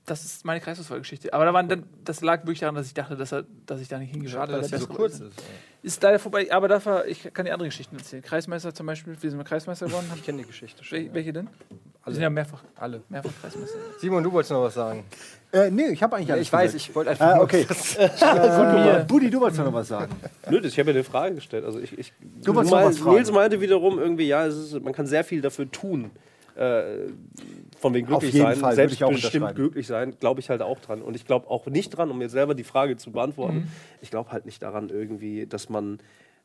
das 0.06 0.24
ist 0.24 0.44
meine 0.44 0.60
Kreisauswahlgeschichte. 0.60 1.32
Aber 1.32 1.44
da 1.44 1.52
waren 1.52 1.68
dann, 1.68 1.84
das 2.04 2.20
lag 2.20 2.42
wirklich 2.42 2.60
daran, 2.60 2.74
dass 2.74 2.86
ich 2.86 2.94
dachte, 2.94 3.16
dass, 3.16 3.32
er, 3.32 3.44
dass 3.66 3.80
ich 3.80 3.88
da 3.88 3.98
nicht 3.98 4.10
hingehöre. 4.12 4.40
Schade, 4.40 4.52
weil 4.52 4.60
dass 4.60 4.70
die 4.70 4.76
so 4.76 4.86
kurz 4.86 5.18
ist. 5.20 5.32
Ist 5.82 6.02
leider 6.02 6.18
vorbei. 6.20 6.46
Aber 6.52 6.68
dafür, 6.68 7.06
ich 7.06 7.32
kann 7.32 7.44
die 7.46 7.50
andere 7.50 7.68
Geschichten 7.68 7.96
erzählen. 7.96 8.22
Kreismeister 8.22 8.72
zum 8.74 8.86
Beispiel, 8.86 9.16
wir 9.20 9.30
sind 9.30 9.38
mal 9.38 9.44
Kreismeister 9.44 9.86
geworden. 9.86 10.06
Ich 10.14 10.24
kenne 10.24 10.38
die 10.42 10.46
Geschichte 10.46 10.84
schon. 10.84 10.98
Wel 10.98 11.14
welche 11.14 11.32
denn? 11.32 11.46
Wir 11.46 11.78
Alle. 12.02 12.14
sind 12.14 12.22
ja 12.22 12.30
mehrfach, 12.30 12.62
Alle. 12.76 13.02
mehrfach 13.08 13.30
Kreismeister. 13.40 13.78
Simon, 13.98 14.22
du 14.22 14.30
wolltest 14.32 14.52
noch 14.52 14.62
was 14.62 14.74
sagen. 14.74 15.04
Äh, 15.52 15.70
nee, 15.70 15.88
ich 15.88 16.02
habe 16.02 16.16
eigentlich 16.16 16.32
alles 16.32 16.46
ich 16.46 16.52
weiß, 16.52 16.72
gesagt. 16.72 16.88
ich 16.90 16.94
wollte 16.94 17.10
einfach 17.10 17.26
Ah, 17.26 17.34
nur- 17.36 17.44
okay. 17.44 17.66
mir. 17.68 18.98
äh, 19.00 19.04
Budi, 19.04 19.30
du 19.30 19.40
wolltest 19.40 19.60
noch 19.60 19.72
was 19.72 19.88
sagen. 19.88 20.14
Nö, 20.48 20.60
das, 20.60 20.72
ich 20.72 20.78
habe 20.78 20.90
ja 20.90 20.94
eine 20.96 21.04
Frage 21.04 21.34
gestellt. 21.36 21.64
Also 21.64 21.80
ich, 21.80 21.98
ich, 21.98 22.12
Du 22.42 22.54
wolltest 22.54 22.72
noch 22.72 22.84
was 22.84 22.98
fragen. 22.98 23.16
Nils 23.16 23.32
meinte 23.32 23.60
wiederum 23.60 23.98
irgendwie, 23.98 24.28
ja, 24.28 24.46
es 24.46 24.54
ist, 24.56 24.80
man 24.82 24.92
kann 24.92 25.06
sehr 25.06 25.24
viel 25.24 25.40
dafür 25.40 25.70
tun. 25.70 26.10
Äh, 26.54 27.06
von 27.82 27.92
wegen 27.94 28.06
glücklich 28.06 28.32
sein, 28.32 28.56
Fall, 28.56 28.76
würde 28.76 28.92
ich 28.94 29.04
auch 29.04 29.08
selbstbestimmt 29.10 29.54
glücklich 29.56 29.86
sein, 29.86 30.14
glaube 30.18 30.40
ich 30.40 30.48
halt 30.48 30.62
auch 30.62 30.78
dran. 30.78 31.02
Und 31.02 31.14
ich 31.16 31.26
glaube 31.26 31.50
auch 31.50 31.66
nicht 31.66 31.90
dran, 31.90 32.10
um 32.10 32.18
mir 32.18 32.28
selber 32.30 32.54
die 32.54 32.64
Frage 32.64 32.96
zu 32.96 33.10
beantworten, 33.10 33.56
Mhm. 33.58 33.68
ich 34.00 34.10
glaube 34.10 34.30
halt 34.32 34.46
nicht 34.46 34.62
daran 34.62 34.88
irgendwie, 34.88 35.46
dass 35.46 35.68
man 35.68 35.98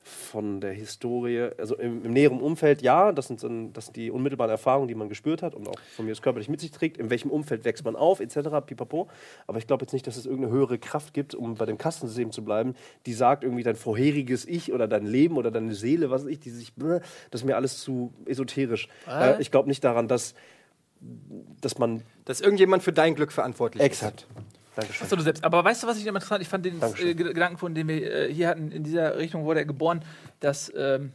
von 0.04 0.62
der 0.62 0.72
Historie, 0.72 1.50
also 1.58 1.76
im, 1.76 2.06
im 2.06 2.14
näheren 2.14 2.40
Umfeld, 2.40 2.82
ja, 2.82 3.12
das 3.12 3.28
sind, 3.28 3.42
so- 3.42 3.50
das 3.74 3.86
sind 3.88 3.98
die 3.98 4.10
unmittelbaren 4.10 4.50
Erfahrungen, 4.52 4.88
die 4.88 4.96
man 4.96 5.10
gespürt 5.10 5.42
hat 5.42 5.54
und 5.54 5.68
auch 5.68 5.78
von 5.96 6.06
mir 6.06 6.12
aus 6.14 6.22
körperlich 6.22 6.48
mit 6.48 6.62
sich 6.62 6.72
trägt, 6.72 6.98
in 6.98 7.10
welchem 7.10 7.30
Umfeld 7.30 7.66
wächst 7.66 7.84
man 7.84 7.98
auf, 7.98 8.22
etc., 8.22 8.38
pipapo. 8.66 9.10
Aber 9.48 9.58
ich 9.58 9.68
glaube 9.68 9.84
jetzt 9.84 9.92
nicht, 9.92 10.08
dass 10.08 10.16
es 10.16 10.26
irgendeine 10.26 10.54
höhere 10.54 10.78
Kraft 10.80 11.14
gibt, 11.14 11.36
um 11.36 11.56
bei 11.56 11.66
dem 11.66 11.78
Kastensystem 11.78 12.32
zu 12.32 12.44
bleiben, 12.44 12.74
die 13.06 13.12
sagt 13.14 13.44
irgendwie 13.44 13.64
dein 13.64 13.76
vorheriges 13.76 14.46
Ich 14.48 14.72
oder 14.72 14.88
dein 14.88 15.06
Leben 15.06 15.36
oder 15.36 15.52
deine 15.52 15.74
Seele, 15.76 16.10
was 16.10 16.24
weiß 16.24 16.32
ich, 16.32 16.40
die 16.40 16.52
sich, 16.52 16.72
das 16.78 17.42
ist 17.42 17.46
mir 17.46 17.58
alles 17.58 17.82
zu 17.82 18.14
esoterisch. 18.26 18.88
Äh, 19.10 19.42
ich 19.42 19.52
glaube 19.52 19.68
nicht 19.68 19.84
daran, 19.84 20.08
dass, 20.08 20.36
dass 21.62 21.78
man 21.78 22.04
Dass 22.26 22.42
irgendjemand 22.42 22.84
für 22.84 22.94
dein 22.94 23.16
Glück 23.16 23.32
verantwortlich 23.32 23.84
exakt. 23.84 24.28
Dankeschön. 24.76 25.06
Achso, 25.06 25.16
du 25.16 25.24
selbst. 25.24 25.44
Aber 25.44 25.64
weißt 25.64 25.82
du, 25.84 25.88
was 25.88 25.98
ich 25.98 26.06
immer 26.06 26.18
interessant 26.18 26.42
Ich 26.42 26.50
fand 26.50 26.64
den 26.66 26.80
äh, 26.82 27.16
Ge- 27.16 27.34
Gedanken, 27.34 27.58
von 27.58 27.74
dem 27.74 27.88
wir 27.88 28.14
äh, 28.30 28.34
hier 28.34 28.48
hatten, 28.48 28.72
in 28.72 28.84
dieser 28.84 29.18
Richtung 29.18 29.44
wurde 29.44 29.62
er 29.62 29.66
geboren, 29.66 30.02
dass 30.40 30.72
ähm, 30.78 31.14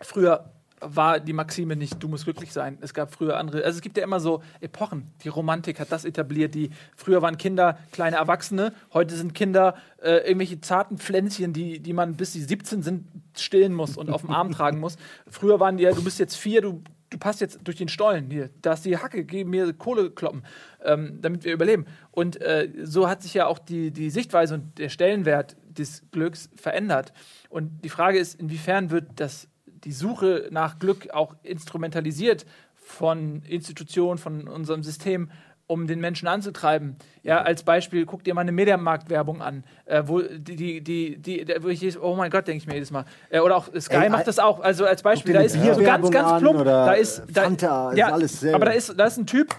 früher 0.00 0.50
war 0.86 1.18
die 1.18 1.32
Maxime 1.32 1.76
nicht, 1.76 2.02
du 2.02 2.08
musst 2.08 2.24
glücklich 2.24 2.52
sein. 2.52 2.76
Es 2.82 2.92
gab 2.92 3.14
früher 3.14 3.38
andere, 3.38 3.64
also 3.64 3.76
es 3.76 3.80
gibt 3.80 3.96
ja 3.96 4.04
immer 4.04 4.20
so 4.20 4.42
Epochen. 4.60 5.06
Die 5.22 5.28
Romantik 5.28 5.80
hat 5.80 5.90
das 5.90 6.04
etabliert, 6.04 6.54
die 6.54 6.68
früher 6.94 7.22
waren 7.22 7.38
Kinder 7.38 7.78
kleine 7.90 8.16
Erwachsene, 8.16 8.74
heute 8.92 9.16
sind 9.16 9.32
Kinder 9.34 9.76
äh, 10.02 10.18
irgendwelche 10.28 10.60
zarten 10.60 10.98
Pflänzchen, 10.98 11.54
die, 11.54 11.78
die 11.80 11.92
man 11.94 12.16
bis 12.16 12.34
sie 12.34 12.42
17 12.42 12.82
sind 12.82 13.06
stillen 13.34 13.72
muss 13.72 13.96
und 13.96 14.10
auf 14.10 14.20
dem 14.22 14.30
Arm 14.30 14.50
tragen 14.52 14.78
muss. 14.78 14.96
Früher 15.26 15.58
waren 15.58 15.78
die 15.78 15.84
ja, 15.84 15.92
du 15.92 16.04
bist 16.04 16.18
jetzt 16.18 16.36
vier, 16.36 16.60
du, 16.60 16.82
du 17.10 17.18
passt 17.18 17.40
jetzt 17.40 17.60
durch 17.64 17.76
den 17.76 17.88
Stollen 17.88 18.30
hier, 18.30 18.50
da 18.62 18.72
ist 18.72 18.84
die 18.84 18.98
Hacke, 18.98 19.24
gib 19.24 19.46
mir 19.46 19.72
Kohle 19.72 20.10
kloppen, 20.10 20.42
ähm, 20.84 21.18
damit 21.20 21.44
wir 21.44 21.52
überleben. 21.52 21.86
Und 22.10 22.40
äh, 22.40 22.68
so 22.82 23.08
hat 23.08 23.22
sich 23.22 23.34
ja 23.34 23.46
auch 23.46 23.58
die, 23.58 23.90
die 23.90 24.10
Sichtweise 24.10 24.54
und 24.54 24.78
der 24.78 24.88
Stellenwert 24.88 25.56
des 25.68 26.02
Glücks 26.10 26.50
verändert. 26.56 27.12
Und 27.48 27.84
die 27.84 27.88
Frage 27.88 28.18
ist, 28.18 28.40
inwiefern 28.40 28.90
wird 28.90 29.04
das, 29.16 29.48
die 29.66 29.92
Suche 29.92 30.48
nach 30.50 30.78
Glück 30.78 31.10
auch 31.10 31.36
instrumentalisiert 31.42 32.46
von 32.74 33.42
Institutionen, 33.42 34.18
von 34.18 34.48
unserem 34.48 34.82
System, 34.82 35.30
um 35.66 35.86
den 35.86 36.00
Menschen 36.00 36.28
anzutreiben. 36.28 36.96
Ja, 37.22 37.42
als 37.42 37.62
Beispiel, 37.62 38.04
guck 38.06 38.24
dir 38.24 38.34
mal 38.34 38.42
eine 38.42 38.52
Mediamarkt-Werbung 38.52 39.40
an, 39.40 39.64
äh, 39.86 40.02
wo 40.06 40.20
die, 40.20 40.56
die, 40.56 40.80
die, 40.82 41.16
die, 41.16 41.56
wo 41.60 41.68
ich 41.68 41.80
jedes, 41.80 42.00
oh 42.00 42.14
mein 42.14 42.30
Gott, 42.30 42.46
denke 42.46 42.58
ich 42.58 42.66
mir 42.66 42.74
jedes 42.74 42.90
Mal. 42.90 43.04
Äh, 43.30 43.40
oder 43.40 43.56
auch 43.56 43.68
Sky 43.78 43.96
Ey, 43.96 44.08
macht 44.10 44.26
das 44.26 44.38
auch. 44.38 44.60
Also 44.60 44.84
als 44.84 45.02
Beispiel, 45.02 45.34
da 45.34 45.40
ist 45.40 45.54
so 45.54 45.82
ganz, 45.82 46.10
ganz 46.10 46.28
an 46.28 46.40
plump, 46.40 46.64
da 46.64 46.92
ist 46.92 47.22
da, 47.32 47.42
Fanta, 47.42 47.90
ist 47.90 47.98
ja, 47.98 48.12
alles 48.12 48.40
selber. 48.40 48.56
Aber 48.56 48.66
da 48.66 48.72
ist, 48.72 48.94
da 48.98 49.06
ist 49.06 49.16
ein 49.16 49.26
Typ, 49.26 49.54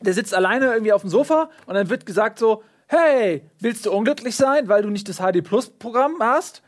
der 0.00 0.12
sitzt 0.12 0.34
alleine 0.34 0.66
irgendwie 0.66 0.92
auf 0.92 1.00
dem 1.00 1.10
Sofa 1.10 1.50
und 1.66 1.74
dann 1.74 1.90
wird 1.90 2.06
gesagt 2.06 2.38
so, 2.38 2.62
hey, 2.86 3.42
willst 3.60 3.86
du 3.86 3.92
unglücklich 3.92 4.36
sein, 4.36 4.68
weil 4.68 4.82
du 4.82 4.90
nicht 4.90 5.08
das 5.08 5.16
HD 5.18 5.42
Plus 5.42 5.70
Programm 5.70 6.16
hast? 6.20 6.62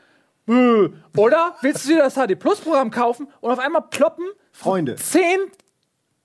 Oder 0.46 1.56
willst 1.60 1.84
du 1.84 1.90
dir 1.90 1.98
das 1.98 2.14
HD 2.14 2.38
Plus 2.38 2.60
Programm 2.60 2.90
kaufen 2.90 3.28
und 3.40 3.52
auf 3.52 3.58
einmal 3.58 3.82
ploppen 3.82 4.24
Freunde. 4.52 4.96
zehn 4.96 5.38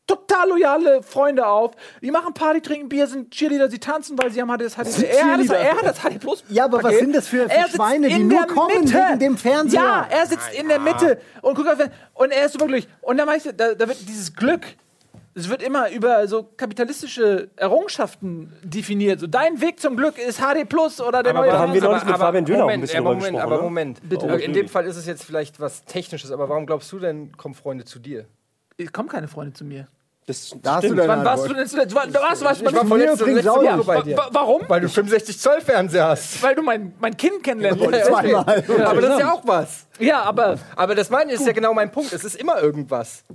total 0.07 0.49
loyale 0.49 1.01
Freunde 1.03 1.45
auf. 1.47 1.71
Die 2.01 2.11
machen 2.11 2.33
Party, 2.33 2.61
trinken 2.61 2.89
Bier, 2.89 3.07
sind 3.07 3.31
Cheerleader, 3.31 3.69
sie 3.69 3.79
tanzen, 3.79 4.17
weil 4.17 4.31
sie 4.31 4.41
haben 4.41 4.57
das 4.57 4.75
HD 4.75 4.85
Sind 4.87 5.05
er, 5.09 5.25
hat 5.25 5.39
das, 5.39 5.49
er 5.49 5.75
hat 5.77 5.85
das 5.85 5.99
HD 5.99 6.19
Plus 6.19 6.43
Ja, 6.49 6.65
aber 6.65 6.83
was 6.83 6.97
sind 6.97 7.15
das 7.15 7.27
für- 7.27 7.49
für 7.49 7.69
Schweine, 7.75 8.07
die 8.09 8.15
in 8.15 8.27
nur 8.27 8.39
der 8.39 8.47
kommen 8.47 8.83
Mitte. 8.83 8.93
wegen 8.93 9.19
dem 9.19 9.37
Fernseher? 9.37 9.81
Ja, 9.81 10.07
er 10.09 10.25
sitzt 10.25 10.53
in 10.53 10.67
der 10.67 10.79
Mitte 10.79 11.19
und 11.41 11.55
guckt 11.55 11.69
auf 11.69 11.79
und 12.15 12.31
er 12.31 12.45
ist 12.45 12.53
super 12.53 12.67
glücklich. 12.67 12.87
Und 13.01 13.17
dann 13.17 13.25
meinst 13.27 13.45
du, 13.45 13.53
da, 13.53 13.73
da 13.73 13.87
wird 13.87 13.97
dieses 14.07 14.33
Glück 14.35 14.61
Es 15.35 15.49
wird 15.49 15.63
immer 15.63 15.89
über 15.89 16.27
so 16.27 16.43
kapitalistische 16.43 17.49
Errungenschaften 17.55 18.53
definiert. 18.63 19.19
So, 19.19 19.25
dein 19.25 19.59
Weg 19.61 19.79
zum 19.79 19.97
Glück 19.97 20.19
ist 20.19 20.39
HD 20.39 20.63
Plus 20.69 21.01
oder 21.01 21.23
der 21.23 21.31
Aber 21.31 21.41
neue 21.41 21.51
da 21.51 21.57
haben 21.59 21.73
wir 21.73 21.81
Fernseher. 21.81 21.89
neulich 21.89 22.05
mit 22.05 22.17
Fabian 22.17 22.45
Döner 22.45 22.57
auch 22.59 22.61
ein 22.61 22.65
Moment, 22.65 22.81
bisschen 22.81 23.03
ja, 23.03 23.09
drüber 23.09 23.15
Moment, 23.25 23.39
aber? 23.43 23.61
Moment. 23.63 24.01
Bitte. 24.07 24.27
Äh, 24.27 24.45
In 24.45 24.53
dem 24.53 24.67
Fall 24.67 24.85
ist 24.85 24.95
es 24.95 25.07
jetzt 25.07 25.23
vielleicht 25.23 25.59
was 25.59 25.85
Technisches, 25.85 26.31
aber 26.31 26.49
warum 26.49 26.67
glaubst 26.67 26.91
du 26.91 26.99
denn, 26.99 27.31
kommen 27.35 27.55
Freunde 27.55 27.83
zu 27.85 27.97
dir? 27.97 28.25
Es 28.85 28.91
kommen 28.93 29.09
keine 29.09 29.27
Freunde 29.27 29.53
zu 29.53 29.63
mir. 29.65 29.87
Das 30.25 30.55
Da 30.61 30.75
hast 30.75 30.83
du 30.83 30.87
stimmt. 30.93 31.05
Wann 31.07 31.25
warst 31.25 31.49
du 31.49 31.53
denn 31.53 31.67
zuletzt? 31.67 31.93
Warst, 31.93 32.15
du 32.15 32.21
warst 32.45 32.61
Ich 32.61 32.65
war 32.65 32.71
bei 32.83 32.87
vor 32.87 32.97
mir. 32.97 33.07
letzte. 33.07 33.45
Woche 33.45 33.83
bei 33.83 34.01
dir. 34.01 34.17
Wa- 34.17 34.29
Warum? 34.31 34.61
Weil 34.69 34.79
du 34.81 34.87
65 34.87 35.37
Zoll 35.37 35.59
Fernseher 35.59 36.07
hast. 36.07 36.41
Weil 36.41 36.55
du 36.55 36.61
mein, 36.61 36.93
mein 36.99 37.17
Kind 37.17 37.43
kennenlernen 37.43 37.79
wolltest. 37.81 38.05
Zweimal. 38.05 38.63
aber 38.85 39.01
das 39.01 39.13
ist 39.15 39.19
ja 39.19 39.33
auch 39.33 39.41
was. 39.45 39.85
Ja, 39.99 40.21
aber 40.21 40.57
Aber 40.77 40.95
das 40.95 41.09
meine 41.09 41.33
ist 41.33 41.45
ja 41.45 41.51
genau 41.51 41.73
mein 41.73 41.91
Punkt. 41.91 42.13
Es 42.13 42.23
ist 42.23 42.35
immer 42.35 42.61
irgendwas. 42.61 43.25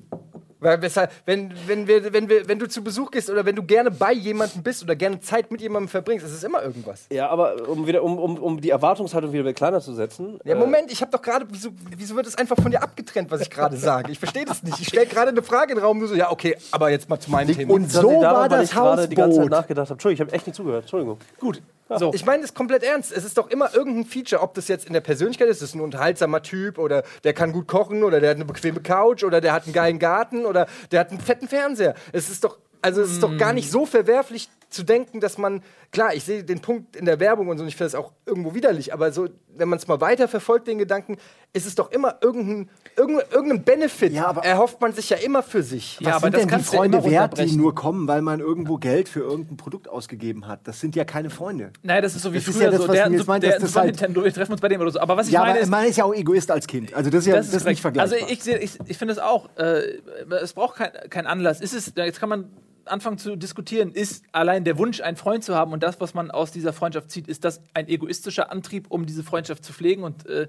Weil 0.61 0.83
weshalb, 0.83 1.13
wenn, 1.25 1.53
wenn, 1.67 1.87
wir, 1.87 2.13
wenn, 2.13 2.29
wir, 2.29 2.49
wenn 2.49 2.59
du 2.59 2.69
zu 2.69 2.83
Besuch 2.83 3.11
gehst 3.11 3.31
oder 3.31 3.45
wenn 3.45 3.55
du 3.55 3.63
gerne 3.63 3.91
bei 3.91 4.13
jemandem 4.13 4.63
bist 4.63 4.83
oder 4.83 4.97
gerne 4.97 5.21
Zeit 5.21 5.51
mit 5.51 5.61
jemandem 5.61 5.89
verbringst, 5.89 6.27
es 6.27 6.33
ist 6.33 6.43
immer 6.43 6.63
irgendwas. 6.63 7.07
Ja, 7.11 7.29
aber 7.29 7.69
um, 7.69 7.87
wieder, 7.87 8.03
um, 8.03 8.19
um, 8.19 8.39
um 8.39 8.61
die 8.61 8.71
Erwartungshaltung 8.71 9.33
wieder 9.33 9.53
kleiner 9.53 9.81
zu 9.81 9.93
setzen. 9.95 10.41
Ja, 10.45 10.55
äh, 10.55 10.59
Moment, 10.59 10.91
ich 10.91 11.01
habe 11.01 11.13
doch 11.13 11.23
gerade, 11.23 11.47
wieso, 11.51 11.71
wieso 11.97 12.17
wird 12.17 12.27
es 12.27 12.37
einfach 12.37 12.57
von 12.61 12.71
dir 12.71 12.83
abgetrennt, 12.83 13.31
was 13.31 13.41
ich 13.41 13.51
gerade 13.51 13.77
sage? 13.77 14.11
Ich 14.11 14.19
verstehe 14.19 14.45
das 14.45 14.63
nicht. 14.63 14.81
Ich 14.81 14.89
stelle 14.89 15.07
gerade 15.07 15.31
eine 15.31 15.43
Frage 15.43 15.73
in 15.73 15.79
den 15.79 15.85
Raum, 15.85 16.01
du 16.01 16.07
so, 16.07 16.15
ja, 16.15 16.31
okay, 16.31 16.57
aber 16.73 16.91
jetzt 16.91 17.09
mal 17.09 17.21
zu 17.21 17.31
meinem 17.31 17.55
Thema. 17.55 17.75
Und 17.75 17.91
so 17.93 18.21
daran, 18.21 18.23
war 18.23 18.41
weil 18.43 18.49
das 18.49 18.69
ich 18.69 18.75
gerade 18.75 19.09
die 19.09 19.15
ganze 19.15 19.37
Zeit 19.37 19.45
Hausboot. 19.45 19.51
nachgedacht 19.51 19.87
habe. 19.87 19.95
Entschuldigung, 19.95 20.27
ich 20.27 20.29
habe 20.29 20.37
echt 20.37 20.47
nicht 20.47 20.57
zugehört. 20.57 20.83
Entschuldigung. 20.83 21.19
gut. 21.39 21.63
So. 21.97 22.13
Ich 22.13 22.25
meine 22.27 22.43
das 22.43 22.55
komplett 22.55 22.83
ernst. 22.83 23.13
Es 23.13 23.25
ist 23.25 23.39
doch 23.39 23.49
immer 23.49 23.75
irgendein 23.75 24.05
Feature, 24.05 24.43
ob 24.43 24.55
das 24.55 24.69
jetzt 24.69 24.87
in 24.87 24.93
der 24.93 25.01
Persönlichkeit 25.01 25.49
ist, 25.49 25.63
das 25.63 25.71
ist 25.71 25.75
ein 25.75 25.81
unterhaltsamer 25.81 26.43
Typ 26.43 26.79
oder 26.79 27.03
der 27.25 27.33
kann 27.33 27.53
gut 27.53 27.67
kochen 27.67 28.05
oder 28.05 28.21
der 28.21 28.31
hat 28.31 28.37
eine 28.37 28.45
bequeme 28.45 28.81
Couch 28.81 29.25
oder 29.25 29.41
der 29.41 29.53
hat 29.53 29.65
einen 29.65 29.73
geilen 29.73 29.99
Garten 29.99 30.45
oder 30.45 30.67
der 30.91 31.01
hat 31.01 31.11
einen 31.11 31.21
fetten 31.21 31.49
Fernseher. 31.49 31.95
Es 32.13 32.29
ist 32.29 32.45
doch, 32.45 32.59
also 32.83 33.01
es 33.01 33.13
ist 33.13 33.23
doch 33.23 33.37
gar 33.39 33.53
nicht 33.53 33.71
so 33.71 33.87
verwerflich 33.87 34.49
zu 34.71 34.83
denken, 34.83 35.21
dass 35.21 35.39
man, 35.39 35.63
klar, 35.93 36.15
ich 36.15 36.25
sehe 36.25 36.45
den 36.45 36.61
Punkt 36.61 36.95
in 36.97 37.05
der 37.07 37.21
Werbung 37.21 37.49
und 37.49 37.57
so, 37.59 37.63
und 37.63 37.69
ich 37.69 37.77
finde 37.77 37.91
das 37.93 37.95
auch 37.95 38.13
irgendwo 38.27 38.55
widerlich, 38.55 38.93
aber 38.93 39.13
so, 39.13 39.29
wenn 39.57 39.69
man 39.69 39.79
es 39.79 39.89
mal 39.89 40.01
weiter 40.01 40.29
verfolgt, 40.29 40.69
den 40.69 40.79
Gedanken, 40.79 41.17
ist 41.55 41.67
es 41.67 41.75
doch 41.75 41.91
immer 41.91 42.19
irgendein, 42.21 42.69
irgendein, 42.97 43.27
irgendein 43.33 43.63
Benefit, 43.65 44.13
Ja, 44.13 44.27
aber- 44.27 44.45
erhofft 44.45 44.81
man 44.81 44.93
sich 44.93 45.09
ja 45.09 45.17
immer 45.17 45.43
für 45.43 45.63
sich. 45.63 45.97
Was 46.01 46.07
Ja, 46.07 46.17
aber 46.17 46.21
sind 46.27 46.35
das 46.35 46.41
denn 46.43 46.49
die 46.49 46.55
ja 46.55 46.61
Freunde 46.63 47.05
wert, 47.05 47.39
die 47.39 47.57
nur 47.57 47.75
kommen, 47.75 48.07
weil 48.07 48.21
man 48.21 48.41
irgendwo 48.41 48.77
Geld 48.77 49.09
für 49.09 49.21
irgendein 49.21 49.57
Produkt 49.57 49.89
ausgegeben 49.89 50.47
hat? 50.47 50.61
Das 50.69 50.79
sind 50.81 50.95
ja 50.95 51.05
keine 51.05 51.31
Freunde. 51.31 51.71
Naja, 51.83 52.03
das 52.03 52.15
ist 52.15 52.23
so 52.23 52.33
wie 52.33 52.37
Das 52.37 52.47
ist 52.49 52.55
früher 52.55 52.65
ja 52.67 52.71
das, 52.71 52.81
so, 52.83 52.93
der, 52.93 53.11
Super- 53.11 53.25
meint, 53.33 53.43
der 53.45 53.59
das 53.59 53.75
halt- 53.75 53.87
Nintendo, 53.87 54.23
wir 54.25 54.33
treffen 54.35 54.53
uns 54.53 54.61
bei 54.61 54.69
dem 54.69 54.81
oder 54.83 54.91
so. 54.91 55.01
Aber 55.01 55.17
was 55.17 55.27
ich 55.29 55.33
ja, 55.33 55.41
meine 55.41 55.53
aber 55.53 55.61
ist, 55.61 55.69
man 55.71 55.85
ist 55.87 55.97
ja 55.97 56.05
auch 56.05 56.15
Egoist 56.15 56.51
als 56.51 56.67
Kind. 56.67 56.93
Also 56.93 57.09
das 57.09 57.21
ist 57.21 57.27
ja 57.27 57.37
das 57.37 57.53
ist 57.55 57.65
nicht 57.65 57.81
vergleichbar. 57.81 58.19
Also 58.19 58.31
ich, 58.33 58.43
sehe- 58.45 58.59
ich, 58.59 58.79
ich 58.87 58.99
finde 58.99 59.13
es 59.13 59.19
auch, 59.19 59.49
äh, 59.57 59.99
es 60.43 60.53
braucht 60.53 60.77
keinen 60.77 61.09
kein 61.09 61.27
Anlass. 61.27 61.61
Ist 61.63 61.73
es, 61.73 61.93
jetzt 61.97 62.21
kann 62.21 62.29
man 62.29 62.51
anfangen 62.89 63.19
zu 63.19 63.37
diskutieren, 63.37 63.93
ist 63.93 64.25
allein 64.33 64.65
der 64.65 64.79
Wunsch, 64.79 65.01
einen 65.01 65.17
Freund 65.17 65.45
zu 65.45 65.55
haben 65.55 65.73
und 65.73 65.83
das, 65.83 66.01
was 66.01 66.15
man 66.15 66.31
aus 66.31 66.51
dieser 66.53 66.73
Freundschaft 66.73 67.11
zieht, 67.11 67.29
ist 67.29 67.45
das 67.45 67.61
ein 67.75 67.89
egoistischer 67.89 68.51
Antrieb, 68.51 68.87
um 68.89 69.07
diese 69.07 69.23
Freundschaft 69.23 69.65
zu 69.65 69.73
pflegen 69.73 70.03
und 70.03 70.27
äh, 70.27 70.49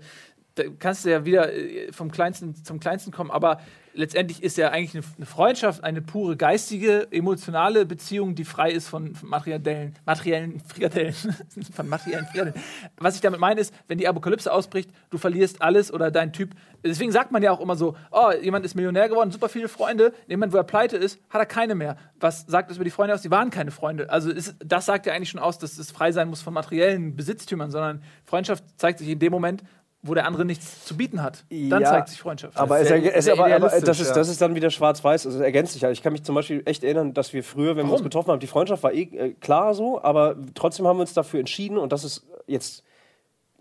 da 0.60 0.64
kannst 0.78 1.05
du 1.05 1.10
ja 1.10 1.26
wieder 1.26 1.53
äh, 1.53 1.91
vom 1.91 2.12
Kleinsten 2.12 2.55
zum 2.64 2.80
Kleinsten 2.80 3.12
kommen, 3.12 3.32
aber 3.32 3.60
letztendlich 3.93 4.43
ist 4.43 4.57
ja 4.57 4.70
eigentlich 4.70 5.03
eine, 5.18 5.26
Freundschaft 5.26 5.84
eine 5.84 6.01
pure 6.01 6.38
geistige, 6.38 7.07
emotionale 7.12 7.86
Beziehung, 7.86 8.36
die 8.36 8.45
frei 8.45 8.72
ist 8.72 8.88
von, 8.88 9.16
von 9.16 9.30
materiellen, 9.30 9.95
materiellen 10.05 10.62
Frikadellen. 10.62 11.14
von 11.74 11.88
materiellen 11.88 12.26
Frikadellen. 12.28 12.62
Was 12.97 13.16
ich 13.16 13.22
damit 13.22 13.39
meine 13.39 13.60
ist, 13.62 13.74
wenn 13.88 13.97
die 13.97 14.07
Apokalypse 14.07 14.51
ausbricht, 14.51 14.89
du 15.10 15.18
verlierst 15.18 15.62
alles 15.62 15.91
oder 15.91 16.12
dein 16.12 16.34
Typ. 16.34 16.51
Deswegen 16.84 17.12
sagt 17.12 17.32
man 17.32 17.43
ja 17.43 17.51
auch 17.51 17.60
immer 17.60 17.76
so: 17.76 17.95
Oh, 18.12 18.32
jemand 18.41 18.66
ist 18.66 18.76
Millionär 18.76 19.10
geworden, 19.10 19.32
super 19.32 19.49
viele 19.49 19.68
Freunde. 19.68 20.14
Jemand, 20.28 20.53
wo 20.53 20.57
er 20.57 20.64
pleite 20.64 20.97
ist, 20.97 21.20
hat 21.30 21.41
er 21.41 21.45
keine 21.45 21.76
mehr. 21.76 21.97
Was 22.20 22.45
sagt 22.47 22.70
das 22.70 22.78
über 22.78 22.86
die 22.86 22.91
Freunde 22.91 23.14
aus? 23.14 23.22
Die 23.22 23.32
waren 23.32 23.49
keine 23.49 23.72
Freunde. 23.72 24.10
Also 24.10 24.32
ist, 24.32 24.55
das 24.64 24.86
sagt 24.86 25.05
ja 25.05 25.14
eigentlich 25.14 25.30
schon 25.30 25.41
aus, 25.41 25.57
dass 25.57 25.78
es 25.78 25.91
frei 25.91 26.12
sein 26.12 26.30
muss 26.30 26.41
von 26.41 26.53
materiellen 26.53 27.16
Besitztümern, 27.16 27.72
sondern 27.72 28.01
Freundschaft 28.26 28.64
zeigt 28.78 28.99
sich 28.99 29.10
in 29.10 29.20
dem 29.20 29.32
Moment, 29.32 29.64
wo 30.02 30.14
der 30.14 30.26
andere 30.26 30.45
nichts 30.45 30.86
zu 30.86 30.95
bieten 30.95 31.22
hat. 31.22 31.43
Dann 31.50 31.82
Ja, 31.82 31.89
zeigt 31.89 32.10
sich 32.10 32.20
Freundschaft. 32.22 32.58
Aber, 32.58 32.80
es, 32.80 32.88
sehr- 32.88 33.16
es, 33.16 33.26
sehr 33.26 33.34
aber, 33.34 33.54
aber 33.54 33.70
das, 33.82 34.00
ist, 34.00 34.08
ja. 34.10 34.14
das 34.16 34.30
ist 34.30 34.41
dann 34.41 34.56
wieder 34.56 34.70
schwarz-weiß, 34.70 35.26
also 35.26 35.38
es 35.39 35.43
ergänzt 35.43 35.74
sich 35.74 35.82
ja. 35.82 35.91
Ich 35.91 36.02
kann 36.02 36.14
mich 36.14 36.24
zum 36.24 36.36
Beispiel 36.36 36.62
echt 36.66 36.84
erinnern, 36.84 37.14
dass 37.14 37.34
wir 37.34 37.43
früher, 37.43 37.76
wenn 37.76 37.86
wir 37.88 37.93
uns 37.93 38.04
getroffen 38.04 38.32
haben, 38.32 38.39
die 38.39 38.47
Freundschaft 38.47 38.82
war 38.84 38.93
eh 38.93 39.02
äh, 39.04 39.34
klar 39.34 39.74
so, 39.74 40.02
aber 40.02 40.36
trotzdem 40.56 40.88
haben 40.88 40.97
wir 40.97 41.02
uns 41.02 41.14
dafür 41.14 41.39
entschieden 41.41 41.78
und 41.78 41.91
das 41.91 42.04
ist 42.06 42.26
jetzt 42.47 42.84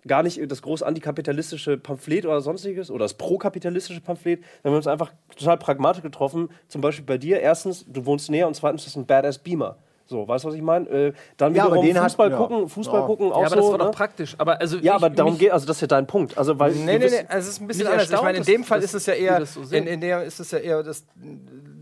gar 0.07 0.23
nicht 0.23 0.41
das 0.51 0.63
groß 0.63 0.85
antikapitalistische 0.85 1.77
Pamphlet 1.77 2.25
oder 2.25 2.41
sonstiges 2.41 2.91
oder 2.91 3.05
das 3.05 3.15
prokapitalistische 3.15 4.01
Pamphlet, 4.01 4.39
sondern 4.39 4.63
wir 4.63 4.71
haben 4.71 4.77
uns 4.77 4.87
einfach 4.87 5.13
total 5.37 5.59
pragmatisch 5.59 6.03
getroffen. 6.03 6.51
Zum 6.69 6.81
Beispiel 6.81 7.05
bei 7.05 7.19
dir, 7.19 7.41
erstens, 7.41 7.85
du 7.89 8.07
wohnst 8.07 8.31
näher 8.31 8.47
und 8.47 8.55
zweitens, 8.55 8.85
das 8.85 8.93
ist 8.93 8.97
ein 8.97 9.07
Badass 9.07 9.39
Beamer. 9.39 9.77
So, 10.11 10.27
weißt 10.27 10.45
du, 10.45 10.49
was 10.49 10.55
ich 10.55 10.63
meine? 10.63 10.89
Äh, 10.89 11.13
dann 11.37 11.55
Ja, 11.55 11.65
aber 11.65 11.73
wiederum 11.75 11.87
den 11.87 11.97
hat- 11.99 12.05
Fußball 12.05 12.31
ja. 12.31 12.37
gucken, 12.39 12.69
Fußball 12.69 13.01
Ja. 13.01 13.07
gucken, 13.07 13.31
auch 13.31 13.41
ja, 13.43 13.47
aber 13.47 13.57
das 13.57 13.65
so. 13.67 13.71
war 13.73 13.79
doch 13.79 13.85
ne? 13.87 13.91
praktisch. 13.93 14.35
Aber 14.39 14.59
also 14.59 14.77
Ja, 14.79 14.83
ich- 14.83 14.91
aber 14.93 15.11
darum 15.11 15.37
geht, 15.37 15.51
also 15.53 15.67
das 15.67 15.77
ist 15.77 15.81
ja 15.83 15.87
dein 15.87 16.07
Punkt. 16.07 16.39
Also, 16.39 16.59
weil 16.59 16.73
Nee, 16.73 16.99
nee, 16.99 17.11
nee, 17.11 17.25
also 17.29 17.47
es 17.47 17.49
ist 17.57 17.61
ein 17.61 17.67
bisschen 17.67 17.87
anders. 17.89 18.11
Ich 18.11 18.23
meine, 18.23 18.39
in 18.39 18.45
dem 18.45 18.65
Fall 18.65 18.83
ist 18.83 18.95
es 18.95 19.05
ja 19.05 19.13
eher, 19.13 19.45
so 19.45 19.61
in, 19.71 19.87
in 19.87 20.01
der 20.01 20.23
ist 20.25 20.41
es 20.41 20.51
ja 20.51 20.59
eher, 20.59 20.83
dass, 20.83 21.05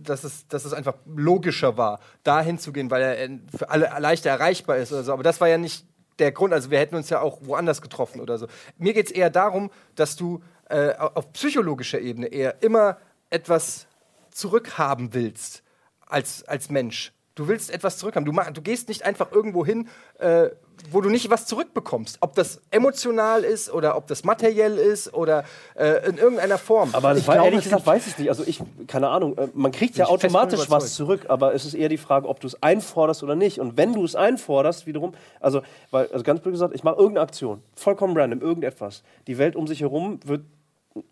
dass, 0.03 0.25
es, 0.25 0.49
dass 0.49 0.65
es 0.65 0.73
einfach 0.73 0.95
logischer 1.07 1.77
war, 1.79 2.01
da 2.25 2.41
hinzugehen, 2.41 2.91
weil 2.91 3.03
er 3.03 3.21
äh, 3.21 3.39
für 3.57 3.71
alle 3.71 3.91
leichter 4.01 4.31
erreichbar 4.31 4.77
ist 4.79 4.93
oder 4.93 5.05
so. 5.05 5.13
Aber 5.13 5.23
das 5.23 5.41
war 5.41 5.47
ja 5.49 5.57
nicht 5.57 5.87
der 6.19 6.33
Grund. 6.33 6.53
Also 6.53 6.71
wir 6.73 6.81
hätten 6.81 6.97
uns 6.97 7.09
ja 7.11 7.21
auch 7.21 7.39
woanders 7.43 7.81
getroffen 7.81 8.21
oder 8.21 8.39
so. 8.39 8.49
Mir 8.77 8.93
geht 8.93 9.07
es 9.07 9.13
eher 9.13 9.31
darum, 9.31 9.71
dass 9.95 10.17
du 10.17 10.43
äh, 10.69 10.95
auf 10.97 11.33
psychologischer 11.33 12.01
Ebene 12.01 12.27
eher 12.27 12.61
immer 12.61 12.97
etwas 13.31 13.87
zurückhaben 14.33 15.15
willst 15.15 15.63
als, 16.09 16.43
als 16.49 16.71
Mensch. 16.71 17.13
Du 17.37 17.49
willst 17.49 17.71
etwas 17.71 17.99
zurückhaben. 17.99 18.25
Du, 18.25 18.33
mach, 18.33 18.51
du 18.51 18.63
gehst 18.63 18.89
nicht 18.89 19.05
einfach 19.05 19.31
irgendwo 19.31 19.65
hin, 19.65 19.89
äh, 20.19 20.49
wo 20.91 21.03
du 21.03 21.11
nicht 21.11 21.29
was 21.31 21.45
zurückbekommst. 21.47 22.17
Ob 22.23 22.35
das 22.35 22.63
emotional 22.71 23.45
ist 23.45 23.71
oder 23.71 23.95
ob 23.99 24.07
das 24.07 24.25
materiell 24.25 24.79
ist 24.79 25.13
oder 25.13 25.45
äh, 25.75 26.09
in 26.09 26.17
irgendeiner 26.17 26.57
Form. 26.57 26.89
Aber 26.95 27.15
Ich 27.15 27.29
war 27.29 27.37
ehrlich 27.37 27.59
es 27.59 27.65
gesagt, 27.65 27.87
weiß 27.87 28.07
ich 28.07 28.17
nicht. 28.17 28.31
Also 28.31 28.43
ich, 28.47 28.63
keine 28.87 29.09
Ahnung, 29.09 29.37
äh, 29.37 29.49
man 29.53 29.71
kriegt 29.71 29.97
ja 29.97 30.07
automatisch 30.07 30.71
was 30.71 30.95
zurück, 30.95 31.27
aber 31.29 31.55
es 31.55 31.67
ist 31.67 31.75
eher 31.75 31.91
die 31.91 31.99
Frage, 31.99 32.27
ob 32.27 32.41
du 32.41 32.47
es 32.47 32.63
einforderst 32.63 33.23
oder 33.23 33.35
nicht. 33.35 33.61
Und 33.61 33.77
wenn 33.77 33.93
du 33.93 34.03
es 34.03 34.17
einforderst, 34.17 34.87
wiederum, 34.87 35.13
also, 35.39 35.61
weil, 35.91 36.09
also 36.11 36.25
ganz 36.25 36.41
blöd 36.41 36.55
gesagt, 36.55 36.75
ich 36.75 36.85
mache 36.85 36.97
irgendeine 36.97 37.21
Aktion, 37.21 37.63
vollkommen 37.75 38.17
random, 38.17 38.41
irgendetwas. 38.41 39.03
Die 39.27 39.37
Welt 39.37 39.57
um 39.57 39.67
sich 39.67 39.83
herum 39.83 40.21
wird 40.25 40.41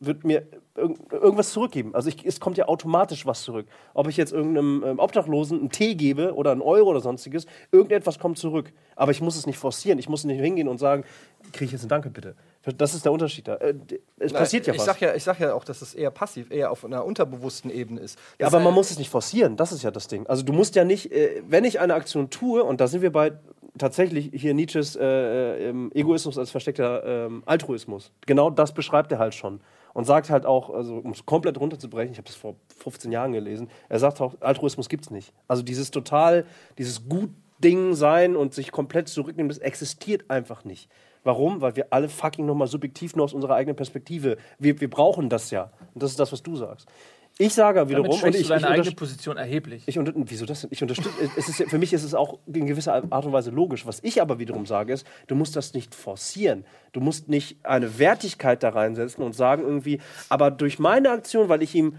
wird 0.00 0.24
mir 0.24 0.46
irg 0.76 0.96
irgendwas 1.12 1.52
zurückgeben. 1.52 1.94
Also 1.94 2.08
ich, 2.08 2.24
es 2.24 2.40
kommt 2.40 2.56
ja 2.56 2.66
automatisch 2.66 3.26
was 3.26 3.42
zurück. 3.42 3.66
Ob 3.94 4.08
ich 4.08 4.16
jetzt 4.16 4.32
irgendeinem 4.32 4.82
ähm, 4.84 4.98
Obdachlosen 4.98 5.60
einen 5.60 5.70
Tee 5.70 5.94
gebe 5.94 6.34
oder 6.34 6.52
einen 6.52 6.62
Euro 6.62 6.90
oder 6.90 7.00
sonstiges, 7.00 7.46
irgendetwas 7.70 8.18
kommt 8.18 8.38
zurück. 8.38 8.72
Aber 8.96 9.12
ich 9.12 9.20
muss 9.20 9.36
es 9.36 9.46
nicht 9.46 9.58
forcieren. 9.58 9.98
Ich 9.98 10.08
muss 10.08 10.24
nicht 10.24 10.40
hingehen 10.40 10.68
und 10.68 10.78
sagen, 10.78 11.04
kriege 11.52 11.66
ich 11.66 11.72
jetzt 11.72 11.84
ein 11.84 11.88
Danke 11.88 12.10
bitte. 12.10 12.34
Das 12.78 12.94
ist 12.94 13.04
der 13.04 13.12
Unterschied 13.12 13.46
da. 13.46 13.56
Äh, 13.56 13.74
es 14.18 14.32
passiert 14.32 14.66
ja 14.66 14.72
ich 14.72 14.78
was. 14.78 14.86
Sag 14.86 15.00
ja, 15.00 15.14
ich 15.14 15.22
sag 15.22 15.38
ja 15.38 15.54
auch, 15.54 15.64
dass 15.64 15.82
es 15.82 15.94
eher 15.94 16.10
passiv, 16.10 16.50
eher 16.50 16.70
auf 16.70 16.84
einer 16.84 17.04
unterbewussten 17.04 17.70
Ebene 17.70 18.00
ist. 18.00 18.18
Ja, 18.40 18.46
aber 18.46 18.60
man 18.60 18.72
muss 18.72 18.90
es 18.90 18.98
nicht 18.98 19.10
forcieren, 19.10 19.56
das 19.56 19.72
ist 19.72 19.82
ja 19.82 19.90
das 19.90 20.08
Ding. 20.08 20.26
Also 20.26 20.42
du 20.42 20.52
musst 20.52 20.74
ja 20.74 20.84
nicht, 20.84 21.12
äh, 21.12 21.42
wenn 21.46 21.64
ich 21.64 21.80
eine 21.80 21.94
Aktion 21.94 22.30
tue, 22.30 22.64
und 22.64 22.80
da 22.80 22.88
sind 22.88 23.02
wir 23.02 23.12
bei 23.12 23.32
tatsächlich 23.78 24.30
hier 24.32 24.54
Nietzsches 24.54 24.96
äh, 24.96 25.04
äh, 25.04 25.68
ähm, 25.68 25.90
Egoismus 25.94 26.38
als 26.38 26.50
versteckter 26.50 27.04
ähm, 27.04 27.42
Altruismus. 27.46 28.12
Genau 28.26 28.50
das 28.50 28.72
beschreibt 28.72 29.12
er 29.12 29.18
halt 29.18 29.34
schon. 29.34 29.60
Und 29.92 30.04
sagt 30.04 30.28
halt 30.28 30.44
auch, 30.44 30.70
also 30.70 30.96
um 30.96 31.12
es 31.12 31.24
komplett 31.24 31.58
runterzubrechen, 31.60 32.12
ich 32.12 32.18
habe 32.18 32.26
das 32.26 32.34
vor 32.34 32.56
15 32.78 33.12
Jahren 33.12 33.32
gelesen, 33.32 33.68
er 33.88 34.00
sagt 34.00 34.20
auch, 34.20 34.34
Altruismus 34.40 34.88
gibt's 34.88 35.10
nicht. 35.10 35.32
Also 35.46 35.62
dieses 35.62 35.92
total, 35.92 36.46
dieses 36.78 37.08
Gut-Ding 37.08 37.94
sein 37.94 38.34
und 38.34 38.54
sich 38.54 38.72
komplett 38.72 39.08
zurücknehmen, 39.08 39.48
das 39.48 39.58
existiert 39.58 40.30
einfach 40.30 40.64
nicht. 40.64 40.88
Warum? 41.22 41.60
Weil 41.60 41.76
wir 41.76 41.86
alle 41.90 42.08
fucking 42.08 42.44
nochmal 42.44 42.66
subjektiv 42.66 43.14
nur 43.14 43.24
aus 43.24 43.32
unserer 43.32 43.54
eigenen 43.54 43.76
Perspektive, 43.76 44.36
wir, 44.58 44.80
wir 44.80 44.90
brauchen 44.90 45.28
das 45.28 45.50
ja. 45.50 45.70
Und 45.94 46.02
das 46.02 46.10
ist 46.10 46.20
das, 46.20 46.32
was 46.32 46.42
du 46.42 46.56
sagst. 46.56 46.88
Ich 47.36 47.52
sage 47.52 47.88
wiederum, 47.88 48.10
Damit 48.10 48.22
und 48.22 48.40
ich, 48.40 48.46
deine 48.46 48.60
ich 48.60 48.66
eigene 48.66 48.92
Position 48.92 49.36
erheblich. 49.36 49.82
ich 49.86 49.98
unter 49.98 50.12
wieso 50.14 50.46
das 50.46 50.60
denn? 50.60 50.70
Ich 50.72 50.82
unterstütze. 50.82 51.10
es 51.36 51.48
ist, 51.48 51.68
für 51.68 51.78
mich 51.78 51.92
ist 51.92 52.04
es 52.04 52.14
auch 52.14 52.38
in 52.46 52.66
gewisser 52.66 52.94
Art 53.10 53.26
und 53.26 53.32
Weise 53.32 53.50
logisch. 53.50 53.86
Was 53.86 53.98
ich 54.04 54.22
aber 54.22 54.38
wiederum 54.38 54.66
sage, 54.66 54.92
ist, 54.92 55.04
du 55.26 55.34
musst 55.34 55.56
das 55.56 55.74
nicht 55.74 55.96
forcieren. 55.96 56.64
Du 56.92 57.00
musst 57.00 57.28
nicht 57.28 57.58
eine 57.64 57.98
Wertigkeit 57.98 58.62
da 58.62 58.68
reinsetzen 58.68 59.24
und 59.24 59.34
sagen 59.34 59.64
irgendwie, 59.64 60.00
aber 60.28 60.52
durch 60.52 60.78
meine 60.78 61.10
Aktion, 61.10 61.48
weil 61.48 61.62
ich 61.62 61.74
ihm 61.74 61.98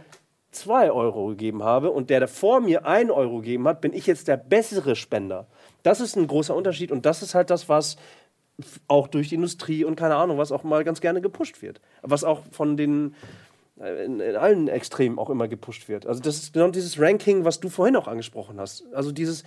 zwei 0.51 0.89
Euro 0.89 1.27
gegeben 1.27 1.63
habe 1.63 1.91
und 1.91 2.09
der, 2.09 2.19
der 2.19 2.29
vor 2.29 2.61
mir 2.61 2.86
ein 2.86 3.11
Euro 3.11 3.39
gegeben 3.39 3.67
hat, 3.67 3.81
bin 3.81 3.91
ich 3.91 4.07
jetzt 4.07 4.29
der 4.29 4.38
bessere 4.38 4.95
Spender. 4.95 5.47
Das 5.83 5.99
ist 5.99 6.15
ein 6.15 6.27
großer 6.27 6.55
Unterschied 6.55 6.93
und 6.93 7.05
das 7.05 7.21
ist 7.21 7.36
halt 7.36 7.49
das, 7.49 7.67
was 7.67 7.97
auch 8.88 9.07
durch 9.07 9.29
die 9.29 9.36
Industrie 9.36 9.83
und 9.83 9.95
keine 9.95 10.15
Ahnung, 10.15 10.38
was 10.38 10.51
auch 10.51 10.63
mal 10.63 10.83
ganz 10.83 11.01
gerne 11.01 11.19
gepusht 11.21 11.61
wird. 11.61 11.81
Was 12.01 12.23
auch 12.23 12.41
von 12.51 12.77
den 12.77 13.07
äh, 13.09 13.13
in, 13.78 14.19
in 14.19 14.36
allen 14.36 14.67
Extremen 14.67 15.19
auch 15.19 15.30
immer 15.30 15.47
gepusht 15.47 15.88
wird. 15.89 16.05
Also 16.05 16.21
das 16.21 16.38
ist 16.38 16.53
genau 16.53 16.69
dieses 16.69 16.99
Ranking, 16.99 17.43
was 17.45 17.59
du 17.59 17.69
vorhin 17.69 17.95
auch 17.95 18.07
angesprochen 18.07 18.59
hast. 18.59 18.86
Also 18.93 19.11
dieses, 19.11 19.43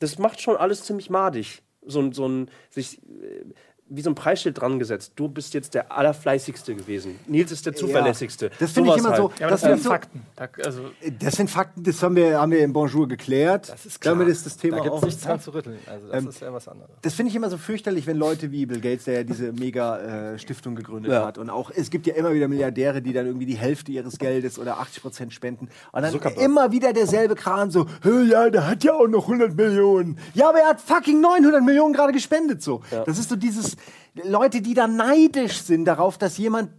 das 0.00 0.18
macht 0.18 0.40
schon 0.40 0.56
alles 0.56 0.84
ziemlich 0.84 1.10
madig. 1.10 1.62
So, 1.86 2.00
ein- 2.00 2.12
so 2.12 2.28
ein, 2.28 2.50
sich, 2.68 2.98
äh, 3.02 3.44
wie 3.92 4.02
so 4.02 4.10
ein 4.10 4.14
Preisschild 4.14 4.60
dran 4.60 4.78
gesetzt. 4.78 5.12
Du 5.16 5.28
bist 5.28 5.52
jetzt 5.52 5.74
der 5.74 5.90
allerfleißigste 5.92 6.74
gewesen. 6.76 7.18
Nils 7.26 7.50
ist 7.52 7.66
der 7.66 7.74
zuverlässigste. 7.74 8.50
Das 8.60 8.70
finde 8.72 8.90
ich 8.90 8.96
immer 8.98 9.16
so. 9.16 9.30
Ja, 9.38 9.46
aber 9.46 9.50
das 9.50 9.60
das, 9.62 9.70
sind 9.70 9.82
so 9.82 9.90
Fakten. 9.90 10.22
Da, 10.36 10.48
also, 10.64 10.82
das 11.18 11.34
sind 11.34 11.50
Fakten, 11.50 11.82
das 11.82 12.02
haben 12.02 12.14
wir, 12.16 12.40
haben 12.40 12.52
wir 12.52 12.60
im 12.60 12.72
Bonjour 12.72 13.08
geklärt. 13.08 13.68
Das 13.68 13.84
ist 13.86 14.00
klar. 14.00 14.14
Damit 14.14 14.28
ist 14.28 14.46
das 14.46 14.56
Thema 14.56 14.76
da 14.78 14.82
gibt 14.84 14.94
auch. 14.94 14.98
es 15.02 15.04
nichts 15.06 15.22
dran 15.22 15.40
zu 15.40 15.52
rütteln. 15.52 15.78
Also 15.86 16.06
das 16.06 16.22
Ähm, 16.22 16.28
ist 16.28 16.40
ja 16.40 16.52
was 16.52 16.68
anderes. 16.68 16.90
Das 17.02 17.14
finde 17.14 17.30
ich 17.30 17.36
immer 17.36 17.50
so 17.50 17.58
fürchterlich, 17.58 18.06
wenn 18.06 18.16
Leute 18.16 18.52
wie 18.52 18.64
Bill 18.66 18.80
Gates, 18.80 19.04
der 19.04 19.14
ja 19.14 19.24
diese 19.24 19.52
Mega-Stiftung 19.52 20.74
gegründet 20.76 21.12
Ja. 21.12 21.26
hat. 21.26 21.38
Und 21.38 21.50
auch, 21.50 21.70
es 21.74 21.90
gibt 21.90 22.06
ja 22.06 22.14
immer 22.14 22.32
wieder 22.32 22.48
Milliardäre, 22.48 23.02
die 23.02 23.12
dann 23.12 23.26
irgendwie 23.26 23.46
die 23.46 23.56
Hälfte 23.56 23.92
ihres 23.92 24.18
Geldes 24.18 24.58
oder 24.58 24.78
80 24.78 25.02
Prozent 25.02 25.32
spenden. 25.34 25.68
Und 25.92 26.02
dann 26.02 26.12
Zuckerberg. 26.12 26.40
immer 26.44 26.72
wieder 26.72 26.92
derselbe 26.92 27.34
Kran 27.34 27.70
so, 27.70 27.86
"Hö, 28.02 28.22
ja, 28.24 28.48
der 28.50 28.66
hat 28.68 28.84
ja 28.84 28.94
auch 28.94 29.08
noch 29.08 29.26
100 29.26 29.54
Millionen. 29.56 30.18
Ja, 30.34 30.48
aber 30.48 30.60
er 30.60 30.68
hat 30.68 30.80
fucking 30.80 31.20
900 31.20 31.62
Millionen 31.64 31.92
gerade 31.92 32.12
gespendet 32.12 32.62
so. 32.62 32.82
Das 33.06 33.18
ist 33.18 33.28
so 33.30 33.36
dieses, 33.36 33.76
Leute, 34.14 34.60
die 34.60 34.74
da 34.74 34.86
neidisch 34.86 35.60
sind 35.62 35.84
darauf, 35.84 36.18
dass 36.18 36.38
jemand 36.38 36.70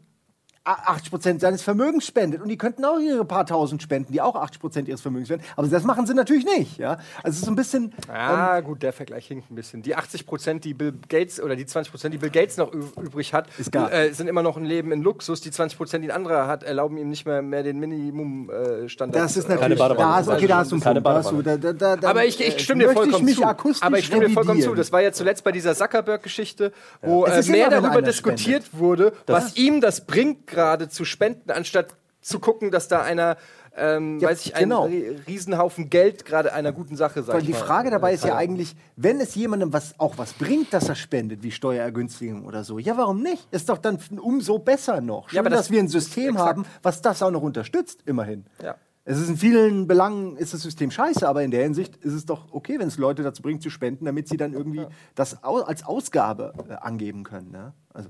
80 0.64 1.10
Prozent 1.10 1.42
seines 1.42 1.64
Vermögens 1.64 2.06
spendet. 2.06 2.42
Und 2.42 2.50
die 2.50 2.58
könnten 2.58 2.86
auch 2.86 3.00
ihre 3.00 3.26
paar 3.26 3.46
tausend 3.48 3.82
spenden, 3.82 4.14
die 4.14 4.22
auch 4.22 4.36
80 4.36 4.60
Prozent 4.62 4.88
ihres 4.88 5.02
Vermögens 5.02 5.28
spenden. 5.30 5.46
Aber 5.56 5.68
das 5.68 5.84
machen 5.84 6.06
sie 6.06 6.14
natürlich 6.14 6.46
nicht. 6.46 6.78
Ja? 6.78 7.00
Also 7.24 7.30
es 7.30 7.36
ist 7.38 7.46
so 7.46 7.52
ein 7.52 7.56
bisschen. 7.56 7.94
Ah, 8.08 8.60
gut, 8.60 8.84
der 8.84 8.94
Vergleich 8.94 9.26
hinkt 9.26 9.50
ein 9.50 9.56
bisschen. 9.56 9.82
Die 9.82 9.96
80 9.96 10.28
Prozent, 10.28 10.64
die 10.64 10.76
Bill 10.76 10.94
Gates 11.10 11.42
oder 11.42 11.56
die 11.56 11.66
20 11.66 11.92
Prozent, 11.92 12.14
die 12.14 12.20
Bill 12.20 12.30
Gates 12.30 12.58
noch 12.58 12.72
übrig 12.74 13.34
hat, 13.34 13.48
Ist 13.58 13.72
gar- 13.72 13.92
äh, 13.92 14.14
sind 14.14 14.28
immer 14.28 14.44
noch 14.44 14.56
ein 14.56 14.66
Leben 14.66 14.92
in 14.92 15.02
Luxus. 15.02 15.42
Die 15.42 15.50
20 15.50 15.78
Prozent, 15.78 16.04
die 16.04 16.12
ein 16.12 16.16
anderer 16.16 16.46
hat, 16.48 16.62
erlauben 16.62 16.98
ihm 16.98 17.10
nicht 17.10 17.26
mehr, 17.26 17.42
mehr 17.42 17.64
den 17.64 17.80
Minimum-Standard. 17.80 19.24
Das 19.24 19.38
ist 19.38 19.46
äh, 19.46 19.56
natürlich. 19.56 19.80
Badewanne 19.80 20.00
Da 20.10 20.16
hast, 20.16 20.28
okay, 20.28 20.48
da 20.48 20.58
hast 20.58 20.72
du 20.72 20.76
einen 20.76 20.84
Keine 20.84 21.02
Punkt. 21.02 21.16
Da 21.16 21.24
hast 21.24 21.32
du, 21.32 21.42
da, 21.42 21.58
da, 21.58 21.74
da, 21.74 21.96
da, 21.96 22.10
Aber 22.10 22.26
ich, 22.26 22.40
äh, 22.40 22.50
ich 22.50 22.64
stimme 22.64 22.84
dir 22.86 22.92
vollkommen 22.94 23.28
ich 23.28 23.38
mich 23.38 23.38
zu. 23.38 23.82
Aber 23.82 23.98
ich 23.98 24.06
stimme 24.06 24.28
dir 24.28 24.34
vollkommen 24.34 24.62
zu. 24.62 24.76
Das 24.76 24.92
war 24.92 25.02
ja 25.02 25.12
zuletzt 25.12 25.44
bei 25.44 25.52
dieser 25.52 25.74
Zuckerberg-Geschichte, 25.76 26.72
wo 27.02 27.26
Es 27.26 27.34
äh, 27.34 27.40
ist 27.40 27.50
mehr 27.50 27.70
darüber 27.70 28.02
diskutiert 28.04 28.66
wurde, 28.74 29.14
was 29.26 29.56
ihm 29.56 29.82
das 29.82 30.06
bringt, 30.06 30.51
gerade 30.52 30.88
zu 30.90 31.04
spenden, 31.06 31.50
anstatt 31.50 31.96
zu 32.22 32.40
gucken, 32.40 32.70
dass 32.70 32.88
da 32.88 33.02
einer, 33.02 33.36
ähm, 33.76 34.20
Ja, 34.20 34.30
weiß 34.30 34.46
ich, 34.46 34.56
ein 34.56 34.64
genau. 34.66 34.86
Rie- 34.86 35.16
Riesenhaufen 35.28 35.90
Geld 35.90 36.24
gerade 36.24 36.54
einer 36.54 36.72
guten 36.72 36.96
Sache, 36.96 37.24
sag 37.24 37.34
Weil 37.34 37.42
ich 37.42 37.48
die 37.48 37.54
Frage 37.54 37.90
dabei 37.90 38.14
ist 38.14 38.24
ja 38.24 38.36
eigentlich, 38.36 38.76
wenn 38.96 39.20
es 39.20 39.34
jemandem 39.34 39.74
was, 39.74 40.00
auch 40.00 40.20
was 40.20 40.34
bringt, 40.34 40.72
dass 40.72 40.88
er 40.88 40.94
spendet, 40.96 41.42
wie 41.42 41.50
Steuerergünstigung 41.50 42.46
oder 42.46 42.64
so, 42.64 42.78
ja, 42.78 42.96
warum 42.96 43.24
nicht? 43.24 43.48
Ist 43.50 43.70
doch 43.70 43.80
dann 43.80 43.98
umso 44.20 44.60
besser 44.60 45.02
noch. 45.02 45.30
Schön, 45.30 45.38
Ja, 45.38 45.42
das- 45.50 45.54
dass 45.62 45.72
wir 45.72 45.80
ein 45.80 45.88
System 45.88 46.38
haben, 46.38 46.64
was 46.84 47.02
das 47.02 47.24
auch 47.24 47.32
noch 47.32 47.42
unterstützt, 47.42 48.04
immerhin. 48.06 48.46
Ja. 48.62 48.76
Es 49.04 49.18
ist 49.18 49.30
in 49.30 49.38
vielen 49.38 49.88
Belangen 49.88 50.38
ist 50.38 50.54
das 50.54 50.62
System 50.62 50.92
scheiße, 50.92 51.28
aber 51.28 51.42
in 51.42 51.50
der 51.50 51.64
Hinsicht 51.64 51.96
ist 51.98 52.14
es 52.14 52.28
doch 52.28 52.54
okay, 52.54 52.78
wenn 52.78 52.88
es 52.88 53.00
Leute 53.00 53.24
dazu 53.24 53.42
bringt 53.42 53.64
zu 53.64 53.72
spenden, 53.72 54.06
damit 54.06 54.28
sie 54.28 54.38
dann 54.38 54.54
irgendwie 54.54 54.86
das 55.16 55.44
als 55.44 55.84
Ausgabe 55.84 56.54
äh, 56.70 56.74
angeben 56.76 57.24
können. 57.24 57.50
Ne? 57.50 57.74
Also. 57.96 58.10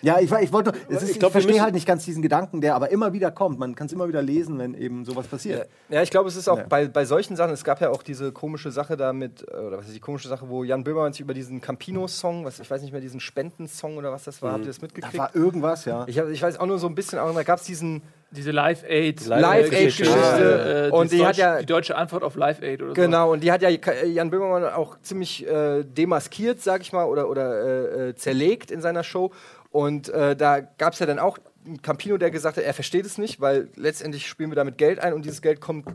Ja, 0.00 0.18
ich, 0.20 0.30
ich 0.32 0.52
wollte, 0.52 0.72
es 0.88 0.96
ist, 0.98 1.02
Ich 1.04 1.10
ich, 1.12 1.18
glaub, 1.18 1.32
verstehe 1.32 1.60
halt 1.60 1.74
nicht 1.74 1.86
ganz 1.86 2.04
diesen 2.04 2.22
Gedanken, 2.22 2.60
der 2.60 2.74
aber 2.76 2.90
immer 2.90 3.12
wieder 3.12 3.30
kommt. 3.30 3.58
Man 3.58 3.74
kann 3.74 3.88
es 3.88 3.92
immer 3.92 4.08
wieder 4.08 4.22
lesen, 4.22 4.58
wenn 4.58 4.74
eben 4.74 5.04
sowas 5.04 5.26
passiert. 5.26 5.68
Ja, 5.88 6.02
ich 6.02 6.10
glaube, 6.10 6.28
es 6.28 6.36
ist 6.36 6.48
auch 6.48 6.58
Ja. 6.58 6.64
bei, 6.68 6.86
bei 6.88 7.04
solchen 7.04 7.36
Sachen, 7.36 7.52
es 7.52 7.64
gab 7.64 7.80
ja 7.80 7.90
auch 7.90 8.02
diese 8.02 8.32
komische 8.32 8.70
Sache 8.70 8.96
da 8.96 9.12
mit, 9.12 9.42
äh, 9.50 9.54
oder 9.56 9.78
was 9.78 9.86
ist 9.86 9.94
die 9.96 10.00
komische 10.00 10.28
Sache, 10.28 10.48
wo 10.48 10.64
Jan 10.64 10.84
Böhmermann 10.84 11.12
sich 11.12 11.20
über 11.20 11.34
diesen 11.34 11.60
Campino-Song, 11.60 12.44
was 12.44 12.58
ich 12.60 12.70
weiß 12.70 12.80
nicht 12.82 12.92
mehr, 12.92 13.00
diesen 13.00 13.20
Spendensong 13.20 13.96
oder 13.98 14.12
was 14.12 14.24
das 14.24 14.40
war, 14.40 14.52
habt 14.52 14.62
ihr 14.62 14.68
das 14.68 14.78
Da 14.78 14.84
mitgekriegt? 14.86 15.18
war 15.18 15.34
irgendwas, 15.34 15.84
ja. 15.84 16.04
Ich, 16.06 16.16
ich 16.16 16.42
weiß 16.42 16.58
auch 16.58 16.66
nur 16.66 16.78
so 16.78 16.86
ein 16.86 16.94
bisschen, 16.94 17.18
aber 17.18 17.32
da 17.32 17.42
gab 17.42 17.58
es 17.58 17.64
diesen 17.66 18.02
diese 18.30 18.50
Live-Aid. 18.50 19.26
Live-Aid-Geschichte. 19.26 20.88
Äh, 20.88 20.94
Und 20.94 21.04
das 21.04 21.10
die 21.18 21.26
hat 21.26 21.36
ja- 21.36 21.58
Die 21.60 21.66
deutsche 21.66 21.96
Antwort 21.96 22.22
auf 22.22 22.34
Live-Aid 22.36 22.82
oder 22.82 22.90
so. 22.90 22.94
Genau, 22.94 23.32
und 23.32 23.42
die 23.42 23.52
hat 23.52 23.62
ja 23.62 23.68
Jan 23.68 24.30
Böhmermann 24.30 24.64
auch 24.64 24.98
ziemlich 25.00 25.46
äh, 25.46 25.84
demaskiert, 25.84 26.60
sag 26.62 26.80
ich 26.82 26.92
mal, 26.92 27.04
oder, 27.04 27.28
oder 27.28 27.62
äh, 27.62 28.08
äh, 28.10 28.14
zerlegt 28.14 28.70
in 28.70 28.80
seiner 28.80 29.04
Show. 29.04 29.32
Und 29.70 30.08
äh, 30.08 30.34
da 30.36 30.60
gab 30.60 30.92
es 30.94 30.98
ja 30.98 31.06
dann 31.06 31.18
auch 31.18 31.38
einen 31.64 31.82
Campino, 31.82 32.16
der 32.16 32.30
gesagt 32.30 32.56
hat, 32.56 32.64
er 32.64 32.74
versteht 32.74 33.06
es 33.06 33.18
nicht, 33.18 33.40
weil 33.40 33.68
letztendlich 33.76 34.26
spielen 34.26 34.50
wir 34.50 34.56
damit 34.56 34.78
Geld 34.78 34.98
ein 35.00 35.12
und 35.12 35.24
dieses 35.24 35.42
Geld 35.42 35.60
kommt 35.60 35.86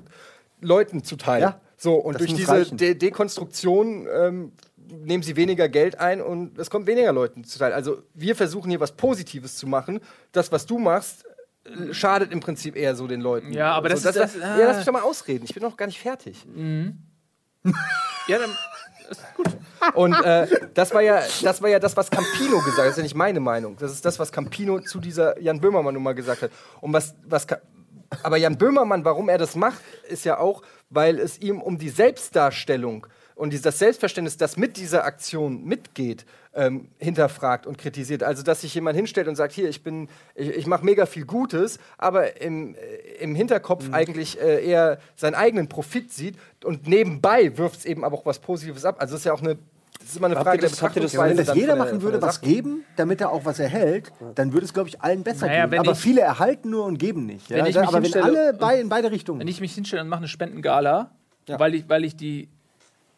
Leuten 0.61 1.03
zuteil. 1.03 1.41
Ja, 1.41 1.59
so, 1.77 1.95
und 1.95 2.19
durch 2.19 2.33
diese. 2.33 2.65
De 2.75 2.93
Dekonstruktion 2.93 4.07
ähm, 4.13 4.51
nehmen 5.03 5.23
sie 5.23 5.35
weniger 5.35 5.69
Geld 5.69 5.99
ein 5.99 6.21
und 6.21 6.57
es 6.59 6.69
kommt 6.69 6.85
weniger 6.87 7.11
Leuten 7.13 7.43
zuteil. 7.43 7.73
Also 7.73 8.03
wir 8.13 8.35
versuchen 8.35 8.69
hier 8.69 8.79
was 8.79 8.91
Positives 8.91 9.55
zu 9.55 9.65
machen. 9.67 10.01
Das, 10.31 10.51
was 10.51 10.65
du 10.65 10.77
machst, 10.77 11.25
schadet 11.91 12.31
im 12.31 12.39
Prinzip 12.39 12.75
eher 12.75 12.95
so 12.95 13.07
den 13.07 13.21
Leuten. 13.21 13.53
Ja, 13.53 13.73
aber 13.73 13.89
das 13.89 14.03
so, 14.03 14.09
ist- 14.09 14.17
das- 14.17 14.35
ja, 14.35 14.57
lass 14.57 14.75
ah. 14.75 14.77
mich 14.77 14.85
doch 14.85 14.93
mal 14.93 15.01
ausreden. 15.01 15.45
Ich 15.45 15.53
bin 15.53 15.61
noch 15.63 15.77
gar 15.77 15.85
nicht 15.87 15.99
fertig. 15.99 16.45
Ja, 18.27 18.37
dann, 18.39 18.49
Und 19.95 20.13
äh, 20.23 20.47
das, 20.73 20.93
war 20.93 21.01
ja, 21.01 21.21
das 21.43 21.61
war 21.61 21.69
ja 21.69 21.79
das, 21.79 21.97
was 21.97 22.09
Campino 22.09 22.57
gesagt 22.59 22.77
hat. 22.79 22.85
Das 22.85 22.91
ist 22.91 22.97
ja 22.97 23.03
nicht 23.03 23.15
meine 23.15 23.39
Meinung. 23.39 23.75
Das 23.77 23.91
ist 23.91 24.05
das, 24.05 24.19
was 24.19 24.31
Campino 24.31 24.79
zu 24.79 24.99
dieser 24.99 25.39
Jan 25.39 25.59
Böhmermann 25.59 25.93
Nummer 25.93 26.13
gesagt 26.13 26.43
hat. 26.43 26.51
Und 26.81 26.93
was, 26.93 27.15
was 27.25 27.47
Ka- 27.47 27.59
aber 28.23 28.37
Jan 28.37 28.57
Böhmermann, 28.57 29.03
warum 29.05 29.27
er 29.29 29.37
das 29.37 29.55
macht, 29.55 29.81
ist 30.07 30.23
ja 30.25 30.37
auch, 30.37 30.61
weil 30.89 31.19
es 31.19 31.39
ihm 31.39 31.61
um 31.61 31.77
die 31.77 31.89
Selbstdarstellung 31.89 33.07
und 33.35 33.53
dieses 33.53 33.79
Selbstverständnis, 33.79 34.37
das 34.37 34.57
mit 34.57 34.77
dieser 34.77 35.03
Aktion 35.05 35.63
mitgeht, 35.63 36.25
ähm, 36.53 36.89
hinterfragt 36.97 37.65
und 37.65 37.77
kritisiert. 37.77 38.23
Also, 38.23 38.43
dass 38.43 38.61
sich 38.61 38.73
jemand 38.75 38.95
hinstellt 38.97 39.27
und 39.27 39.35
sagt, 39.35 39.53
hier, 39.53 39.69
ich 39.69 39.83
bin, 39.83 40.09
ich, 40.35 40.49
ich 40.49 40.67
mache 40.67 40.83
mega 40.85 41.05
viel 41.05 41.25
Gutes, 41.25 41.79
aber 41.97 42.41
im, 42.41 42.75
äh, 42.75 42.77
im 43.23 43.35
Hinterkopf 43.35 43.85
eigentlich 43.91 44.39
äh, 44.41 44.65
eher 44.65 44.99
seinen 45.15 45.35
eigenen 45.35 45.69
Profit 45.69 46.11
sieht 46.11 46.35
und 46.63 46.87
nebenbei 46.87 47.57
wirft 47.57 47.79
es 47.79 47.85
eben 47.85 48.03
aber 48.03 48.17
auch 48.17 48.25
was 48.25 48.39
Positives 48.39 48.83
ab. 48.85 48.97
Also, 48.99 49.13
das 49.13 49.21
ist 49.21 49.25
ja 49.25 49.33
auch 49.33 49.41
eine, 49.41 49.57
das 49.99 50.09
ist 50.09 50.17
immer 50.17 50.27
eine 50.27 50.35
Frage 50.35 50.57
das- 50.61 50.71
das- 50.77 51.13
Ja, 51.13 51.23
wenn 51.23 51.37
das 51.37 51.53
jeder 51.55 51.67
der- 51.67 51.75
machen 51.77 52.01
würde, 52.01 52.19
der 52.19 52.27
was 52.27 52.41
geben, 52.41 52.83
damit 52.97 53.21
er 53.21 53.31
auch 53.31 53.45
was 53.45 53.59
erhält, 53.59 54.11
dann 54.35 54.51
würde 54.51 54.65
es, 54.65 54.73
glaube 54.73 54.89
ich, 54.89 54.99
allen 54.99 55.23
besser 55.23 55.45
Naja, 55.47 55.67
gehen. 55.67 55.79
Aber 55.79 55.91
ich- 55.93 55.97
viele 55.99 56.19
erhalten 56.21 56.69
nur 56.71 56.83
und 56.85 56.97
geben 56.97 57.25
nicht. 57.27 57.49
Ja? 57.49 57.57
Wenn 57.57 57.67
ich 57.67 57.75
mich 57.77 57.83
Aber 57.87 57.93
wenn 57.97 58.03
hinstelle 58.03 58.25
alle 58.25 58.53
bei, 58.55 58.81
in 58.81 58.89
beide 58.89 59.09
Richtungen. 59.11 59.39
wenn 59.39 59.47
ich 59.47 59.61
mich 59.61 59.73
hinstelle 59.73 60.01
und 60.01 60.09
mache 60.09 60.17
eine 60.19 60.27
Spendengala, 60.27 61.11
weil 61.47 61.75
ich, 61.75 61.87
weil 61.87 62.03
ich 62.03 62.15
die, 62.17 62.49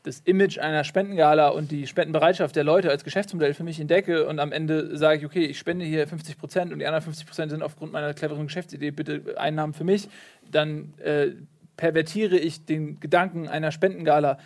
das 0.04 0.20
Image 0.26 0.60
einer 0.60 0.84
Spendengala 0.84 1.48
und 1.48 1.72
die 1.72 1.88
Spendenbereitschaft 1.88 2.56
der 2.56 2.66
Leute 2.66 2.90
als 2.90 3.06
Geschäftsmodell 3.06 3.54
für 3.54 3.64
mich 3.64 3.80
entdecke 3.80 4.28
und 4.28 4.40
am 4.40 4.52
Ende 4.52 4.98
sage 4.98 5.20
ich, 5.20 5.26
okay, 5.26 5.46
ich 5.46 5.58
spende 5.58 5.86
hier 5.86 6.06
50 6.08 6.38
Prozent 6.38 6.74
und 6.74 6.80
die 6.80 6.86
anderen 6.86 7.04
50 7.04 7.26
Prozent 7.26 7.52
sind 7.52 7.64
aufgrund 7.64 7.94
meiner 7.94 8.14
cleveren 8.14 8.48
Geschäftsidee 8.48 8.92
bitte 8.92 9.36
Einnahmen 9.38 9.74
für 9.74 9.86
mich, 9.86 10.10
dann 10.52 10.94
äh, 10.98 11.32
pervertiere 11.78 12.38
ich 12.38 12.66
den 12.66 13.00
Gedanken 13.00 13.48
einer 13.48 13.72
Spendengala. 13.72 14.40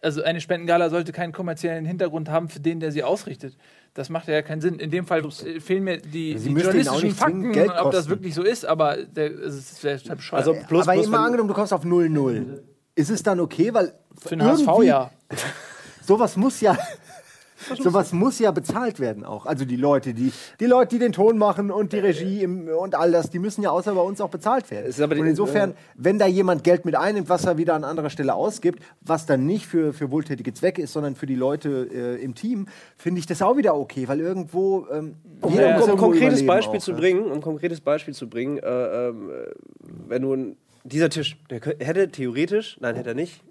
Also 0.00 0.22
eine 0.22 0.40
Spendengala 0.40 0.88
sollte 0.90 1.12
keinen 1.12 1.32
kommerziellen 1.32 1.84
Hintergrund 1.84 2.30
haben 2.30 2.48
für 2.48 2.60
den, 2.60 2.78
der 2.80 2.92
sie 2.92 3.02
ausrichtet. 3.02 3.56
Das 3.94 4.08
macht 4.10 4.28
ja 4.28 4.40
keinen 4.42 4.60
Sinn. 4.60 4.78
In 4.78 4.92
dem 4.92 5.06
Fall 5.06 5.24
äh, 5.24 5.60
fehlen 5.60 5.82
mir 5.82 5.98
die, 5.98 6.38
Sie 6.38 6.54
die 6.54 6.60
journalistischen 6.60 7.10
Fakten, 7.10 7.70
ob 7.80 7.90
das 7.90 8.08
wirklich 8.08 8.32
so 8.32 8.44
ist, 8.44 8.64
aber 8.64 8.96
der, 8.96 9.32
es 9.32 9.82
wäre 9.82 9.98
total 9.98 10.16
bescheuert. 10.16 10.46
Also 10.46 10.52
plus, 10.68 10.86
aber 10.86 10.92
plus 10.92 11.06
immer 11.06 11.18
angenommen, 11.18 11.48
du 11.48 11.54
kommst 11.54 11.72
auf 11.72 11.84
0-0. 11.84 12.60
Ist 12.94 13.10
es 13.10 13.22
dann 13.22 13.40
okay? 13.40 13.72
Weil 13.72 13.94
Für 14.20 14.30
den 14.36 14.42
HSV 14.44 14.66
irgendwie- 14.66 14.86
ja. 14.86 15.10
Sowas 16.06 16.36
muss 16.36 16.60
ja. 16.60 16.76
Sowas 17.78 18.14
muss 18.14 18.38
ja 18.38 18.52
bezahlt 18.52 19.00
werden 19.00 19.22
auch. 19.22 19.44
Also 19.44 19.66
die 19.66 19.76
Leute, 19.76 20.14
die, 20.14 20.32
die 20.60 20.64
Leute, 20.64 20.94
die 20.96 20.98
den 20.98 21.12
Ton 21.12 21.36
machen 21.36 21.70
und 21.70 21.92
die 21.92 21.98
Regie 21.98 22.42
im, 22.42 22.68
und 22.68 22.94
all 22.94 23.12
das, 23.12 23.28
die 23.28 23.38
müssen 23.38 23.62
ja 23.62 23.68
außer 23.70 23.94
bei 23.94 24.00
uns 24.00 24.22
auch 24.22 24.30
bezahlt 24.30 24.70
werden. 24.70 24.86
Es 24.88 24.96
ist 24.96 25.02
aber 25.02 25.14
die- 25.14 25.20
und 25.20 25.26
insofern, 25.26 25.74
wenn 25.94 26.18
da 26.18 26.26
jemand 26.26 26.64
Geld 26.64 26.86
mit 26.86 26.96
einnimmt, 26.96 27.28
was 27.28 27.44
er 27.44 27.58
wieder 27.58 27.74
an 27.74 27.84
anderer 27.84 28.08
Stelle 28.08 28.32
ausgibt, 28.34 28.82
was 29.02 29.26
dann 29.26 29.44
nicht 29.44 29.66
für, 29.66 29.92
für 29.92 30.10
wohltätige 30.10 30.54
Zwecke 30.54 30.80
ist, 30.80 30.94
sondern 30.94 31.16
für 31.16 31.26
die 31.26 31.34
Leute 31.34 31.86
äh, 31.92 32.22
im 32.24 32.34
Team, 32.34 32.66
finde 32.96 33.18
ich 33.20 33.26
das 33.26 33.42
auch 33.42 33.58
wieder 33.58 33.76
okay, 33.76 34.08
weil 34.08 34.20
irgendwo 34.20 34.86
ähm, 34.90 35.16
Um, 35.42 35.52
jeder 35.52 35.68
um, 35.68 35.72
muss 35.74 35.82
um 35.84 35.90
ein 35.90 35.96
irgendwo 35.96 36.06
konkretes 36.06 36.46
Beispiel 36.46 36.78
auch, 36.80 36.82
zu 36.84 36.92
bringen, 36.94 37.24
um 37.26 37.32
ein 37.32 37.40
konkretes 37.42 37.80
Beispiel 37.82 38.14
zu 38.14 38.28
bringen, 38.28 38.56
äh, 38.58 39.08
äh, 39.08 39.14
wenn 40.08 40.22
du 40.22 40.32
ein- 40.34 40.56
dieser 40.84 41.10
Tisch, 41.10 41.36
der 41.50 41.60
hätte 41.60 42.10
theoretisch, 42.10 42.76
nein, 42.80 42.96
hätte 42.96 43.10
er 43.10 43.14
nicht, 43.14 43.42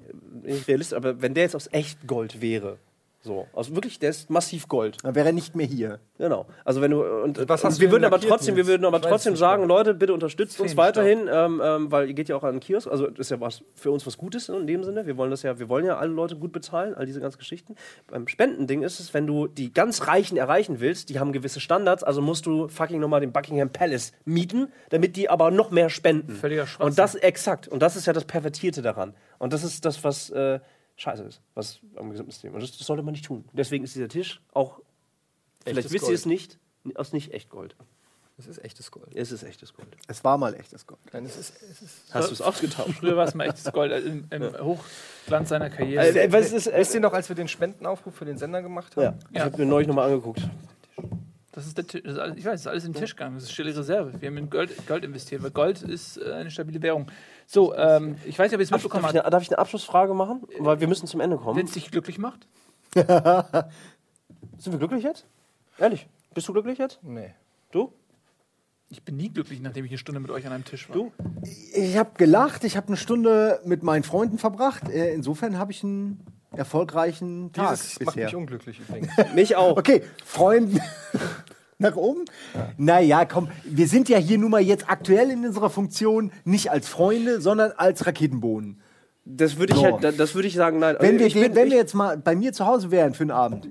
nicht 0.44 0.68
realistisch, 0.68 0.96
aber 0.96 1.22
wenn 1.22 1.34
der 1.34 1.44
jetzt 1.44 1.56
aus 1.56 1.72
Echtgold 1.72 2.42
wäre, 2.42 2.78
so, 3.22 3.48
aus 3.52 3.76
wirklich, 3.76 4.00
der 4.00 4.12
ist 4.12 4.30
massiv 4.30 4.70
Gold. 4.70 4.98
Dann 5.04 5.14
wäre 5.14 5.28
er 5.28 5.34
nicht 5.34 5.54
mehr 5.54 5.66
hier. 5.66 6.00
Genau. 6.18 6.46
Also 6.64 6.80
wenn 6.80 6.92
du 6.92 7.04
und, 7.04 7.38
Was 7.50 7.66
hast 7.66 7.74
und 7.74 7.78
du 7.78 7.82
wir 7.82 7.92
würden 7.92 8.06
aber 8.06 8.22
trotzdem, 8.22 8.56
wir 8.56 8.64
Nils? 8.64 8.70
würden 8.70 8.86
aber 8.86 9.02
trotzdem 9.02 9.34
nicht 9.34 9.40
sagen, 9.40 9.66
Leute, 9.66 9.94
bitte 9.94 10.14
unterstützt 10.14 10.60
uns 10.62 10.72
Feenstaub. 10.72 10.86
weiterhin, 10.86 11.30
ähm, 11.30 11.62
ähm, 11.64 11.92
weil 11.92 12.08
ihr 12.08 12.14
geht 12.14 12.30
ja 12.30 12.38
auch 12.38 12.44
an 12.44 12.56
den 12.56 12.60
Kiosk. 12.62 12.88
Also 12.88 13.08
das 13.08 13.20
ist 13.20 13.32
ja 13.32 13.42
was 13.42 13.62
für 13.76 13.92
uns 13.92 14.08
was 14.08 14.18
Gutes 14.18 14.48
in 14.48 14.68
dem 14.68 14.86
Sinne. 14.86 15.06
Wir 15.06 15.18
wollen 15.18 15.32
das 15.32 15.44
ja, 15.44 15.60
wir 15.60 15.68
wollen 15.68 15.86
ja 15.86 15.98
alle 15.98 16.12
Leute 16.12 16.38
gut 16.38 16.54
bezahlen, 16.54 16.96
all 16.96 17.06
diese 17.06 17.20
ganzen 17.20 17.40
Geschichten. 17.40 17.76
Beim 18.08 18.26
Spendending 18.30 18.84
ist 18.84 19.02
es, 19.02 19.14
wenn 19.14 19.28
du 19.28 19.48
die 19.48 19.74
ganz 19.74 20.08
Reichen 20.08 20.38
erreichen 20.38 20.80
willst, 20.80 21.10
die 21.10 21.20
haben 21.20 21.34
gewisse 21.34 21.60
Standards, 21.60 22.04
also 22.06 22.22
musst 22.22 22.46
du 22.46 22.70
fucking 22.70 23.02
nochmal 23.02 23.20
den 23.20 23.34
Buckingham 23.34 23.70
Palace 23.70 24.14
mieten, 24.24 24.72
damit 24.92 25.18
die 25.18 25.30
aber 25.30 25.52
noch 25.52 25.72
mehr 25.72 25.90
spenden. 25.90 26.36
Völliger 26.36 26.66
Schwachsinn. 26.66 26.88
Und 26.88 27.00
das 27.00 27.16
exakt. 27.16 27.68
Und 27.68 27.82
das 27.82 27.98
ist 27.98 28.06
ja 28.06 28.14
das 28.14 28.24
Pervertierte 28.24 28.82
daran. 28.82 29.14
Und 29.40 29.52
das 29.52 29.66
ist 29.66 29.84
das, 29.84 30.04
was 30.04 30.30
äh, 30.30 30.60
scheiße 31.02 31.24
ist, 31.24 31.42
was 31.56 31.80
am 31.96 32.10
gesamten 32.12 32.32
System. 32.32 32.54
Und 32.54 32.62
das, 32.62 32.78
das 32.78 32.86
sollte 32.86 33.04
man 33.04 33.14
nicht 33.14 33.26
tun. 33.26 33.46
Deswegen 33.54 33.84
ist 33.84 33.96
dieser 33.96 34.08
Tisch 34.10 34.42
auch, 34.54 34.80
vielleicht 35.64 35.80
Echtes 35.80 35.94
wisst 35.94 36.04
ihr 36.04 36.08
Gold. 36.08 36.20
es 36.20 36.26
nicht, 36.26 36.60
aus 36.96 37.14
nicht 37.14 37.34
echt 37.34 37.50
Gold. 37.50 37.76
Das 38.38 38.48
ist 38.48 38.64
echtes 38.64 38.90
Gold. 38.90 39.14
Es 39.16 39.34
ist 39.34 39.44
echtes 39.44 39.74
Gold. 39.74 39.90
Es 40.08 40.24
war 40.24 40.38
mal 40.38 40.54
echtes 40.54 40.88
Gold. 40.88 41.02
Nein, 41.12 41.26
es 41.26 41.36
ist, 41.36 41.62
es 41.62 41.82
ist 41.82 42.14
Hast 42.14 42.30
du 42.30 42.34
es 42.34 42.42
ausgetauscht? 42.42 43.00
Früher 43.00 43.18
war 43.18 43.28
es 43.28 43.34
mal 43.34 43.50
echtes 43.50 43.70
Gold 43.74 43.92
äh, 43.92 44.00
im, 44.00 44.28
im 44.30 44.58
Hochglanz 44.60 45.50
seiner 45.50 45.70
Karriere. 45.70 46.08
Äh, 46.08 46.32
was 46.32 46.54
ist, 46.54 46.72
Wisst 46.72 46.94
ihr 46.94 47.02
noch, 47.02 47.12
als 47.12 47.28
wir 47.28 47.36
den 47.36 47.50
Spendenaufruf 47.50 48.16
für 48.16 48.24
den 48.24 48.38
Sender 48.38 48.62
gemacht 48.62 48.96
haben? 48.96 49.04
ja, 49.04 49.18
ich 49.34 49.40
habe 49.42 49.58
mir 49.58 49.66
neulich 49.66 49.90
nochmal 49.90 50.08
angeguckt. 50.10 50.42
Das 51.52 51.68
ist 51.68 51.78
der 51.78 51.86
Tisch. 51.86 52.02
Das 52.04 52.14
ist 52.14 52.20
alles, 52.20 52.38
ich 52.38 52.46
weiß, 52.46 52.52
das 52.54 52.62
ist 52.62 52.68
alles 52.68 52.86
im 52.86 52.94
Tischgang. 52.94 53.34
Das 53.34 53.44
ist 53.44 53.52
stille 53.52 53.76
Reserve. 53.76 54.14
Wir 54.22 54.30
haben 54.30 54.38
in 54.38 54.50
Gold, 54.50 54.88
Gold 54.88 55.04
investiert, 55.04 55.44
weil 55.44 55.52
Gold 55.52 55.82
ist 55.82 56.16
äh, 56.16 56.32
eine 56.32 56.50
stabile 56.50 56.82
Währung. 56.82 57.08
So, 57.52 57.74
ähm, 57.74 58.16
ich 58.28 58.38
weiß 58.38 58.52
nicht, 58.52 58.58
ob 58.58 58.60
ihr 58.60 58.64
es 58.66 58.70
mitbekommen 58.70 59.02
Darf 59.02 59.12
ich, 59.12 59.18
habt. 59.18 59.26
eine, 59.26 59.32
darf 59.32 59.42
ich 59.42 59.50
eine 59.50 59.58
Abschlussfrage 59.58 60.14
machen? 60.14 60.44
Weil 60.60 60.80
wir 60.82 60.88
müssen 60.88 61.08
zum 61.08 61.20
Ende 61.20 61.36
kommen. 61.38 61.58
Wenn 61.58 61.66
es 61.66 61.72
dich 61.72 61.90
glücklich 61.90 62.20
macht? 62.20 62.48
Sind 62.94 64.72
wir 64.72 64.78
glücklich 64.78 65.04
jetzt? 65.04 65.26
Ehrlich? 65.80 66.08
Bist 66.36 66.48
du 66.48 66.54
glücklich 66.54 66.78
jetzt? 66.78 67.00
Nee. 67.02 67.34
Du? 67.72 67.92
Ich 68.90 69.02
bin 69.04 69.18
nie 69.18 69.30
glücklich, 69.30 69.62
nachdem 69.62 69.84
ich 69.84 69.90
eine 69.90 69.98
Stunde 69.98 70.20
mit 70.22 70.30
euch 70.30 70.46
an 70.46 70.54
einem 70.54 70.64
Tisch 70.64 70.90
war. 70.90 70.96
Du? 70.96 71.12
Ich 71.74 71.98
habe 71.98 72.12
gelacht, 72.18 72.64
ich 72.66 72.78
habe 72.78 72.86
eine 72.90 72.98
Stunde 72.98 73.60
mit 73.66 73.82
meinen 73.82 74.04
Freunden 74.04 74.38
verbracht. 74.38 74.88
Äh, 74.88 75.12
Insofern 75.16 75.58
habe 75.58 75.72
ich 75.72 75.84
einen 75.84 76.24
erfolgreichen 76.52 77.52
Tag 77.52 77.72
Dieses 77.72 78.00
macht 78.00 78.14
bisher. 78.14 78.26
mich 78.26 78.36
unglücklich 78.36 78.80
übrigens. 78.80 79.10
Mich 79.34 79.56
auch. 79.56 79.76
Okay, 79.76 80.04
Freunden 80.24 80.80
nach 81.80 81.96
oben. 81.96 82.26
Naja, 82.78 83.26
komm, 83.26 83.48
wir 83.64 83.88
sind 83.88 84.10
ja 84.10 84.18
hier 84.18 84.38
nun 84.38 84.52
mal 84.52 84.62
jetzt 84.62 84.90
aktuell 84.90 85.32
in 85.32 85.46
unserer 85.46 85.70
Funktion 85.70 86.32
nicht 86.44 86.70
als 86.72 86.88
Freunde, 86.90 87.42
sondern 87.42 87.72
als 87.78 88.06
Raketenbohnen. 88.06 88.82
Das 89.26 89.58
würde 89.58 89.74
ich, 89.74 89.80
So. 89.80 89.86
halt, 90.02 90.20
das 90.20 90.36
würde 90.36 90.48
ich 90.48 90.56
sagen, 90.56 90.80
nein. 90.80 90.98
Wenn, 91.00 91.08
Also 91.12 91.20
wir, 91.20 91.28
ich 91.28 91.34
den, 91.34 91.42
bin- 91.44 91.56
wenn 91.56 91.68
ich- 91.68 91.72
wir 91.74 91.80
jetzt 91.80 91.94
mal 91.94 92.18
bei 92.18 92.36
mir 92.36 92.52
zu 92.52 92.66
Hause 92.66 92.92
wären 92.92 93.14
für 93.14 93.24
einen 93.24 93.32
Abend, 93.32 93.70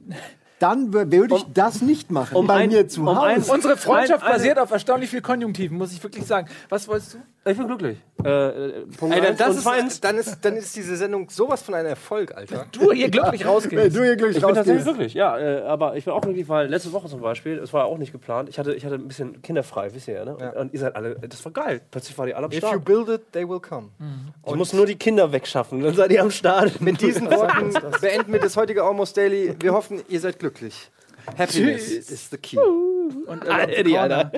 dann 0.58 0.88
wür- 0.90 1.10
würde 1.12 1.36
ich 1.36 1.44
Um- 1.44 1.52
das 1.54 1.82
nicht 1.82 2.10
machen. 2.10 2.36
um 2.36 2.46
bei 2.46 2.54
ein- 2.54 2.70
mir 2.70 2.88
zu 2.88 3.02
um 3.02 3.08
ein- 3.08 3.36
Hause. 3.40 3.52
Unsere 3.52 3.76
Freundschaft 3.76 4.24
Ein- 4.24 4.32
basiert 4.32 4.58
auf 4.58 4.70
erstaunlich 4.70 5.10
viel 5.10 5.20
Konjunktiven, 5.20 5.76
muss 5.76 5.92
ich 5.92 6.02
wirklich 6.02 6.24
sagen. 6.24 6.48
Was 6.70 6.88
wolltest 6.88 7.14
du? 7.14 7.18
Ich 7.50 7.56
bin 7.56 7.66
glücklich. 7.66 7.98
Äh, 8.24 8.28
äh, 8.28 8.86
Punkt 8.98 9.14
Alter, 9.14 9.28
eins. 9.28 9.38
das 9.38 9.56
ist, 9.56 10.04
dann, 10.04 10.18
ist, 10.18 10.44
dann 10.44 10.56
ist 10.56 10.76
diese 10.76 10.96
Sendung 10.96 11.30
sowas 11.30 11.62
von 11.62 11.74
einem 11.74 11.86
Erfolg, 11.88 12.36
Alter. 12.36 12.66
Du 12.72 12.92
hier 12.92 13.08
glücklich 13.10 13.46
rausgehst. 13.46 13.96
du 13.96 14.02
hier 14.02 14.16
glücklich 14.16 14.36
ich 14.38 14.44
bin 14.44 14.54
tatsächlich 14.54 14.84
glücklich, 14.84 15.14
ja. 15.14 15.38
Äh, 15.38 15.62
aber 15.62 15.96
ich 15.96 16.04
bin 16.04 16.12
auch 16.12 16.20
glücklich, 16.20 16.48
weil 16.48 16.68
letzte 16.68 16.92
Woche 16.92 17.08
zum 17.08 17.20
Beispiel, 17.20 17.58
es 17.58 17.72
war 17.72 17.86
auch 17.86 17.96
nicht 17.96 18.12
geplant, 18.12 18.48
ich 18.48 18.58
hatte, 18.58 18.74
ich 18.74 18.84
hatte 18.84 18.96
ein 18.96 19.08
bisschen 19.08 19.40
kinderfrei, 19.40 19.94
wisst 19.94 20.08
ihr 20.08 20.14
ja, 20.14 20.24
ne? 20.24 20.34
Und, 20.34 20.40
Ja. 20.40 20.50
und 20.60 20.74
ihr 20.74 20.80
seid 20.80 20.94
alle, 20.96 21.14
das 21.14 21.42
war 21.44 21.52
geil. 21.52 21.80
Plötzlich 21.90 22.18
war 22.18 22.26
die 22.26 22.34
alle 22.34 22.46
am 22.46 22.52
If 22.52 22.60
you 22.60 22.66
Start. 22.68 22.84
build 22.84 23.08
it, 23.08 23.32
they 23.32 23.48
will 23.48 23.60
come. 23.60 23.88
Ich 24.46 24.54
muss 24.54 24.72
nur 24.72 24.84
die 24.86 24.96
Kinder 24.96 25.32
wegschaffen, 25.32 25.80
dann 25.80 25.94
seid 25.94 26.10
ihr 26.12 26.20
am 26.22 26.30
Start. 26.30 26.80
Mit 26.80 27.00
diesen 27.00 27.30
Worten 27.30 27.72
beenden 28.00 28.32
wir 28.32 28.40
das 28.40 28.56
heutige 28.56 28.82
Almost 28.82 29.16
Daily. 29.16 29.54
Wir 29.60 29.72
hoffen, 29.72 30.02
ihr 30.08 30.20
seid 30.20 30.38
glücklich. 30.38 30.90
Happiness 31.38 31.86
Tschüss. 31.88 32.10
is 32.10 32.30
the 32.30 32.36
key. 32.38 32.58
Und, 32.58 33.46
äh, 33.46 33.74
Eddie, 33.76 33.96
Alter. 33.98 34.32